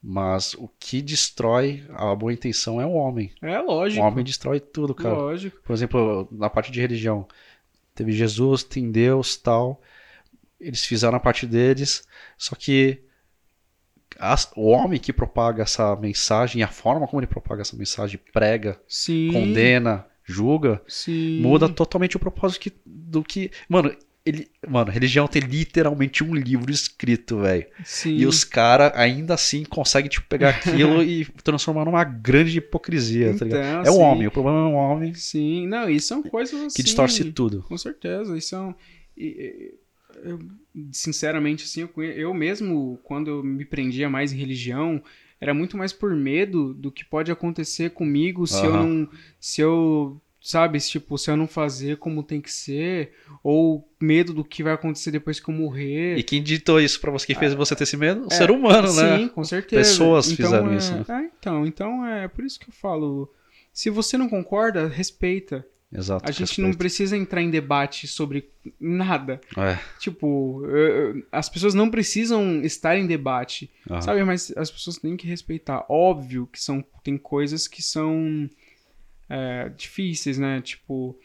Mas 0.02 0.54
o 0.54 0.66
que 0.78 1.02
destrói 1.02 1.84
a 1.90 2.14
boa 2.14 2.32
intenção 2.32 2.80
é 2.80 2.86
o 2.86 2.92
homem. 2.92 3.32
É 3.42 3.60
O 3.60 3.66
lógico. 3.66 4.02
homem 4.02 4.24
destrói 4.24 4.58
tudo, 4.58 4.94
cara. 4.94 5.14
Lógico. 5.14 5.60
Por 5.62 5.72
exemplo, 5.74 6.26
na 6.32 6.48
parte 6.48 6.72
de 6.72 6.80
religião, 6.80 7.28
teve 7.94 8.12
Jesus, 8.12 8.62
tem 8.64 8.90
Deus, 8.90 9.36
tal. 9.36 9.80
Eles 10.58 10.84
fizeram 10.84 11.16
a 11.16 11.20
parte 11.20 11.46
deles, 11.46 12.02
só 12.38 12.54
que 12.56 13.02
as- 14.18 14.50
o 14.56 14.68
homem 14.68 14.98
que 14.98 15.12
propaga 15.12 15.62
essa 15.62 15.94
mensagem, 15.96 16.62
a 16.62 16.68
forma 16.68 17.06
como 17.06 17.20
ele 17.20 17.26
propaga 17.26 17.60
essa 17.62 17.76
mensagem, 17.76 18.18
prega, 18.32 18.80
Sim. 18.88 19.32
condena, 19.32 20.06
julga, 20.24 20.82
Sim. 20.88 21.40
muda 21.42 21.68
totalmente 21.68 22.16
o 22.16 22.20
propósito 22.20 22.60
que- 22.62 22.72
do 22.86 23.22
que. 23.22 23.50
Mano, 23.68 23.94
ele, 24.30 24.48
mano, 24.68 24.90
religião 24.90 25.26
tem 25.28 25.42
literalmente 25.42 26.22
um 26.24 26.34
livro 26.34 26.70
escrito, 26.70 27.38
velho. 27.40 27.66
E 28.16 28.26
os 28.26 28.44
caras 28.44 28.92
ainda 28.94 29.34
assim 29.34 29.64
conseguem 29.64 30.08
tipo, 30.10 30.26
pegar 30.28 30.50
aquilo 30.50 31.02
e 31.04 31.24
transformar 31.44 31.84
numa 31.84 32.04
grande 32.04 32.58
hipocrisia, 32.58 33.34
tá 33.34 33.44
ligado? 33.44 33.60
Então, 33.62 33.84
É 33.84 33.90
o 33.90 33.94
sim. 33.94 34.00
homem, 34.02 34.26
o 34.28 34.30
problema 34.30 34.58
é 34.58 34.62
o 34.62 34.72
homem 34.74 35.14
Sim. 35.14 35.66
Não, 35.66 35.88
isso 35.88 36.08
são 36.08 36.22
coisas 36.22 36.60
assim. 36.62 36.76
que 36.76 36.82
distorce 36.82 37.24
tudo. 37.24 37.62
Com 37.62 37.76
certeza. 37.76 38.36
Isso 38.36 38.48
são. 38.48 38.74
e- 39.16 39.26
e- 39.26 39.80
eu, 40.24 40.38
sinceramente, 40.92 41.64
assim, 41.64 41.80
eu, 41.82 42.02
eu 42.02 42.34
mesmo, 42.34 42.98
quando 43.04 43.30
eu 43.30 43.42
me 43.44 43.64
prendia 43.64 44.08
mais 44.10 44.32
em 44.32 44.36
religião, 44.36 45.02
era 45.40 45.54
muito 45.54 45.76
mais 45.76 45.92
por 45.92 46.14
medo 46.14 46.74
do 46.74 46.90
que 46.92 47.04
pode 47.04 47.30
acontecer 47.32 47.90
comigo 47.90 48.46
se 48.46 48.66
eu 48.66 48.72
Aham. 48.72 48.86
não. 49.04 49.08
Se 49.38 49.60
eu. 49.60 50.20
Sabe, 50.42 50.80
se, 50.80 50.90
tipo, 50.90 51.18
se 51.18 51.30
eu 51.30 51.36
não 51.36 51.46
fazer 51.46 51.98
como 51.98 52.22
tem 52.22 52.40
que 52.40 52.50
ser, 52.50 53.12
ou 53.44 53.86
medo 54.00 54.32
do 54.32 54.42
que 54.42 54.62
vai 54.62 54.72
acontecer 54.72 55.10
depois 55.10 55.38
que 55.38 55.50
eu 55.50 55.54
morrer. 55.54 56.16
E 56.16 56.22
quem 56.22 56.42
ditou 56.42 56.80
isso 56.80 56.98
pra 56.98 57.10
você? 57.10 57.26
Quem 57.26 57.36
fez 57.36 57.52
você 57.52 57.76
ter 57.76 57.82
esse 57.84 57.96
medo? 57.96 58.26
O 58.26 58.32
ser 58.32 58.50
humano, 58.50 58.88
Sim, 58.88 59.02
né? 59.02 59.28
com 59.34 59.44
certeza. 59.44 59.82
Pessoas 59.90 60.30
Então, 60.30 60.46
fizeram 60.46 60.72
é- 60.72 60.76
isso, 60.76 60.94
né? 60.94 61.04
é, 61.08 61.30
então, 61.38 61.66
então 61.66 62.06
é 62.06 62.26
por 62.26 62.42
isso 62.42 62.58
que 62.58 62.70
eu 62.70 62.72
falo. 62.72 63.30
Se 63.72 63.90
você 63.90 64.16
não 64.16 64.30
concorda, 64.30 64.88
respeita. 64.88 65.66
Exato. 65.92 66.24
A 66.26 66.30
gente 66.30 66.60
não 66.62 66.72
precisa 66.72 67.16
entrar 67.16 67.42
em 67.42 67.50
debate 67.50 68.06
sobre 68.06 68.48
nada. 68.80 69.40
É, 69.58 69.76
Tipo, 69.98 70.62
as 71.32 71.48
pessoas 71.48 71.74
não 71.74 71.90
precisam 71.90 72.62
estar 72.62 72.96
em 72.96 73.06
debate, 73.08 73.68
aham. 73.90 74.00
sabe? 74.00 74.24
Mas 74.24 74.52
as 74.56 74.70
pessoas 74.70 74.96
têm 74.98 75.16
que 75.16 75.26
respeitar. 75.26 75.84
Óbvio 75.88 76.48
que 76.50 76.62
são, 76.62 76.82
tem 77.02 77.18
coisas 77.18 77.66
que 77.66 77.82
são 77.82 78.48
é, 79.30 79.68
difíceis, 79.70 80.36
né? 80.38 80.60
Tipo, 80.60 81.16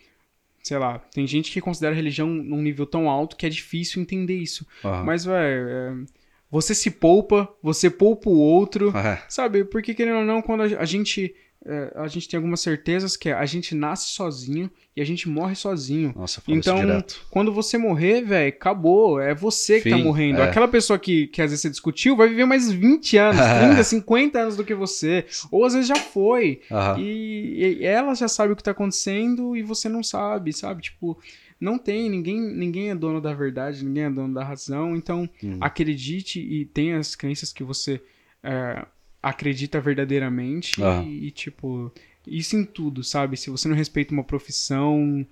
sei 0.63 0.77
lá, 0.77 0.99
tem 0.99 1.27
gente 1.27 1.51
que 1.51 1.59
considera 1.59 1.93
a 1.93 1.95
religião 1.95 2.27
num 2.27 2.61
nível 2.61 2.85
tão 2.85 3.09
alto 3.09 3.35
que 3.35 3.45
é 3.45 3.49
difícil 3.49 4.01
entender 4.01 4.37
isso. 4.37 4.65
aham. 4.83 5.03
Mas, 5.03 5.25
velho, 5.25 6.05
você 6.49 6.73
se 6.73 6.91
poupa, 6.91 7.53
você 7.61 7.89
poupa 7.89 8.29
o 8.29 8.37
outro, 8.37 8.95
É, 8.95 9.21
sabe? 9.27 9.65
Porque, 9.65 9.93
querendo 9.93 10.19
ou 10.19 10.25
não, 10.25 10.41
quando 10.41 10.61
a 10.61 10.85
gente. 10.85 11.35
É, 11.65 11.91
a 11.95 12.07
gente 12.07 12.29
tem 12.29 12.37
algumas 12.37 12.61
certezas 12.61 13.17
que 13.17 13.29
é 13.29 13.33
a 13.33 13.45
gente 13.45 13.73
nasce 13.73 14.07
sozinho 14.09 14.69
e 14.95 15.01
a 15.01 15.05
gente 15.05 15.27
morre 15.27 15.55
sozinho. 15.55 16.13
Nossa, 16.15 16.41
Então. 16.47 17.03
Quando 17.31 17.51
você 17.51 17.77
morrer, 17.77 18.21
velho, 18.21 18.49
acabou. 18.49 19.19
É 19.19 19.33
você 19.33 19.81
que 19.81 19.89
tá 19.89 19.97
Fim, 19.97 20.03
morrendo. 20.03 20.39
é. 20.41 20.43
Aquela 20.43 20.67
pessoa 20.67 20.99
que, 20.99 21.27
que 21.27 21.41
às 21.41 21.49
vezes 21.49 21.61
você 21.61 21.69
discutiu 21.69 22.15
vai 22.15 22.29
viver 22.29 22.45
mais 22.45 22.71
20 22.71 23.17
anos, 23.17 23.41
30, 23.59 23.83
50 23.83 24.39
anos 24.39 24.55
do 24.55 24.63
que 24.63 24.73
você. 24.75 25.25
Ou 25.51 25.65
às 25.65 25.73
vezes 25.73 25.87
já 25.87 25.95
foi. 25.97 26.61
Aham. 26.71 26.99
E, 26.99 27.77
e 27.79 27.85
ela 27.85 28.13
já 28.13 28.27
sabe 28.27 28.53
o 28.53 28.55
que 28.55 28.63
tá 28.63 28.71
acontecendo 28.71 29.55
e 29.55 29.63
você 29.63 29.89
não 29.89 30.03
sabe, 30.03 30.53
sabe? 30.53 30.83
Tipo, 30.83 31.17
não 31.59 31.77
tem, 31.77 32.09
ninguém, 32.09 32.39
ninguém 32.39 32.89
é 32.91 32.95
dono 32.95 33.19
da 33.19 33.33
verdade, 33.33 33.83
ninguém 33.83 34.03
é 34.03 34.09
dono 34.09 34.33
da 34.33 34.43
razão, 34.43 34.95
então 34.95 35.27
Hum. 35.43 35.57
acredite 35.61 36.39
e 36.39 36.65
tenha 36.65 36.97
as 36.99 37.15
crenças 37.15 37.51
que 37.51 37.63
você 37.63 38.01
é, 38.43 38.85
acredita 39.29 39.79
verdadeiramente 39.81 40.81
Ah. 40.83 41.03
e, 41.05 41.27
e, 41.27 41.31
tipo, 41.31 41.91
isso 42.27 42.55
em 42.55 42.63
tudo, 42.65 43.03
sabe? 43.03 43.37
Se 43.37 43.49
você 43.49 43.67
não 43.67 43.75
respeita 43.75 44.13
uma 44.13 44.23
profissão, 44.23 45.25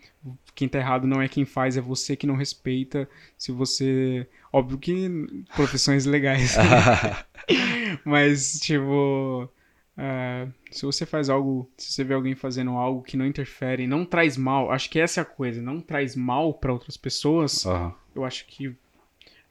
quem 0.56 0.68
tá 0.68 0.78
errado 0.80 1.08
não 1.08 1.22
é 1.22 1.28
quem 1.28 1.46
faz, 1.46 1.78
é 1.78 1.82
você 1.82 2.16
que 2.16 2.28
não 2.28 2.36
respeita. 2.36 3.10
Se 3.38 3.52
você. 3.52 4.28
Óbvio 4.52 4.78
que 4.78 5.10
profissões 5.56 6.06
legais. 6.06 6.56
Mas, 8.06 8.60
tipo. 8.60 9.50
é, 9.98 10.48
se 10.72 10.86
você 10.86 11.06
faz 11.06 11.30
algo. 11.30 11.70
Se 11.78 11.92
você 11.92 12.04
vê 12.04 12.14
alguém 12.14 12.36
fazendo 12.36 12.72
algo 12.72 13.02
que 13.04 13.18
não 13.18 13.26
interfere, 13.26 13.88
não 13.88 14.06
traz 14.06 14.38
mal. 14.38 14.72
Acho 14.72 14.90
que 14.90 15.00
essa 15.00 15.22
é 15.22 15.24
a 15.24 15.26
coisa. 15.26 15.62
Não 15.62 15.80
traz 15.82 16.16
mal 16.16 16.54
pra 16.54 16.74
outras 16.74 16.98
pessoas. 16.98 17.66
Aham, 17.66 17.94
Eu 18.16 18.24
acho 18.26 18.46
que. 18.48 18.76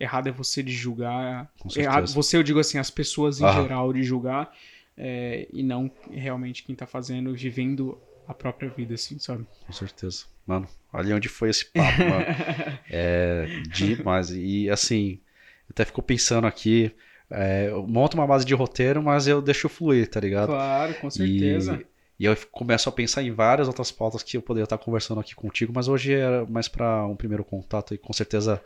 Errado 0.02 0.28
é 0.28 0.32
você 0.32 0.62
de 0.62 0.72
julgar. 0.72 1.48
Errado, 1.76 2.08
você, 2.08 2.36
eu 2.36 2.42
digo 2.42 2.58
assim, 2.58 2.76
as 2.76 2.90
pessoas 2.90 3.40
em 3.40 3.44
Aham. 3.44 3.62
geral 3.62 3.92
de 3.92 4.02
julgar. 4.02 4.52
é, 4.96 5.46
e 5.52 5.62
não 5.62 5.90
realmente 6.10 6.64
quem 6.64 6.74
tá 6.74 6.86
fazendo, 6.86 7.32
vivendo 7.34 7.96
a 8.26 8.34
própria 8.34 8.68
vida, 8.68 8.94
assim, 8.94 9.18
sabe? 9.18 9.46
com 9.64 9.72
certeza. 9.72 10.24
Mano, 10.46 10.66
olha 10.92 11.14
onde 11.16 11.28
foi 11.28 11.50
esse 11.50 11.66
papo, 11.66 11.98
mano. 11.98 12.26
É 12.90 13.46
demais. 13.70 14.30
E 14.30 14.68
assim, 14.68 15.20
eu 15.68 15.72
até 15.72 15.84
fico 15.84 16.02
pensando 16.02 16.46
aqui. 16.46 16.90
é, 17.30 17.68
eu 17.70 17.86
monto 17.86 18.16
uma 18.16 18.26
base 18.26 18.44
de 18.44 18.54
roteiro, 18.54 19.02
mas 19.02 19.26
eu 19.26 19.40
deixo 19.40 19.68
fluir, 19.68 20.08
tá 20.10 20.20
ligado? 20.20 20.48
Claro, 20.48 20.94
com 20.94 21.08
certeza. 21.08 21.80
E, 22.18 22.24
e 22.24 22.26
eu 22.26 22.36
começo 22.50 22.88
a 22.88 22.92
pensar 22.92 23.22
em 23.22 23.30
várias 23.32 23.68
outras 23.68 23.90
pautas 23.90 24.22
que 24.22 24.36
eu 24.36 24.42
poderia 24.42 24.64
estar 24.64 24.78
conversando 24.78 25.20
aqui 25.20 25.34
contigo, 25.34 25.72
mas 25.74 25.88
hoje 25.88 26.12
é 26.12 26.44
mais 26.46 26.68
para 26.68 27.06
um 27.06 27.16
primeiro 27.16 27.44
contato 27.44 27.94
e 27.94 27.98
com 27.98 28.12
certeza 28.12 28.60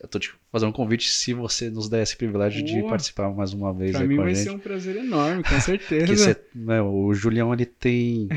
eu 0.00 0.08
tô 0.08 0.18
te 0.18 0.32
fazendo 0.52 0.68
um 0.68 0.72
convite 0.72 1.08
se 1.08 1.32
você 1.32 1.70
nos 1.70 1.88
der 1.88 2.02
esse 2.02 2.16
privilégio 2.16 2.62
de 2.62 2.78
Boa. 2.80 2.90
participar 2.90 3.30
mais 3.30 3.52
uma 3.52 3.72
vez 3.72 3.92
Pra 3.92 4.00
aí 4.02 4.06
mim 4.08 4.16
com 4.16 4.22
a 4.22 4.24
vai 4.24 4.34
gente. 4.34 4.44
ser 4.44 4.50
um 4.50 4.58
prazer 4.58 4.96
enorme, 4.96 5.42
com 5.42 5.58
certeza. 5.60 6.14
Você, 6.14 6.36
né, 6.54 6.82
o 6.82 7.14
Julião 7.14 7.52
ele 7.52 7.64
tem 7.64 8.28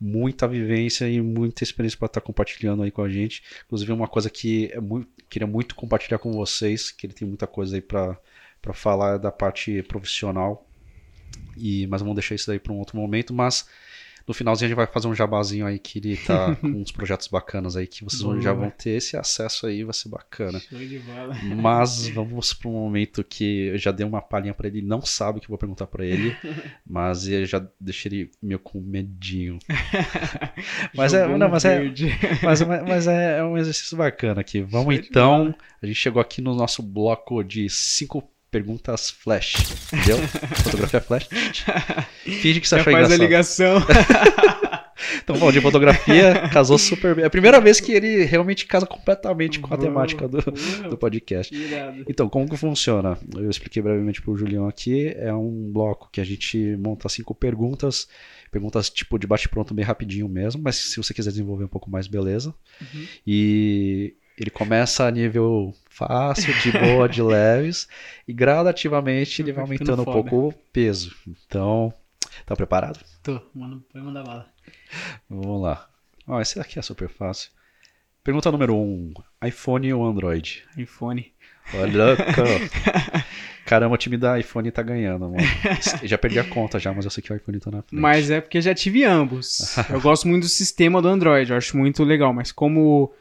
muita 0.00 0.46
vivência 0.46 1.08
e 1.08 1.20
muita 1.20 1.62
experiência 1.64 1.98
para 1.98 2.06
estar 2.06 2.20
compartilhando 2.20 2.82
aí 2.82 2.90
com 2.90 3.02
a 3.02 3.08
gente. 3.08 3.42
Inclusive 3.66 3.92
uma 3.92 4.08
coisa 4.08 4.28
que 4.28 4.70
é 4.72 4.80
muito, 4.80 5.08
queria 5.28 5.46
muito 5.46 5.74
compartilhar 5.74 6.18
com 6.18 6.32
vocês, 6.32 6.90
que 6.90 7.06
ele 7.06 7.14
tem 7.14 7.26
muita 7.26 7.46
coisa 7.46 7.76
aí 7.76 7.80
para 7.82 8.18
para 8.60 8.74
falar 8.74 9.16
da 9.18 9.30
parte 9.30 9.80
profissional. 9.84 10.66
E 11.56 11.86
mas 11.86 12.00
vamos 12.00 12.16
deixar 12.16 12.34
isso 12.34 12.48
daí 12.48 12.58
para 12.58 12.72
um 12.72 12.78
outro 12.78 12.96
momento, 12.96 13.32
mas 13.32 13.68
no 14.26 14.34
finalzinho 14.34 14.66
a 14.66 14.68
gente 14.70 14.76
vai 14.76 14.86
fazer 14.86 15.06
um 15.08 15.14
jabazinho 15.14 15.66
aí 15.66 15.78
que 15.78 15.98
ele 15.98 16.16
tá 16.16 16.56
com 16.60 16.68
uns 16.68 16.90
projetos 16.90 17.28
bacanas 17.28 17.76
aí 17.76 17.86
que 17.86 18.04
vocês 18.04 18.22
vão- 18.22 18.40
já 18.40 18.52
Boa. 18.52 18.62
vão 18.68 18.70
ter 18.76 18.90
esse 18.90 19.16
acesso 19.16 19.66
aí, 19.66 19.84
vai 19.84 19.94
ser 19.94 20.08
bacana. 20.08 20.58
Show 20.60 20.78
de 20.78 20.98
bola. 20.98 21.34
Mas 21.56 22.08
vamos 22.14 22.52
para 22.52 22.68
um 22.68 22.72
momento 22.72 23.22
que 23.22 23.68
eu 23.68 23.78
já 23.78 23.92
dei 23.92 24.04
uma 24.06 24.20
palhinha 24.20 24.52
para 24.54 24.66
ele, 24.68 24.82
não 24.82 25.00
sabe 25.02 25.38
o 25.38 25.40
que 25.40 25.46
eu 25.46 25.50
vou 25.50 25.58
perguntar 25.58 25.86
para 25.86 26.04
ele, 26.04 26.36
mas 26.86 27.28
eu 27.28 27.44
já 27.46 27.64
deixei 27.80 28.10
ele 28.10 28.30
meio 28.42 28.58
com 28.58 28.80
medinho. 28.80 29.58
Mas 30.94 31.14
é- 31.14 31.26
não, 31.26 31.34
um 31.46 31.50
mas 31.50 31.64
é-. 31.64 31.84
Mas, 32.42 32.62
mas- 32.62 32.82
mas 32.82 33.06
é, 33.06 33.38
é 33.38 33.44
um 33.44 33.56
exercício 33.56 33.96
bacana 33.96 34.40
aqui. 34.40 34.60
Vamos 34.60 34.94
Show 34.94 35.04
então. 35.08 35.54
A 35.82 35.86
gente 35.86 35.96
chegou 35.96 36.20
aqui 36.20 36.40
no 36.40 36.54
nosso 36.54 36.82
bloco 36.82 37.42
de 37.44 37.68
cinco 37.68 38.28
perguntas 38.56 39.10
flash. 39.10 39.54
Entendeu? 39.92 40.16
Fotografia 40.64 41.00
flash. 41.02 41.28
Finge 42.24 42.60
que 42.62 42.66
você 42.66 42.76
Já 42.76 42.80
achou 42.80 42.92
faz 42.94 43.12
a 43.12 43.16
ligação. 43.16 43.76
Então, 45.22 45.38
bom, 45.38 45.52
de 45.52 45.60
fotografia, 45.60 46.48
casou 46.50 46.78
super 46.78 47.14
bem. 47.14 47.22
É 47.22 47.26
a 47.26 47.30
primeira 47.30 47.60
vez 47.60 47.78
que 47.78 47.92
ele 47.92 48.24
realmente 48.24 48.64
casa 48.64 48.86
completamente 48.86 49.60
com 49.60 49.72
a 49.72 49.76
Boa, 49.76 49.88
temática 49.88 50.26
do, 50.26 50.40
boa. 50.40 50.88
do 50.88 50.96
podcast. 50.96 51.54
Então, 52.08 52.30
como 52.30 52.48
que 52.48 52.56
funciona? 52.56 53.18
Eu 53.36 53.50
expliquei 53.50 53.82
brevemente 53.82 54.22
pro 54.22 54.36
Julião 54.36 54.66
aqui. 54.66 55.08
É 55.18 55.34
um 55.34 55.70
bloco 55.70 56.08
que 56.10 56.18
a 56.18 56.24
gente 56.24 56.76
monta 56.78 57.10
cinco 57.10 57.34
perguntas. 57.34 58.08
Perguntas 58.50 58.88
tipo 58.88 59.18
de 59.18 59.26
bate-pronto 59.26 59.74
bem 59.74 59.84
rapidinho 59.84 60.28
mesmo, 60.30 60.62
mas 60.64 60.76
se 60.76 60.96
você 60.96 61.12
quiser 61.12 61.30
desenvolver 61.30 61.64
um 61.64 61.68
pouco 61.68 61.90
mais, 61.90 62.06
beleza. 62.06 62.54
Uhum. 62.80 63.06
E 63.26 64.16
ele 64.38 64.50
começa 64.50 65.06
a 65.06 65.10
nível 65.10 65.74
fácil, 65.88 66.52
de 66.60 66.72
boa, 66.72 67.08
de 67.08 67.22
leves, 67.22 67.88
e 68.26 68.32
gradativamente 68.32 69.40
ele 69.40 69.52
vai 69.52 69.62
aumentando 69.62 70.02
um 70.02 70.04
pouco 70.04 70.48
o 70.48 70.52
peso. 70.72 71.14
Então, 71.26 71.92
tá 72.44 72.54
preparado? 72.54 72.98
Tô, 73.22 73.40
mano, 73.54 73.84
vai 73.92 74.02
mandar 74.02 74.22
bala. 74.22 74.46
Vamos 75.28 75.62
lá. 75.62 75.88
Ó, 76.26 76.40
esse 76.40 76.60
aqui 76.60 76.78
é 76.78 76.82
super 76.82 77.08
fácil. 77.08 77.50
Pergunta 78.22 78.50
número 78.50 78.74
1: 78.74 78.78
um, 78.78 79.14
iPhone 79.46 79.92
ou 79.92 80.04
Android? 80.04 80.64
iPhone. 80.76 81.32
Olha, 81.74 82.16
cara. 82.16 83.24
Caramba, 83.66 83.96
o 83.96 83.98
time 83.98 84.16
da 84.16 84.38
iPhone 84.38 84.70
tá 84.70 84.80
ganhando, 84.80 85.28
mano. 85.28 85.42
Já 86.04 86.16
perdi 86.16 86.38
a 86.38 86.44
conta 86.44 86.78
já, 86.78 86.92
mas 86.92 87.04
eu 87.04 87.10
sei 87.10 87.20
que 87.20 87.32
o 87.32 87.36
iPhone 87.36 87.58
tá 87.58 87.68
na 87.68 87.82
frente. 87.82 88.00
Mas 88.00 88.30
é 88.30 88.40
porque 88.40 88.60
já 88.60 88.72
tive 88.72 89.02
ambos. 89.04 89.76
Eu 89.90 90.00
gosto 90.00 90.28
muito 90.28 90.44
do 90.44 90.48
sistema 90.48 91.02
do 91.02 91.08
Android, 91.08 91.50
eu 91.50 91.56
acho 91.56 91.76
muito 91.76 92.04
legal, 92.04 92.32
mas 92.32 92.52
como 92.52 93.12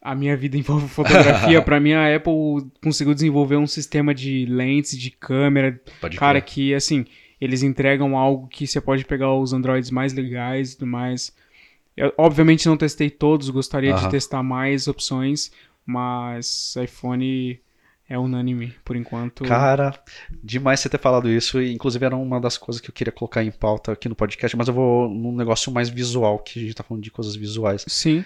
a 0.00 0.14
minha 0.14 0.36
vida 0.36 0.56
envolve 0.56 0.88
fotografia, 0.88 1.60
pra 1.62 1.80
mim 1.80 1.92
a 1.92 2.14
Apple 2.14 2.70
conseguiu 2.82 3.14
desenvolver 3.14 3.56
um 3.56 3.66
sistema 3.66 4.14
de 4.14 4.46
lentes, 4.46 4.96
de 4.98 5.10
câmera, 5.10 5.80
Pode 6.00 6.16
cara, 6.16 6.40
que 6.40 6.74
assim, 6.74 7.04
eles 7.40 7.62
entregam 7.62 8.16
algo 8.16 8.46
que 8.48 8.66
você 8.66 8.80
pode 8.80 9.04
pegar 9.04 9.32
os 9.34 9.52
Androids 9.52 9.90
mais 9.90 10.12
legais 10.12 10.72
e 10.72 10.78
tudo 10.78 10.88
mais. 10.88 11.34
Eu, 11.96 12.12
obviamente 12.18 12.66
não 12.66 12.76
testei 12.76 13.10
todos, 13.10 13.48
gostaria 13.50 13.94
Aham. 13.94 14.04
de 14.04 14.10
testar 14.10 14.42
mais 14.42 14.86
opções, 14.86 15.50
mas 15.84 16.76
iPhone 16.76 17.58
é 18.08 18.18
unânime 18.18 18.74
por 18.84 18.94
enquanto. 18.94 19.44
Cara, 19.44 19.98
demais 20.42 20.80
você 20.80 20.88
ter 20.88 20.98
falado 20.98 21.28
isso, 21.28 21.60
e 21.60 21.72
inclusive 21.72 22.04
era 22.04 22.16
uma 22.16 22.40
das 22.40 22.56
coisas 22.56 22.80
que 22.80 22.88
eu 22.88 22.94
queria 22.94 23.12
colocar 23.12 23.42
em 23.42 23.50
pauta 23.50 23.92
aqui 23.92 24.08
no 24.08 24.14
podcast, 24.14 24.56
mas 24.56 24.68
eu 24.68 24.74
vou 24.74 25.08
num 25.08 25.34
negócio 25.34 25.72
mais 25.72 25.88
visual, 25.88 26.38
que 26.38 26.60
a 26.60 26.62
gente 26.62 26.74
tá 26.74 26.84
falando 26.84 27.02
de 27.02 27.10
coisas 27.10 27.34
visuais. 27.34 27.84
Sim, 27.88 28.24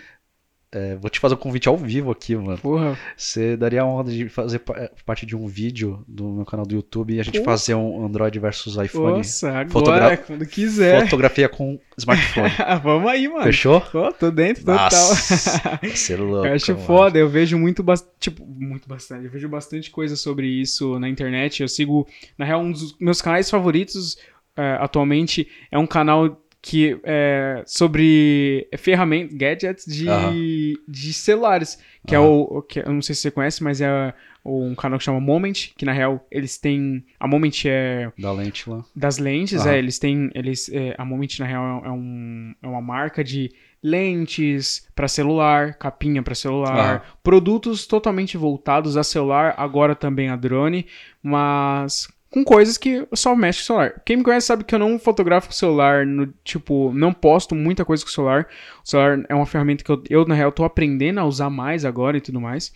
É, 0.72 0.94
vou 0.94 1.10
te 1.10 1.18
fazer 1.18 1.34
um 1.34 1.38
convite 1.38 1.68
ao 1.68 1.76
vivo 1.76 2.12
aqui, 2.12 2.36
mano. 2.36 2.56
porra. 2.58 2.96
Você 3.16 3.56
daria 3.56 3.82
a 3.82 3.84
onda 3.84 4.08
de 4.12 4.28
fazer 4.28 4.62
é, 4.76 4.88
parte 5.04 5.26
de 5.26 5.34
um 5.34 5.48
vídeo 5.48 6.04
do 6.06 6.28
meu 6.30 6.44
canal 6.44 6.64
do 6.64 6.72
YouTube 6.76 7.12
e 7.12 7.18
a 7.18 7.24
gente 7.24 7.40
Pô. 7.40 7.44
fazer 7.44 7.74
um 7.74 8.04
Android 8.06 8.38
versus 8.38 8.76
iPhone? 8.76 9.16
Nossa, 9.18 9.48
agora, 9.48 9.68
Fotogra- 9.68 10.16
quando 10.18 10.46
quiser. 10.46 11.02
Fotografia 11.02 11.48
com 11.48 11.76
smartphone. 11.98 12.50
Vamos 12.84 13.10
aí, 13.10 13.26
mano. 13.26 13.42
Fechou? 13.42 13.80
Pô, 13.80 14.12
tô 14.12 14.30
dentro 14.30 14.64
total. 14.64 14.84
Nossa, 14.84 15.78
vai 15.82 15.90
ser 15.90 16.20
louco. 16.20 16.46
Eu 16.46 16.54
acho 16.54 16.72
mano. 16.72 16.84
foda, 16.86 17.18
eu 17.18 17.28
vejo 17.28 17.58
muito, 17.58 17.82
bas- 17.82 18.08
tipo, 18.20 18.46
muito 18.46 18.88
bastante, 18.88 19.24
eu 19.24 19.30
vejo 19.32 19.48
bastante 19.48 19.90
coisa 19.90 20.14
sobre 20.14 20.46
isso 20.46 21.00
na 21.00 21.08
internet, 21.08 21.62
eu 21.62 21.68
sigo, 21.68 22.06
na 22.38 22.44
real, 22.44 22.60
um 22.60 22.70
dos 22.70 22.96
meus 23.00 23.20
canais 23.20 23.50
favoritos 23.50 24.16
é, 24.56 24.76
atualmente 24.80 25.48
é 25.68 25.76
um 25.78 25.86
canal 25.86 26.40
que 26.62 27.00
é 27.04 27.62
sobre 27.66 28.68
ferramentas, 28.76 29.36
gadgets 29.36 29.84
de, 29.86 30.78
de 30.86 31.12
celulares, 31.12 31.78
que 32.06 32.14
é 32.14 32.18
o, 32.18 32.42
o 32.42 32.62
que 32.62 32.80
eu 32.80 32.92
não 32.92 33.00
sei 33.00 33.14
se 33.14 33.22
você 33.22 33.30
conhece, 33.30 33.62
mas 33.62 33.80
é 33.80 34.12
um 34.44 34.74
canal 34.74 34.98
que 34.98 35.04
chama 35.04 35.20
Moment, 35.20 35.52
que 35.76 35.84
na 35.84 35.92
real 35.92 36.26
eles 36.30 36.58
têm, 36.58 37.04
a 37.18 37.26
Moment 37.26 37.52
é 37.66 38.10
Da 38.18 38.32
lente 38.32 38.68
lá. 38.68 38.84
das 38.94 39.18
lentes, 39.18 39.64
é, 39.66 39.78
eles 39.78 39.98
têm, 39.98 40.30
eles, 40.34 40.68
é, 40.70 40.94
a 40.98 41.04
Moment 41.04 41.38
na 41.38 41.46
real 41.46 41.82
é, 41.84 41.90
um, 41.90 42.54
é 42.62 42.66
uma 42.66 42.80
marca 42.80 43.22
de 43.24 43.50
lentes 43.82 44.86
para 44.94 45.08
celular, 45.08 45.74
capinha 45.74 46.22
para 46.22 46.34
celular, 46.34 47.18
produtos 47.22 47.86
totalmente 47.86 48.36
voltados 48.36 48.96
a 48.98 49.02
celular, 49.02 49.54
agora 49.56 49.94
também 49.94 50.28
a 50.28 50.36
drone, 50.36 50.86
mas 51.22 52.08
com 52.32 52.44
coisas 52.44 52.78
que 52.78 53.06
só 53.12 53.34
mexe 53.34 53.58
com 53.58 53.62
o 53.62 53.66
celular. 53.66 54.02
Quem 54.04 54.16
me 54.16 54.22
conhece 54.22 54.46
sabe 54.46 54.62
que 54.62 54.74
eu 54.74 54.78
não 54.78 54.98
fotografo 54.98 55.48
com 55.48 55.52
o 55.52 55.56
celular, 55.56 56.06
no, 56.06 56.32
tipo, 56.44 56.92
não 56.94 57.12
posto 57.12 57.54
muita 57.54 57.84
coisa 57.84 58.04
com 58.04 58.08
o 58.08 58.12
celular. 58.12 58.46
O 58.84 58.88
celular 58.88 59.24
é 59.28 59.34
uma 59.34 59.46
ferramenta 59.46 59.82
que 59.82 59.90
eu, 59.90 60.02
eu, 60.08 60.24
na 60.24 60.34
real, 60.34 60.52
tô 60.52 60.64
aprendendo 60.64 61.18
a 61.18 61.24
usar 61.24 61.50
mais 61.50 61.84
agora 61.84 62.16
e 62.16 62.20
tudo 62.20 62.40
mais. 62.40 62.72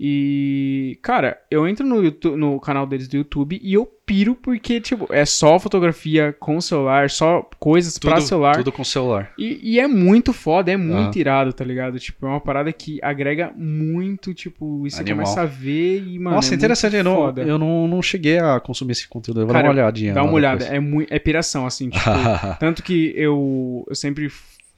E, 0.00 0.98
cara, 1.02 1.38
eu 1.50 1.68
entro 1.68 1.86
no, 1.86 2.02
YouTube- 2.02 2.36
no 2.36 2.58
canal 2.58 2.86
deles 2.86 3.06
do 3.06 3.16
YouTube 3.18 3.60
e 3.62 3.74
eu 3.74 3.92
piro 4.06 4.36
porque, 4.36 4.80
tipo, 4.80 5.06
é 5.12 5.24
só 5.24 5.58
fotografia 5.58 6.32
com 6.38 6.60
celular, 6.60 7.10
só 7.10 7.42
coisas 7.58 7.98
pra 7.98 8.20
celular. 8.20 8.54
Tudo 8.56 8.70
com 8.70 8.84
celular. 8.84 9.32
E, 9.36 9.58
e 9.74 9.80
é 9.80 9.88
muito 9.88 10.32
foda, 10.32 10.70
é 10.70 10.76
muito 10.76 11.18
Ah. 11.18 11.20
irado, 11.20 11.52
tá 11.52 11.64
ligado? 11.64 11.98
Tipo, 11.98 12.24
é 12.26 12.28
uma 12.28 12.40
parada 12.40 12.72
que 12.72 13.00
agrega 13.02 13.52
muito, 13.56 14.32
tipo, 14.32 14.86
e 14.86 14.90
você 14.92 15.02
começa 15.04 15.40
a 15.42 15.44
ver 15.44 16.04
e, 16.06 16.18
mano. 16.20 16.36
Nossa, 16.36 16.54
é 16.54 16.56
interessante. 16.56 16.94
Eu 16.96 17.02
não, 17.04 17.34
eu 17.36 17.58
não, 17.58 17.88
não 17.88 18.00
cheguei 18.00 18.38
a 18.38 18.60
consumir 18.60 18.92
esse 18.92 19.08
conteúdo. 19.08 19.40
Eu 19.40 19.46
vou 19.46 19.52
Cara, 19.52 19.64
dar 19.64 19.70
uma 19.74 19.82
olhadinha. 19.82 20.14
Dá 20.14 20.22
uma 20.22 20.32
olhada, 20.32 20.58
depois. 20.60 20.76
é, 20.76 20.80
muito, 20.80 21.12
é 21.12 21.18
piração, 21.18 21.66
assim, 21.66 21.90
tipo. 21.90 22.04
tanto 22.60 22.84
que 22.84 23.12
eu, 23.16 23.84
eu 23.88 23.94
sempre, 23.96 24.30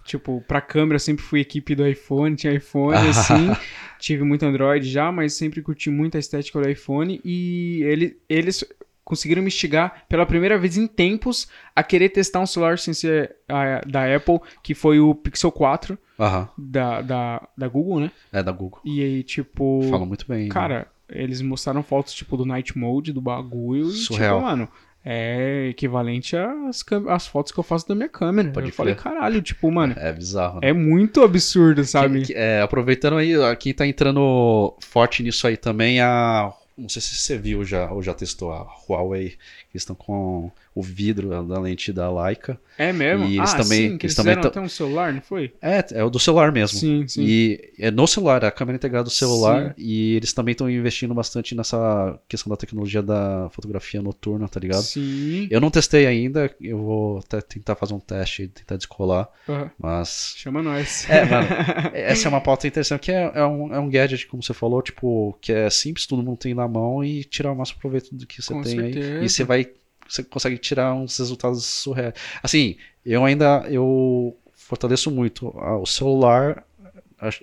tipo, 0.06 0.42
pra 0.48 0.62
câmera, 0.62 0.94
eu 0.96 1.00
sempre 1.00 1.22
fui 1.22 1.40
equipe 1.40 1.74
do 1.74 1.86
iPhone, 1.86 2.34
tinha 2.34 2.54
iPhone, 2.54 2.96
assim. 3.08 3.50
tive 3.98 4.24
muito 4.24 4.46
Android 4.46 4.88
já, 4.88 5.12
mas 5.12 5.34
sempre 5.34 5.60
curti 5.60 5.90
muito 5.90 6.16
a 6.16 6.20
estética 6.20 6.58
do 6.60 6.68
iPhone. 6.68 7.20
E 7.24 7.82
ele, 7.82 8.16
eles 8.28 8.64
conseguiram 9.08 9.40
me 9.40 9.48
instigar 9.48 10.04
pela 10.06 10.26
primeira 10.26 10.58
vez 10.58 10.76
em 10.76 10.86
tempos 10.86 11.48
a 11.74 11.82
querer 11.82 12.10
testar 12.10 12.40
um 12.40 12.46
celular 12.46 12.78
sem 12.78 12.92
ser 12.92 13.36
a, 13.48 13.80
da 13.86 14.14
Apple, 14.14 14.38
que 14.62 14.74
foi 14.74 15.00
o 15.00 15.14
Pixel 15.14 15.50
4 15.50 15.98
Aham. 16.20 16.48
da, 16.58 17.00
da, 17.00 17.48
da 17.56 17.68
Google, 17.68 18.00
né? 18.00 18.10
É 18.30 18.42
da 18.42 18.52
Google. 18.52 18.80
E 18.84 19.02
aí, 19.02 19.22
tipo. 19.22 19.80
Falam 19.90 20.04
muito 20.06 20.26
bem. 20.28 20.44
né? 20.44 20.50
Cara, 20.50 20.86
eles 21.08 21.40
mostraram 21.40 21.82
fotos, 21.82 22.12
tipo, 22.12 22.36
do 22.36 22.44
Night 22.44 22.76
Mode, 22.76 23.12
do 23.14 23.20
bagulho. 23.22 23.86
Surreal. 23.86 24.36
E, 24.36 24.40
tipo, 24.40 24.46
mano, 24.46 24.68
é 25.04 25.68
equivalente 25.70 26.36
às, 26.36 26.84
às 27.08 27.26
fotos 27.26 27.50
que 27.50 27.58
eu 27.58 27.64
faço 27.64 27.88
da 27.88 27.94
minha 27.94 28.08
câmera. 28.10 28.50
Pode 28.50 28.66
eu 28.68 28.74
falei, 28.74 28.94
caralho, 28.94 29.40
tipo, 29.40 29.70
mano, 29.70 29.94
É 29.96 30.12
bizarro. 30.12 30.60
né? 30.60 30.68
é 30.68 30.72
muito 30.74 31.22
absurdo, 31.22 31.82
sabe? 31.84 32.20
Que- 32.20 32.26
que- 32.26 32.34
é, 32.34 32.60
aproveitando 32.60 33.16
aí, 33.16 33.34
aqui 33.42 33.72
tá 33.72 33.86
entrando 33.86 34.76
forte 34.80 35.22
nisso 35.22 35.46
aí 35.46 35.56
também 35.56 35.98
a. 36.00 36.52
Não 36.78 36.88
sei 36.88 37.02
se 37.02 37.14
você 37.16 37.36
viu 37.36 37.64
já 37.64 37.90
ou 37.92 38.02
já 38.02 38.14
testou 38.14 38.52
a 38.52 38.62
Huawei, 38.88 39.36
que 39.70 39.76
estão 39.76 39.94
com 39.94 40.50
o 40.74 40.82
vidro 40.82 41.28
da 41.44 41.58
lente 41.60 41.92
da 41.92 42.10
Leica. 42.10 42.58
É 42.76 42.92
mesmo? 42.92 43.26
E 43.26 43.36
eles 43.38 43.52
ah, 43.52 43.56
também- 43.56 43.90
sim, 43.90 43.98
que 43.98 44.06
eles 44.06 44.14
eles 44.14 44.14
também 44.14 44.34
tão- 44.40 44.50
até 44.50 44.60
um 44.60 44.68
celular, 44.68 45.12
não 45.12 45.20
foi? 45.20 45.52
É, 45.60 45.84
é 45.92 46.04
o 46.04 46.08
do 46.10 46.18
celular 46.18 46.50
mesmo. 46.52 46.78
Sim, 46.78 47.06
sim. 47.06 47.22
E 47.24 47.72
é 47.78 47.90
no 47.90 48.06
celular, 48.06 48.44
a 48.44 48.50
câmera 48.50 48.76
integrada 48.76 49.04
do 49.04 49.10
celular. 49.10 49.74
Sim. 49.76 49.82
E 49.84 50.14
eles 50.16 50.32
também 50.32 50.52
estão 50.52 50.70
investindo 50.70 51.12
bastante 51.14 51.54
nessa 51.54 52.18
questão 52.28 52.48
da 52.50 52.56
tecnologia 52.56 53.02
da 53.02 53.48
fotografia 53.50 54.00
noturna, 54.00 54.48
tá 54.48 54.58
ligado? 54.60 54.82
Sim. 54.82 55.48
Eu 55.50 55.60
não 55.60 55.70
testei 55.70 56.06
ainda, 56.06 56.50
eu 56.60 56.78
vou 56.78 57.18
até 57.18 57.40
tentar 57.40 57.74
fazer 57.74 57.94
um 57.94 58.00
teste 58.00 58.42
e 58.44 58.48
tentar 58.48 58.76
descolar, 58.76 59.28
Aham. 59.48 59.70
mas. 59.78 60.34
Chama 60.36 60.62
nós. 60.62 61.08
É, 61.10 61.24
mano, 61.26 61.46
essa 61.92 62.26
é 62.26 62.30
uma 62.30 62.40
pauta 62.40 62.66
interessante, 62.66 63.00
que 63.02 63.12
é, 63.12 63.32
é 63.34 63.44
um, 63.44 63.74
é 63.74 63.78
um 63.80 63.88
gadget, 63.90 64.26
como 64.26 64.42
você 64.42 64.54
falou, 64.54 64.80
tipo, 64.82 65.36
que 65.40 65.52
é 65.52 65.68
simples, 65.68 66.06
todo 66.06 66.22
mundo 66.22 66.38
tem 66.38 66.54
na 66.54 66.66
mão 66.68 67.04
e 67.04 67.24
tirar 67.24 67.52
o 67.52 67.56
máximo 67.56 67.80
proveito 67.80 68.14
do 68.14 68.26
que 68.26 68.40
você 68.40 68.52
Com 68.54 68.62
tem 68.62 68.78
aí. 68.80 68.92
certeza. 68.94 69.24
E 69.24 69.28
você 69.28 69.44
vai. 69.44 69.67
Você 70.08 70.22
consegue 70.22 70.58
tirar 70.58 70.94
uns 70.94 71.18
resultados 71.18 71.64
surreais. 71.64 72.14
Assim, 72.42 72.76
eu 73.04 73.24
ainda. 73.24 73.66
Eu 73.68 74.36
fortaleço 74.54 75.10
muito 75.10 75.54
ah, 75.58 75.76
o 75.76 75.86
celular. 75.86 76.64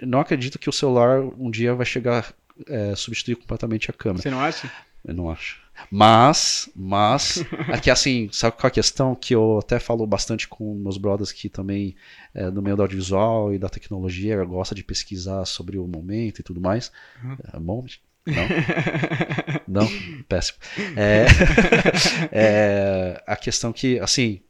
Não 0.01 0.20
acredito 0.20 0.57
que 0.57 0.70
o 0.70 0.74
celular 0.74 1.22
um 1.22 1.51
dia 1.51 1.76
vai 1.76 1.86
chegar 1.86 2.34
a 2.91 2.95
substituir 2.95 3.36
completamente 3.36 3.89
a 3.89 3.93
câmera. 3.93 4.22
Você 4.22 4.30
não 4.30 4.39
acha? 4.39 4.72
Eu 5.03 5.13
não 5.13 5.30
acho. 5.30 5.63
Mas, 5.91 6.70
mas, 6.76 7.43
aqui 7.72 7.91
assim, 7.91 8.30
sabe 8.32 8.55
qual 8.55 8.68
é 8.68 8.72
a 8.72 8.72
questão? 8.72 9.13
Que 9.13 9.36
eu 9.36 9.59
até 9.59 9.80
falo 9.80 10.05
bastante 10.07 10.47
com 10.47 10.74
meus 10.76 10.97
brothers 10.97 11.32
que 11.32 11.49
também 11.49 11.95
é 12.34 12.49
do 12.49 12.61
meio 12.61 12.76
do 12.76 12.82
audiovisual 12.82 13.53
e 13.53 13.59
da 13.59 13.70
tecnologia, 13.70 14.43
gosta 14.45 14.74
de 14.74 14.84
pesquisar 14.84 15.45
sobre 15.45 15.78
o 15.78 15.88
momento 15.88 16.39
e 16.39 16.43
tudo 16.43 16.61
mais. 16.61 16.91
Uhum. 17.24 17.38
É, 17.53 17.59
moment? 17.59 17.99
Não? 18.26 18.48
Não? 19.84 19.88
Péssimo. 20.28 20.58
É, 20.96 21.26
é, 22.32 23.24
a 23.28 23.36
questão 23.36 23.72
que, 23.72 24.00
assim, 24.00 24.42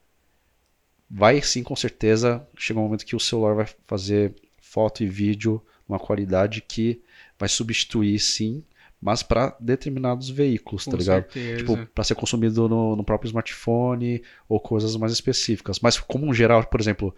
vai 1.10 1.42
sim, 1.42 1.64
com 1.64 1.76
certeza, 1.76 2.46
chega 2.58 2.80
um 2.80 2.84
momento 2.84 3.06
que 3.06 3.16
o 3.16 3.20
celular 3.20 3.56
vai 3.56 3.68
fazer 3.86 4.34
foto 4.60 5.04
e 5.04 5.08
vídeo 5.08 5.62
uma 5.88 6.00
qualidade 6.00 6.62
que 6.62 7.02
vai 7.38 7.48
substituir, 7.48 8.20
sim, 8.20 8.64
mas 9.02 9.22
para 9.22 9.56
determinados 9.60 10.30
veículos, 10.30 10.86
tá 10.86 10.92
Com 10.92 10.98
ligado? 10.98 11.32
certeza. 11.32 11.58
Tipo, 11.58 11.86
para 11.88 12.04
ser 12.04 12.16
consumido 12.16 12.68
no, 12.68 12.96
no 12.96 13.04
próprio 13.04 13.28
smartphone 13.28 14.24
ou 14.50 14.60
coisas 14.60 14.96
mais 14.96 15.12
específicas. 15.12 15.80
Mas 15.80 16.00
como 16.00 16.26
um 16.26 16.34
geral, 16.34 16.66
por 16.66 16.80
exemplo, 16.80 17.16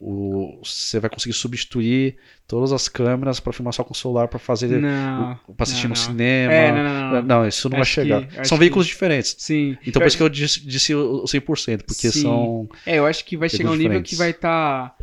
o, 0.00 0.60
você 0.62 1.00
vai 1.00 1.10
conseguir 1.10 1.34
substituir 1.34 2.16
todas 2.46 2.72
as 2.72 2.88
câmeras 2.88 3.40
para 3.40 3.52
filmar 3.52 3.72
só 3.72 3.82
com 3.82 3.92
o 3.92 3.96
celular 3.96 4.28
para 4.28 4.38
fazer 4.38 4.68
para 4.80 5.38
assistir 5.58 5.88
não, 5.88 5.94
no 5.94 6.00
não. 6.00 6.06
cinema. 6.06 6.52
É, 6.52 6.72
não, 6.72 7.22
não, 7.22 7.48
isso 7.48 7.68
não 7.68 7.72
vai 7.76 7.80
Acho 7.82 7.92
chegar. 7.94 8.26
que- 8.26 8.46
São 8.46 8.56
que- 8.56 8.60
veículos 8.60 8.86
diferentes. 8.86 9.34
Sim. 9.38 9.76
Então 9.84 10.00
Eu 10.00 10.04
por 10.04 10.06
isso 10.06 10.16
que 10.16 10.22
eu 10.22 10.28
disse, 10.28 10.64
disse 10.66 10.94
o 10.94 11.24
100%, 11.26 11.82
porque 11.84 12.10
Sim. 12.12 12.22
são 12.22 12.68
É, 12.86 12.98
eu 12.98 13.06
acho 13.06 13.24
que 13.24 13.36
vai 13.36 13.48
chegar 13.48 13.70
um 13.70 13.72
nível 13.72 14.00
diferentes. 14.00 14.10
que 14.10 14.16
vai 14.16 14.30
estar. 14.30 14.94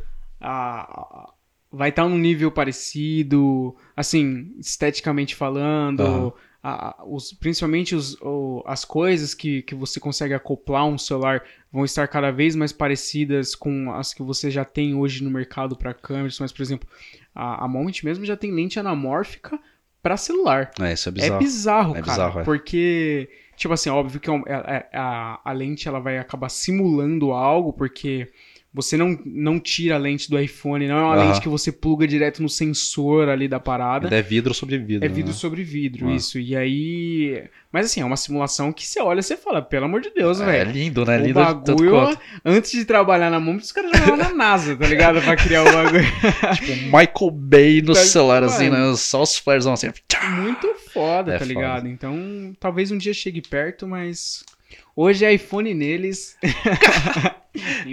vai 1.72 1.90
estar 1.90 2.08
num 2.08 2.18
nível 2.18 2.50
parecido, 2.52 3.76
assim, 3.96 4.54
esteticamente 4.60 5.36
falando. 5.36 6.34
A- 6.68 6.90
a- 7.02 7.06
os, 7.06 7.32
principalmente 7.34 7.94
os, 7.96 8.16
o- 8.22 8.64
as 8.66 8.84
coisas 8.84 9.34
que, 9.34 9.62
que 9.62 9.76
você 9.76 10.00
consegue 10.00 10.34
acoplar 10.34 10.82
a 10.82 10.86
um 10.86 10.98
celular 10.98 11.44
vão 11.72 11.86
estar 11.86 12.08
cada 12.08 12.32
vez 12.32 12.56
mais 12.56 12.72
parecidas 12.72 13.54
com 13.56 13.92
as 13.92 14.14
que 14.14 14.24
você 14.24 14.50
já 14.50 14.66
tem 14.66 14.96
hoje 14.96 15.24
no 15.24 15.30
mercado 15.30 15.76
para 15.76 15.94
câmeras. 15.94 16.40
Mas, 16.40 16.52
por 16.52 16.62
exemplo, 16.64 16.88
a, 17.36 17.66
a 17.66 17.68
Moment 17.68 17.94
mesmo 18.04 18.26
já 18.26 18.36
tem 18.36 18.52
lente 18.52 18.80
anamórfica 18.80 19.60
para 20.02 20.18
celular. 20.18 20.72
É, 20.80 20.94
isso 20.94 21.10
é 21.10 21.12
É 21.12 21.14
bizarro. 21.14 21.40
bizarro, 21.40 21.92
É 21.98 22.02
cara. 22.02 22.12
bizarro, 22.12 22.40
é. 22.40 22.44
Porque, 22.44 23.30
tipo 23.56 23.74
assim, 23.74 23.90
óbvio 23.90 24.20
que 24.20 24.30
é 24.30 24.34
um- 24.34 24.44
é- 24.48 24.88
é- 24.92 24.98
a, 24.98 25.40
a 25.44 25.52
lente 25.52 25.88
ela 25.88 26.00
vai 26.00 26.18
acabar 26.18 26.50
simulando 26.50 27.32
algo, 27.32 27.74
porque 27.74 28.32
você 28.76 28.98
não, 28.98 29.18
não 29.26 29.58
tira 29.58 29.96
a 29.96 29.98
lente 29.98 30.30
do 30.30 30.38
iPhone, 30.38 30.86
não 30.86 30.98
é 30.98 31.04
uma 31.04 31.16
Aham. 31.16 31.28
lente 31.30 31.40
que 31.42 31.48
você 31.48 31.72
pluga 31.72 32.06
direto 32.06 32.44
no 32.44 32.50
sensor 32.50 33.30
ali 33.30 33.48
da 33.48 33.58
parada. 33.60 34.14
É 34.14 34.22
vidro 34.22 34.54
sobre 34.54 34.78
vidro. 34.78 35.06
É 35.06 35.08
vidro 35.08 35.32
né? 35.32 35.38
sobre 35.38 35.64
vidro, 35.64 36.10
Ah. 36.10 36.14
isso. 36.16 36.38
E 36.38 36.56
aí. 36.56 37.44
Mas 37.72 37.86
assim, 37.88 38.02
é 38.02 38.06
uma 38.06 38.18
simulação 38.18 38.72
que 38.74 38.86
você 38.86 39.02
olha 39.02 39.20
e 39.20 39.24
você 39.24 39.36
fala, 39.38 39.62
pelo 39.62 39.86
amor 39.86 40.02
de 40.02 40.10
Deus, 40.10 40.40
É 40.42 40.46
velho. 40.46 40.72
lindo, 40.72 41.06
né? 41.06 41.18
O 41.18 41.22
lindo 41.26 41.34
bagulho, 41.34 42.18
antes 42.44 42.72
de 42.72 42.84
trabalhar 42.86 43.30
na 43.30 43.40
Moment, 43.40 43.60
os 43.62 43.72
caras 43.72 43.92
jogavam 43.92 44.18
na 44.18 44.34
NASA, 44.34 44.76
tá 44.76 44.88
ligado? 44.88 45.22
Pra 45.22 45.36
criar 45.38 45.62
o 45.64 45.72
bagulho. 45.72 46.04
Tipo, 46.56 46.72
Michael 46.86 47.32
Bay 47.32 47.82
no 47.82 47.94
Tá- 47.94 48.00
celular, 48.02 48.44
assim, 48.44 48.70
mano. 48.70 48.92
né? 48.92 48.98
Só 48.98 49.22
os 49.22 49.38
flares 49.38 49.66
assim. 49.66 49.88
Muito 50.42 50.74
foda, 50.94 51.32
É 51.32 51.38
tá 51.38 51.40
foda. 51.40 51.54
ligado? 51.54 51.88
Então, 51.88 52.54
talvez 52.60 52.92
um 52.92 52.98
dia 52.98 53.14
chegue 53.14 53.42
perto, 53.42 53.88
mas 53.88 54.44
hoje 54.96 55.24
é 55.26 55.34
iPhone 55.34 55.74
neles. 55.74 56.38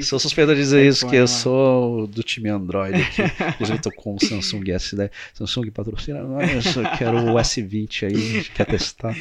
Sou 0.03 0.19
suspeito 0.19 0.55
de 0.55 0.61
dizer 0.61 0.85
É 0.85 0.89
isso, 0.89 1.07
que 1.09 1.17
eu 1.17 1.27
sou 1.29 2.07
do 2.07 2.23
time 2.23 2.49
Android 2.49 3.01
aqui. 3.01 3.23
Inclusive, 3.55 3.79
eu 3.79 3.83
tô 3.83 3.91
com 3.93 4.15
o 4.15 4.21
Samsung 4.25 4.65
S10. 4.65 5.11
Samsung 5.35 5.71
patrocina 5.71 6.23
nós, 6.23 6.77
eu 6.77 6.83
quero 6.99 7.17
o 7.19 7.35
S20 7.39 8.07
aí, 8.09 8.15
a 8.15 8.19
gente 8.19 8.51
quer 8.53 8.67
testar. 8.67 9.15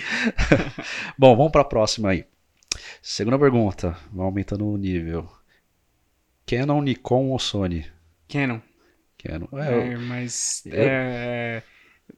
Bom, 1.18 1.36
vamos 1.36 1.52
pra 1.52 1.64
próxima 1.64 2.10
aí. 2.10 2.26
Segunda 3.02 3.38
pergunta, 3.38 3.98
vai 4.12 4.26
aumentando 4.26 4.66
o 4.68 4.78
nível. 4.78 5.30
Canon, 6.46 6.82
Nikon 6.82 7.30
ou 7.30 7.40
Sony? 7.40 7.86
Canon. 8.28 8.60
Canon. 9.18 9.48
É, 9.54 9.94
É, 9.94 9.98
mas 9.98 10.64
eu- 10.66 10.74
é, 10.76 11.64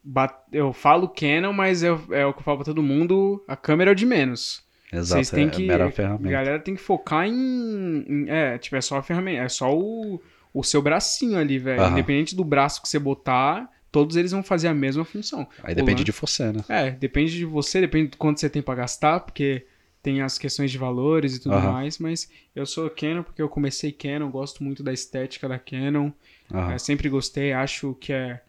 bat- 0.04 0.44
eu 0.52 0.72
falo 0.74 1.08
Canon, 1.10 1.54
mas 1.54 1.84
eu- 1.84 2.02
é 2.12 2.26
o 2.26 2.34
que 2.34 2.40
eu 2.40 2.44
falo 2.44 2.58
pra 2.58 2.66
todo 2.66 2.82
mundo, 2.82 3.44
a 3.48 3.56
câmera 3.56 3.92
é 3.92 3.94
o 3.94 3.96
de 3.96 4.06
menos. 4.06 4.63
Exato, 4.98 5.24
Vocês 5.24 5.30
têm 5.30 5.48
é, 5.48 5.50
que. 5.50 5.68
mera 5.68 5.88
A 5.88 5.92
ferramenta. 5.92 6.30
galera 6.30 6.60
tem 6.60 6.76
que 6.76 6.82
focar 6.82 7.28
em, 7.28 8.06
em- 8.08 8.30
É, 8.30 8.58
tipo, 8.58 8.76
é 8.76 8.82
só 8.82 8.98
a 8.98 9.04
ferramenta. 9.04 9.44
É 9.44 9.50
só 9.50 9.74
o, 9.76 10.22
o 10.54 10.64
seu 10.64 10.82
bracinho 10.82 11.38
ali, 11.38 11.58
velho. 11.60 11.82
Aham. 11.82 11.92
Independente 11.94 12.36
do 12.36 12.44
braço 12.44 12.82
que 12.82 12.88
você 12.90 13.00
botar, 13.00 13.70
todos 13.92 14.16
eles 14.16 14.32
vão 14.32 14.44
fazer 14.44 14.68
a 14.68 14.74
mesma 14.74 15.04
função. 15.06 15.48
Aí 15.64 15.76
depende 15.76 16.04
de 16.04 16.12
você, 16.12 16.52
né? 16.52 16.64
É, 16.70 16.92
depende 16.92 17.32
de 17.38 17.46
você, 17.46 17.80
depende 17.82 18.12
do 18.12 18.18
quanto 18.18 18.40
você 18.40 18.50
tem 18.50 18.62
pra 18.62 18.76
gastar, 18.76 19.20
porque 19.22 19.66
tem 20.02 20.22
as 20.22 20.38
questões 20.38 20.70
de 20.72 20.78
valores 20.78 21.36
e 21.36 21.40
tudo 21.40 21.56
Aham. 21.56 21.72
mais, 21.74 21.98
mas 21.98 22.30
eu 22.54 22.66
sou 22.66 22.90
Canon 22.90 23.24
porque 23.24 23.42
eu 23.42 23.48
comecei 23.48 23.90
Canon, 23.92 24.30
gosto 24.30 24.62
muito 24.64 24.84
da 24.84 24.92
estética 24.92 25.48
da 25.48 25.58
Canon, 25.58 26.12
Aham. 26.54 26.74
é, 26.74 26.78
sempre 26.78 27.08
gostei, 27.08 27.54
acho 27.54 27.96
que 28.02 28.12
é, 28.12 28.42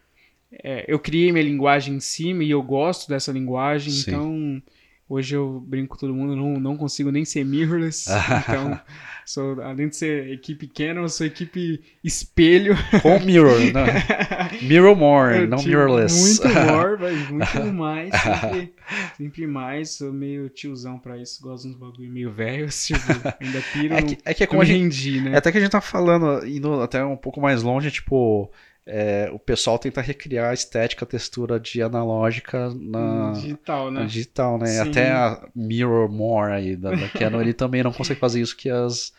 é, 0.51 0.85
Eu 0.89 0.99
criei 0.99 1.31
minha 1.33 1.45
linguagem 1.45 1.95
em 1.95 2.01
cima 2.01 2.43
e 2.43 2.51
eu 2.51 2.63
gosto 2.63 3.09
dessa 3.09 3.31
linguagem, 3.31 3.93
Sim. 3.93 4.11
então 4.11 4.63
hoje 5.09 5.37
eu 5.37 5.63
brinco 5.67 5.95
com 5.95 6.01
todo 6.01 6.15
mundo, 6.15 6.35
não, 6.37 6.61
não 6.61 6.77
consigo 6.77 7.11
nem 7.11 7.25
ser 7.25 7.45
mirrorless, 7.45 8.11
então 8.43 8.81
sou, 9.25 9.61
além 9.63 9.89
de 9.89 9.97
ser 9.97 10.31
equipe 10.31 10.67
Canon, 10.67 11.03
eu 11.03 11.09
sou 11.09 11.27
equipe 11.27 11.81
espelho. 12.03 12.77
Com 13.03 13.19
mirror, 13.21 13.59
né? 13.73 14.05
Mirror 14.63 14.97
more, 14.97 15.39
Eu 15.39 15.49
não 15.49 15.63
mirrorless. 15.63 16.43
Muito 16.43 16.49
more, 16.49 16.97
mas 17.01 17.29
muito 17.31 17.73
mais. 17.73 18.11
Sempre, 18.15 18.75
sempre 19.17 19.47
mais. 19.47 19.91
Sou 19.91 20.13
meio 20.13 20.49
tiozão 20.49 20.99
pra 20.99 21.17
isso. 21.19 21.43
Gosto 21.43 21.65
de 21.65 21.75
uns 21.75 21.77
bagulho 21.79 22.11
meio 22.11 22.31
velhos. 22.31 22.87
Tipo, 22.87 23.01
ainda 23.41 23.63
piro. 23.73 23.95
É 23.95 24.03
que, 24.03 24.19
é 24.25 24.35
que 24.35 24.45
é 24.45 24.47
como 24.47 24.63
a 24.63 24.65
gente 24.65 24.83
rendi, 24.83 25.21
né? 25.21 25.33
É 25.33 25.37
até 25.39 25.51
que 25.51 25.59
a 25.59 25.61
gente 25.61 25.71
tá 25.71 25.81
falando, 25.81 26.47
indo 26.47 26.81
até 26.81 27.05
um 27.05 27.17
pouco 27.17 27.41
mais 27.41 27.63
longe, 27.63 27.91
tipo, 27.91 28.51
é, 28.87 29.31
o 29.33 29.39
pessoal 29.39 29.79
tenta 29.79 30.01
recriar 30.01 30.51
a 30.51 30.55
estética, 30.55 31.05
a 31.05 31.09
textura 31.09 31.59
de 31.59 31.81
analógica 31.81 32.69
na, 32.75 33.33
Digital, 33.33 33.91
na 33.91 34.01
né? 34.01 34.07
digital, 34.07 34.59
né? 34.59 34.67
Sim. 34.67 34.91
Até 34.91 35.11
a 35.11 35.49
Mirror 35.55 36.11
More 36.11 36.53
aí 36.53 36.77
da, 36.77 36.91
da 36.91 37.09
Canon, 37.09 37.41
ele 37.41 37.55
também 37.55 37.83
não 37.83 37.93
consegue 37.93 38.21
fazer 38.21 38.41
isso 38.41 38.57
que 38.57 38.69
as 38.69 39.13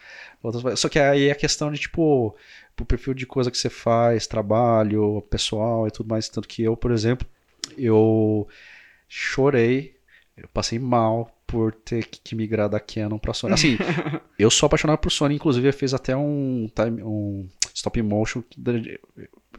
outras. 0.43 0.79
Só 0.79 0.87
que 0.87 0.99
aí 0.99 1.29
é 1.29 1.31
a 1.31 1.35
questão 1.35 1.71
de, 1.71 1.79
tipo, 1.79 2.35
o 2.79 2.85
perfil 2.85 3.15
de 3.15 3.25
coisa 3.25 3.49
que 3.49 3.57
você 3.57 3.69
faz, 3.69 4.27
trabalho, 4.27 5.21
pessoal 5.29 5.87
e 5.87 5.91
tudo 5.91 6.09
mais. 6.09 6.29
Tanto 6.29 6.47
que 6.47 6.61
eu, 6.61 6.77
por 6.77 6.91
exemplo, 6.91 7.27
eu 7.75 8.47
chorei, 9.07 9.95
eu 10.37 10.47
passei 10.49 10.77
mal 10.77 11.31
por 11.47 11.73
ter 11.73 12.05
que, 12.05 12.35
migrar 12.35 12.69
da 12.69 12.79
Canon 12.79 13.17
pra 13.17 13.33
Sony. 13.33 13.53
Assim, 13.53 13.77
eu 14.37 14.51
sou 14.51 14.67
apaixonado 14.67 14.99
por 14.99 15.11
Sony, 15.11 15.35
inclusive 15.35 15.67
eu 15.67 15.73
fiz 15.73 15.93
até 15.93 16.15
um, 16.15 16.69
time, 16.75 17.01
um 17.01 17.47
stop 17.73 18.01
motion. 18.01 18.43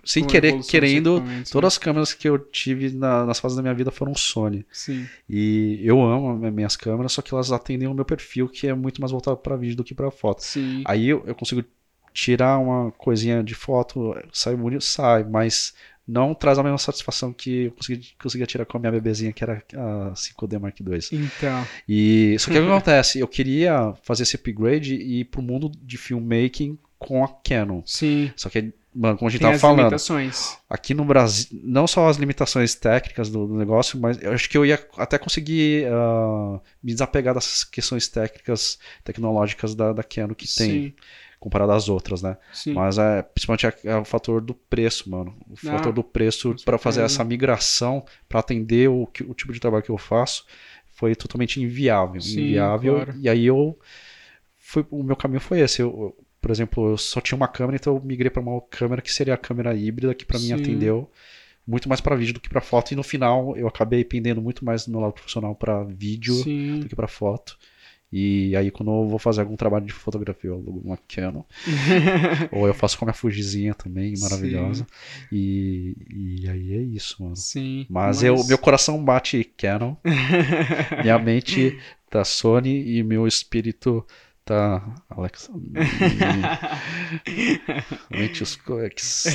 Sem 0.07 0.25
querer, 0.25 0.53
querendo, 0.63 1.23
todas 1.51 1.75
as 1.75 1.79
câmeras 1.79 2.13
que 2.15 2.29
eu 2.29 2.39
tive 2.39 2.91
na- 2.91 3.27
nas 3.27 3.39
fases 3.39 3.57
da 3.57 3.63
minha 3.63 3.75
vida 3.75 3.91
foram 3.91 4.15
Sony. 4.15 4.65
Sim, 4.73 5.09
E 5.29 5.81
eu 5.83 6.01
amo 6.03 6.45
as 6.47 6.53
minhas 6.53 6.77
câmeras, 6.77 7.13
só 7.13 7.23
que 7.23 7.35
elas 7.35 7.51
atendem 7.53 7.89
o 7.89 7.95
meu 7.95 8.05
perfil, 8.05 8.49
que 8.49 8.67
é 8.67 8.75
muito 8.75 9.01
mais 9.01 9.11
voltado 9.13 9.37
para 9.39 9.57
vídeo 9.57 9.77
do 9.77 9.85
que 9.85 9.95
para 9.95 10.11
foto. 10.11 10.43
sim. 10.43 10.83
Aí 10.87 11.09
eu, 11.09 11.25
eu 11.27 11.35
consigo 11.35 11.65
tirar 12.13 12.59
uma 12.59 12.91
coisinha 12.93 13.43
de 13.43 13.55
foto, 13.55 14.15
sai 14.33 14.57
bonito, 14.57 14.83
sai, 14.85 15.25
mas 15.25 15.75
não 16.07 16.35
traz 16.35 16.59
a 16.59 16.63
mesma 16.63 16.79
satisfação 16.79 17.33
que 17.33 17.65
eu 17.65 17.73
consegui, 17.73 18.15
conseguia 18.23 18.47
tirar 18.47 18.65
com 18.65 18.77
a 18.77 18.81
minha 18.81 18.93
bebezinha, 18.93 19.33
que 19.33 19.43
era 19.43 19.63
a 19.75 20.15
5D 20.15 20.59
Mark 20.59 20.81
II. 20.81 21.13
Então, 21.13 21.69
E 21.89 22.37
só 22.39 22.51
que 22.51 22.59
o 22.59 22.63
que 22.65 22.71
acontece? 22.71 23.19
Eu 23.19 23.29
queria 23.29 23.93
fazer 24.03 24.23
esse 24.23 24.37
upgrade 24.37 24.95
e 24.95 25.21
ir 25.21 25.25
pro 25.27 25.43
mundo 25.43 25.71
de 25.83 25.99
filmmaking 25.99 26.79
com 26.99 27.23
a 27.25 27.29
Canon. 27.29 27.83
sim. 27.85 28.33
Só 28.37 28.49
que, 28.49 28.73
mano, 28.97 29.19
como 29.19 29.29
a 29.29 29.33
gente 29.33 29.41
Tem 29.41 29.47
tava 29.47 29.57
as 29.57 29.61
falando, 29.61 29.79
limitações. 29.79 30.59
aqui 30.69 30.95
no 30.95 31.05
Brasil, 31.05 31.49
não 31.65 31.87
só 31.87 32.09
as 32.09 32.17
limitações 32.17 32.75
técnicas 32.75 33.31
do, 33.31 33.47
do 33.47 33.55
negócio, 33.55 33.99
mas 34.01 34.21
eu 34.23 34.33
acho 34.33 34.49
que 34.49 34.57
eu 34.59 34.65
ia 34.67 34.85
até 34.97 35.19
conseguir 35.19 35.87
ah, 35.93 36.61
me 36.83 36.93
desapegar 36.93 37.35
dessas 37.35 37.65
questões 37.65 38.09
técnicas, 38.09 38.79
tecnológicas 39.05 39.75
da, 39.75 39.93
da 39.93 40.03
Canon 40.03 40.35
que 40.35 40.49
tem, 40.49 40.91
Sim, 40.91 40.95
comparado 41.39 41.73
às 41.73 41.89
outras, 41.89 42.23
né? 42.23 42.37
sim. 42.53 42.73
Mas 42.73 42.99
é, 42.99 43.23
principalmente 43.23 43.67
é, 43.67 43.75
é 43.85 43.97
o 43.97 44.05
fator 44.05 44.41
do 44.41 44.55
preço, 44.55 45.11
mano. 45.11 45.37
O 45.49 45.57
Ah, 45.67 45.71
fator 45.71 45.93
do 45.93 46.03
preço 46.05 46.55
para 46.65 46.79
fazer 46.79 47.03
essa 47.03 47.23
migração, 47.25 48.05
para 48.29 48.41
atender 48.41 48.89
o, 48.89 49.03
o 49.05 49.35
tipo 49.35 49.53
de 49.53 49.61
trabalho 49.61 49.83
que 49.85 49.91
eu 49.91 49.99
faço, 49.99 50.45
foi 50.95 51.15
totalmente 51.15 51.61
inviável. 51.63 52.21
Sim, 52.21 52.41
inviável. 52.41 52.95
claro. 52.95 53.15
E 53.21 53.29
aí 53.29 53.47
eu. 53.47 53.79
Foi, 54.59 54.85
o 54.91 55.03
meu 55.03 55.17
caminho 55.17 55.41
foi 55.41 55.61
esse. 55.61 55.81
Eu, 55.83 56.17
por 56.47 56.53
exemplo, 56.53 56.91
eu 56.91 56.97
só 56.97 57.21
tinha 57.21 57.35
uma 57.35 57.49
câmera, 57.49 57.75
então 57.75 57.97
eu 57.97 58.01
migrei 58.01 58.31
para 58.31 58.41
uma 58.41 58.61
câmera 58.61 59.03
que 59.03 59.13
seria 59.13 59.35
a 59.35 59.37
câmera 59.37 59.75
híbrida, 59.75 60.15
que 60.15 60.25
para 60.25 60.39
mim 60.39 60.47
Sim. 60.47 60.53
atendeu 60.53 61.11
muito 61.67 61.89
mais 61.89 62.01
para 62.01 62.15
vídeo 62.15 62.35
do 62.35 62.39
que 62.39 62.49
para 62.49 62.61
foto. 62.61 62.93
E 62.93 62.95
no 62.95 63.03
final 63.03 63.57
eu 63.57 63.67
acabei 63.67 64.05
pendendo 64.05 64.41
muito 64.41 64.65
mais 64.65 64.87
do 64.87 64.93
meu 64.93 65.01
lado 65.01 65.13
profissional 65.13 65.57
para 65.57 65.83
vídeo 65.83 66.35
Sim. 66.35 66.79
do 66.79 66.89
que 66.89 66.95
para 66.95 67.09
foto. 67.09 67.59
E 68.13 68.55
aí, 68.55 68.71
quando 68.71 68.93
eu 68.93 69.09
vou 69.09 69.19
fazer 69.19 69.41
algum 69.41 69.57
trabalho 69.57 69.87
de 69.87 69.93
fotografia, 69.93 70.51
eu 70.51 70.55
alugo 70.55 70.81
uma 70.85 70.97
Canon. 71.09 71.43
Ou 72.53 72.69
eu 72.69 72.75
faço 72.75 72.97
com 72.97 73.05
a 73.05 73.07
minha 73.07 73.15
Fujizinha 73.15 73.75
também, 73.75 74.15
maravilhosa. 74.21 74.87
E, 75.33 75.97
e 76.09 76.49
aí 76.49 76.75
é 76.75 76.81
isso, 76.81 77.25
mano. 77.25 77.35
Sim. 77.35 77.87
Mas, 77.91 78.23
eu, 78.23 78.37
meu 78.47 78.57
coração 78.57 79.05
bate 79.05 79.43
Canon, 79.59 79.97
minha 81.03 81.19
mente 81.19 81.77
tá 82.09 82.23
Sony 82.23 82.97
e 82.97 83.03
meu 83.03 83.27
espírito 83.27 84.07
tá 84.47 84.95
Alexa. 85.11 85.53
Os 88.41 88.57
coex. 88.57 89.27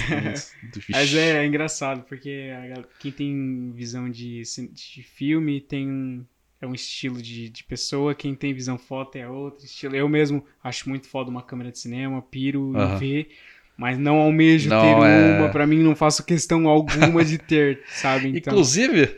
Mas 0.89 1.14
é, 1.14 1.43
é 1.43 1.45
engraçado, 1.45 2.03
porque 2.07 2.49
a 2.76 2.84
quem 2.97 3.12
tem 3.12 3.72
visão 3.76 4.09
de, 4.09 4.41
de 4.72 5.03
filme 5.03 5.62
tem 5.62 5.88
um, 5.88 6.26
é 6.62 6.66
um 6.66 6.74
estilo 6.74 7.22
de, 7.22 7.49
de 7.49 7.64
pessoa, 7.64 8.16
quem 8.16 8.34
tem 8.34 8.53
visão 8.53 8.78
foto 8.78 9.18
é 9.18 9.28
outro 9.28 9.66
estilo. 9.66 9.95
Eu 9.95 10.07
mesmo 10.09 10.43
acho 10.64 10.89
muito 10.89 11.07
foda 11.07 11.30
uma 11.30 11.43
câmera 11.43 11.72
de 11.72 11.80
cinema, 11.80 12.22
piro 12.22 12.74
em 12.76 12.97
ver, 12.97 13.30
mas 13.78 13.97
não 13.97 14.16
almejo 14.18 14.70
Não, 14.70 14.82
ter 14.82 15.07
é- 15.07 15.39
uma, 15.39 15.49
pra 15.49 15.68
mim 15.68 15.80
não 15.80 15.95
faço 15.95 16.26
questão 16.26 16.68
alguma 16.68 17.24
de 17.26 17.38
ter, 17.38 17.84
sabe? 17.91 18.30
Então, 18.30 18.53
Inclusive, 18.53 19.16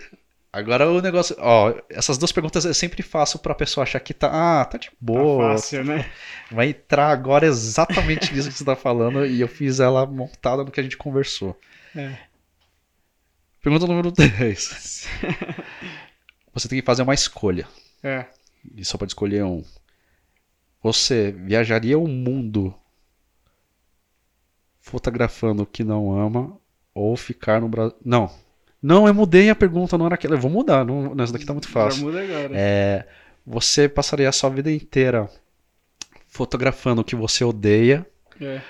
agora 0.54 0.89
o 0.89 1.01
negócio. 1.01 1.36
Ó, 1.39 1.74
essas 1.89 2.18
duas 2.18 2.32
perguntas 2.32 2.64
eu 2.64 2.74
sempre 2.74 3.01
faço 3.01 3.39
pra 3.39 3.56
pessoa 3.56 3.84
achar 3.84 3.99
que 3.99 4.14
tá. 4.14 4.30
Ah, 4.32 4.64
tá 4.64 4.78
de 4.78 4.89
tá 4.89 4.95
boa. 5.01 5.54
fácil, 5.54 5.84
né? 5.84 6.10
Vai 6.51 6.70
entrar 6.70 7.10
agora 7.10 7.45
exatamente 7.47 8.32
nisso 8.34 8.49
que 8.49 8.58
você 8.58 8.64
tá 8.64 8.76
falando 8.76 9.26
e 9.26 9.41
eu 9.41 9.47
fiz 9.47 9.80
ela 9.80 10.06
montada 10.06 10.64
no 10.64 10.72
que 10.72 10.80
a 10.80 10.84
gente 10.84 10.95
conversou. 10.95 11.60
É. 11.95 12.16
Pergunta 13.62 13.88
número 13.88 14.12
10. 14.12 15.08
Você 16.54 16.68
tem 16.68 16.80
que 16.80 16.86
fazer 16.86 17.01
uma 17.01 17.14
escolha. 17.14 17.68
É. 18.04 18.26
E 18.76 18.86
só 18.86 18.97
pode 18.97 19.12
escolher 19.12 19.43
um. 19.43 19.64
Você 20.84 21.32
viajaria 21.32 21.97
o 21.97 22.08
mundo 22.08 22.76
fotografando 24.82 25.64
o 25.64 25.66
que 25.66 25.84
não 25.84 26.16
ama 26.16 26.60
ou 26.93 27.16
ficar 27.16 27.62
no 27.62 27.70
Brasil. 27.70 27.95
Não. 28.04 28.30
Não, 28.84 29.08
eu 29.08 29.14
mudei 29.14 29.50
a 29.50 29.56
pergunta, 29.56 29.98
não 29.98 30.06
era 30.06 30.16
aquela. 30.16 30.36
Eu 30.36 30.40
vou 30.40 30.52
mudar, 30.52 30.84
não, 30.86 31.16
essa 31.24 31.32
daqui 31.32 31.46
tá 31.46 31.54
muito 31.54 31.68
Já 31.70 31.74
fácil. 31.74 32.04
muda 32.04 32.22
agora. 32.22 32.50
É, 32.54 33.08
você 33.48 33.88
passaria 33.88 34.28
a 34.28 34.32
sua 34.34 34.50
vida 34.50 34.70
inteira 34.70 35.30
fotografando 36.28 37.02
o 37.02 37.06
que 37.06 37.16
você 37.16 37.44
odeia 37.46 38.06
É. 38.42 38.62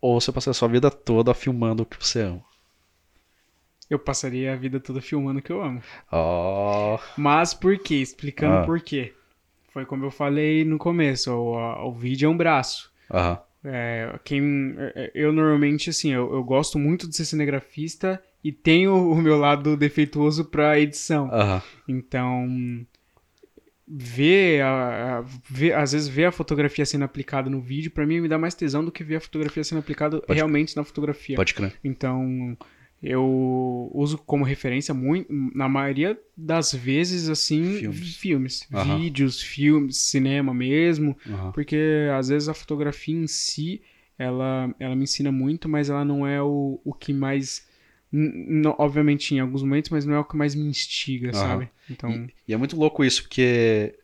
ou 0.00 0.20
você 0.20 0.32
passaria 0.32 0.50
a 0.52 0.54
sua 0.54 0.68
vida 0.68 0.90
toda 0.90 1.32
filmando 1.34 1.84
o 1.84 1.86
que 1.86 1.96
você 1.98 2.22
ama? 2.22 2.42
Eu 3.90 3.98
passaria 3.98 4.52
a 4.52 4.56
vida 4.56 4.80
toda 4.80 5.00
filmando 5.02 5.38
o 5.38 5.42
que 5.42 5.52
eu 5.52 5.62
amo. 5.62 5.82
Oh, 6.10 6.98
Mas 7.16 7.52
por 7.52 7.78
quê? 7.78 7.96
Explicando 7.96 8.56
Ah. 8.58 8.64
por 8.64 8.80
quê. 8.80 9.12
Foi 9.72 9.84
como 9.86 10.04
eu 10.04 10.10
falei 10.10 10.64
no 10.64 10.78
começo, 10.78 11.30
o, 11.32 11.88
o 11.88 11.92
vídeo 11.92 12.26
é 12.26 12.28
um 12.30 12.36
braço. 12.36 12.90
aham, 13.10 13.38
É, 13.64 14.18
quem, 14.24 14.74
é, 14.78 15.10
eu 15.14 15.32
normalmente, 15.32 15.90
assim, 15.90 16.10
eu, 16.12 16.32
eu 16.34 16.42
gosto 16.42 16.78
muito 16.78 17.06
de 17.08 17.14
ser 17.14 17.24
cinegrafista 17.26 18.20
e 18.44 18.50
tenho 18.52 18.94
o 19.10 19.20
meu 19.20 19.38
lado 19.38 19.76
defeituoso 19.76 20.44
pra 20.44 20.78
edição. 20.78 21.28
Então, 21.88 22.84
ver, 23.86 24.62
a, 24.62 25.18
a- 25.18 25.24
ver, 25.50 25.74
às 25.74 25.92
vezes 25.92 26.08
ver 26.08 26.24
a 26.26 26.32
fotografia 26.32 26.84
sendo 26.86 27.04
aplicada 27.04 27.50
no 27.50 27.60
vídeo, 27.60 27.90
pra 27.90 28.06
mim 28.06 28.20
me 28.20 28.28
dá 28.28 28.38
mais 28.38 28.54
tesão 28.54 28.84
do 28.84 28.92
que 28.92 29.04
ver 29.04 29.16
a 29.16 29.20
fotografia 29.20 29.62
sendo 29.64 29.78
aplicada 29.78 30.20
Pode- 30.20 30.34
realmente 30.34 30.76
na 30.76 30.84
fotografia. 30.84 31.36
Pode 31.36 31.54
crer. 31.54 31.74
Então, 31.84 32.56
eu 33.02 33.90
uso 33.92 34.16
como 34.18 34.44
referência 34.44 34.94
muito, 34.94 35.26
na 35.54 35.68
maioria 35.68 36.18
das 36.36 36.72
vezes, 36.72 37.28
assim, 37.28 37.78
Filmes. 37.78 38.16
filmes. 38.16 38.68
Vídeos, 38.98 39.42
filmes, 39.42 39.96
cinema 39.98 40.54
mesmo. 40.54 41.16
Porque 41.52 42.08
às 42.16 42.28
vezes 42.28 42.48
a 42.48 42.54
fotografia 42.54 43.14
em 43.16 43.26
si, 43.26 43.82
ela, 44.18 44.72
ela 44.78 44.94
me 44.94 45.02
ensina 45.04 45.32
muito, 45.32 45.68
mas 45.68 45.90
ela 45.90 46.04
não 46.04 46.26
é 46.26 46.40
o, 46.40 46.80
o 46.84 46.94
que 46.94 47.12
mais. 47.12 47.66
N- 48.12 48.60
n- 48.60 48.74
obviamente 48.78 49.34
em 49.34 49.40
alguns 49.40 49.62
momentos, 49.62 49.90
mas 49.90 50.04
não 50.04 50.14
é 50.14 50.18
o 50.18 50.24
que 50.24 50.36
mais 50.36 50.54
me 50.54 50.64
instiga, 50.66 51.30
Aham. 51.30 51.34
sabe? 51.34 51.68
Então. 51.90 52.28
E 52.46 52.52
é 52.52 52.56
muito 52.56 52.76
louco 52.76 53.04
isso, 53.04 53.22
porque, 53.22 53.94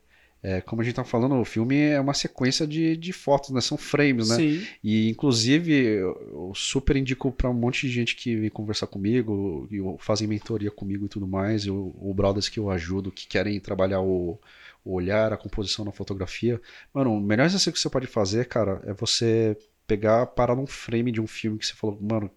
é, 0.43 0.61
como 0.61 0.81
a 0.83 0.85
gente 0.85 0.95
tá 0.95 1.05
falando, 1.05 1.35
o 1.37 1.45
filme 1.45 1.77
é 1.77 2.01
uma 2.01 2.15
sequência 2.15 2.67
de, 2.67 2.97
de 2.97 3.13
fotos, 3.13 3.51
né? 3.51 3.61
São 3.61 3.77
frames, 3.77 4.29
né? 4.29 4.37
Sim. 4.37 4.63
E, 4.83 5.11
inclusive, 5.11 5.73
eu 5.73 6.29
eu 6.49 6.53
super 6.55 6.97
indico 6.97 7.31
para 7.31 7.51
um 7.51 7.55
monte 7.55 7.87
de 7.87 7.93
gente 7.93 8.17
que 8.17 8.35
vem 8.37 8.49
conversar 8.51 8.87
comigo, 8.87 9.69
e 9.71 9.79
fazem 9.99 10.27
mentoria 10.27 10.71
comigo 10.71 11.05
e 11.07 11.09
tudo 11.09 11.27
mais, 11.27 11.65
e 11.65 11.71
o, 11.71 11.95
o 12.01 12.15
brothers 12.15 12.49
que 12.49 12.59
eu 12.59 12.71
ajudo, 12.71 13.11
que 13.13 13.27
querem 13.27 13.61
trabalhar 13.61 14.01
o, 14.01 14.39
o 14.85 14.95
olhar, 14.95 15.33
a 15.33 15.37
composição 15.37 15.85
na 15.85 15.93
fotografia. 15.93 16.61
Mano, 16.95 17.15
o 17.15 17.21
melhor 17.21 17.45
exercício 17.47 17.73
que 17.73 17.79
você 17.81 17.91
pode 17.91 18.07
fazer, 18.07 18.47
cara, 18.47 18.81
é 18.87 18.93
você 18.95 19.57
pegar, 19.87 20.27
parar 20.27 20.55
num 20.55 20.67
frame 20.67 21.11
de 21.13 21.21
um 21.21 21.27
filme 21.27 21.59
que 21.59 21.67
você 21.67 21.75
falou, 21.75 21.99
mano, 22.01 22.31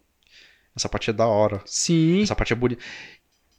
essa 0.74 0.88
parte 0.88 1.10
é 1.10 1.12
da 1.12 1.26
hora, 1.26 1.60
Sim. 1.66 2.22
essa 2.22 2.34
parte 2.36 2.52
é 2.52 2.56
bonita. 2.56 2.82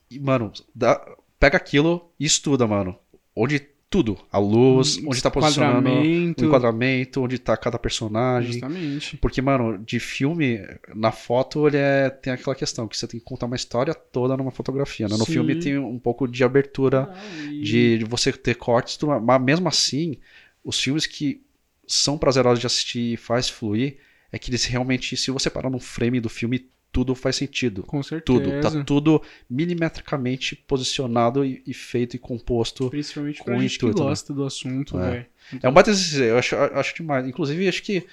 E, 0.10 0.20
mano, 0.20 0.52
dá- 0.74 1.04
pega 1.40 1.58
aquilo 1.58 2.12
e 2.20 2.26
estuda, 2.26 2.66
mano. 2.68 2.98
Onde 3.36 3.60
tudo, 3.90 4.18
a 4.32 4.40
luz, 4.40 4.98
onde 5.06 5.22
tá 5.22 5.30
posicionando 5.30 5.88
o 5.88 6.04
Enquadramento. 6.46 7.22
onde 7.22 7.38
tá 7.38 7.56
cada 7.56 7.78
personagem. 7.78 8.54
Justamente. 8.54 9.18
Porque, 9.18 9.40
mano, 9.40 9.78
de 9.78 10.00
filme, 10.00 10.60
na 10.96 11.12
foto, 11.12 11.68
ele 11.68 11.78
é, 11.78 12.10
tem 12.10 12.34
aquela 12.34 12.56
questão 12.56 12.88
que 12.88 12.98
você 12.98 13.08
tem 13.08 13.20
que 13.20 13.26
contar 13.26 13.46
uma 13.46 13.56
história 13.56 13.94
toda 13.94 14.36
numa 14.36 14.50
fotografia, 14.50 15.08
né? 15.08 15.16
No 15.16 15.26
Sim. 15.26 15.34
filme 15.34 15.56
tem 15.60 15.78
um 15.78 16.00
pouco 16.00 16.28
de 16.28 16.44
abertura, 16.44 17.08
Ah, 17.14 17.48
de, 17.62 18.04
você 18.10 18.32
ter 18.34 18.56
cortes, 18.56 18.98
mas 19.22 19.40
mesmo 19.42 19.68
assim, 19.68 20.18
os 20.64 20.80
filmes 20.80 21.06
que 21.06 21.44
são 21.86 22.18
prazerosos 22.18 22.60
de 22.60 22.66
assistir 22.66 23.14
e 23.14 23.18
faz 23.18 23.48
fluir, 23.48 23.98
é 24.32 24.40
que 24.40 24.50
eles 24.50 24.66
realmente, 24.66 25.16
se 25.16 25.30
você 25.30 25.52
parar 25.52 25.70
num 25.70 25.80
frame 25.80 26.20
do 26.20 26.30
filme, 26.30 26.68
tudo 26.94 27.14
faz 27.16 27.36
sentido. 27.36 27.84
Com 27.84 28.02
certeza. 28.02 28.40
Tudo, 28.40 28.62
tá 28.62 28.84
tudo 28.86 29.22
milimetricamente 29.50 30.56
posicionado 30.56 31.44
e, 31.44 31.62
e 31.66 31.74
feito 31.74 32.16
e 32.16 32.20
composto. 32.20 32.90
Principalmente 32.90 33.40
com 33.40 33.46
pra 33.46 33.58
gente 33.58 33.72
que 33.72 33.76
intuito, 33.78 34.04
né? 34.04 34.10
gosta 34.10 34.34
do 34.34 34.46
assunto, 34.46 34.98
É. 35.00 35.10
velho. 35.10 35.26
É 35.62 35.68
um 35.68 35.74
baita 35.74 35.90
exercício, 35.90 36.24
eu 36.24 36.38
acho, 36.38 36.56
acho 36.56 36.96
demais. 36.96 37.28
Inclusive, 37.28 37.68
acho 37.68 37.84
que 37.84 38.06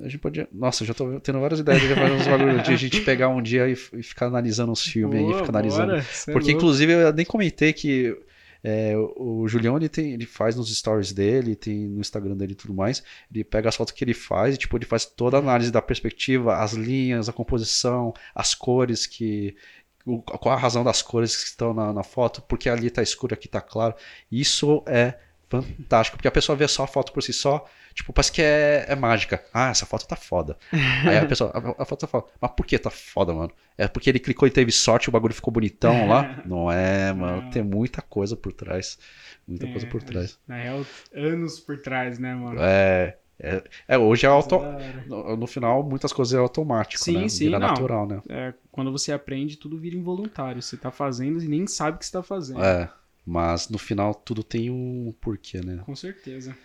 a 0.00 0.04
gente 0.04 0.18
pode. 0.18 0.46
Nossa, 0.52 0.84
já 0.84 0.94
tô 0.94 1.18
tendo 1.18 1.40
várias 1.40 1.58
ideias 1.58 1.80
de 1.82 1.88
fazer 1.88 2.12
uns 2.12 2.26
bagulho 2.28 2.62
de 2.62 2.72
a 2.72 2.76
gente 2.76 3.00
pegar 3.00 3.28
um 3.30 3.42
dia 3.42 3.68
e, 3.68 3.72
e 3.72 4.02
ficar 4.02 4.26
analisando 4.26 4.70
uns 4.70 4.82
filmes 4.84 5.18
aí, 5.18 5.34
ficar 5.34 5.48
analisando. 5.48 5.86
bora, 5.88 5.98
é 5.98 6.32
Porque, 6.32 6.50
louco. 6.50 6.50
inclusive, 6.50 6.92
eu 6.92 7.12
nem 7.12 7.26
comentei 7.26 7.72
que 7.72 8.16
é, 8.62 8.96
o 8.96 9.38
o 9.42 9.48
Julião 9.48 9.76
ele, 9.76 9.88
tem, 9.88 10.12
ele 10.12 10.26
faz 10.26 10.56
nos 10.56 10.74
stories 10.76 11.12
dele, 11.12 11.54
tem 11.56 11.88
no 11.88 12.00
Instagram 12.00 12.36
dele 12.36 12.52
e 12.52 12.56
tudo 12.56 12.74
mais. 12.74 13.02
Ele 13.32 13.44
pega 13.44 13.68
as 13.68 13.76
fotos 13.76 13.92
que 13.94 14.04
ele 14.04 14.14
faz 14.14 14.54
e 14.54 14.58
tipo, 14.58 14.76
ele 14.76 14.84
faz 14.86 15.04
toda 15.06 15.36
a 15.36 15.40
análise 15.40 15.70
da 15.70 15.80
perspectiva, 15.82 16.56
as 16.56 16.72
linhas, 16.72 17.28
a 17.28 17.32
composição, 17.32 18.12
as 18.34 18.54
cores 18.54 19.06
que. 19.06 19.56
o- 20.04 20.22
Qual 20.22 20.54
a 20.54 20.58
razão 20.58 20.84
das 20.84 21.02
cores 21.02 21.36
que 21.36 21.48
estão 21.50 21.72
na, 21.74 21.92
na 21.92 22.02
foto, 22.02 22.42
porque 22.42 22.68
ali 22.68 22.90
tá 22.90 23.02
escuro, 23.02 23.34
aqui 23.34 23.48
tá 23.48 23.60
claro. 23.60 23.94
Isso 24.30 24.82
é 24.86 25.18
fantástico, 25.50 26.16
porque 26.16 26.28
a 26.28 26.32
pessoa 26.32 26.56
vê 26.56 26.66
só 26.68 26.84
a 26.84 26.86
foto 26.86 27.12
por 27.12 27.22
si 27.22 27.32
só, 27.32 27.64
tipo, 27.94 28.12
parece 28.12 28.32
que 28.32 28.42
é, 28.42 28.84
é 28.88 28.94
mágica. 28.96 29.42
Ah, 29.52 29.70
essa 29.70 29.86
foto 29.86 30.06
tá 30.06 30.16
foda. 30.16 30.56
Aí 31.04 31.16
a 31.16 31.26
pessoa, 31.26 31.50
a, 31.54 31.82
a 31.82 31.84
foto 31.84 32.00
tá 32.00 32.06
foda. 32.06 32.26
Mas 32.40 32.50
por 32.52 32.66
que 32.66 32.78
tá 32.78 32.90
foda, 32.90 33.32
mano? 33.34 33.52
É 33.76 33.88
porque 33.88 34.10
ele 34.10 34.18
clicou 34.18 34.46
e 34.46 34.50
teve 34.50 34.70
sorte 34.72 35.06
e 35.06 35.08
o 35.08 35.12
bagulho 35.12 35.34
ficou 35.34 35.52
bonitão 35.52 36.06
lá? 36.06 36.42
Não 36.44 36.70
é, 36.70 37.12
mano. 37.12 37.42
Não. 37.42 37.50
Tem 37.50 37.62
muita 37.62 38.02
coisa 38.02 38.36
por 38.36 38.52
trás. 38.52 38.98
Muita 39.46 39.66
coisa 39.66 39.86
É, 39.86 39.90
por 39.90 40.02
trás. 40.02 40.38
Na 40.46 40.56
real, 40.56 40.84
anos 41.14 41.58
por 41.58 41.78
trás, 41.78 42.18
né, 42.18 42.34
mano? 42.34 42.58
É, 42.60 43.16
é, 43.40 43.62
é, 43.86 43.98
hoje 43.98 44.26
é 44.26 44.28
auto. 44.28 44.58
No, 45.06 45.36
no 45.36 45.46
final, 45.46 45.82
muitas 45.82 46.12
coisas 46.12 46.34
é 46.34 46.38
automático, 46.38 47.02
Sim, 47.02 47.22
né? 47.22 47.28
sim, 47.28 47.44
Vira 47.46 47.58
não. 47.58 47.68
natural, 47.68 48.06
né? 48.06 48.20
É, 48.28 48.52
quando 48.70 48.90
você 48.92 49.12
aprende, 49.12 49.56
tudo 49.56 49.78
vira 49.78 49.96
involuntário. 49.96 50.60
Você 50.60 50.76
tá 50.76 50.90
fazendo 50.90 51.42
e 51.42 51.48
nem 51.48 51.66
sabe 51.66 51.96
o 51.96 51.98
que 51.98 52.06
você 52.06 52.12
tá 52.12 52.22
fazendo. 52.22 52.62
É, 52.62 52.90
mas 53.28 53.68
no 53.68 53.76
final 53.76 54.14
tudo 54.14 54.42
tem 54.42 54.70
um 54.70 55.14
porquê, 55.20 55.60
né? 55.60 55.82
Com 55.84 55.94
certeza. 55.94 56.56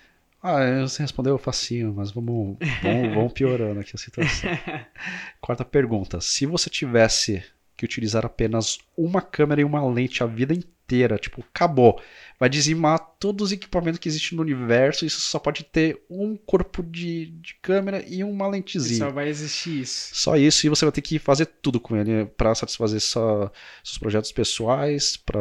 Ah, 0.42 0.82
você 0.82 1.02
respondeu 1.02 1.38
facinho, 1.38 1.94
mas 1.94 2.12
vamos, 2.12 2.58
vamos, 2.82 3.14
vamos 3.14 3.34
piorando 3.34 3.82
aqui 3.82 3.92
a 3.94 3.98
situação. 3.98 4.50
Quarta 5.42 5.66
pergunta. 5.66 6.22
Se 6.22 6.46
você 6.46 6.70
tivesse 6.70 7.44
que 7.76 7.86
utilizar 7.86 8.26
apenas 8.26 8.78
uma 8.98 9.22
câmera 9.22 9.62
e 9.62 9.64
uma 9.64 9.86
lente 9.88 10.24
a 10.24 10.28
vida 10.28 10.54
inteira, 10.54 11.18
tipo, 11.18 11.42
acabou. 11.42 12.02
Vai 12.40 12.50
dizimar 12.50 13.00
todos 13.20 13.48
os 13.48 13.52
equipamentos 13.52 14.00
que 14.00 14.08
existem 14.08 14.36
no 14.36 14.42
universo, 14.44 15.06
isso 15.06 15.22
só 15.22 15.40
pode 15.40 15.64
ter 15.64 16.04
um 16.10 16.36
corpo 16.36 16.84
de, 16.84 17.28
de 17.28 17.56
câmera 17.62 18.04
e 18.08 18.24
uma 18.24 18.48
E 18.48 18.52
lentezinha. 18.52 19.00
só 19.00 19.10
vai 19.12 19.30
existir 19.30 19.82
isso. 19.82 20.10
Só 20.14 20.36
isso, 20.38 20.66
e 20.66 20.70
você 20.70 20.86
vai 20.86 20.92
ter 20.92 21.02
que 21.02 21.18
fazer 21.20 21.46
tudo 21.46 21.80
com 21.80 21.96
ele 21.96 22.26
para 22.26 22.54
satisfazer 22.54 23.00
só 23.02 23.52
seus 23.84 23.98
projetos 23.98 24.32
pessoais, 24.32 25.18
para 25.18 25.40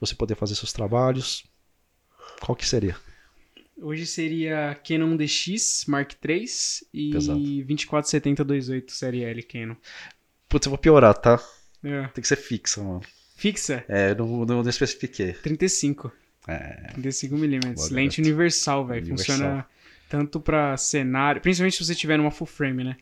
você 0.00 0.14
poder 0.14 0.34
fazer 0.34 0.54
seus 0.54 0.72
trabalhos. 0.72 1.44
Qual 2.40 2.56
que 2.56 2.66
seria? 2.66 2.96
Hoje 3.80 4.06
seria 4.06 4.78
Canon 4.86 5.16
DX 5.16 5.84
Mark 5.88 6.12
III 6.24 6.46
e 6.92 7.10
Pesado. 7.10 7.40
2470-28 7.40 8.90
série 8.90 9.24
L 9.24 9.42
Canon. 9.42 9.74
Putz, 10.48 10.66
eu 10.66 10.70
vou 10.70 10.78
piorar, 10.78 11.14
tá? 11.14 11.40
É. 11.84 12.06
Tem 12.08 12.22
que 12.22 12.28
ser 12.28 12.36
fixa, 12.36 12.82
mano. 12.82 13.02
Fixa, 13.36 13.84
É, 13.88 14.10
eu 14.12 14.16
não, 14.16 14.26
não, 14.46 14.62
não 14.62 14.70
especifiquei. 14.70 15.32
35. 15.34 16.10
É, 16.46 16.92
35mm. 16.98 17.74
Boa, 17.74 17.88
Lente 17.90 18.20
universal, 18.20 18.86
velho. 18.86 19.06
Funciona 19.06 19.66
tanto 20.08 20.38
pra 20.38 20.76
cenário, 20.76 21.40
principalmente 21.40 21.76
se 21.76 21.84
você 21.84 21.94
tiver 21.94 22.16
numa 22.18 22.30
full 22.30 22.46
frame, 22.46 22.84
né? 22.84 22.96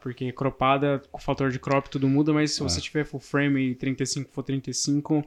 Porque 0.00 0.32
cropada, 0.32 1.02
com 1.12 1.18
fator 1.18 1.50
de 1.50 1.58
crop 1.58 1.88
tudo 1.90 2.08
muda, 2.08 2.32
mas 2.32 2.52
se 2.52 2.60
É. 2.62 2.64
você 2.64 2.80
tiver 2.80 3.04
full 3.04 3.20
frame 3.20 3.70
e 3.70 3.74
35 3.74 4.30
for 4.32 4.42
35, 4.42 5.24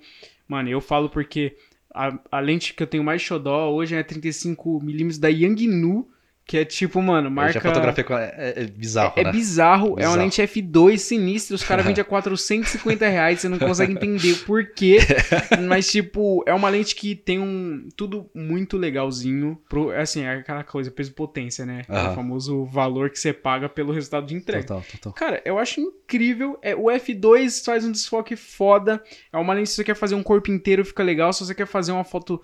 mano, 0.48 0.70
eu 0.70 0.82
falo 0.82 1.10
porque 1.10 1.56
a, 1.94 2.18
a 2.32 2.40
lente 2.40 2.74
que 2.74 2.82
eu 2.82 2.88
tenho 2.88 3.04
mais 3.04 3.22
xodó 3.22 3.70
hoje 3.72 3.94
é 3.96 4.04
35mm 4.04 5.20
da 5.20 5.28
Yangnu, 5.28 6.08
que 6.48 6.58
é 6.58 6.64
tipo, 6.64 7.02
mano, 7.02 7.28
Eu 7.28 7.32
marca... 7.32 7.54
já 7.54 7.60
fotografei 7.62 8.04
com. 8.06 8.14
É, 8.18 8.34
é- 8.38 8.64
é 8.64 8.66
bizarro, 8.68 9.14
É 9.18 9.24
né? 9.26 9.32
bizarro, 9.34 9.88
é 9.88 9.90
uma 9.90 9.96
Bizarro. 10.18 10.18
lente 10.18 10.42
F2 10.42 10.98
sinistra, 10.98 11.56
os 11.56 11.64
caras 11.64 11.86
vendem 11.86 12.02
a 12.02 12.06
450 12.08 13.08
reais, 13.08 13.42
você 13.42 13.50
não 13.50 13.60
consegue 13.60 13.92
entender 13.92 14.34
por 14.46 14.66
quê. 14.74 14.98
Mas, 15.68 15.88
tipo, 15.92 16.44
é 16.48 16.54
uma 16.54 16.70
lente 16.70 16.96
que 16.96 17.16
tem 17.16 17.38
um. 17.40 17.90
Tudo 17.98 18.30
muito 18.34 18.78
legalzinho. 18.78 19.60
Pro, 19.68 19.92
assim, 19.92 20.22
é 20.24 20.36
aquela 20.38 20.64
coisa, 20.64 20.90
peso 20.90 21.14
potência, 21.14 21.66
né? 21.66 21.82
É 21.90 22.10
o 22.10 22.16
famoso 22.16 22.64
valor 22.66 23.10
que 23.10 23.20
você 23.20 23.34
paga 23.34 23.68
pelo 23.68 23.92
resultado 23.92 24.26
de 24.26 24.34
entrega. 24.36 24.64
Total, 24.66 24.84
total. 24.92 25.14
Cara, 25.14 25.42
eu 25.44 25.60
acho 25.60 25.82
incrível. 25.82 26.58
É, 26.62 26.74
o 26.76 26.84
F2 26.86 27.64
faz 27.66 27.84
um 27.84 27.92
desfoque 27.92 28.36
foda. 28.38 29.04
É 29.34 29.38
uma 29.38 29.54
lente, 29.54 29.70
se 29.70 29.76
você 29.76 29.84
quer 29.84 29.96
fazer 29.96 30.16
um 30.16 30.24
corpo 30.24 30.50
inteiro, 30.50 30.86
fica 30.86 31.04
legal. 31.04 31.34
Se 31.34 31.46
você 31.46 31.54
quer 31.54 31.68
fazer 31.68 31.92
uma 31.92 32.04
foto, 32.06 32.42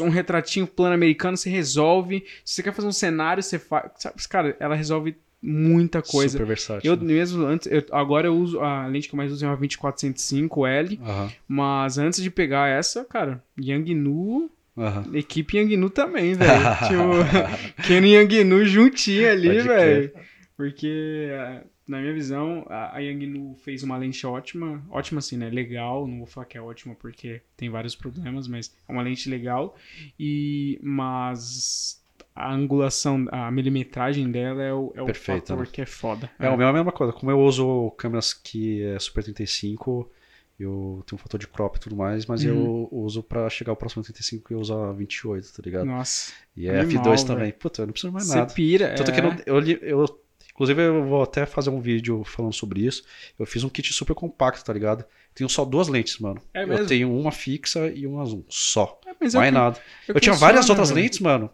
um 0.00 0.08
retratinho 0.08 0.66
plano 0.66 0.94
americano, 0.94 1.36
você 1.36 1.48
resolve. 1.50 2.24
Se 2.44 2.54
você 2.56 2.62
quer 2.62 2.72
fazer 2.72 2.88
um 2.88 2.92
cenário, 2.92 3.42
você 3.42 3.58
faz. 3.58 3.90
Sabe, 3.96 4.16
Cara, 4.28 4.56
ela 4.60 4.74
resolve 4.74 5.16
muita 5.42 6.02
coisa. 6.02 6.32
Super 6.32 6.46
versátil. 6.46 6.90
Eu 6.92 6.96
né? 6.98 7.04
mesmo, 7.04 7.44
antes, 7.46 7.66
eu- 7.70 7.84
agora 7.92 8.26
eu 8.26 8.36
uso, 8.36 8.60
a 8.60 8.86
lente 8.86 9.08
que 9.08 9.14
eu 9.14 9.16
mais 9.16 9.32
uso 9.32 9.44
é 9.44 9.48
uma 9.48 9.56
2405L, 9.56 11.00
Aham, 11.02 11.30
mas 11.48 11.96
antes 11.98 12.22
de 12.22 12.30
pegar 12.30 12.68
essa, 12.68 13.04
cara, 13.06 13.42
Yangnu, 13.58 14.50
aham. 14.76 15.04
equipe 15.14 15.56
Yangnu 15.56 15.88
também, 15.90 16.34
velho. 16.34 16.64
tipo, 16.86 17.80
Canon 17.88 18.06
e 18.06 18.14
Yangnu 18.16 18.64
juntinho 18.66 19.30
ali, 19.30 19.60
velho. 19.62 20.12
Porque, 20.56 21.28
eh, 21.30 21.62
na 21.90 22.00
minha 22.00 22.14
visão, 22.14 22.64
a 22.68 22.96
a 22.96 22.98
Yangnu 23.00 23.54
fez 23.56 23.82
uma 23.82 23.96
lente 23.96 24.26
ótima, 24.26 24.82
ótima 24.90 25.18
assim, 25.18 25.36
né, 25.36 25.50
legal, 25.50 26.06
não 26.06 26.18
vou 26.18 26.26
falar 26.26 26.46
que 26.46 26.56
é 26.56 26.60
ótima 26.62 26.94
porque 26.94 27.42
tem 27.56 27.68
vários 27.68 27.94
problemas, 27.94 28.46
mas 28.48 28.74
é 28.88 28.92
uma 28.92 29.02
lente 29.02 29.28
legal, 29.28 29.76
e, 30.18 30.78
mas... 30.82 31.98
A 32.32 32.52
angulação, 32.54 33.26
a 33.30 33.50
milimetragem 33.50 34.30
dela 34.30 34.62
é 34.62 34.72
o, 34.72 34.92
é 34.94 35.02
o 35.02 35.12
fator 35.14 35.58
né? 35.58 35.66
que 35.70 35.82
é 35.82 35.86
foda. 35.86 36.30
É, 36.38 36.46
é 36.46 36.48
a 36.48 36.72
mesma 36.72 36.92
coisa. 36.92 37.12
Como 37.12 37.30
eu 37.30 37.38
uso 37.40 37.90
câmeras 37.98 38.32
que 38.32 38.82
é 38.82 38.98
Super 38.98 39.24
35, 39.24 40.10
eu 40.58 41.02
tenho 41.06 41.18
um 41.18 41.22
fator 41.22 41.38
de 41.40 41.46
crop 41.48 41.76
e 41.76 41.80
tudo 41.80 41.96
mais, 41.96 42.24
mas 42.26 42.42
eu 42.44 42.54
Uhum. 42.56 42.88
uso 42.92 43.22
pra 43.22 43.50
chegar 43.50 43.72
ao 43.72 43.76
próximo 43.76 44.02
35 44.02 44.52
eu 44.54 44.60
uso 44.60 44.72
a 44.74 44.92
28, 44.92 45.52
tá 45.52 45.62
ligado? 45.62 45.86
Nossa. 45.86 46.32
E 46.56 46.66
é 46.68 46.80
Animal, 46.80 47.04
F2 47.04 47.26
também. 47.26 47.52
Puta, 47.52 47.82
eu 47.82 47.86
não 47.86 47.92
preciso 47.92 48.12
mais 48.12 48.26
Você 48.26 48.36
nada. 48.38 48.54
pira. 48.54 48.94
Tanto 48.94 49.10
é. 49.10 49.14
que 49.14 49.20
eu, 49.20 49.24
não- 49.24 49.36
eu, 49.46 49.76
eu- 50.04 50.20
Inclusive, 50.52 50.82
eu 50.82 51.04
vou 51.06 51.22
até 51.22 51.46
fazer 51.46 51.70
um 51.70 51.80
vídeo 51.80 52.22
falando 52.24 52.52
sobre 52.52 52.84
isso. 52.84 53.02
Eu 53.38 53.46
fiz 53.46 53.64
um 53.64 53.68
kit 53.68 53.92
super 53.92 54.14
compacto, 54.14 54.64
tá 54.64 54.72
ligado? 54.72 55.04
Tenho 55.34 55.48
só 55.48 55.64
duas 55.64 55.88
lentes, 55.88 56.18
mano. 56.18 56.40
É 56.52 56.64
eu 56.64 56.86
tenho 56.86 57.10
uma 57.16 57.32
fixa 57.32 57.88
e 57.88 58.06
uma 58.06 58.24
zoom. 58.26 58.42
Só. 58.48 59.00
É, 59.06 59.12
mas 59.20 59.34
Mais 59.34 59.52
nada. 59.52 59.78
é 59.78 59.80
o 59.80 59.84
Eu 60.10 60.14
que 60.16 60.20
tinha 60.20 60.34
várias 60.34 60.68
outras 60.68 60.90
velho. 60.90 61.00
lentes, 61.02 61.20
mano. 61.20 61.50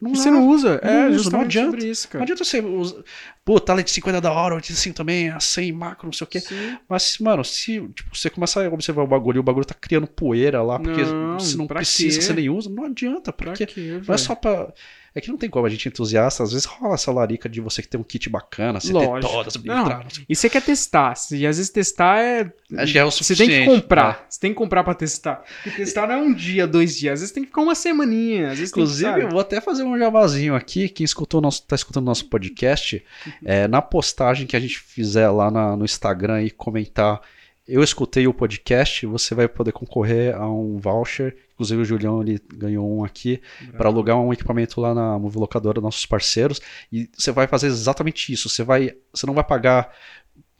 Não 0.00 0.16
Você 0.16 0.32
não 0.32 0.48
usa? 0.48 0.80
Não 0.82 0.90
é, 0.90 1.08
uso, 1.10 1.30
não 1.30 1.42
adianta. 1.42 1.78
isso, 1.86 2.08
Não 2.12 2.22
adianta 2.22 2.42
você 2.44 2.60
usar. 2.60 3.04
Pô, 3.44 3.60
tá 3.60 3.72
lente 3.72 3.92
50 3.92 4.20
da 4.20 4.32
hora, 4.32 4.56
85 4.56 4.96
também, 4.96 5.30
a 5.30 5.38
100 5.38 5.70
macro, 5.72 6.06
não 6.06 6.12
sei 6.12 6.24
o 6.24 6.28
quê. 6.28 6.40
Sim. 6.40 6.76
Mas, 6.88 7.18
mano, 7.18 7.44
se 7.44 7.80
tipo, 7.94 8.14
você 8.16 8.28
começar 8.28 8.66
a 8.66 8.68
observar 8.68 9.02
o 9.04 9.06
bagulho 9.06 9.36
e 9.36 9.38
o 9.38 9.44
bagulho 9.44 9.64
tá 9.64 9.74
criando 9.74 10.08
poeira 10.08 10.60
lá, 10.60 10.76
porque 10.80 11.02
Não, 11.04 11.38
você 11.38 11.56
não 11.56 11.68
precisa, 11.68 12.18
quê? 12.18 12.24
você 12.24 12.32
nem 12.32 12.50
usa, 12.50 12.68
não 12.68 12.84
adianta, 12.86 13.32
Pra 13.32 13.52
porque 13.52 13.64
quê, 13.64 14.00
não 14.04 14.12
é 14.12 14.18
só 14.18 14.34
pra. 14.34 14.72
É 15.14 15.20
que 15.20 15.28
não 15.28 15.36
tem 15.36 15.50
como 15.50 15.66
a 15.66 15.68
gente 15.68 15.86
é 15.86 15.90
entusiasta, 15.90 16.42
às 16.42 16.52
vezes 16.52 16.64
rola 16.64 16.94
essa 16.94 17.12
larica 17.12 17.48
de 17.48 17.60
você 17.60 17.82
que 17.82 17.88
tem 17.88 18.00
um 18.00 18.04
kit 18.04 18.30
bacana, 18.30 18.80
você 18.80 18.88
ter 18.88 18.94
Lógico. 18.94 19.30
todas, 19.32 19.56
Não, 19.56 19.80
entrar, 19.82 19.98
não 19.98 20.06
E 20.28 20.34
você 20.34 20.48
quer 20.48 20.62
testar. 20.62 21.12
E 21.32 21.46
às 21.46 21.58
vezes 21.58 21.70
testar 21.70 22.18
é. 22.20 22.44
Que 22.86 22.98
é 22.98 23.04
o 23.04 23.10
Você 23.10 23.34
tem 23.34 23.46
que 23.46 23.54
suficiente, 23.54 23.66
comprar. 23.82 24.26
Você 24.28 24.40
tem 24.40 24.50
que 24.52 24.56
comprar 24.56 24.82
pra 24.84 24.94
testar. 24.94 25.44
E 25.66 25.70
testar 25.70 26.06
não 26.06 26.14
é 26.14 26.18
um 26.18 26.32
dia, 26.32 26.66
dois 26.66 26.96
dias. 26.96 27.12
Às 27.14 27.20
vezes 27.20 27.34
tem 27.34 27.42
que 27.42 27.48
ficar 27.50 27.60
uma 27.60 27.74
semaninha. 27.74 28.50
Às 28.52 28.58
vezes 28.58 28.72
que, 28.72 28.80
Inclusive, 28.80 29.10
sabe? 29.10 29.22
eu 29.22 29.28
vou 29.28 29.40
até 29.40 29.60
fazer 29.60 29.82
um 29.82 29.98
jabazinho 29.98 30.54
aqui. 30.54 30.88
Quem 30.88 31.04
escutou 31.04 31.40
nosso, 31.42 31.62
tá 31.66 31.76
escutando 31.76 32.06
nosso 32.06 32.26
podcast, 32.30 33.04
é, 33.44 33.68
na 33.68 33.82
postagem 33.82 34.46
que 34.46 34.56
a 34.56 34.60
gente 34.60 34.78
fizer 34.78 35.28
lá 35.28 35.50
na- 35.50 35.76
no 35.76 35.84
Instagram 35.84 36.42
e 36.42 36.50
comentar, 36.50 37.20
eu 37.68 37.82
escutei 37.82 38.26
o 38.26 38.32
podcast, 38.34 39.04
você 39.06 39.34
vai 39.34 39.46
poder 39.46 39.72
concorrer 39.72 40.34
a 40.34 40.48
um 40.50 40.78
voucher. 40.78 41.36
Inclusive, 41.62 41.82
o 41.82 41.84
Julião 41.84 42.20
ele 42.20 42.40
ganhou 42.54 42.98
um 42.98 43.04
aqui 43.04 43.40
para 43.76 43.88
alugar 43.88 44.18
um 44.18 44.32
equipamento 44.32 44.80
lá 44.80 44.92
na 44.92 45.18
Movie 45.18 45.38
Locadora, 45.38 45.80
nossos 45.80 46.04
parceiros. 46.04 46.60
E 46.92 47.08
você 47.16 47.30
vai 47.30 47.46
fazer 47.46 47.68
exatamente 47.68 48.32
isso. 48.32 48.48
Você 48.48 48.64
vai, 48.64 48.94
você 49.12 49.26
não 49.26 49.34
vai 49.34 49.44
pagar 49.44 49.94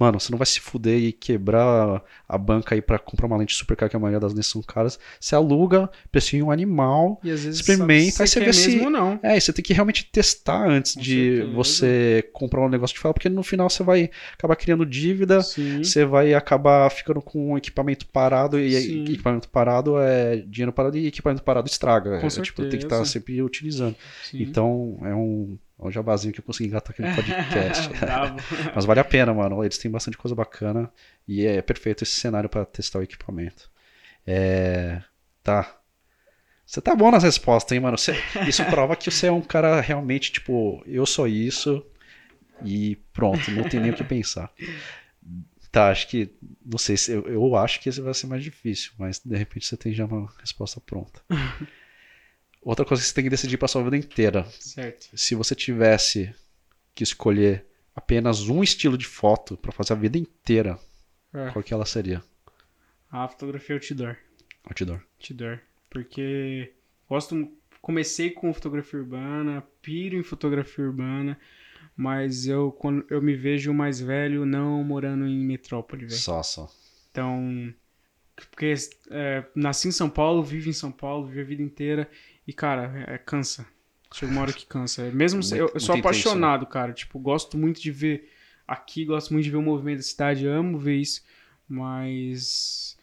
Mano, 0.02 0.18
você 0.18 0.32
não 0.32 0.38
vai 0.38 0.46
se 0.46 0.58
fuder 0.58 0.98
e 1.00 1.12
quebrar 1.12 2.02
a 2.28 2.36
banca 2.36 2.74
aí 2.74 2.82
pra 2.82 2.98
comprar 2.98 3.26
uma 3.28 3.36
lente 3.36 3.54
super 3.54 3.76
cara, 3.76 3.88
que 3.88 3.94
a 3.94 4.00
maioria 4.00 4.18
das 4.18 4.32
lentes 4.34 4.50
são 4.50 4.60
caras. 4.62 4.98
Você 5.20 5.34
aluga, 5.36 5.88
precinho 6.10 6.46
um 6.46 6.50
animal, 6.50 7.20
E 7.22 7.30
às 7.30 7.44
vezes 7.44 7.60
experimenta, 7.60 8.26
se 8.26 8.26
você 8.26 8.40
vê 8.40 8.52
se- 8.52 8.68
mesmo 8.70 8.84
ou 8.86 8.90
não. 8.90 9.20
é, 9.22 9.36
e 9.36 9.40
você 9.40 9.52
tem 9.52 9.64
que 9.64 9.72
realmente 9.72 10.04
testar 10.10 10.68
antes 10.68 10.94
Com 10.94 11.00
de 11.02 11.36
certeza. 11.36 11.52
você 11.54 12.28
comprar 12.32 12.62
um 12.62 12.68
negócio 12.68 12.94
de 12.94 13.00
fala, 13.00 13.14
porque 13.14 13.28
no 13.28 13.44
final 13.44 13.70
você 13.70 13.84
vai 13.84 14.10
acabar 14.34 14.56
criando 14.56 14.84
dívida, 14.84 15.40
Sim. 15.42 15.84
você 15.84 16.04
vai 16.04 16.34
acabar 16.34 16.90
ficando 16.90 17.22
com 17.22 17.52
um 17.52 17.56
equipamento 17.56 18.06
parado, 18.08 18.58
e 18.58 18.72
Sim. 18.72 19.04
equipamento 19.04 19.48
parado 19.48 19.98
é 20.00 20.36
dinheiro 20.38 20.72
parado 20.72 20.98
e 20.98 21.06
equipamento 21.06 21.44
parado 21.44 21.68
estraga. 21.68 22.18
Com 22.18 22.26
É, 22.26 22.30
tipo, 22.30 22.62
tem 22.62 22.70
que 22.70 22.76
estar 22.86 22.96
certeza. 22.96 23.12
sempre 23.12 23.40
utilizando. 23.40 23.94
sim. 24.28 24.42
Então, 24.42 24.98
é 25.02 25.14
um, 25.14 25.56
é 25.71 25.71
um 25.88 25.90
jabazinho 25.90 26.32
que 26.32 26.40
eu 26.40 26.44
consegui 26.44 26.68
engatar 26.68 26.90
aqui 26.92 27.02
no 27.02 27.14
podcast. 27.14 27.88
Bravo. 27.98 28.36
Mas 28.74 28.84
vale 28.84 29.00
a 29.00 29.04
pena, 29.04 29.32
mano. 29.34 29.62
Eles 29.64 29.78
têm 29.78 29.90
bastante 29.90 30.16
coisa 30.16 30.34
bacana 30.34 30.90
e 31.26 31.46
é 31.46 31.60
perfeito 31.62 32.04
esse 32.04 32.14
cenário 32.14 32.48
para 32.48 32.64
testar 32.64 32.98
o 32.98 33.02
equipamento. 33.02 33.70
É. 34.26 35.02
Tá. 35.42 35.78
Você 36.64 36.80
tá 36.80 36.94
bom 36.94 37.10
nas 37.10 37.22
respostas, 37.24 37.72
hein, 37.72 37.80
mano? 37.80 37.98
Você- 37.98 38.14
Isso 38.48 38.64
prova 38.66 38.96
que 38.96 39.10
você 39.10 39.26
é 39.26 39.32
um 39.32 39.42
cara 39.42 39.80
realmente, 39.80 40.32
tipo, 40.32 40.82
eu 40.86 41.04
sou 41.04 41.26
isso 41.28 41.84
e 42.64 42.96
pronto, 43.12 43.50
não 43.50 43.64
tem 43.68 43.80
nem 43.80 43.90
o 43.90 43.94
que 43.94 44.04
pensar. 44.04 44.50
Tá, 45.70 45.90
acho 45.90 46.06
que. 46.08 46.30
Não 46.64 46.78
sei 46.78 46.96
se. 46.96 47.12
Eu, 47.12 47.26
eu 47.26 47.56
acho 47.56 47.80
que 47.80 47.88
esse 47.88 48.00
vai 48.00 48.12
ser 48.14 48.26
mais 48.26 48.44
difícil, 48.44 48.92
mas 48.98 49.18
de 49.18 49.36
repente 49.36 49.66
você 49.66 49.76
tem 49.76 49.92
já 49.92 50.04
uma 50.04 50.30
resposta 50.38 50.80
pronta. 50.80 51.20
Outra 52.62 52.84
coisa 52.84 53.02
que 53.02 53.08
você 53.08 53.14
tem 53.14 53.24
que 53.24 53.30
decidir 53.30 53.58
pra 53.58 53.66
sua 53.68 53.82
vida 53.82 53.96
inteira. 53.96 54.44
certo. 54.60 55.08
Se 55.16 55.34
você 55.34 55.54
tivesse 55.54 56.32
que 56.94 57.02
escolher 57.02 57.66
apenas 57.94 58.48
um 58.48 58.62
estilo 58.62 58.96
de 58.96 59.06
foto 59.06 59.56
pra 59.56 59.72
fazer 59.72 59.92
a 59.94 59.96
vida 59.96 60.16
inteira, 60.16 60.78
É. 61.34 61.50
qual 61.50 61.62
que 61.62 61.74
ela 61.74 61.84
seria? 61.84 62.22
A 63.10 63.26
fotografia 63.28 63.74
outdoor. 63.76 64.16
Outdoor. 64.64 65.02
Outdoor. 65.20 65.58
Porque 65.90 66.72
gosto. 67.08 67.50
comecei 67.82 68.30
com 68.30 68.54
fotografia 68.54 69.00
urbana, 69.00 69.62
piro 69.82 70.16
em 70.16 70.22
fotografia 70.22 70.84
urbana, 70.84 71.36
mas 71.96 72.46
eu, 72.46 72.70
quando 72.70 73.04
eu 73.10 73.20
me 73.20 73.34
vejo 73.34 73.74
mais 73.74 74.00
velho 74.00 74.46
não 74.46 74.82
morando 74.84 75.26
em 75.26 75.44
metrópole, 75.44 76.06
velho. 76.06 76.16
Só, 76.18 76.42
só. 76.44 76.70
Então, 77.10 77.74
porque 78.50 78.72
é, 79.10 79.44
nasci 79.54 79.88
em 79.88 79.92
São 79.92 80.08
Paulo, 80.08 80.42
vivo 80.44 80.68
em 80.70 80.72
São 80.72 80.92
Paulo, 80.92 81.26
vivi 81.26 81.40
a 81.40 81.44
vida 81.44 81.62
inteira 81.62 82.08
e, 82.46 82.52
cara, 82.52 83.04
é, 83.06 83.18
cansa. 83.18 83.66
Chega 84.12 84.30
uma 84.32 84.42
hora 84.42 84.52
que 84.52 84.66
cansa. 84.66 85.10
Mesmo 85.10 85.40
Muito- 85.40 85.54
eu, 85.54 85.70
eu 85.74 85.80
sou 85.80 85.96
intenso, 85.96 85.98
apaixonado, 86.00 86.66
cara. 86.66 86.92
Tipo, 86.92 87.18
gosto 87.18 87.56
muito 87.56 87.80
de 87.80 87.90
ver 87.90 88.28
aqui, 88.66 89.04
gosto 89.04 89.32
muito 89.32 89.44
de 89.44 89.50
ver 89.50 89.56
o 89.56 89.62
movimento 89.62 89.98
da 89.98 90.02
cidade, 90.02 90.46
amo 90.46 90.78
ver 90.78 90.96
isso, 90.96 91.22
mas 91.68 92.96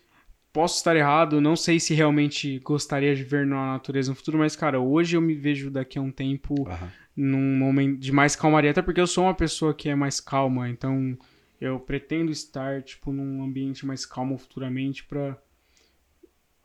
posso 0.53 0.77
estar 0.77 0.95
errado, 0.95 1.39
não 1.41 1.55
sei 1.55 1.79
se 1.79 1.93
realmente 1.93 2.59
gostaria 2.59 3.15
de 3.15 3.23
ver 3.23 3.45
na 3.45 3.73
natureza 3.73 4.11
no 4.11 4.15
futuro, 4.15 4.37
mas 4.37 4.55
cara, 4.55 4.79
hoje 4.79 5.15
eu 5.15 5.21
me 5.21 5.35
vejo 5.35 5.69
daqui 5.69 5.97
a 5.99 6.01
um 6.01 6.11
tempo 6.11 6.67
Aham. 6.67 6.91
num 7.15 7.57
momento 7.57 7.99
de 7.99 8.11
mais 8.11 8.35
calmaria, 8.35 8.71
até 8.71 8.81
porque 8.81 9.01
eu 9.01 9.07
sou 9.07 9.25
uma 9.25 9.33
pessoa 9.33 9.73
que 9.73 9.89
é 9.89 9.95
mais 9.95 10.19
calma, 10.19 10.69
então 10.69 11.17
eu 11.61 11.79
pretendo 11.79 12.31
estar 12.31 12.81
tipo 12.81 13.11
num 13.11 13.43
ambiente 13.43 13.85
mais 13.85 14.05
calmo 14.05 14.37
futuramente 14.37 15.03
pra 15.03 15.37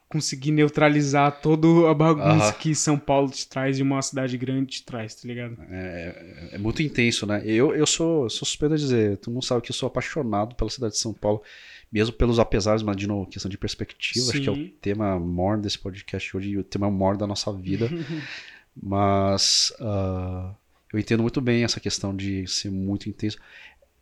conseguir 0.09 0.53
neutralizar 0.53 1.41
toda 1.41 1.91
a 1.91 1.95
bagunça 1.95 2.53
que 2.53 2.75
São 2.75 2.99
Paulo 2.99 3.31
te 3.31 3.49
traz 3.49 3.79
e 3.79 3.83
uma 3.83 4.01
cidade 4.01 4.37
grande 4.39 4.67
te 4.67 4.85
traz, 4.85 5.15
tá 5.15 5.27
ligado? 5.27 5.57
É, 5.71 6.51
é 6.53 6.59
muito 6.59 6.83
intenso, 6.83 7.27
né? 7.27 7.43
Eu, 7.45 7.75
eu 7.75 7.87
sou, 7.87 8.29
sou 8.31 8.47
suspeito 8.47 8.75
a 8.75 8.79
dizer, 8.79 9.17
tu 9.19 9.31
não 9.31 9.43
sabe 9.43 9.63
que 9.63 9.71
eu 9.71 9.75
sou 9.75 9.87
apaixonado 9.87 10.55
pela 10.55 10.71
cidade 10.71 10.93
de 10.93 11.01
São 11.01 11.13
Paulo, 11.13 11.43
mesmo 11.91 12.15
pelos 12.15 12.39
apesares, 12.39 12.83
mas 12.83 12.97
de 12.97 13.07
novo, 13.07 13.29
questão 13.29 13.49
de 13.49 13.59
perspectiva, 13.59 14.31
acho 14.31 14.41
que 14.41 14.49
é 14.49 14.53
o 14.53 14.57
Sim. 14.57 14.73
tema 14.81 15.19
maior 15.19 15.59
desse 15.59 15.79
podcast 15.79 16.37
hoje, 16.37 16.59
o 16.59 16.65
tema 16.65 16.91
maior 16.91 17.17
da 17.17 17.27
nossa 17.27 17.53
vida. 17.53 17.89
mas 18.81 19.73
ah, 19.81 20.55
eu 20.93 20.99
entendo 20.99 21.23
muito 21.23 21.41
bem 21.41 21.65
essa 21.65 21.81
questão 21.81 22.15
de 22.15 22.47
ser 22.47 22.71
muito 22.71 23.09
intenso. 23.09 23.39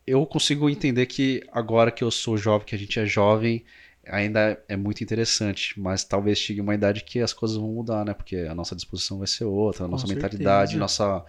Eu 0.06 0.26
consigo 0.26 0.68
entender 0.68 1.06
que 1.06 1.42
agora 1.52 1.90
que 1.90 2.02
eu 2.02 2.10
sou 2.10 2.36
jovem, 2.36 2.66
que 2.66 2.74
a 2.74 2.78
gente 2.78 2.98
é 2.98 3.06
jovem, 3.06 3.64
ainda 4.06 4.62
é 4.68 4.76
muito 4.76 5.02
interessante, 5.04 5.78
mas 5.80 6.04
talvez 6.04 6.38
chegue 6.38 6.60
uma 6.60 6.74
idade 6.74 7.04
que 7.04 7.20
as 7.20 7.32
coisas 7.32 7.56
vão 7.56 7.68
mudar, 7.72 8.04
né? 8.04 8.14
Porque 8.14 8.36
a 8.36 8.54
nossa 8.54 8.74
disposição 8.76 9.18
vai 9.18 9.26
ser 9.26 9.44
outra, 9.44 9.84
a 9.84 9.88
Com 9.88 9.88
nossa 9.88 10.06
certeza. 10.06 10.08
mentalidade, 10.08 10.76
nossa 10.78 11.24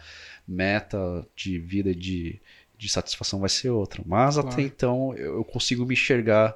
meta 0.47 1.25
de 1.35 1.59
vida 1.59 1.91
e 1.91 1.95
de, 1.95 2.41
de 2.77 2.89
satisfação 2.89 3.39
vai 3.39 3.49
ser 3.49 3.69
outra. 3.69 4.03
Mas 4.05 4.37
Claro. 4.37 4.37
até 4.37 4.61
então 4.61 5.13
eu 5.15 5.43
consigo 5.45 5.85
me 5.85 5.93
enxergar. 5.93 6.55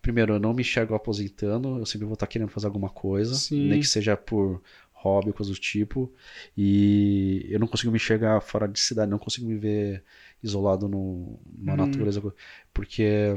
Primeiro, 0.00 0.34
eu 0.34 0.38
não 0.40 0.54
me 0.54 0.62
enxergo 0.62 0.94
aposentando, 0.94 1.78
eu 1.78 1.86
sempre 1.86 2.06
vou 2.06 2.14
estar 2.14 2.26
querendo 2.28 2.48
fazer 2.50 2.66
alguma 2.66 2.88
coisa, 2.88 3.42
Sim. 3.42 3.58
nem 3.60 3.78
que 3.78 3.86
seja 3.86 4.16
por 4.16 4.62
hobby, 4.92 5.32
coisa 5.32 5.52
do 5.52 5.58
tipo. 5.58 6.12
E 6.56 7.46
eu 7.50 7.58
não 7.58 7.66
consigo 7.66 7.90
me 7.90 7.96
enxergar 7.96 8.40
fora 8.40 8.68
de 8.68 8.78
cidade, 8.80 9.10
não 9.10 9.18
consigo 9.18 9.46
me 9.48 9.56
ver 9.56 10.04
isolado 10.42 10.88
no, 10.88 11.38
numa 11.46 11.76
Uhum. 11.76 11.76
natureza. 11.76 12.22
Porque 12.72 13.36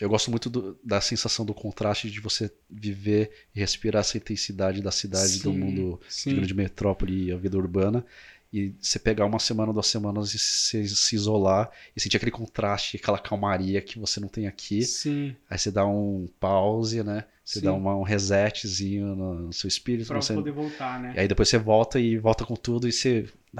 eu 0.00 0.08
gosto 0.08 0.30
muito 0.30 0.50
do- 0.50 0.78
da 0.84 1.00
sensação 1.00 1.44
do 1.44 1.54
contraste 1.54 2.10
de 2.10 2.20
você 2.20 2.50
viver 2.68 3.30
e 3.54 3.60
respirar 3.60 4.00
essa 4.00 4.16
intensidade 4.16 4.82
da 4.82 4.90
cidade, 4.90 5.38
do 5.42 5.52
Sim, 5.52 5.58
mundo 5.58 6.00
de 6.06 6.12
sim. 6.14 6.34
grande 6.34 6.54
metrópole 6.54 7.26
e 7.26 7.32
a 7.32 7.36
vida 7.36 7.56
urbana. 7.56 8.04
E 8.52 8.72
você 8.80 8.98
pegar 8.98 9.26
uma 9.26 9.38
semana, 9.40 9.72
duas 9.72 9.86
semanas 9.88 10.32
e 10.32 10.38
se, 10.38 10.86
se 10.88 11.14
isolar 11.16 11.70
e 11.96 12.00
sentir 12.00 12.16
aquele 12.16 12.30
contraste, 12.30 12.96
aquela 12.96 13.18
calmaria 13.18 13.82
que 13.82 13.98
você 13.98 14.20
não 14.20 14.28
tem 14.28 14.46
aqui. 14.46 14.82
Sim, 14.82 15.34
Aí 15.50 15.58
você 15.58 15.70
dá 15.70 15.84
um 15.86 16.28
pause, 16.38 17.02
né? 17.02 17.24
Você 17.44 17.60
dá 17.60 17.72
uma- 17.72 17.96
um 17.96 18.02
resetzinho 18.02 19.14
no, 19.16 19.34
no 19.46 19.52
seu 19.52 19.68
espírito. 19.68 20.06
pra 20.08 20.20
você- 20.20 20.34
poder 20.34 20.52
voltar, 20.52 21.00
né? 21.00 21.12
E 21.16 21.20
aí 21.20 21.28
depois 21.28 21.48
você 21.48 21.58
volta 21.58 21.98
e 22.00 22.16
volta 22.18 22.44
com 22.44 22.54
tudo 22.54 22.88
e 22.88 22.92
você. 22.92 23.26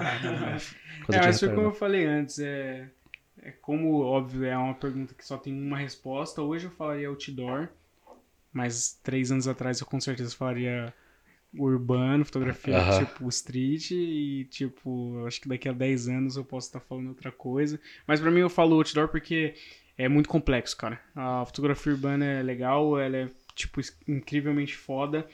Coisa 1.04 1.18
É, 1.18 1.20
de 1.20 1.26
mas 1.26 1.40
foi 1.40 1.48
como 1.54 1.66
eu 1.68 1.72
falei 1.72 2.04
antes, 2.06 2.38
é, 2.38 2.88
é 3.46 3.52
como, 3.52 4.00
óbvio, 4.00 4.44
é 4.44 4.58
uma 4.58 4.74
pergunta 4.74 5.14
que 5.14 5.24
só 5.24 5.38
tem 5.38 5.52
uma 5.54 5.78
resposta. 5.78 6.42
Hoje 6.42 6.66
eu 6.66 6.70
falaria 6.72 7.08
outdoor, 7.08 7.68
mas 8.52 8.98
três 9.04 9.30
anos 9.30 9.46
atrás 9.46 9.80
eu 9.80 9.86
com 9.86 10.00
certeza 10.00 10.34
falaria 10.34 10.92
urbano, 11.54 12.24
fotografia 12.24 12.74
Aham. 12.76 13.04
tipo 13.04 13.28
street 13.28 13.92
e 13.92 14.48
tipo, 14.50 15.24
acho 15.26 15.40
que 15.40 15.48
daqui 15.48 15.68
a 15.68 15.72
10 15.72 16.08
anos 16.08 16.36
eu 16.36 16.44
posso 16.44 16.66
estar 16.66 16.80
falando 16.80 17.10
outra 17.10 17.30
coisa. 17.30 17.80
Mas 18.04 18.20
pra 18.20 18.32
mim 18.32 18.40
eu 18.40 18.50
falo 18.50 18.74
outdoor 18.74 19.06
porque 19.06 19.54
é 19.96 20.08
muito 20.08 20.28
complexo, 20.28 20.76
cara. 20.76 21.00
A 21.14 21.44
fotografia 21.46 21.92
urbana 21.92 22.24
é 22.24 22.42
legal, 22.42 22.98
ela 22.98 23.16
é 23.16 23.28
tipo 23.54 23.80
incrivelmente 24.08 24.74
foda, 24.76 25.24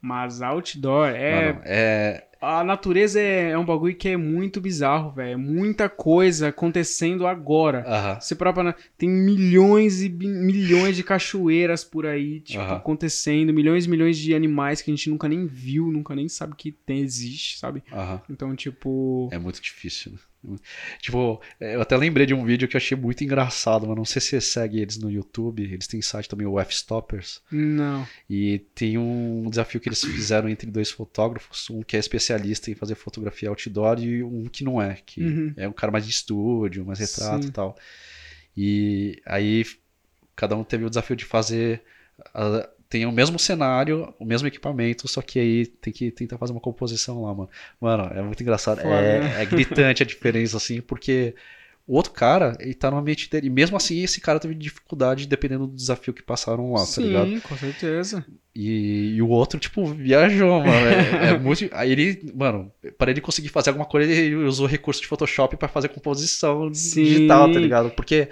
mas 0.00 0.40
outdoor 0.40 1.10
é 1.10 1.60
é. 1.62 2.29
A 2.40 2.64
natureza 2.64 3.20
é, 3.20 3.50
é 3.50 3.58
um 3.58 3.64
bagulho 3.64 3.94
que 3.94 4.08
é 4.08 4.16
muito 4.16 4.60
bizarro, 4.60 5.12
velho. 5.12 5.32
É 5.32 5.36
muita 5.36 5.88
coisa 5.88 6.48
acontecendo 6.48 7.26
agora. 7.26 7.84
Aham. 7.86 8.20
Você 8.20 8.34
para 8.34 8.52
pra... 8.52 8.74
Tem 8.96 9.08
milhões 9.08 10.02
e 10.02 10.08
milhões 10.08 10.96
de 10.96 11.02
cachoeiras 11.04 11.84
por 11.84 12.06
aí, 12.06 12.40
tipo, 12.40 12.62
Aham. 12.62 12.76
acontecendo. 12.76 13.52
Milhões 13.52 13.84
e 13.84 13.90
milhões 13.90 14.16
de 14.16 14.34
animais 14.34 14.80
que 14.80 14.90
a 14.90 14.94
gente 14.94 15.10
nunca 15.10 15.28
nem 15.28 15.46
viu, 15.46 15.92
nunca 15.92 16.14
nem 16.14 16.28
sabe 16.28 16.54
que 16.56 16.72
tem, 16.72 17.00
existe, 17.00 17.58
sabe? 17.58 17.82
Aham. 17.92 18.22
Então, 18.30 18.56
tipo... 18.56 19.28
É 19.30 19.38
muito 19.38 19.60
difícil, 19.60 20.12
né? 20.12 20.18
Tipo, 21.00 21.40
eu 21.60 21.82
até 21.82 21.96
lembrei 21.96 22.24
de 22.24 22.32
um 22.32 22.44
vídeo 22.44 22.66
que 22.66 22.74
eu 22.74 22.78
achei 22.78 22.96
muito 22.96 23.22
engraçado, 23.22 23.86
mas 23.86 23.96
não 23.96 24.04
sei 24.04 24.20
se 24.22 24.28
você 24.28 24.40
segue 24.40 24.80
eles 24.80 24.96
no 24.96 25.10
YouTube. 25.10 25.62
Eles 25.62 25.86
têm 25.86 26.00
site 26.00 26.28
também, 26.28 26.46
o 26.46 26.58
F-Stoppers. 26.58 27.42
Não. 27.50 28.06
E 28.28 28.60
tem 28.74 28.96
um 28.96 29.48
desafio 29.50 29.80
que 29.80 29.88
eles 29.88 30.00
fizeram 30.00 30.48
entre 30.48 30.70
dois 30.70 30.90
fotógrafos, 30.90 31.68
um 31.70 31.82
que 31.82 31.96
é 31.96 31.98
especialista 32.00 32.70
em 32.70 32.74
fazer 32.74 32.94
fotografia 32.94 33.48
outdoor 33.50 33.98
e 34.02 34.22
um 34.22 34.44
que 34.46 34.64
não 34.64 34.80
é, 34.80 34.98
que 35.04 35.22
Uhum. 35.22 35.52
é 35.56 35.68
um 35.68 35.72
cara 35.72 35.92
mais 35.92 36.04
de 36.06 36.10
estúdio, 36.10 36.84
mais 36.86 36.98
retrato 36.98 37.42
Sim. 37.42 37.48
e 37.48 37.52
tal. 37.52 37.76
E 38.56 39.22
aí 39.26 39.64
cada 40.34 40.56
um 40.56 40.64
teve 40.64 40.84
o 40.84 40.88
desafio 40.88 41.14
de 41.16 41.24
fazer 41.24 41.82
tem 42.90 43.06
o 43.06 43.12
mesmo 43.12 43.38
cenário, 43.38 44.12
o 44.18 44.24
mesmo 44.24 44.48
equipamento, 44.48 45.06
só 45.06 45.22
que 45.22 45.38
aí 45.38 45.66
tem 45.66 45.92
que 45.92 46.10
tentar 46.10 46.36
fazer 46.38 46.52
uma 46.52 46.60
composição 46.60 47.22
lá, 47.22 47.32
mano. 47.32 47.48
Mano, 47.80 48.04
é 48.12 48.20
muito 48.20 48.42
engraçado. 48.42 48.82
Foda, 48.82 48.96
É, 48.96 49.20
né? 49.20 49.42
é 49.42 49.46
gritante 49.46 50.02
a 50.02 50.06
diferença, 50.06 50.56
assim, 50.56 50.80
porque 50.80 51.34
o 51.86 51.94
outro 51.94 52.12
cara, 52.12 52.56
ele 52.60 52.74
tá 52.74 52.90
no 52.90 52.98
ambiente 52.98 53.30
dele. 53.30 53.46
E 53.46 53.50
mesmo 53.50 53.76
assim, 53.76 54.02
esse 54.02 54.20
cara 54.20 54.40
teve 54.40 54.54
dificuldade 54.54 55.26
dependendo 55.26 55.66
do 55.66 55.74
desafio 55.74 56.12
que 56.12 56.22
passaram 56.22 56.72
lá, 56.72 56.84
tá 56.84 57.00
ligado? 57.00 57.28
Sim, 57.28 57.40
com 57.40 57.56
certeza. 57.56 58.24
E, 58.54 59.14
e 59.14 59.22
o 59.22 59.28
outro, 59.28 59.58
tipo, 59.60 59.84
viajou, 59.86 60.60
mano. 60.60 60.86
É, 60.86 61.30
é 61.30 61.38
muito. 61.38 61.68
Aí 61.72 61.92
ele, 61.92 62.32
mano, 62.34 62.72
para 62.98 63.10
ele 63.10 63.20
conseguir 63.20 63.48
fazer 63.48 63.70
alguma 63.70 63.86
coisa, 63.86 64.10
ele 64.10 64.34
usou 64.36 64.66
recurso 64.66 65.00
de 65.00 65.06
Photoshop 65.06 65.56
pra 65.56 65.68
fazer 65.68 65.88
composição 65.88 66.72
Sim. 66.74 67.04
digital, 67.04 67.52
tá 67.52 67.58
ligado? 67.60 67.90
Porque, 67.90 68.28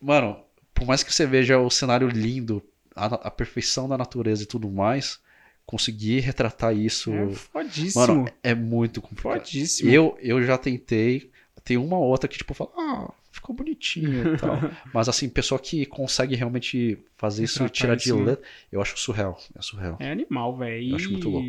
mano, 0.00 0.36
por 0.74 0.86
mais 0.86 1.02
que 1.02 1.12
você 1.12 1.26
veja 1.26 1.58
o 1.58 1.70
cenário 1.70 2.08
lindo, 2.08 2.62
a, 2.94 3.06
a 3.06 3.30
perfeição 3.30 3.88
da 3.88 3.96
natureza 3.98 4.42
e 4.42 4.46
tudo 4.46 4.70
mais, 4.70 5.20
conseguir 5.66 6.20
retratar 6.20 6.76
isso, 6.76 7.12
É 7.12 7.30
fodíssimo. 7.30 8.06
mano, 8.06 8.24
é 8.42 8.54
muito 8.54 9.00
complicado. 9.00 9.40
fodíssimo. 9.44 9.90
Eu, 9.90 10.16
eu 10.20 10.42
já 10.42 10.56
tentei. 10.58 11.30
Tem 11.64 11.78
uma 11.78 11.96
ou 11.96 12.04
outra 12.04 12.28
que, 12.28 12.36
tipo, 12.36 12.52
fala, 12.52 12.70
ah, 12.76 13.12
ficou 13.30 13.56
bonitinho 13.56 14.34
e 14.34 14.36
tal. 14.36 14.58
Mas, 14.92 15.08
assim, 15.08 15.30
pessoa 15.30 15.58
que 15.58 15.86
consegue 15.86 16.34
realmente 16.34 16.98
fazer 17.16 17.44
isso 17.44 17.64
e 17.64 17.70
tirar 17.70 17.94
de 17.96 18.12
né? 18.12 18.22
letra, 18.22 18.44
eu 18.70 18.82
acho 18.82 18.98
surreal. 18.98 19.40
É 19.56 19.62
surreal. 19.62 19.96
É 19.98 20.10
animal, 20.12 20.54
velho. 20.56 20.90
Eu 20.90 20.96
acho 20.96 21.10
muito 21.10 21.30
louco. 21.30 21.48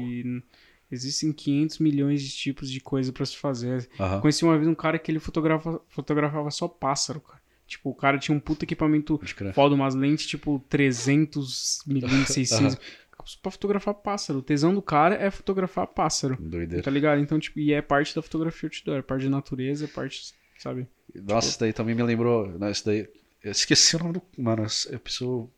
Existem 0.89 1.33
500 1.33 1.79
milhões 1.79 2.21
de 2.21 2.29
tipos 2.29 2.71
de 2.71 2.79
coisa 2.79 3.11
pra 3.11 3.25
se 3.25 3.35
fazer. 3.35 3.89
Aham. 3.99 4.21
Conheci 4.21 4.45
uma 4.45 4.55
vez 4.55 4.67
um 4.69 4.75
cara 4.75 4.97
que 4.99 5.11
ele 5.11 5.19
fotografa, 5.19 5.81
fotografava 5.89 6.49
só 6.51 6.67
pássaro, 6.67 7.19
cara. 7.19 7.34
Tipo, 7.67 7.89
o 7.89 7.95
cara 7.95 8.17
tinha 8.19 8.35
um 8.35 8.39
puta 8.39 8.63
equipamento 8.63 9.19
foda, 9.53 9.73
umas 9.73 9.95
lentes 9.95 10.27
tipo 10.27 10.63
300 10.69 11.79
milímetros, 11.87 12.27
600. 12.27 12.77
Pra 13.41 13.49
fotografar 13.51 13.93
pássaro. 13.95 14.39
O 14.39 14.41
tesão 14.43 14.73
do 14.75 14.81
cara 14.83 15.15
é 15.15 15.31
fotografar 15.31 15.87
pássaro. 15.87 16.37
Doideira. 16.39 16.83
Tá 16.83 16.91
ligado? 16.91 17.19
Então, 17.21 17.39
tipo, 17.39 17.59
e 17.59 17.73
é 17.73 17.81
parte 17.81 18.13
da 18.13 18.21
fotografia 18.21 18.69
outdoor, 18.69 18.97
é 18.99 19.01
parte 19.01 19.23
da 19.23 19.29
natureza, 19.31 19.85
é 19.85 19.87
parte, 19.87 20.33
sabe? 20.59 20.85
Nossa, 21.27 21.49
isso 21.49 21.59
daí 21.59 21.73
também 21.73 21.95
me 21.95 22.03
lembrou. 22.03 22.47
Não, 22.59 22.69
isso 22.69 22.85
daí. 22.85 23.07
Eu 23.43 23.51
esqueci 23.51 23.95
o 23.95 23.99
nome 23.99 24.13
do. 24.13 24.21
Mano, 24.37 24.67
eu 24.91 24.99
preciso 24.99 25.49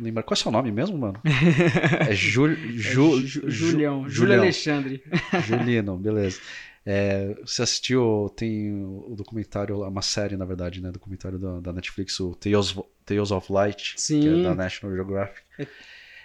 lembrar. 0.00 0.22
Qual 0.24 0.34
é 0.34 0.38
o 0.38 0.42
seu 0.42 0.50
nome 0.50 0.72
mesmo, 0.72 0.98
mano? 0.98 1.20
É 2.08 2.12
Jul, 2.14 2.54
Ju, 2.56 3.18
É 3.18 3.20
Ju- 3.20 3.26
Ju- 3.26 3.50
Julião, 3.50 4.08
Júlio. 4.08 4.40
Alexandre. 4.40 5.02
Julino, 5.46 5.96
beleza. 5.96 6.40
É, 6.84 7.34
você 7.44 7.62
assistiu, 7.62 8.32
tem 8.36 8.72
o 8.84 9.14
documentário, 9.16 9.82
uma 9.86 10.02
série, 10.02 10.36
na 10.36 10.44
verdade, 10.44 10.80
né? 10.80 10.90
Documentário 10.90 11.38
da, 11.38 11.60
da 11.60 11.72
Netflix, 11.72 12.18
o 12.20 12.34
Tales, 12.34 12.74
Tales 13.04 13.30
of 13.30 13.52
Light, 13.52 13.94
que 13.94 14.00
Sim. 14.00 14.28
é 14.40 14.42
da 14.42 14.54
National 14.54 14.96
Geographic. 14.96 15.42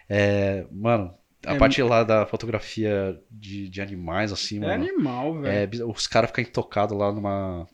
É, 0.07 0.65
mano, 0.71 1.13
a 1.45 1.55
É- 1.55 1.59
parte 1.59 1.81
lá 1.83 2.03
da 2.03 2.25
fotografia 2.25 3.19
de, 3.29 3.69
de 3.69 3.81
animais, 3.81 4.31
assim, 4.31 4.57
É 4.57 4.61
mano. 4.61 4.83
animal, 4.85 5.41
velho. 5.41 5.81
É, 5.81 5.85
os 5.85 6.07
caras 6.07 6.29
ficam 6.29 6.43
intocados 6.43 6.97
lá 6.97 7.11
numa. 7.11 7.67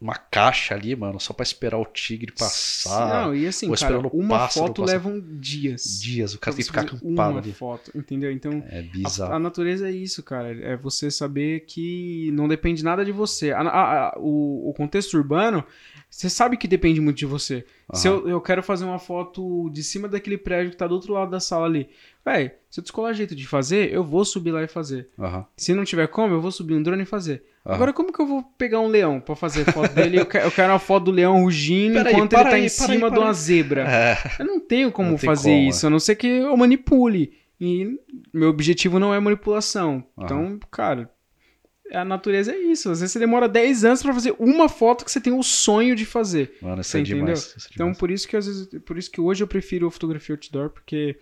Uma 0.00 0.14
caixa 0.14 0.74
ali, 0.74 0.96
mano, 0.96 1.20
só 1.20 1.34
pra 1.34 1.42
esperar 1.42 1.76
o 1.78 1.84
tigre 1.84 2.32
passar. 2.32 3.26
Não, 3.26 3.34
e 3.34 3.46
assim, 3.46 3.68
ou 3.68 3.76
cara, 3.76 3.98
uma 4.14 4.48
foto 4.48 4.80
passar. 4.80 4.92
leva 4.94 5.08
um 5.10 5.20
dias. 5.20 6.00
Dias, 6.00 6.32
o 6.34 6.38
cara 6.38 6.56
tem 6.56 6.64
que 6.64 6.70
ficar 6.70 6.80
acampado 6.82 7.30
uma 7.32 7.38
ali. 7.40 7.52
foto, 7.52 7.90
entendeu? 7.94 8.30
Então, 8.32 8.64
É 8.70 8.78
a, 8.78 8.82
bizarro. 8.82 9.34
a 9.34 9.38
natureza 9.38 9.88
é 9.88 9.92
isso, 9.92 10.22
cara. 10.22 10.52
É 10.64 10.74
você 10.76 11.10
saber 11.10 11.60
que 11.66 12.30
não 12.32 12.48
depende 12.48 12.82
nada 12.82 13.04
de 13.04 13.12
você. 13.12 13.50
A- 13.52 13.60
a- 13.60 14.08
a- 14.08 14.14
o, 14.18 14.70
o 14.70 14.74
contexto 14.74 15.14
urbano, 15.18 15.62
você 16.10 16.28
sabe 16.28 16.56
que 16.56 16.66
depende 16.66 17.00
muito 17.00 17.16
de 17.18 17.24
você. 17.26 17.64
Se 17.94 18.08
Aham. 18.08 18.16
eu, 18.18 18.28
eu 18.28 18.40
quero 18.40 18.62
fazer 18.62 18.84
uma 18.84 18.98
foto 18.98 19.70
de 19.70 19.82
cima 19.82 20.08
daquele 20.08 20.36
prédio 20.36 20.72
que 20.72 20.76
tá 20.76 20.86
do 20.86 20.94
outro 20.94 21.12
lado 21.12 21.30
da 21.30 21.38
sala 21.40 21.66
ali. 21.66 21.88
Véi, 22.24 22.52
se 22.68 22.80
eu 22.80 22.82
descolar 22.82 23.14
jeito 23.14 23.34
de 23.34 23.46
fazer, 23.46 23.92
eu 23.92 24.02
vou 24.04 24.24
subir 24.24 24.50
lá 24.50 24.62
e 24.62 24.66
fazer. 24.68 25.08
Aham, 25.18 25.46
Se 25.56 25.72
não 25.72 25.84
tiver 25.84 26.06
como, 26.08 26.34
eu 26.34 26.40
vou 26.40 26.50
subir 26.50 26.74
um 26.74 26.82
drone 26.82 27.04
e 27.04 27.06
fazer. 27.06 27.44
aham. 27.64 27.74
Agora, 27.76 27.92
como 27.92 28.12
que 28.12 28.20
eu 28.20 28.26
vou 28.26 28.42
pegar 28.58 28.80
um 28.80 28.88
leão 28.88 29.20
pra 29.20 29.34
fazer 29.36 29.64
foto 29.64 29.94
dele? 29.94 30.18
Eu 30.18 30.26
quero, 30.26 30.46
eu 30.46 30.52
quero 30.52 30.72
uma 30.72 30.78
foto 30.78 31.04
do 31.04 31.10
leão 31.12 31.40
rugindo 31.42 31.94
Peraí, 31.94 32.12
enquanto 32.12 32.30
para 32.30 32.40
ele 32.40 32.50
tá 32.50 32.56
aí, 32.56 32.66
em 32.66 32.68
para 32.70 32.84
aí, 32.86 32.90
cima 32.92 33.06
para 33.08 33.14
de 33.14 33.18
uma 33.20 33.28
aí. 33.30 33.34
zebra. 33.34 33.82
É, 33.88 34.16
Eu 34.40 34.44
não 34.46 34.60
tenho 34.60 34.90
como 34.92 35.10
Não 35.12 35.18
fazer 35.18 35.50
como, 35.52 35.68
isso, 35.70 35.86
a 35.86 35.90
não 35.90 35.98
ser 36.00 36.16
que 36.16 36.26
eu 36.26 36.56
manipule. 36.56 37.32
E 37.60 37.98
meu 38.32 38.48
objetivo 38.48 38.98
não 38.98 39.12
é 39.14 39.20
manipulação. 39.20 40.02
Então, 40.18 40.58
cara, 40.70 41.10
a 41.92 42.04
natureza 42.04 42.52
é 42.52 42.58
isso. 42.58 42.90
Às 42.90 43.00
vezes 43.00 43.12
você 43.12 43.18
demora 43.18 43.48
10 43.48 43.84
anos 43.84 44.02
pra 44.02 44.12
fazer 44.12 44.34
uma 44.38 44.68
foto 44.68 45.04
que 45.04 45.10
você 45.10 45.20
tem 45.20 45.32
o 45.32 45.42
sonho 45.42 45.94
de 45.96 46.04
fazer. 46.06 46.56
mano, 46.62 46.80
isso 46.80 46.96
é 46.96 47.00
entendeu? 47.00 47.18
demais. 47.20 47.54
isso 47.56 47.68
é 47.68 47.70
Então, 47.74 47.86
demais. 47.86 47.98
por 47.98 48.10
isso 48.10 48.28
que 48.28 48.36
às 48.36 48.46
vezes, 48.46 48.68
por 48.84 48.96
isso 48.98 49.10
que 49.10 49.20
hoje 49.20 49.42
eu 49.42 49.48
prefiro 49.48 49.86
a 49.86 49.90
fotografia 49.90 50.34
outdoor, 50.34 50.70
porque 50.70 51.16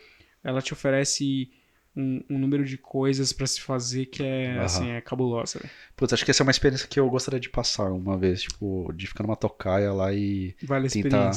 ela 0.45 0.61
te 0.63 0.73
oferece 0.73 1.51
um, 1.97 2.23
um 2.31 2.39
número 2.39 2.65
de 2.65 2.79
coisas 2.79 3.33
pra 3.33 3.47
se 3.47 3.61
fazer 3.61 4.07
que 4.07 4.23
é 4.23 4.53
Aham. 4.53 4.63
assim, 4.65 4.91
é 4.91 5.01
cabulosa. 5.01 5.59
velho. 5.59 5.71
Putz, 5.97 6.13
acho 6.13 6.25
que 6.25 6.31
essa 6.31 6.43
é 6.43 6.45
uma 6.45 6.51
experiência 6.53 6.87
que 6.87 7.01
eu 7.01 7.09
gostaria 7.11 7.41
de 7.41 7.49
passar 7.49 7.91
uma 7.91 8.17
vez, 8.17 8.43
tipo, 8.43 8.93
de 8.95 9.07
ficar 9.07 9.25
numa 9.25 9.35
tocaia 9.37 9.93
lá 9.93 10.13
e 10.13 10.55
Vale 10.63 10.87
a 10.87 10.91
Tentar- 10.91 11.33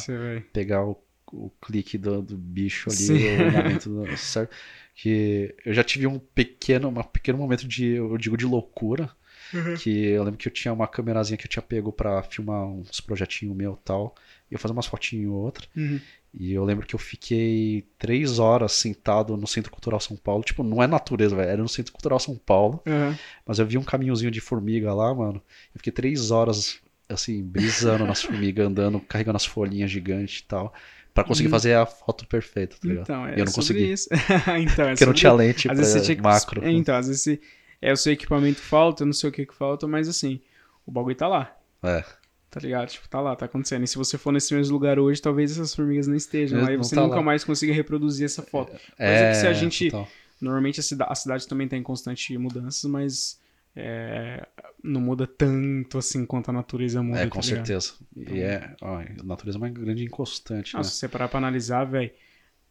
pegar 0.53 0.85
o, 0.85 1.01
o 1.33 1.49
clique 1.61 1.97
do, 1.97 2.21
do 2.21 2.37
bicho 2.37 2.89
ali, 2.89 2.97
Sim. 2.97 3.37
o 3.37 3.51
momento 3.51 3.89
do- 3.89 4.17
certo. 4.17 4.53
Que 4.93 5.55
eu 5.65 5.73
já 5.73 5.83
tive 5.83 6.05
um 6.05 6.19
pequeno, 6.19 6.89
um 6.89 7.01
pequeno 7.01 7.37
momento 7.39 7.67
de, 7.67 7.85
eu 7.93 8.15
digo, 8.17 8.37
de 8.37 8.45
loucura. 8.45 9.09
Uhum. 9.53 9.75
Que 9.75 9.89
eu 10.07 10.23
lembro 10.23 10.37
que 10.37 10.47
eu 10.47 10.51
tinha 10.51 10.73
uma 10.73 10.87
câmerazinha 10.87 11.37
que 11.37 11.45
eu 11.45 11.49
tinha 11.49 11.61
pego 11.61 11.91
pra 11.91 12.23
filmar 12.23 12.65
uns 12.65 12.99
projetinhos 13.01 13.55
meu 13.55 13.73
e 13.73 13.85
tal. 13.85 14.15
E 14.49 14.53
eu 14.53 14.59
fazer 14.59 14.73
umas 14.73 14.85
fotinhas 14.85 15.29
ou 15.29 15.35
outra. 15.37 15.65
Uhum. 15.75 15.99
E 16.33 16.53
eu 16.53 16.63
lembro 16.63 16.85
que 16.87 16.95
eu 16.95 16.99
fiquei 16.99 17.85
três 17.99 18.39
horas 18.39 18.71
sentado 18.71 19.35
no 19.35 19.45
Centro 19.45 19.69
Cultural 19.71 19.99
São 19.99 20.15
Paulo. 20.15 20.43
Tipo, 20.43 20.63
não 20.63 20.81
é 20.81 20.87
natureza, 20.87 21.35
velho. 21.35 21.49
Era 21.49 21.61
no 21.61 21.67
Centro 21.69 21.91
Cultural 21.91 22.19
São 22.19 22.35
Paulo. 22.37 22.81
Aham. 22.87 23.17
Mas 23.45 23.59
eu 23.59 23.65
vi 23.65 23.77
um 23.77 23.83
caminhozinho 23.83 24.31
de 24.31 24.39
formiga 24.39 24.93
lá, 24.93 25.13
mano. 25.13 25.41
Eu 25.73 25.79
fiquei 25.79 25.91
três 25.91 26.31
horas, 26.31 26.79
assim, 27.09 27.43
brisando 27.43 28.05
nas 28.05 28.21
formigas, 28.21 28.65
andando, 28.67 28.99
carregando 29.01 29.35
as 29.35 29.45
folhinhas 29.45 29.91
gigantes 29.91 30.39
e 30.39 30.43
tal. 30.43 30.73
Pra 31.13 31.25
conseguir 31.25 31.49
Hum. 31.49 31.51
fazer 31.51 31.73
a 31.73 31.85
foto 31.85 32.25
perfeita, 32.25 32.77
tá 32.81 32.87
ligado? 32.87 33.03
Então, 33.03 33.27
é 33.27 33.35
E 33.35 33.39
eu 33.39 33.45
não 33.45 33.51
consegui. 33.51 33.91
isso. 33.91 34.07
então, 34.61 34.85
é 34.85 34.91
Porque 34.91 35.03
eu 35.03 35.07
não 35.07 35.13
tinha 35.13 35.33
lente 35.33 35.69
Às 35.69 35.77
vezes 35.77 35.91
você 35.91 35.97
pra 35.99 36.05
tinha 36.05 36.15
que. 36.15 36.21
macro. 36.21 36.69
Então, 36.69 36.95
às 36.95 37.07
vezes 37.07 37.21
você- 37.23 37.41
é, 37.81 37.91
o 37.91 37.97
seu 37.97 38.13
equipamento 38.13 38.59
falta, 38.59 39.03
eu 39.03 39.07
não 39.07 39.13
sei 39.13 39.29
o 39.29 39.33
que 39.33 39.45
que 39.45 39.53
falta, 39.55 39.87
mas 39.87 40.07
assim, 40.07 40.39
o 40.85 40.91
bagulho 40.91 41.15
tá 41.15 41.27
lá. 41.27 41.57
É. 41.83 42.03
Tá 42.49 42.59
ligado? 42.59 42.89
Tipo, 42.89 43.07
tá 43.07 43.21
lá, 43.21 43.33
tá 43.35 43.45
acontecendo. 43.45 43.83
E 43.83 43.87
se 43.87 43.97
você 43.97 44.17
for 44.17 44.31
nesse 44.33 44.53
mesmo 44.53 44.73
lugar 44.73 44.99
hoje, 44.99 45.21
talvez 45.21 45.51
essas 45.51 45.73
formigas 45.73 46.05
não 46.07 46.15
estejam 46.15 46.59
não 46.61 46.77
você 46.77 46.95
tá 46.95 47.01
nunca 47.01 47.15
lá. 47.15 47.21
mais 47.23 47.43
consiga 47.45 47.73
reproduzir 47.73 48.25
essa 48.25 48.41
foto. 48.43 48.73
É, 48.99 49.29
que 49.31 49.35
se 49.37 49.47
a 49.47 49.53
gente- 49.53 49.89
total. 49.89 50.07
Normalmente 50.41 50.79
a, 50.79 50.83
cida- 50.83 51.05
a 51.05 51.15
cidade 51.15 51.47
também 51.47 51.67
tá 51.67 51.77
em 51.77 51.83
constante 51.83 52.35
mudanças, 52.37 52.83
mas 52.89 53.39
é, 53.75 54.45
não 54.83 54.99
muda 54.99 55.25
tanto 55.27 55.97
assim 55.99 56.25
quanto 56.25 56.49
a 56.49 56.53
natureza 56.53 57.01
muda. 57.01 57.19
É, 57.19 57.23
tá 57.25 57.29
com 57.29 57.39
ligado? 57.39 57.65
certeza. 57.67 57.93
E 58.17 58.39
é, 58.41 58.75
ó, 58.81 58.97
a 58.99 59.23
natureza 59.23 59.57
é 59.57 59.61
uma 59.61 59.69
grande 59.69 60.03
inconstante, 60.03 60.73
Não, 60.73 60.79
né? 60.79 60.83
se 60.83 60.91
você 60.95 61.07
parar 61.07 61.27
pra 61.29 61.37
analisar, 61.37 61.85
velho, 61.85 62.11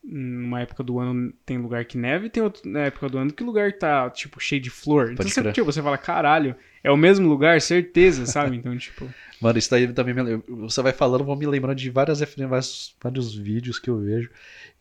numa 0.03 0.61
época 0.61 0.83
do 0.83 0.99
ano 0.99 1.33
tem 1.45 1.59
lugar 1.59 1.85
que 1.85 1.99
neve 1.99 2.27
e 2.27 2.31
tem 2.31 2.43
outra 2.43 2.63
na 2.65 2.81
época 2.81 3.09
do 3.09 3.19
ano 3.19 3.33
que 3.33 3.45
lugar 3.45 3.73
tá, 3.73 4.09
tipo, 4.11 4.41
cheio 4.41 4.61
de 4.61 4.71
flor. 4.71 5.13
Então 5.13 5.17
Pode 5.17 5.31
você, 5.31 5.41
crer. 5.41 5.53
tipo, 5.53 5.67
você 5.67 5.83
fala, 5.83 5.99
caralho, 5.99 6.57
é 6.83 6.91
o 6.91 6.97
mesmo 6.97 7.29
lugar, 7.29 7.61
certeza, 7.61 8.27
sabe? 8.27 8.57
Então, 8.57 8.77
tipo, 8.77 9.09
Mano, 9.41 9.59
isso 9.59 9.71
daí 9.71 9.91
também 9.93 10.15
me 10.15 10.23
lembra. 10.23 10.45
Você 10.49 10.83
vai 10.83 10.93
falando, 10.93 11.25
vou 11.25 11.35
me 11.37 11.47
lembrando 11.47 11.77
de 11.77 11.91
várias 11.91 12.21
referências, 12.21 12.51
vários, 12.51 12.97
vários 13.03 13.35
vídeos 13.35 13.79
que 13.79 13.89
eu 13.89 13.99
vejo. 13.99 14.31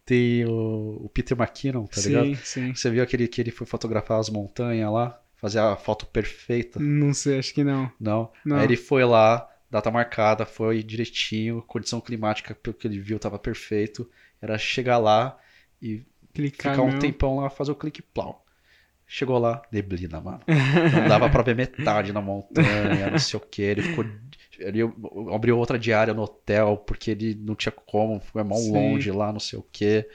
Tem 0.05 0.45
o, 0.45 1.01
o 1.05 1.09
Peter 1.13 1.37
McKinnon, 1.39 1.85
tá 1.85 2.01
ligado? 2.01 2.25
sim, 2.25 2.35
sim. 2.43 2.75
Você 2.75 2.89
viu 2.89 3.01
aquele 3.01 3.27
que 3.27 3.39
ele 3.39 3.51
foi 3.51 3.65
fotografar 3.65 4.19
as 4.19 4.29
montanhas 4.29 4.91
lá, 4.91 5.21
fazer 5.35 5.59
a 5.59 5.75
foto 5.77 6.05
perfeita? 6.05 6.79
Não 6.79 7.13
sei, 7.13 7.39
acho 7.39 7.53
que 7.53 7.63
não. 7.63 7.89
Não. 7.99 8.31
Não. 8.43 8.57
Aí 8.57 8.65
ele 8.65 8.75
foi 8.75 9.05
lá, 9.05 9.47
data 9.69 9.89
marcada, 9.91 10.45
foi 10.45 10.83
direitinho, 10.83 11.61
condição 11.61 12.01
climática, 12.01 12.55
pelo 12.55 12.75
que 12.75 12.87
ele 12.87 12.99
viu, 12.99 13.19
tava 13.19 13.39
perfeito. 13.39 14.09
Era 14.41 14.57
chegar 14.57 14.98
lá 14.98 15.38
e 15.82 16.03
Clicar 16.34 16.72
ficar 16.74 16.84
um 16.84 16.99
tempão 16.99 17.38
lá, 17.38 17.49
fazer 17.49 17.72
o 17.72 17.76
clique 17.76 18.02
plau. 18.02 18.45
Chegou 19.07 19.40
lá, 19.40 19.61
neblina, 19.72 20.22
mano. 20.22 20.40
Não 20.94 21.07
dava 21.07 21.30
pra 21.30 21.41
ver 21.41 21.56
metade 21.56 22.14
na 22.14 22.22
montanha, 22.22 23.10
não 23.10 23.18
sei 23.18 23.40
o 23.40 23.41
que. 23.41 23.61
Ele 23.61 23.82
ficou. 23.82 24.06
Ele 24.60 24.82
abriu 25.34 25.57
outra 25.57 25.80
diária 25.80 26.14
no 26.14 26.22
hotel, 26.24 26.78
porque 26.78 27.11
ele 27.11 27.34
não 27.34 27.56
tinha 27.56 27.72
como, 27.72 28.20
foi 28.20 28.44
mal 28.44 28.57
Sim. 28.60 28.72
longe 28.72 29.11
lá, 29.11 29.32
não 29.34 29.40
sei 29.40 29.57
o 29.57 29.64
que. 29.64 30.07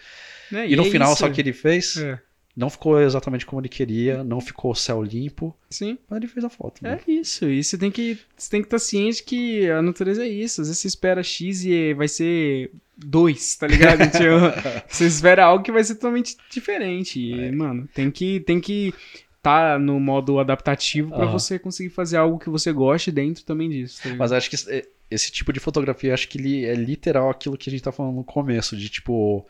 Né, 0.51 0.69
E, 0.69 0.77
no 0.77 0.83
é 0.83 0.91
final, 0.91 1.13
isso. 1.13 1.21
só 1.21 1.29
que 1.29 1.41
ele 1.41 1.53
fez, 1.53 1.97
É, 1.97 2.19
não 2.57 2.71
ficou 2.71 3.01
exatamente 3.01 3.45
como 3.45 3.61
ele 3.61 3.69
queria, 3.69 4.23
não 4.23 4.41
ficou 4.41 4.71
o 4.71 4.75
céu 4.77 5.03
limpo, 5.03 5.55
sim. 5.69 5.99
mas 6.09 6.19
ele 6.19 6.29
fez 6.29 6.45
a 6.45 6.49
foto. 6.49 6.85
É 6.87 6.91
mano. 6.91 7.03
isso, 7.09 7.47
e 7.47 7.63
você 7.65 7.77
tem 7.77 7.91
que 7.91 8.17
você 8.37 8.51
tem 8.51 8.61
que 8.63 8.67
estar 8.69 8.79
ciente 8.79 9.23
que 9.25 9.69
a 9.71 9.83
natureza 9.83 10.25
é 10.25 10.29
isso. 10.29 10.61
Às 10.61 10.69
vezes 10.69 10.81
você 10.81 10.89
espera 10.89 11.23
X 11.23 11.65
e 11.65 11.93
vai 11.95 12.07
ser 12.07 12.71
2, 12.97 13.57
tá 13.57 13.67
ligado? 13.67 13.99
Tipo, 14.13 14.85
você 14.89 15.07
espera 15.07 15.45
algo 15.47 15.65
que 15.65 15.73
vai 15.73 15.83
ser 15.83 15.97
totalmente 15.97 16.37
diferente. 16.51 17.19
E, 17.21 17.51
mano, 17.51 17.89
tem 17.93 18.09
que 18.11 18.39
tem 18.41 18.61
que 18.61 18.95
tá 19.43 19.79
no 19.79 19.99
modo 20.01 20.39
adaptativo 20.39 21.11
pra 21.11 21.25
Aham. 21.25 21.33
você 21.33 21.59
conseguir 21.59 21.91
fazer 21.91 22.17
algo 22.17 22.39
que 22.39 22.49
você 22.49 22.73
goste 22.73 23.11
dentro 23.11 23.45
também 23.45 23.69
disso. 23.69 24.01
Tá? 24.03 24.15
Mas 24.15 24.33
acho 24.33 24.49
que 24.49 24.55
esse- 24.55 24.89
esse 25.11 25.31
tipo 25.31 25.53
de 25.53 25.61
fotografia, 25.61 26.15
acho 26.15 26.29
que 26.29 26.39
ele 26.39 26.65
é 26.65 26.75
literal 26.75 27.29
aquilo 27.29 27.59
que 27.59 27.69
a 27.69 27.73
gente 27.73 27.83
tá 27.83 27.93
falando 27.93 28.15
no 28.17 28.25
começo, 28.25 28.75
de 28.77 28.89
tipo, 28.89 29.47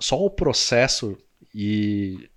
só 0.00 0.18
o 0.24 0.30
processo 0.30 1.18
e, 1.54 2.28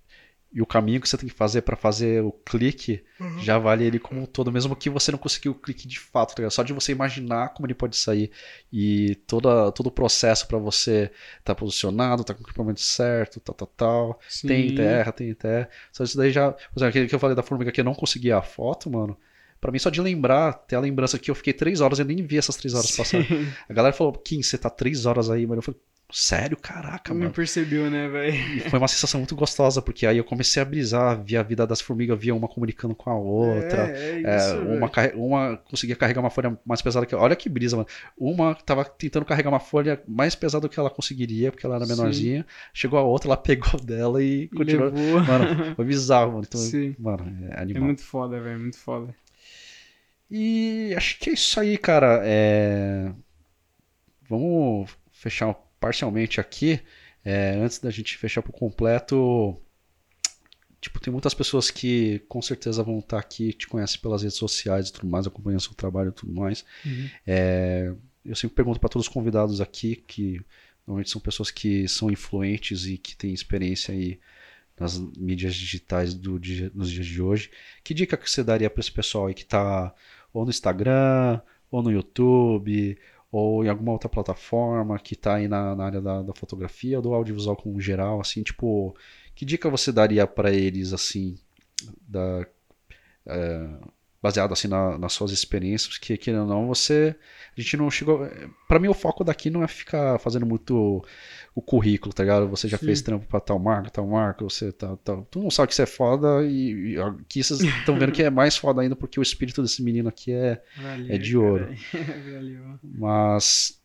e 0.52 0.62
o 0.62 0.66
caminho 0.66 1.00
que 1.00 1.08
você 1.08 1.18
tem 1.18 1.28
que 1.28 1.34
fazer 1.34 1.62
pra 1.62 1.76
fazer 1.76 2.22
o 2.22 2.30
clique 2.30 3.02
já 3.40 3.58
vale 3.58 3.84
ele 3.84 3.98
como 3.98 4.22
um 4.22 4.26
todo, 4.26 4.52
mesmo 4.52 4.76
que 4.76 4.88
você 4.88 5.10
não 5.10 5.18
conseguiu 5.18 5.52
o 5.52 5.54
clique 5.54 5.88
de 5.88 5.98
fato, 5.98 6.30
tá 6.30 6.40
ligado? 6.40 6.52
Só 6.52 6.62
de 6.62 6.72
você 6.72 6.92
imaginar 6.92 7.48
como 7.48 7.66
ele 7.66 7.74
pode 7.74 7.96
sair 7.96 8.30
e 8.72 9.16
toda, 9.26 9.72
todo 9.72 9.88
o 9.88 9.90
processo 9.90 10.46
pra 10.46 10.58
você 10.58 11.10
tá 11.42 11.54
posicionado, 11.54 12.22
tá 12.22 12.34
com 12.34 12.40
o 12.40 12.46
equipamento 12.46 12.80
certo, 12.80 13.40
tal, 13.40 13.54
tal, 13.54 13.68
tal. 13.68 14.20
Sim. 14.28 14.46
Tem 14.46 14.74
terra, 14.74 15.12
tem 15.12 15.34
terra. 15.34 15.68
Só 15.92 16.04
isso 16.04 16.16
daí 16.16 16.30
já. 16.30 16.52
Por 16.52 16.78
exemplo, 16.78 16.88
aquele 16.88 17.08
que 17.08 17.14
eu 17.14 17.18
falei 17.18 17.34
da 17.34 17.42
formiga 17.42 17.72
que 17.72 17.80
eu 17.80 17.84
não 17.84 17.94
conseguia 17.94 18.38
a 18.38 18.42
foto, 18.42 18.88
mano. 18.88 19.16
Pra 19.60 19.72
mim, 19.72 19.78
só 19.78 19.88
de 19.88 20.00
lembrar, 20.00 20.52
ter 20.52 20.76
a 20.76 20.80
lembrança 20.80 21.18
que 21.18 21.30
eu 21.30 21.34
fiquei 21.34 21.52
três 21.52 21.80
horas, 21.80 21.98
eu 21.98 22.04
nem 22.04 22.22
vi 22.24 22.36
essas 22.36 22.54
três 22.54 22.74
horas 22.74 22.90
passarem. 22.94 23.26
A 23.66 23.72
galera 23.72 23.94
falou, 23.94 24.12
Kim, 24.12 24.42
você 24.42 24.58
tá 24.58 24.68
três 24.68 25.06
horas 25.06 25.30
aí, 25.30 25.46
mano. 25.46 25.60
Eu 25.60 25.62
falei, 25.62 25.80
sério? 26.12 26.56
Caraca, 26.56 27.12
Não 27.12 27.20
mano. 27.22 27.32
percebeu, 27.32 27.90
né, 27.90 28.08
velho? 28.08 28.34
E 28.56 28.60
foi 28.60 28.78
uma 28.78 28.86
sensação 28.88 29.18
muito 29.20 29.34
gostosa, 29.34 29.82
porque 29.82 30.06
aí 30.06 30.16
eu 30.18 30.24
comecei 30.24 30.62
a 30.62 30.64
brisar, 30.64 31.20
via 31.22 31.40
a 31.40 31.42
vida 31.42 31.66
das 31.66 31.80
formigas, 31.80 32.18
via 32.18 32.34
uma 32.34 32.46
comunicando 32.48 32.94
com 32.94 33.10
a 33.10 33.14
outra. 33.16 33.88
É, 33.88 34.22
é 34.22 34.38
isso, 34.38 34.54
É, 34.56 34.58
uma, 34.60 34.90
uma 35.14 35.56
conseguia 35.58 35.96
carregar 35.96 36.20
uma 36.20 36.30
folha 36.30 36.58
mais 36.64 36.80
pesada 36.82 37.04
que. 37.06 37.14
Olha 37.14 37.34
que 37.36 37.48
brisa, 37.48 37.76
mano. 37.76 37.88
Uma 38.16 38.54
tava 38.54 38.84
tentando 38.84 39.24
carregar 39.24 39.48
uma 39.50 39.60
folha 39.60 40.02
mais 40.06 40.34
pesada 40.34 40.62
do 40.62 40.68
que 40.68 40.78
ela 40.78 40.90
conseguiria, 40.90 41.50
porque 41.50 41.66
ela 41.66 41.76
era 41.76 41.84
Sim. 41.86 41.96
menorzinha. 41.96 42.46
Chegou 42.72 42.98
a 42.98 43.02
outra, 43.02 43.28
ela 43.28 43.36
pegou 43.36 43.78
dela 43.82 44.22
e 44.22 44.48
continuou. 44.48 44.90
levou. 44.90 45.20
Mano, 45.24 45.74
foi 45.74 45.84
bizarro, 45.84 46.32
mano. 46.32 46.44
Então, 46.46 46.60
Sim. 46.60 46.94
mano, 46.98 47.24
é 47.50 47.54
É 47.58 47.60
animal. 47.62 47.84
muito 47.84 48.02
foda, 48.02 48.40
velho, 48.40 48.60
muito 48.60 48.78
foda. 48.78 49.14
E 50.30 50.94
acho 50.96 51.18
que 51.18 51.30
é 51.30 51.32
isso 51.34 51.58
aí, 51.60 51.76
cara. 51.78 52.20
É, 52.24 53.12
Vamos 54.28 54.90
fechar 55.12 55.54
parcialmente 55.84 56.40
aqui. 56.40 56.80
É, 57.22 57.56
Antes 57.62 57.78
da 57.78 57.90
gente 57.90 58.16
fechar 58.16 58.42
por 58.42 58.52
completo. 58.52 59.54
Tipo, 60.80 61.00
tem 61.00 61.12
muitas 61.12 61.34
pessoas 61.34 61.70
que 61.70 62.18
com 62.28 62.40
certeza 62.42 62.82
vão 62.82 62.98
estar 62.98 63.18
aqui, 63.18 63.52
te 63.52 63.66
conhecem 63.66 64.00
pelas 64.00 64.22
redes 64.22 64.36
sociais 64.36 64.88
e 64.88 64.92
tudo 64.92 65.06
mais, 65.06 65.26
acompanham 65.26 65.58
seu 65.60 65.74
trabalho 65.74 66.10
e 66.10 66.12
tudo 66.12 66.32
mais. 66.32 66.64
Uhum. 66.84 67.08
É, 67.26 67.92
eu 68.24 68.36
sempre 68.36 68.54
pergunto 68.54 68.80
para 68.80 68.88
todos 68.90 69.06
os 69.08 69.12
convidados 69.12 69.60
aqui, 69.62 69.96
que 69.96 70.40
normalmente 70.86 71.10
são 71.10 71.20
pessoas 71.20 71.50
que 71.50 71.88
são 71.88 72.10
influentes 72.10 72.86
e 72.86 72.98
que 72.98 73.16
têm 73.16 73.32
experiência 73.32 73.94
aí 73.94 74.18
nas 74.78 74.98
mídias 74.98 75.54
digitais 75.54 76.12
do 76.12 76.38
dia- 76.38 76.70
nos 76.74 76.90
dias 76.90 77.06
de 77.06 77.22
hoje. 77.22 77.50
Que 77.82 77.94
dica 77.94 78.16
que 78.16 78.30
você 78.30 78.42
daria 78.44 78.68
para 78.68 78.80
esse 78.80 78.92
pessoal 78.92 79.26
aí 79.26 79.34
que 79.34 79.42
está 79.42 79.94
ou 80.34 80.44
no 80.44 80.50
Instagram, 80.50 81.40
ou 81.70 81.82
no 81.82 81.90
YouTube, 81.90 82.98
ou 83.36 83.64
em 83.64 83.68
alguma 83.68 83.90
outra 83.90 84.08
plataforma 84.08 84.96
que 84.96 85.14
está 85.14 85.34
aí 85.34 85.48
na, 85.48 85.74
na 85.74 85.84
área 85.86 86.00
da, 86.00 86.22
da 86.22 86.32
fotografia 86.32 86.98
ou 86.98 87.02
do 87.02 87.12
audiovisual 87.14 87.56
como 87.56 87.80
geral, 87.80 88.20
assim, 88.20 88.44
tipo, 88.44 88.96
que 89.34 89.44
dica 89.44 89.68
você 89.68 89.90
daria 89.90 90.24
para 90.24 90.52
eles, 90.52 90.92
assim, 90.92 91.36
da, 92.06 92.46
é, 93.26 93.68
baseado 94.24 94.54
assim 94.54 94.68
na, 94.68 94.96
nas 94.96 95.12
suas 95.12 95.32
experiências, 95.32 95.98
que 95.98 96.16
querendo 96.16 96.44
ou 96.44 96.48
não, 96.48 96.66
você 96.66 97.14
a 97.54 97.60
gente 97.60 97.76
não 97.76 97.90
chegou, 97.90 98.26
para 98.66 98.78
mim 98.78 98.88
o 98.88 98.94
foco 98.94 99.22
daqui 99.22 99.50
não 99.50 99.62
é 99.62 99.68
ficar 99.68 100.18
fazendo 100.18 100.46
muito 100.46 101.04
o 101.54 101.60
currículo, 101.60 102.14
tá 102.14 102.22
ligado? 102.22 102.48
Você 102.48 102.66
já 102.66 102.78
Sim. 102.78 102.86
fez 102.86 103.02
trampo 103.02 103.26
para 103.26 103.38
tal 103.38 103.58
marca, 103.58 103.90
tal 103.90 104.06
marca, 104.06 104.42
você 104.42 104.72
tá, 104.72 104.96
tá, 104.96 105.20
tu 105.30 105.42
não 105.42 105.50
sabe 105.50 105.68
que 105.68 105.74
você 105.74 105.82
é 105.82 105.86
foda 105.86 106.42
e, 106.42 106.94
e 106.94 106.98
aqui 106.98 107.44
vocês 107.44 107.60
estão 107.60 107.98
vendo 107.98 108.12
que 108.12 108.22
é 108.22 108.30
mais 108.30 108.56
foda 108.56 108.80
ainda 108.80 108.96
porque 108.96 109.20
o 109.20 109.22
espírito 109.22 109.60
desse 109.60 109.82
menino 109.82 110.08
aqui 110.08 110.32
é 110.32 110.62
Valeu, 110.74 111.14
é 111.14 111.18
de 111.18 111.36
ouro. 111.36 111.68
Mas 112.82 113.78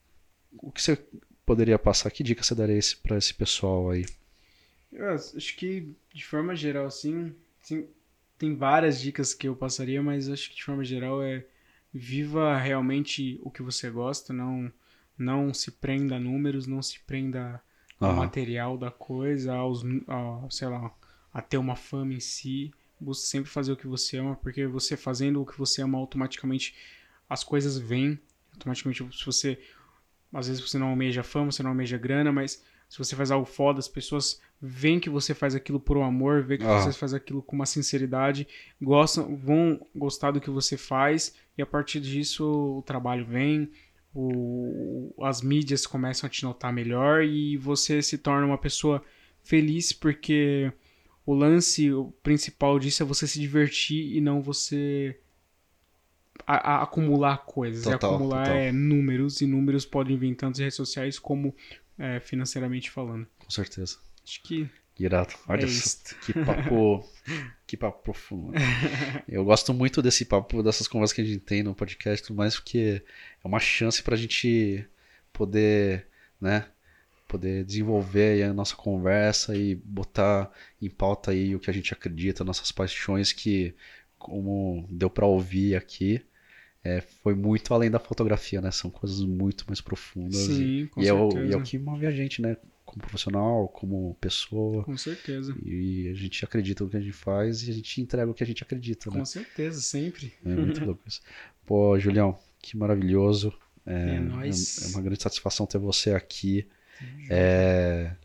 o 0.57 0.71
que 0.71 0.81
você 0.81 0.97
poderia 1.45 1.77
passar? 1.77 2.09
Que 2.11 2.23
dica 2.23 2.43
você 2.43 2.55
daria 2.55 2.79
para 3.03 3.17
esse 3.17 3.33
pessoal 3.33 3.91
aí? 3.91 4.05
Eu 4.89 5.09
acho 5.09 5.57
que 5.57 5.93
de 6.13 6.25
forma 6.25 6.55
geral 6.55 6.85
assim, 6.85 7.35
assim 7.61 7.85
tem 8.39 8.55
várias 8.55 8.99
dicas 8.99 9.33
que 9.33 9.47
eu 9.47 9.55
passaria, 9.55 10.01
mas 10.01 10.29
acho 10.29 10.49
que 10.49 10.55
de 10.55 10.63
forma 10.63 10.83
geral 10.83 11.21
é 11.21 11.45
viva 11.93 12.57
realmente 12.57 13.39
o 13.43 13.51
que 13.51 13.61
você 13.61 13.89
gosta, 13.89 14.33
não 14.33 14.71
não 15.17 15.53
se 15.53 15.69
prenda 15.71 16.15
a 16.15 16.19
números, 16.19 16.65
não 16.65 16.81
se 16.81 16.97
prenda 17.01 17.61
ao 17.99 18.15
material 18.15 18.77
da 18.77 18.89
coisa, 18.89 19.53
aos, 19.53 19.83
a, 20.07 20.49
sei 20.49 20.69
lá, 20.69 20.89
a 21.33 21.41
ter 21.41 21.57
uma 21.57 21.75
fama 21.75 22.13
em 22.13 22.21
si. 22.21 22.73
Busque 22.97 23.27
sempre 23.27 23.49
fazer 23.49 23.73
o 23.73 23.75
que 23.75 23.85
você 23.85 24.15
ama, 24.15 24.37
porque 24.37 24.65
você 24.65 24.95
fazendo 24.95 25.41
o 25.41 25.45
que 25.45 25.57
você 25.57 25.81
ama, 25.81 25.97
automaticamente 25.97 26.73
as 27.29 27.43
coisas 27.43 27.77
vêm. 27.77 28.17
Automaticamente, 28.53 29.05
se 29.17 29.25
você. 29.25 29.59
Às 30.33 30.47
vezes 30.47 30.61
você 30.61 30.77
não 30.77 30.87
almeja 30.87 31.21
fama, 31.21 31.51
você 31.51 31.61
não 31.61 31.71
almeja 31.71 31.97
grana, 31.97 32.31
mas 32.31 32.63
se 32.87 32.97
você 32.97 33.13
faz 33.15 33.29
algo 33.29 33.45
foda, 33.45 33.79
as 33.79 33.89
pessoas 33.89 34.39
veem 34.61 34.99
que 34.99 35.09
você 35.09 35.33
faz 35.33 35.55
aquilo 35.55 35.79
por 35.79 35.97
um 35.97 36.03
amor, 36.03 36.43
veem 36.43 36.59
que 36.59 36.65
ah. 36.65 36.81
você 36.81 36.97
faz 36.97 37.13
aquilo 37.13 37.41
com 37.41 37.55
uma 37.55 37.65
sinceridade, 37.65 38.47
gostam, 38.81 39.35
vão 39.35 39.79
gostar 39.95 40.31
do 40.31 40.41
que 40.41 40.49
você 40.49 40.77
faz 40.77 41.33
e 41.57 41.61
a 41.61 41.65
partir 41.65 42.01
disso 42.01 42.77
o 42.77 42.81
trabalho 42.81 43.25
vem, 43.25 43.71
o, 44.13 45.13
as 45.21 45.41
mídias 45.41 45.85
começam 45.85 46.27
a 46.27 46.29
te 46.29 46.43
notar 46.43 46.73
melhor 46.73 47.23
e 47.23 47.55
você 47.57 48.01
se 48.01 48.17
torna 48.17 48.45
uma 48.45 48.57
pessoa 48.57 49.03
feliz 49.43 49.93
porque 49.93 50.71
o 51.25 51.33
lance 51.33 51.91
o 51.93 52.11
principal 52.23 52.79
disso 52.79 53.03
é 53.03 53.05
você 53.05 53.27
se 53.27 53.39
divertir 53.39 54.15
e 54.15 54.19
não 54.19 54.41
você 54.41 55.17
a, 56.45 56.75
a 56.75 56.83
acumular 56.83 57.45
coisas. 57.45 57.83
Total, 57.83 58.15
acumular 58.15 58.45
total. 58.45 58.57
É, 58.57 58.71
números, 58.71 59.41
e 59.41 59.45
números 59.45 59.85
podem 59.85 60.17
vir 60.17 60.35
tanto 60.35 60.59
em 60.59 60.63
redes 60.63 60.75
sociais 60.75 61.19
como 61.19 61.55
é, 61.97 62.19
financeiramente 62.19 62.89
falando. 62.89 63.27
Com 63.37 63.49
certeza. 63.49 63.97
Acho 64.29 64.43
que. 64.43 64.69
Irado. 64.99 65.33
Olha 65.47 65.63
é 65.63 65.67
que 66.23 66.33
papo. 66.45 67.03
que 67.65 67.75
papo 67.75 68.03
profundo. 68.03 68.53
Eu 69.27 69.43
gosto 69.43 69.73
muito 69.73 70.03
desse 70.03 70.23
papo, 70.23 70.61
dessas 70.61 70.87
conversas 70.87 71.15
que 71.15 71.21
a 71.21 71.23
gente 71.23 71.39
tem 71.39 71.63
no 71.63 71.73
podcast, 71.73 72.27
tudo 72.27 72.37
mais, 72.37 72.55
porque 72.55 73.01
é 73.43 73.47
uma 73.47 73.59
chance 73.59 74.03
para 74.03 74.13
a 74.13 74.17
gente 74.17 74.85
poder, 75.33 76.05
né? 76.39 76.67
Poder 77.27 77.63
desenvolver 77.63 78.43
a 78.43 78.53
nossa 78.53 78.75
conversa 78.75 79.55
e 79.55 79.73
botar 79.73 80.51
em 80.79 80.89
pauta 80.89 81.31
aí 81.31 81.55
o 81.55 81.59
que 81.59 81.69
a 81.69 81.73
gente 81.73 81.91
acredita, 81.93 82.43
nossas 82.43 82.71
paixões, 82.71 83.31
que, 83.31 83.73
como 84.17 84.85
deu 84.91 85.09
para 85.09 85.25
ouvir 85.25 85.75
aqui, 85.75 86.21
é, 86.83 87.01
foi 87.01 87.33
muito 87.33 87.73
além 87.73 87.89
da 87.89 87.99
fotografia, 87.99 88.61
né? 88.61 88.69
São 88.69 88.91
coisas 88.91 89.21
muito 89.21 89.65
mais 89.67 89.81
profundas. 89.81 90.37
Sim, 90.37 90.81
e, 90.81 90.87
com 90.87 91.01
e 91.01 91.05
certeza. 91.05 91.39
É 91.39 91.41
o, 91.41 91.45
e 91.45 91.53
é 91.53 91.57
o 91.57 91.63
que 91.63 91.79
move 91.79 92.05
a 92.05 92.11
gente, 92.11 92.41
né? 92.41 92.57
Como 92.89 93.01
profissional, 93.01 93.67
como 93.67 94.15
pessoa. 94.19 94.83
Com 94.83 94.97
certeza. 94.97 95.55
E 95.63 96.09
a 96.09 96.13
gente 96.15 96.43
acredita 96.43 96.83
no 96.83 96.89
que 96.89 96.97
a 96.97 96.99
gente 96.99 97.13
faz 97.13 97.61
e 97.67 97.69
a 97.69 97.73
gente 97.73 98.01
entrega 98.01 98.31
o 98.31 98.33
que 98.33 98.43
a 98.43 98.47
gente 98.47 98.63
acredita, 98.63 99.11
né? 99.11 99.19
Com 99.19 99.25
certeza, 99.25 99.79
sempre. 99.79 100.33
É 100.43 100.49
muito 100.49 100.83
louco 100.83 101.03
isso. 101.05 101.21
Pô, 101.67 101.99
Julião, 101.99 102.35
que 102.59 102.75
maravilhoso. 102.75 103.53
É, 103.85 104.15
é, 104.15 104.19
nóis. 104.19 104.83
é 104.83 104.95
uma 104.95 105.03
grande 105.03 105.21
satisfação 105.21 105.67
ter 105.67 105.77
você 105.77 106.13
aqui. 106.13 106.67
É, 107.29 108.15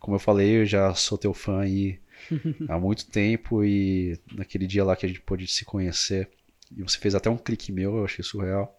como 0.00 0.16
eu 0.16 0.20
falei, 0.20 0.62
eu 0.62 0.66
já 0.66 0.92
sou 0.96 1.16
teu 1.16 1.32
fã 1.32 1.60
aí 1.60 2.00
há 2.68 2.80
muito 2.80 3.06
tempo 3.06 3.64
e 3.64 4.18
naquele 4.34 4.66
dia 4.66 4.82
lá 4.82 4.96
que 4.96 5.06
a 5.06 5.08
gente 5.08 5.20
pôde 5.20 5.46
se 5.46 5.64
conhecer, 5.64 6.28
e 6.76 6.82
você 6.82 6.98
fez 6.98 7.14
até 7.14 7.30
um 7.30 7.38
clique 7.38 7.70
meu, 7.70 7.98
eu 7.98 8.04
achei 8.04 8.24
surreal. 8.24 8.76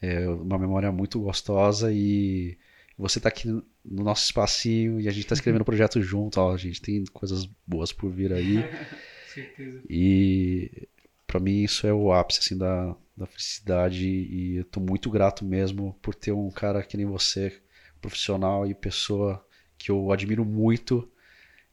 É 0.00 0.26
uma 0.28 0.58
memória 0.58 0.90
muito 0.90 1.20
gostosa 1.20 1.92
e 1.92 2.56
você 2.96 3.18
está 3.18 3.28
aqui 3.28 3.48
no 3.48 3.64
nosso 3.84 4.24
espacinho 4.24 5.00
e 5.00 5.08
a 5.08 5.10
gente 5.10 5.22
está 5.22 5.34
escrevendo 5.34 5.62
o 5.62 5.64
projeto 5.64 6.00
junto, 6.00 6.40
ó, 6.40 6.54
a 6.54 6.56
gente 6.56 6.80
tem 6.80 7.04
coisas 7.12 7.48
boas 7.66 7.92
por 7.92 8.10
vir 8.10 8.32
aí. 8.32 8.58
Certeza. 9.32 9.82
E 9.88 10.88
para 11.26 11.40
mim 11.40 11.62
isso 11.62 11.86
é 11.86 11.92
o 11.92 12.12
ápice 12.12 12.40
assim 12.40 12.58
da, 12.58 12.94
da 13.16 13.26
felicidade 13.26 14.06
e 14.06 14.56
eu 14.56 14.64
tô 14.64 14.80
muito 14.80 15.10
grato 15.10 15.44
mesmo 15.44 15.98
por 16.02 16.14
ter 16.14 16.32
um 16.32 16.50
cara 16.50 16.82
que 16.82 16.96
nem 16.96 17.06
você, 17.06 17.60
profissional 18.00 18.66
e 18.66 18.74
pessoa 18.74 19.44
que 19.78 19.90
eu 19.90 20.12
admiro 20.12 20.44
muito 20.44 21.10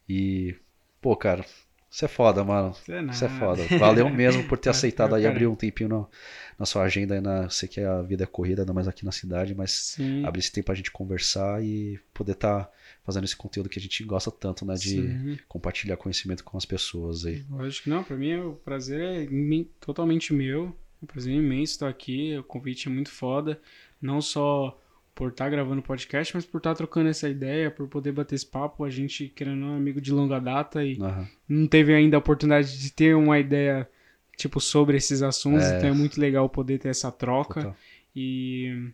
e 0.08 0.56
pô, 1.00 1.14
cara, 1.16 1.44
você 1.90 2.04
é 2.04 2.08
foda, 2.08 2.44
mano. 2.44 2.72
Você 2.72 2.92
é, 2.92 3.26
é, 3.26 3.28
foda. 3.28 3.66
Valeu 3.76 4.08
mesmo 4.08 4.44
por 4.44 4.56
ter 4.58 4.68
é, 4.68 4.70
aceitado 4.70 5.12
aí 5.12 5.26
abrir 5.26 5.48
um 5.48 5.56
tempinho 5.56 5.88
no, 5.88 6.10
na 6.56 6.64
sua 6.64 6.84
agenda. 6.84 7.14
Aí 7.14 7.20
na, 7.20 7.50
sei 7.50 7.68
que 7.68 7.80
a 7.80 8.00
vida 8.00 8.22
é 8.22 8.26
corrida, 8.26 8.62
ainda 8.62 8.72
mais 8.72 8.86
aqui 8.86 9.04
na 9.04 9.10
cidade, 9.10 9.56
mas 9.56 9.72
Sim. 9.72 10.24
abrir 10.24 10.38
esse 10.38 10.52
tempo 10.52 10.66
pra 10.66 10.74
gente 10.76 10.92
conversar 10.92 11.64
e 11.64 11.98
poder 12.14 12.32
estar 12.32 12.64
tá 12.64 12.72
fazendo 13.04 13.24
esse 13.24 13.34
conteúdo 13.34 13.68
que 13.68 13.80
a 13.80 13.82
gente 13.82 14.04
gosta 14.04 14.30
tanto, 14.30 14.64
né? 14.64 14.74
De 14.74 14.88
Sim. 14.88 15.38
compartilhar 15.48 15.96
conhecimento 15.96 16.44
com 16.44 16.56
as 16.56 16.64
pessoas 16.64 17.26
aí. 17.26 17.44
Lógico 17.50 17.84
que 17.84 17.90
não, 17.90 18.04
pra 18.04 18.16
mim 18.16 18.36
o 18.36 18.52
prazer 18.54 19.28
é 19.28 19.64
totalmente 19.80 20.32
meu. 20.32 20.76
É 21.02 21.04
um 21.04 21.06
prazer 21.08 21.34
imenso 21.34 21.72
estar 21.72 21.88
aqui. 21.88 22.38
O 22.38 22.44
convite 22.44 22.86
é 22.86 22.90
muito 22.90 23.10
foda. 23.10 23.60
Não 24.00 24.22
só 24.22 24.79
por 25.20 25.28
estar 25.28 25.44
tá 25.44 25.50
gravando 25.50 25.82
podcast, 25.82 26.34
mas 26.34 26.46
por 26.46 26.56
estar 26.56 26.70
tá 26.70 26.76
trocando 26.76 27.10
essa 27.10 27.28
ideia, 27.28 27.70
por 27.70 27.86
poder 27.86 28.10
bater 28.10 28.36
esse 28.36 28.46
papo. 28.46 28.84
A 28.84 28.88
gente, 28.88 29.28
querendo 29.28 29.58
não, 29.58 29.74
é 29.74 29.76
amigo 29.76 30.00
de 30.00 30.10
longa 30.10 30.40
data 30.40 30.82
e 30.82 30.98
uhum. 30.98 31.26
não 31.46 31.66
teve 31.66 31.92
ainda 31.92 32.16
a 32.16 32.18
oportunidade 32.18 32.78
de 32.78 32.90
ter 32.90 33.14
uma 33.14 33.38
ideia, 33.38 33.86
tipo, 34.34 34.58
sobre 34.62 34.96
esses 34.96 35.20
assuntos. 35.20 35.66
É. 35.66 35.76
Então 35.76 35.90
é 35.90 35.92
muito 35.92 36.18
legal 36.18 36.48
poder 36.48 36.78
ter 36.78 36.88
essa 36.88 37.12
troca. 37.12 37.60
Total. 37.60 37.76
E, 38.16 38.88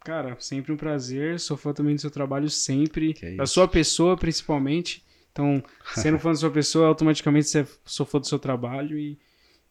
cara, 0.00 0.38
sempre 0.40 0.72
um 0.72 0.76
prazer. 0.78 1.38
Sou 1.38 1.58
fã 1.58 1.74
também 1.74 1.94
do 1.94 2.00
seu 2.00 2.10
trabalho, 2.10 2.48
sempre. 2.48 3.14
Da 3.36 3.44
sua 3.44 3.68
pessoa, 3.68 4.16
principalmente. 4.16 5.04
Então, 5.30 5.62
sendo 5.94 6.18
fã 6.18 6.30
da 6.30 6.36
sua 6.36 6.50
pessoa, 6.50 6.88
automaticamente 6.88 7.46
você 7.46 7.66
sou 7.84 8.06
fã 8.06 8.18
do 8.18 8.26
seu 8.26 8.38
trabalho 8.38 8.98
e 8.98 9.18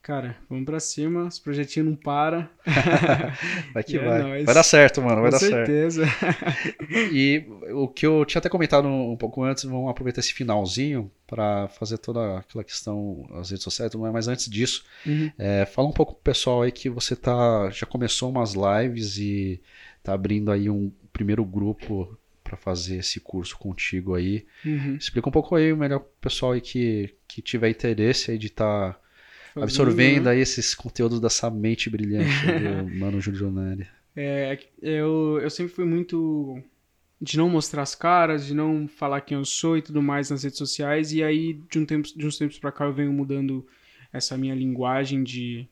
Cara, 0.07 0.37
vamos 0.49 0.63
pra 0.63 0.79
cima, 0.79 1.27
esse 1.27 1.41
projetinho 1.41 1.87
não 1.87 1.95
para. 1.97 2.49
vai 3.73 3.83
que 3.83 3.97
é 3.97 3.99
vai. 3.99 4.23
Nóis. 4.23 4.45
Vai 4.45 4.55
dar 4.55 4.63
certo, 4.63 5.01
mano, 5.01 5.21
vai 5.21 5.31
Com 5.31 5.31
dar 5.31 5.39
certeza. 5.39 6.07
certo. 6.07 6.85
e 7.11 7.45
o 7.73 7.89
que 7.89 8.05
eu 8.05 8.23
tinha 8.23 8.39
até 8.39 8.47
comentado 8.47 8.87
um 8.87 9.17
pouco 9.17 9.43
antes, 9.43 9.65
vamos 9.65 9.91
aproveitar 9.91 10.21
esse 10.21 10.31
finalzinho 10.31 11.11
para 11.27 11.67
fazer 11.67 11.97
toda 11.97 12.37
aquela 12.37 12.63
questão 12.63 13.27
das 13.31 13.49
redes 13.49 13.65
sociais, 13.65 13.93
mas 13.95 14.29
antes 14.29 14.49
disso, 14.49 14.85
uhum. 15.05 15.29
é, 15.37 15.65
fala 15.65 15.89
um 15.89 15.93
pouco 15.93 16.13
pro 16.13 16.23
pessoal 16.23 16.61
aí 16.61 16.71
que 16.71 16.89
você 16.89 17.13
tá 17.13 17.69
já 17.69 17.85
começou 17.85 18.29
umas 18.29 18.53
lives 18.53 19.17
e 19.17 19.61
tá 20.01 20.13
abrindo 20.13 20.53
aí 20.53 20.69
um 20.69 20.89
primeiro 21.11 21.43
grupo 21.43 22.17
para 22.45 22.55
fazer 22.55 22.99
esse 22.99 23.19
curso 23.19 23.57
contigo 23.57 24.15
aí. 24.15 24.45
Uhum. 24.63 24.95
Explica 24.95 25.27
um 25.27 25.33
pouco 25.33 25.53
aí 25.53 25.75
melhor 25.75 25.99
pro 25.99 26.09
pessoal 26.21 26.53
aí 26.53 26.61
que, 26.61 27.13
que 27.27 27.41
tiver 27.41 27.69
interesse 27.69 28.31
aí 28.31 28.37
de 28.37 28.47
estar 28.47 28.93
tá 28.93 28.99
absorvendo 29.63 30.25
né? 30.25 30.31
aí 30.31 30.39
esses 30.39 30.73
conteúdos 30.73 31.19
dessa 31.19 31.49
mente 31.49 31.89
brilhante 31.89 32.45
do 32.45 32.95
Mano 32.97 33.19
Júlio. 33.21 33.53
É, 34.15 34.59
eu, 34.81 35.39
eu 35.41 35.49
sempre 35.49 35.73
fui 35.73 35.85
muito 35.85 36.61
de 37.21 37.37
não 37.37 37.49
mostrar 37.49 37.81
as 37.81 37.95
caras, 37.95 38.45
de 38.45 38.53
não 38.53 38.87
falar 38.87 39.21
quem 39.21 39.37
eu 39.37 39.45
sou 39.45 39.77
e 39.77 39.81
tudo 39.81 40.01
mais 40.01 40.29
nas 40.29 40.43
redes 40.43 40.57
sociais, 40.57 41.11
e 41.13 41.23
aí 41.23 41.59
de, 41.69 41.79
um 41.79 41.85
tempo, 41.85 42.07
de 42.15 42.25
uns 42.25 42.37
tempos 42.37 42.59
pra 42.59 42.71
cá 42.71 42.85
eu 42.85 42.93
venho 42.93 43.11
mudando 43.11 43.65
essa 44.13 44.37
minha 44.37 44.55
linguagem 44.55 45.23
de, 45.23 45.67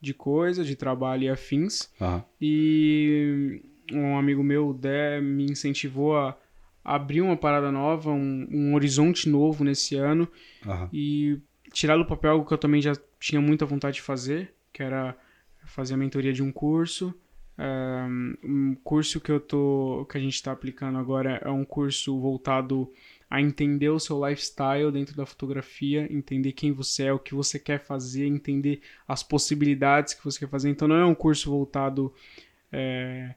de 0.00 0.14
coisa, 0.14 0.64
de 0.64 0.76
trabalho 0.76 1.24
e 1.24 1.28
afins. 1.28 1.90
Uhum. 2.00 2.22
E 2.40 3.62
um 3.92 4.16
amigo 4.16 4.42
meu, 4.42 4.68
o 4.68 4.74
Dé, 4.74 5.20
me 5.20 5.44
incentivou 5.44 6.16
a 6.16 6.36
abrir 6.84 7.22
uma 7.22 7.36
parada 7.36 7.72
nova, 7.72 8.10
um, 8.10 8.46
um 8.50 8.74
horizonte 8.74 9.28
novo 9.28 9.64
nesse 9.64 9.96
ano, 9.96 10.28
uhum. 10.64 10.88
e 10.92 11.38
tirar 11.72 11.96
do 11.96 12.06
papel 12.06 12.32
algo 12.32 12.46
que 12.46 12.54
eu 12.54 12.58
também 12.58 12.80
já 12.80 12.94
tinha 13.24 13.40
muita 13.40 13.64
vontade 13.64 13.96
de 13.96 14.02
fazer, 14.02 14.52
que 14.70 14.82
era 14.82 15.16
fazer 15.64 15.94
a 15.94 15.96
mentoria 15.96 16.30
de 16.30 16.42
um 16.42 16.52
curso. 16.52 17.14
Um 18.44 18.76
curso 18.84 19.18
que 19.18 19.32
eu 19.32 19.40
tô, 19.40 20.06
que 20.10 20.18
a 20.18 20.20
gente 20.20 20.34
está 20.34 20.52
aplicando 20.52 20.98
agora 20.98 21.40
é 21.42 21.48
um 21.48 21.64
curso 21.64 22.20
voltado 22.20 22.92
a 23.30 23.40
entender 23.40 23.88
o 23.88 23.98
seu 23.98 24.22
lifestyle 24.28 24.92
dentro 24.92 25.16
da 25.16 25.24
fotografia, 25.24 26.06
entender 26.12 26.52
quem 26.52 26.70
você 26.70 27.04
é, 27.04 27.12
o 27.14 27.18
que 27.18 27.34
você 27.34 27.58
quer 27.58 27.80
fazer, 27.80 28.26
entender 28.26 28.82
as 29.08 29.22
possibilidades 29.22 30.12
que 30.12 30.22
você 30.22 30.40
quer 30.40 30.48
fazer. 30.48 30.68
Então 30.68 30.86
não 30.86 30.96
é 30.96 31.06
um 31.06 31.14
curso 31.14 31.50
voltado 31.50 32.12
é, 32.70 33.34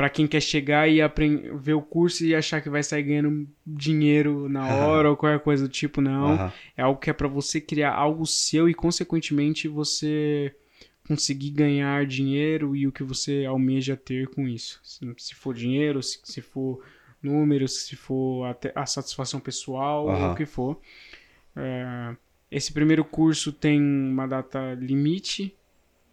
para 0.00 0.08
quem 0.08 0.26
quer 0.26 0.40
chegar 0.40 0.88
e 0.88 1.02
aprender, 1.02 1.54
ver 1.58 1.74
o 1.74 1.82
curso 1.82 2.24
e 2.24 2.34
achar 2.34 2.62
que 2.62 2.70
vai 2.70 2.82
sair 2.82 3.02
ganhando 3.02 3.46
dinheiro 3.66 4.48
na 4.48 4.66
hora 4.66 5.10
ou 5.10 5.14
qualquer 5.14 5.40
coisa 5.40 5.68
do 5.68 5.70
tipo, 5.70 6.00
não. 6.00 6.32
Aham. 6.32 6.52
É 6.74 6.80
algo 6.80 6.98
que 6.98 7.10
é 7.10 7.12
para 7.12 7.28
você 7.28 7.60
criar 7.60 7.92
algo 7.92 8.24
seu 8.24 8.66
e, 8.66 8.72
consequentemente, 8.72 9.68
você 9.68 10.56
conseguir 11.06 11.50
ganhar 11.50 12.06
dinheiro 12.06 12.74
e 12.74 12.86
o 12.86 12.92
que 12.92 13.02
você 13.02 13.44
almeja 13.44 13.94
ter 13.94 14.28
com 14.28 14.48
isso. 14.48 14.80
Se, 14.82 15.04
se 15.18 15.34
for 15.34 15.54
dinheiro, 15.54 16.02
se, 16.02 16.18
se 16.24 16.40
for 16.40 16.82
números, 17.22 17.82
se 17.82 17.94
for 17.94 18.46
até 18.46 18.72
a 18.74 18.86
satisfação 18.86 19.38
pessoal, 19.38 20.04
ou 20.06 20.12
Aham. 20.12 20.32
o 20.32 20.34
que 20.34 20.46
for. 20.46 20.80
É, 21.54 22.16
esse 22.50 22.72
primeiro 22.72 23.04
curso 23.04 23.52
tem 23.52 23.78
uma 23.78 24.26
data 24.26 24.72
limite, 24.80 25.54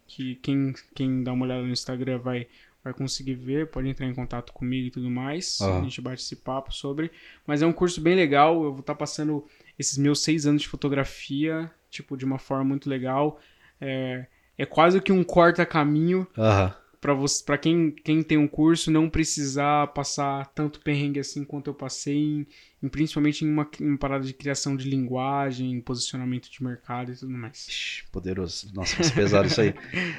que 0.06 0.34
quem, 0.34 0.74
quem 0.94 1.22
dá 1.22 1.32
uma 1.32 1.46
olhada 1.46 1.62
no 1.62 1.72
Instagram 1.72 2.18
vai, 2.18 2.48
vai 2.90 2.94
conseguir 2.94 3.34
ver, 3.34 3.68
pode 3.68 3.88
entrar 3.88 4.06
em 4.06 4.14
contato 4.14 4.52
comigo 4.52 4.88
e 4.88 4.90
tudo 4.90 5.10
mais. 5.10 5.58
A 5.60 5.82
gente 5.84 6.00
bate 6.00 6.22
esse 6.22 6.36
papo 6.36 6.72
sobre. 6.72 7.10
Mas 7.46 7.62
é 7.62 7.66
um 7.66 7.72
curso 7.72 8.00
bem 8.00 8.14
legal, 8.16 8.62
eu 8.64 8.72
vou 8.72 8.80
estar 8.80 8.94
passando 8.94 9.44
esses 9.78 9.98
meus 9.98 10.22
seis 10.22 10.46
anos 10.46 10.62
de 10.62 10.68
fotografia, 10.68 11.70
tipo, 11.90 12.16
de 12.16 12.24
uma 12.24 12.38
forma 12.38 12.64
muito 12.64 12.88
legal. 12.88 13.40
É, 13.80 14.26
é 14.56 14.66
quase 14.66 15.00
que 15.00 15.12
um 15.12 15.22
corta-caminho 15.22 16.26
Aham. 16.36 16.74
para 17.00 17.14
você, 17.14 17.44
para 17.44 17.58
quem, 17.58 17.90
quem 17.92 18.22
tem 18.22 18.36
um 18.38 18.48
curso 18.48 18.90
não 18.90 19.08
precisar 19.08 19.88
passar 19.88 20.46
tanto 20.54 20.80
perrengue 20.80 21.20
assim 21.20 21.44
quanto 21.44 21.68
eu 21.70 21.74
passei, 21.74 22.16
em- 22.16 22.46
principalmente 22.90 23.44
em 23.44 23.50
uma, 23.50 23.68
em 23.80 23.88
uma 23.88 23.98
parada 23.98 24.24
de 24.24 24.32
criação 24.32 24.76
de 24.76 24.88
linguagem, 24.88 25.80
posicionamento 25.80 26.48
de 26.50 26.62
mercado 26.62 27.10
e 27.12 27.16
tudo 27.16 27.32
mais. 27.32 27.66
Ixi, 27.68 28.04
Poderoso. 28.12 28.68
Nossa, 28.74 28.94
mas 28.98 29.10
pesado 29.10 29.48
isso 29.48 29.60
aí. 29.60 29.74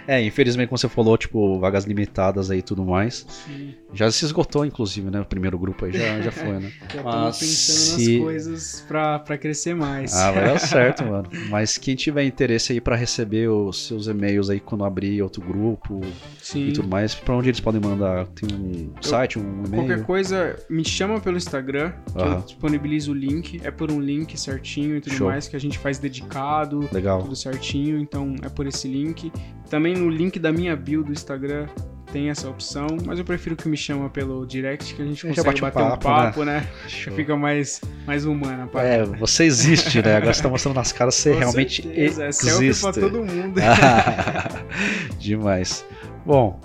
É, 0.08 0.22
infelizmente, 0.22 0.68
como 0.68 0.78
você 0.78 0.90
falou, 0.90 1.18
tipo, 1.18 1.60
vagas 1.60 1.86
limitadas 1.86 2.52
aí 2.52 2.60
e 2.60 2.62
tudo 2.62 2.84
mais. 2.84 3.26
Sim, 3.46 3.76
Já 3.94 4.12
se 4.12 4.26
esgotou, 4.26 4.66
inclusive, 4.66 5.10
né? 5.10 5.22
O 5.22 5.26
primeiro 5.26 5.58
grupo 5.58 5.86
aí 5.86 5.94
já, 5.94 6.20
já 6.22 6.32
foi, 6.32 6.60
né? 6.60 6.72
já 6.94 7.02
Mas 7.04 7.40
pensando 7.40 7.78
se- 8.02 8.14
nas 8.18 8.24
coisas 8.26 8.86
pra, 8.88 9.20
pra 9.20 9.38
crescer 9.38 9.74
mais. 9.76 10.14
Ah, 10.16 10.32
vai 10.32 10.46
dar 10.46 10.60
certo, 10.60 11.06
mano. 11.06 11.30
Mas 11.50 11.78
quem 11.78 11.96
tiver 11.96 12.24
interesse 12.26 12.74
aí 12.74 12.82
pra 12.82 12.96
receber 12.96 13.48
os 13.50 13.88
seus 13.88 14.08
e-mails 14.08 14.50
aí 14.50 14.60
quando 14.60 14.84
abrir 14.84 15.22
outro 15.22 15.42
grupo 15.42 16.02
Sim. 16.42 16.68
e 16.70 16.74
tudo 16.74 16.88
mais, 16.88 17.16
pra 17.16 17.36
onde 17.36 17.50
eles 17.50 17.60
podem 17.60 17.80
mandar? 17.82 18.26
Tem 18.28 18.50
um 18.54 18.92
site, 19.02 19.40
um 19.40 19.64
Qualquer 19.64 19.94
e-mail? 19.94 20.04
coisa, 20.06 20.56
me 20.70 20.84
chama 20.84 21.20
pelo 21.20 21.38
Instagram, 21.38 21.92
que 22.12 22.18
eu 22.22 22.49
Aham. 22.50 22.56
disponibilizo 22.56 23.12
o 23.12 23.16
link. 23.16 23.60
É 23.64 23.72
por 23.72 23.92
um 23.92 24.00
link 24.00 24.38
certinho 24.40 24.98
e 24.98 25.02
tudo 25.02 25.16
Show. 25.16 25.28
mais, 25.28 25.48
que 25.48 25.56
a 25.56 25.60
gente 25.60 25.78
faz 25.78 25.98
dedicado, 26.00 26.88
Legal. 26.92 27.22
tudo 27.22 27.36
certinho, 27.36 28.00
então 28.00 28.36
é 28.44 28.50
por 28.50 28.66
esse 28.68 28.88
link. 28.88 29.32
Também 29.70 29.96
no 29.96 30.10
link 30.10 30.40
da 30.40 30.52
minha 30.52 30.76
bio 30.76 31.04
do 31.04 31.12
Instagram 31.12 31.68
tem 32.12 32.32
essa 32.32 32.50
opção, 32.50 32.88
mas 33.06 33.20
eu 33.20 33.26
prefiro 33.26 33.56
que 33.56 33.70
me 33.70 33.78
chama 33.78 34.10
pelo 34.10 34.44
direct, 34.44 34.96
que 34.96 35.02
a 35.02 35.06
gente 35.06 35.28
consegue 35.28 35.46
bate 35.46 35.62
bater 35.62 35.84
um 35.84 35.90
papo, 35.90 36.04
papo, 36.04 36.44
né? 36.44 36.68
Show. 36.88 37.14
Fica 37.14 37.38
mais, 37.38 37.80
mais 38.08 38.26
humana. 38.26 38.66
pá. 38.66 38.82
É, 38.82 39.04
você 39.04 39.44
existe, 39.44 40.02
né? 40.02 40.16
Agora 40.16 40.34
você 40.34 40.42
tá 40.42 40.50
mostrando 40.50 40.76
nas 40.76 40.92
caras, 40.92 41.14
você 41.14 41.34
Com 41.34 41.38
realmente 41.40 41.84
certeza, 41.84 42.24
É 42.26 42.28
existe. 42.30 42.46
selfie 42.74 42.82
pra 42.82 42.94
todo 42.94 43.24
mundo. 43.24 43.62
Demais. 45.20 45.86
Bom, 46.26 46.60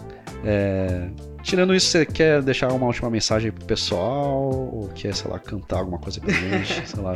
é, 0.45 1.09
tirando 1.45 1.75
isso, 1.75 1.87
você 1.89 2.05
quer 2.05 2.43
deixar 2.43 2.73
uma 2.73 2.87
última 2.87 3.09
mensagem 3.11 3.53
pro 3.53 3.65
pessoal? 3.65 4.43
Ou 4.73 4.91
quer, 4.95 5.15
sei 5.15 5.31
lá, 5.31 5.39
cantar 5.39 5.79
alguma 5.79 5.99
coisa 5.99 6.21
pra 6.21 6.33
gente? 6.33 6.87
sei 6.89 7.01
lá. 7.03 7.15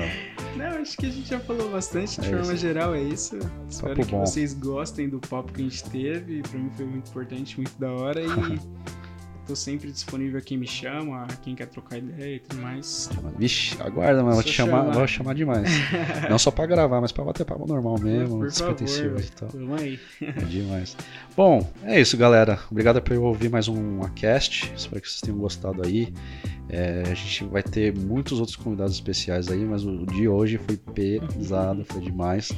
Não, 0.57 0.67
acho 0.81 0.97
que 0.97 1.07
a 1.07 1.11
gente 1.11 1.29
já 1.29 1.41
falou 1.41 1.71
bastante, 1.71 2.21
de 2.21 2.27
É 2.27 2.31
forma 2.31 2.53
isso. 2.53 2.57
geral, 2.59 2.95
é 2.95 3.03
isso. 3.03 3.39
Espero 3.69 3.95
Papo 3.97 4.07
que 4.07 4.13
bom. 4.13 4.25
vocês 4.27 4.55
gostem 4.55 5.09
do 5.09 5.19
papo 5.19 5.53
que 5.53 5.61
a 5.63 5.65
gente 5.65 5.83
teve. 5.85 6.43
Pra 6.43 6.59
mim 6.59 6.71
foi 6.77 6.87
muito 6.87 7.09
importante, 7.11 7.57
muito 7.57 7.79
da 7.79 7.91
hora. 7.91 8.21
E 8.21 8.29
tô 9.49 9.57
sempre 9.57 9.91
disponível 9.91 10.39
a 10.39 10.43
quem 10.43 10.59
me 10.59 10.67
chama, 10.67 11.25
a 11.25 11.37
quem 11.37 11.55
quer 11.55 11.67
trocar 11.69 11.97
ideia 11.97 12.37
e 12.37 12.39
tudo 12.39 12.61
mais. 12.61 13.09
Vixe, 13.39 13.81
aguarda, 13.81 14.23
mano. 14.23 14.35
Vou 14.35 14.45
te 14.45 14.53
chamar, 14.53 14.81
chamar. 14.81 14.93
vou 14.93 15.07
chamar 15.07 15.35
demais. 15.35 15.71
Não 16.29 16.39
só 16.39 16.51
pra 16.51 16.67
gravar, 16.67 17.01
mas 17.01 17.13
pra 17.13 17.25
bater 17.25 17.47
papo 17.47 17.67
normal 17.67 17.99
mesmo, 17.99 18.45
despretensioso 18.45 19.25
e 19.25 19.31
tal. 19.31 19.49
Vamos 19.49 19.81
aí. 19.81 19.99
É 20.21 20.45
demais. 20.45 20.95
Bom, 21.35 21.67
é 21.83 21.99
isso, 21.99 22.15
galera. 22.19 22.61
Obrigado 22.71 23.01
por 23.01 23.17
ouvir 23.17 23.49
mais 23.49 23.69
um 23.69 24.01
cast. 24.15 24.71
Espero 24.77 25.01
que 25.01 25.09
vocês 25.09 25.23
tenham 25.23 25.39
gostado 25.39 25.83
aí. 25.83 26.13
É, 26.71 27.03
a 27.07 27.15
gente 27.15 27.45
vai 27.45 27.63
ter 27.63 27.97
muitos 27.97 28.39
outros 28.41 28.57
convidados 28.57 28.93
especiais 28.95 29.49
aí, 29.49 29.65
mas 29.65 29.85
o 29.85 30.05
de 30.05 30.29
hoje 30.29 30.59
foi 30.59 30.77
pesado, 30.77 31.85
foi 31.85 32.03
demais. 32.03 32.53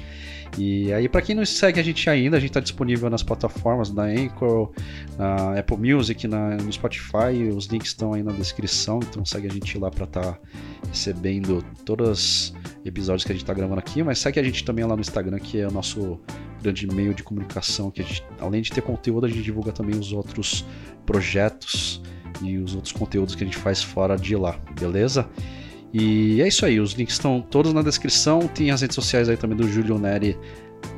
E 0.59 0.93
aí, 0.93 1.09
pra 1.09 1.23
quem 1.23 1.37
não 1.37 1.47
segue 1.47 1.79
a 1.79 1.83
gente 1.83 2.11
ainda, 2.11 2.37
a 2.37 2.41
gente 2.41 2.51
tá 2.51 2.59
disponível 2.59 3.09
nas 3.09 3.23
plataformas 3.23 3.91
da 3.91 4.03
Anchor, 4.03 4.73
na 5.17 5.59
Apple 5.59 5.77
Music, 5.77 6.27
na, 6.27 6.57
no 6.57 6.73
Spotify. 6.73 7.51
Os 7.55 7.67
links 7.67 7.91
estão 7.91 8.13
aí 8.13 8.23
na 8.23 8.33
descrição, 8.33 8.99
então 8.99 9.25
segue 9.25 9.47
a 9.47 9.53
gente 9.53 9.79
lá 9.79 9.91
pra 9.91 10.05
estar 10.05 10.41
recebendo 10.89 11.65
todos 11.85 12.09
os 12.09 12.55
episódios 12.85 13.25
que 13.25 13.31
a 13.31 13.35
gente 13.35 13.45
tá 13.45 13.55
gravando 13.55 13.79
aqui. 13.79 14.03
Mas 14.03 14.19
segue 14.19 14.41
a 14.41 14.43
gente 14.43 14.65
também 14.65 14.85
lá 14.85 14.97
no 14.97 15.01
Instagram, 15.03 15.39
que 15.39 15.61
é 15.61 15.69
o 15.69 15.71
nosso 15.71 16.19
grande 16.61 16.85
meio 16.89 17.15
de 17.15 17.23
comunicação 17.23 17.91
que 17.91 18.03
a 18.03 18.05
gente, 18.05 18.25
além 18.41 18.61
de 18.61 18.73
ter 18.73 18.83
conteúdo, 18.83 19.27
a 19.27 19.29
gente 19.29 19.43
divulga 19.43 19.71
também 19.71 19.99
os 19.99 20.13
outros 20.13 20.67
projetos 21.07 22.03
e 22.43 22.59
os 22.59 22.75
outros 22.75 22.93
conteúdos 22.93 23.35
que 23.35 23.43
a 23.43 23.47
gente 23.47 23.59
faz 23.59 23.83
fora 23.83 24.17
de 24.17 24.37
lá, 24.37 24.59
beleza? 24.79 25.29
E 25.93 26.41
é 26.41 26.47
isso 26.47 26.65
aí, 26.65 26.79
os 26.79 26.93
links 26.93 27.15
estão 27.15 27.41
todos 27.41 27.73
na 27.73 27.83
descrição, 27.83 28.47
tem 28.47 28.71
as 28.71 28.81
redes 28.81 28.95
sociais 28.95 29.29
aí 29.29 29.37
também 29.37 29.57
do 29.57 29.69
Júlio 29.69 29.99
Neri 29.99 30.39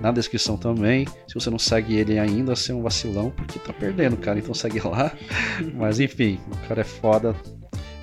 na 0.01 0.13
descrição 0.13 0.57
também. 0.57 1.07
Se 1.27 1.35
você 1.35 1.49
não 1.49 1.59
segue 1.59 1.97
ele 1.97 2.19
ainda, 2.19 2.55
você 2.55 2.73
é 2.73 2.75
um 2.75 2.83
vacilão, 2.83 3.31
porque 3.31 3.59
tá 3.59 3.73
perdendo, 3.73 4.17
cara, 4.17 4.39
então 4.39 4.55
segue 4.55 4.81
lá. 4.81 5.13
Mas 5.75 5.99
enfim, 5.99 6.39
o 6.51 6.69
cara 6.69 6.83
é 6.83 6.85
foda. 6.85 7.35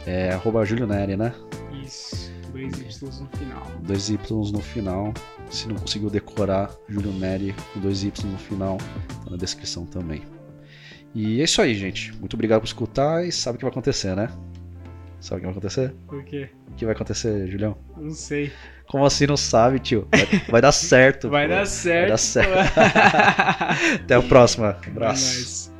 É 0.05 0.31
arroba 0.31 0.65
Júlio 0.65 0.87
Neri, 0.87 1.15
né? 1.15 1.33
Isso. 1.83 2.31
Dois 2.51 2.79
Y 2.79 3.21
no 3.21 3.29
final. 3.37 3.71
Dois 3.83 4.09
Y 4.09 4.51
no 4.51 4.59
final. 4.59 5.13
Se 5.49 5.67
não 5.67 5.75
conseguiu 5.75 6.09
decorar, 6.09 6.71
Júlio 6.87 7.11
Neri 7.13 7.55
com 7.73 7.79
dois 7.79 8.03
Y 8.03 8.31
no 8.31 8.37
final, 8.37 8.77
tá 9.23 9.31
na 9.31 9.37
descrição 9.37 9.85
também. 9.85 10.21
E 11.13 11.41
é 11.41 11.43
isso 11.43 11.61
aí, 11.61 11.73
gente. 11.75 12.13
Muito 12.19 12.33
obrigado 12.35 12.61
por 12.61 12.67
escutar 12.67 13.25
e 13.25 13.31
sabe 13.31 13.55
o 13.55 13.59
que 13.59 13.65
vai 13.65 13.71
acontecer, 13.71 14.15
né? 14.15 14.29
Sabe 15.19 15.37
o 15.37 15.39
que 15.39 15.45
vai 15.47 15.51
acontecer? 15.51 15.93
Por 16.07 16.23
quê? 16.23 16.49
O 16.69 16.75
que 16.75 16.85
vai 16.85 16.93
acontecer, 16.93 17.47
Julião? 17.47 17.77
Não 17.97 18.11
sei. 18.11 18.51
Como 18.87 19.05
assim 19.05 19.27
não 19.27 19.37
sabe, 19.37 19.79
tio? 19.79 20.07
Vai, 20.11 20.25
vai 20.49 20.61
dar 20.61 20.71
certo. 20.71 21.29
Vai 21.29 21.47
pô. 21.47 21.55
dar 21.55 21.65
certo. 21.65 22.01
Vai 22.01 22.09
dar 22.09 22.17
certo. 22.17 22.51
Até 24.03 24.15
a 24.15 24.21
próxima. 24.21 24.77
É 24.85 24.89
Abraço. 24.89 25.35
nóis. 25.35 25.78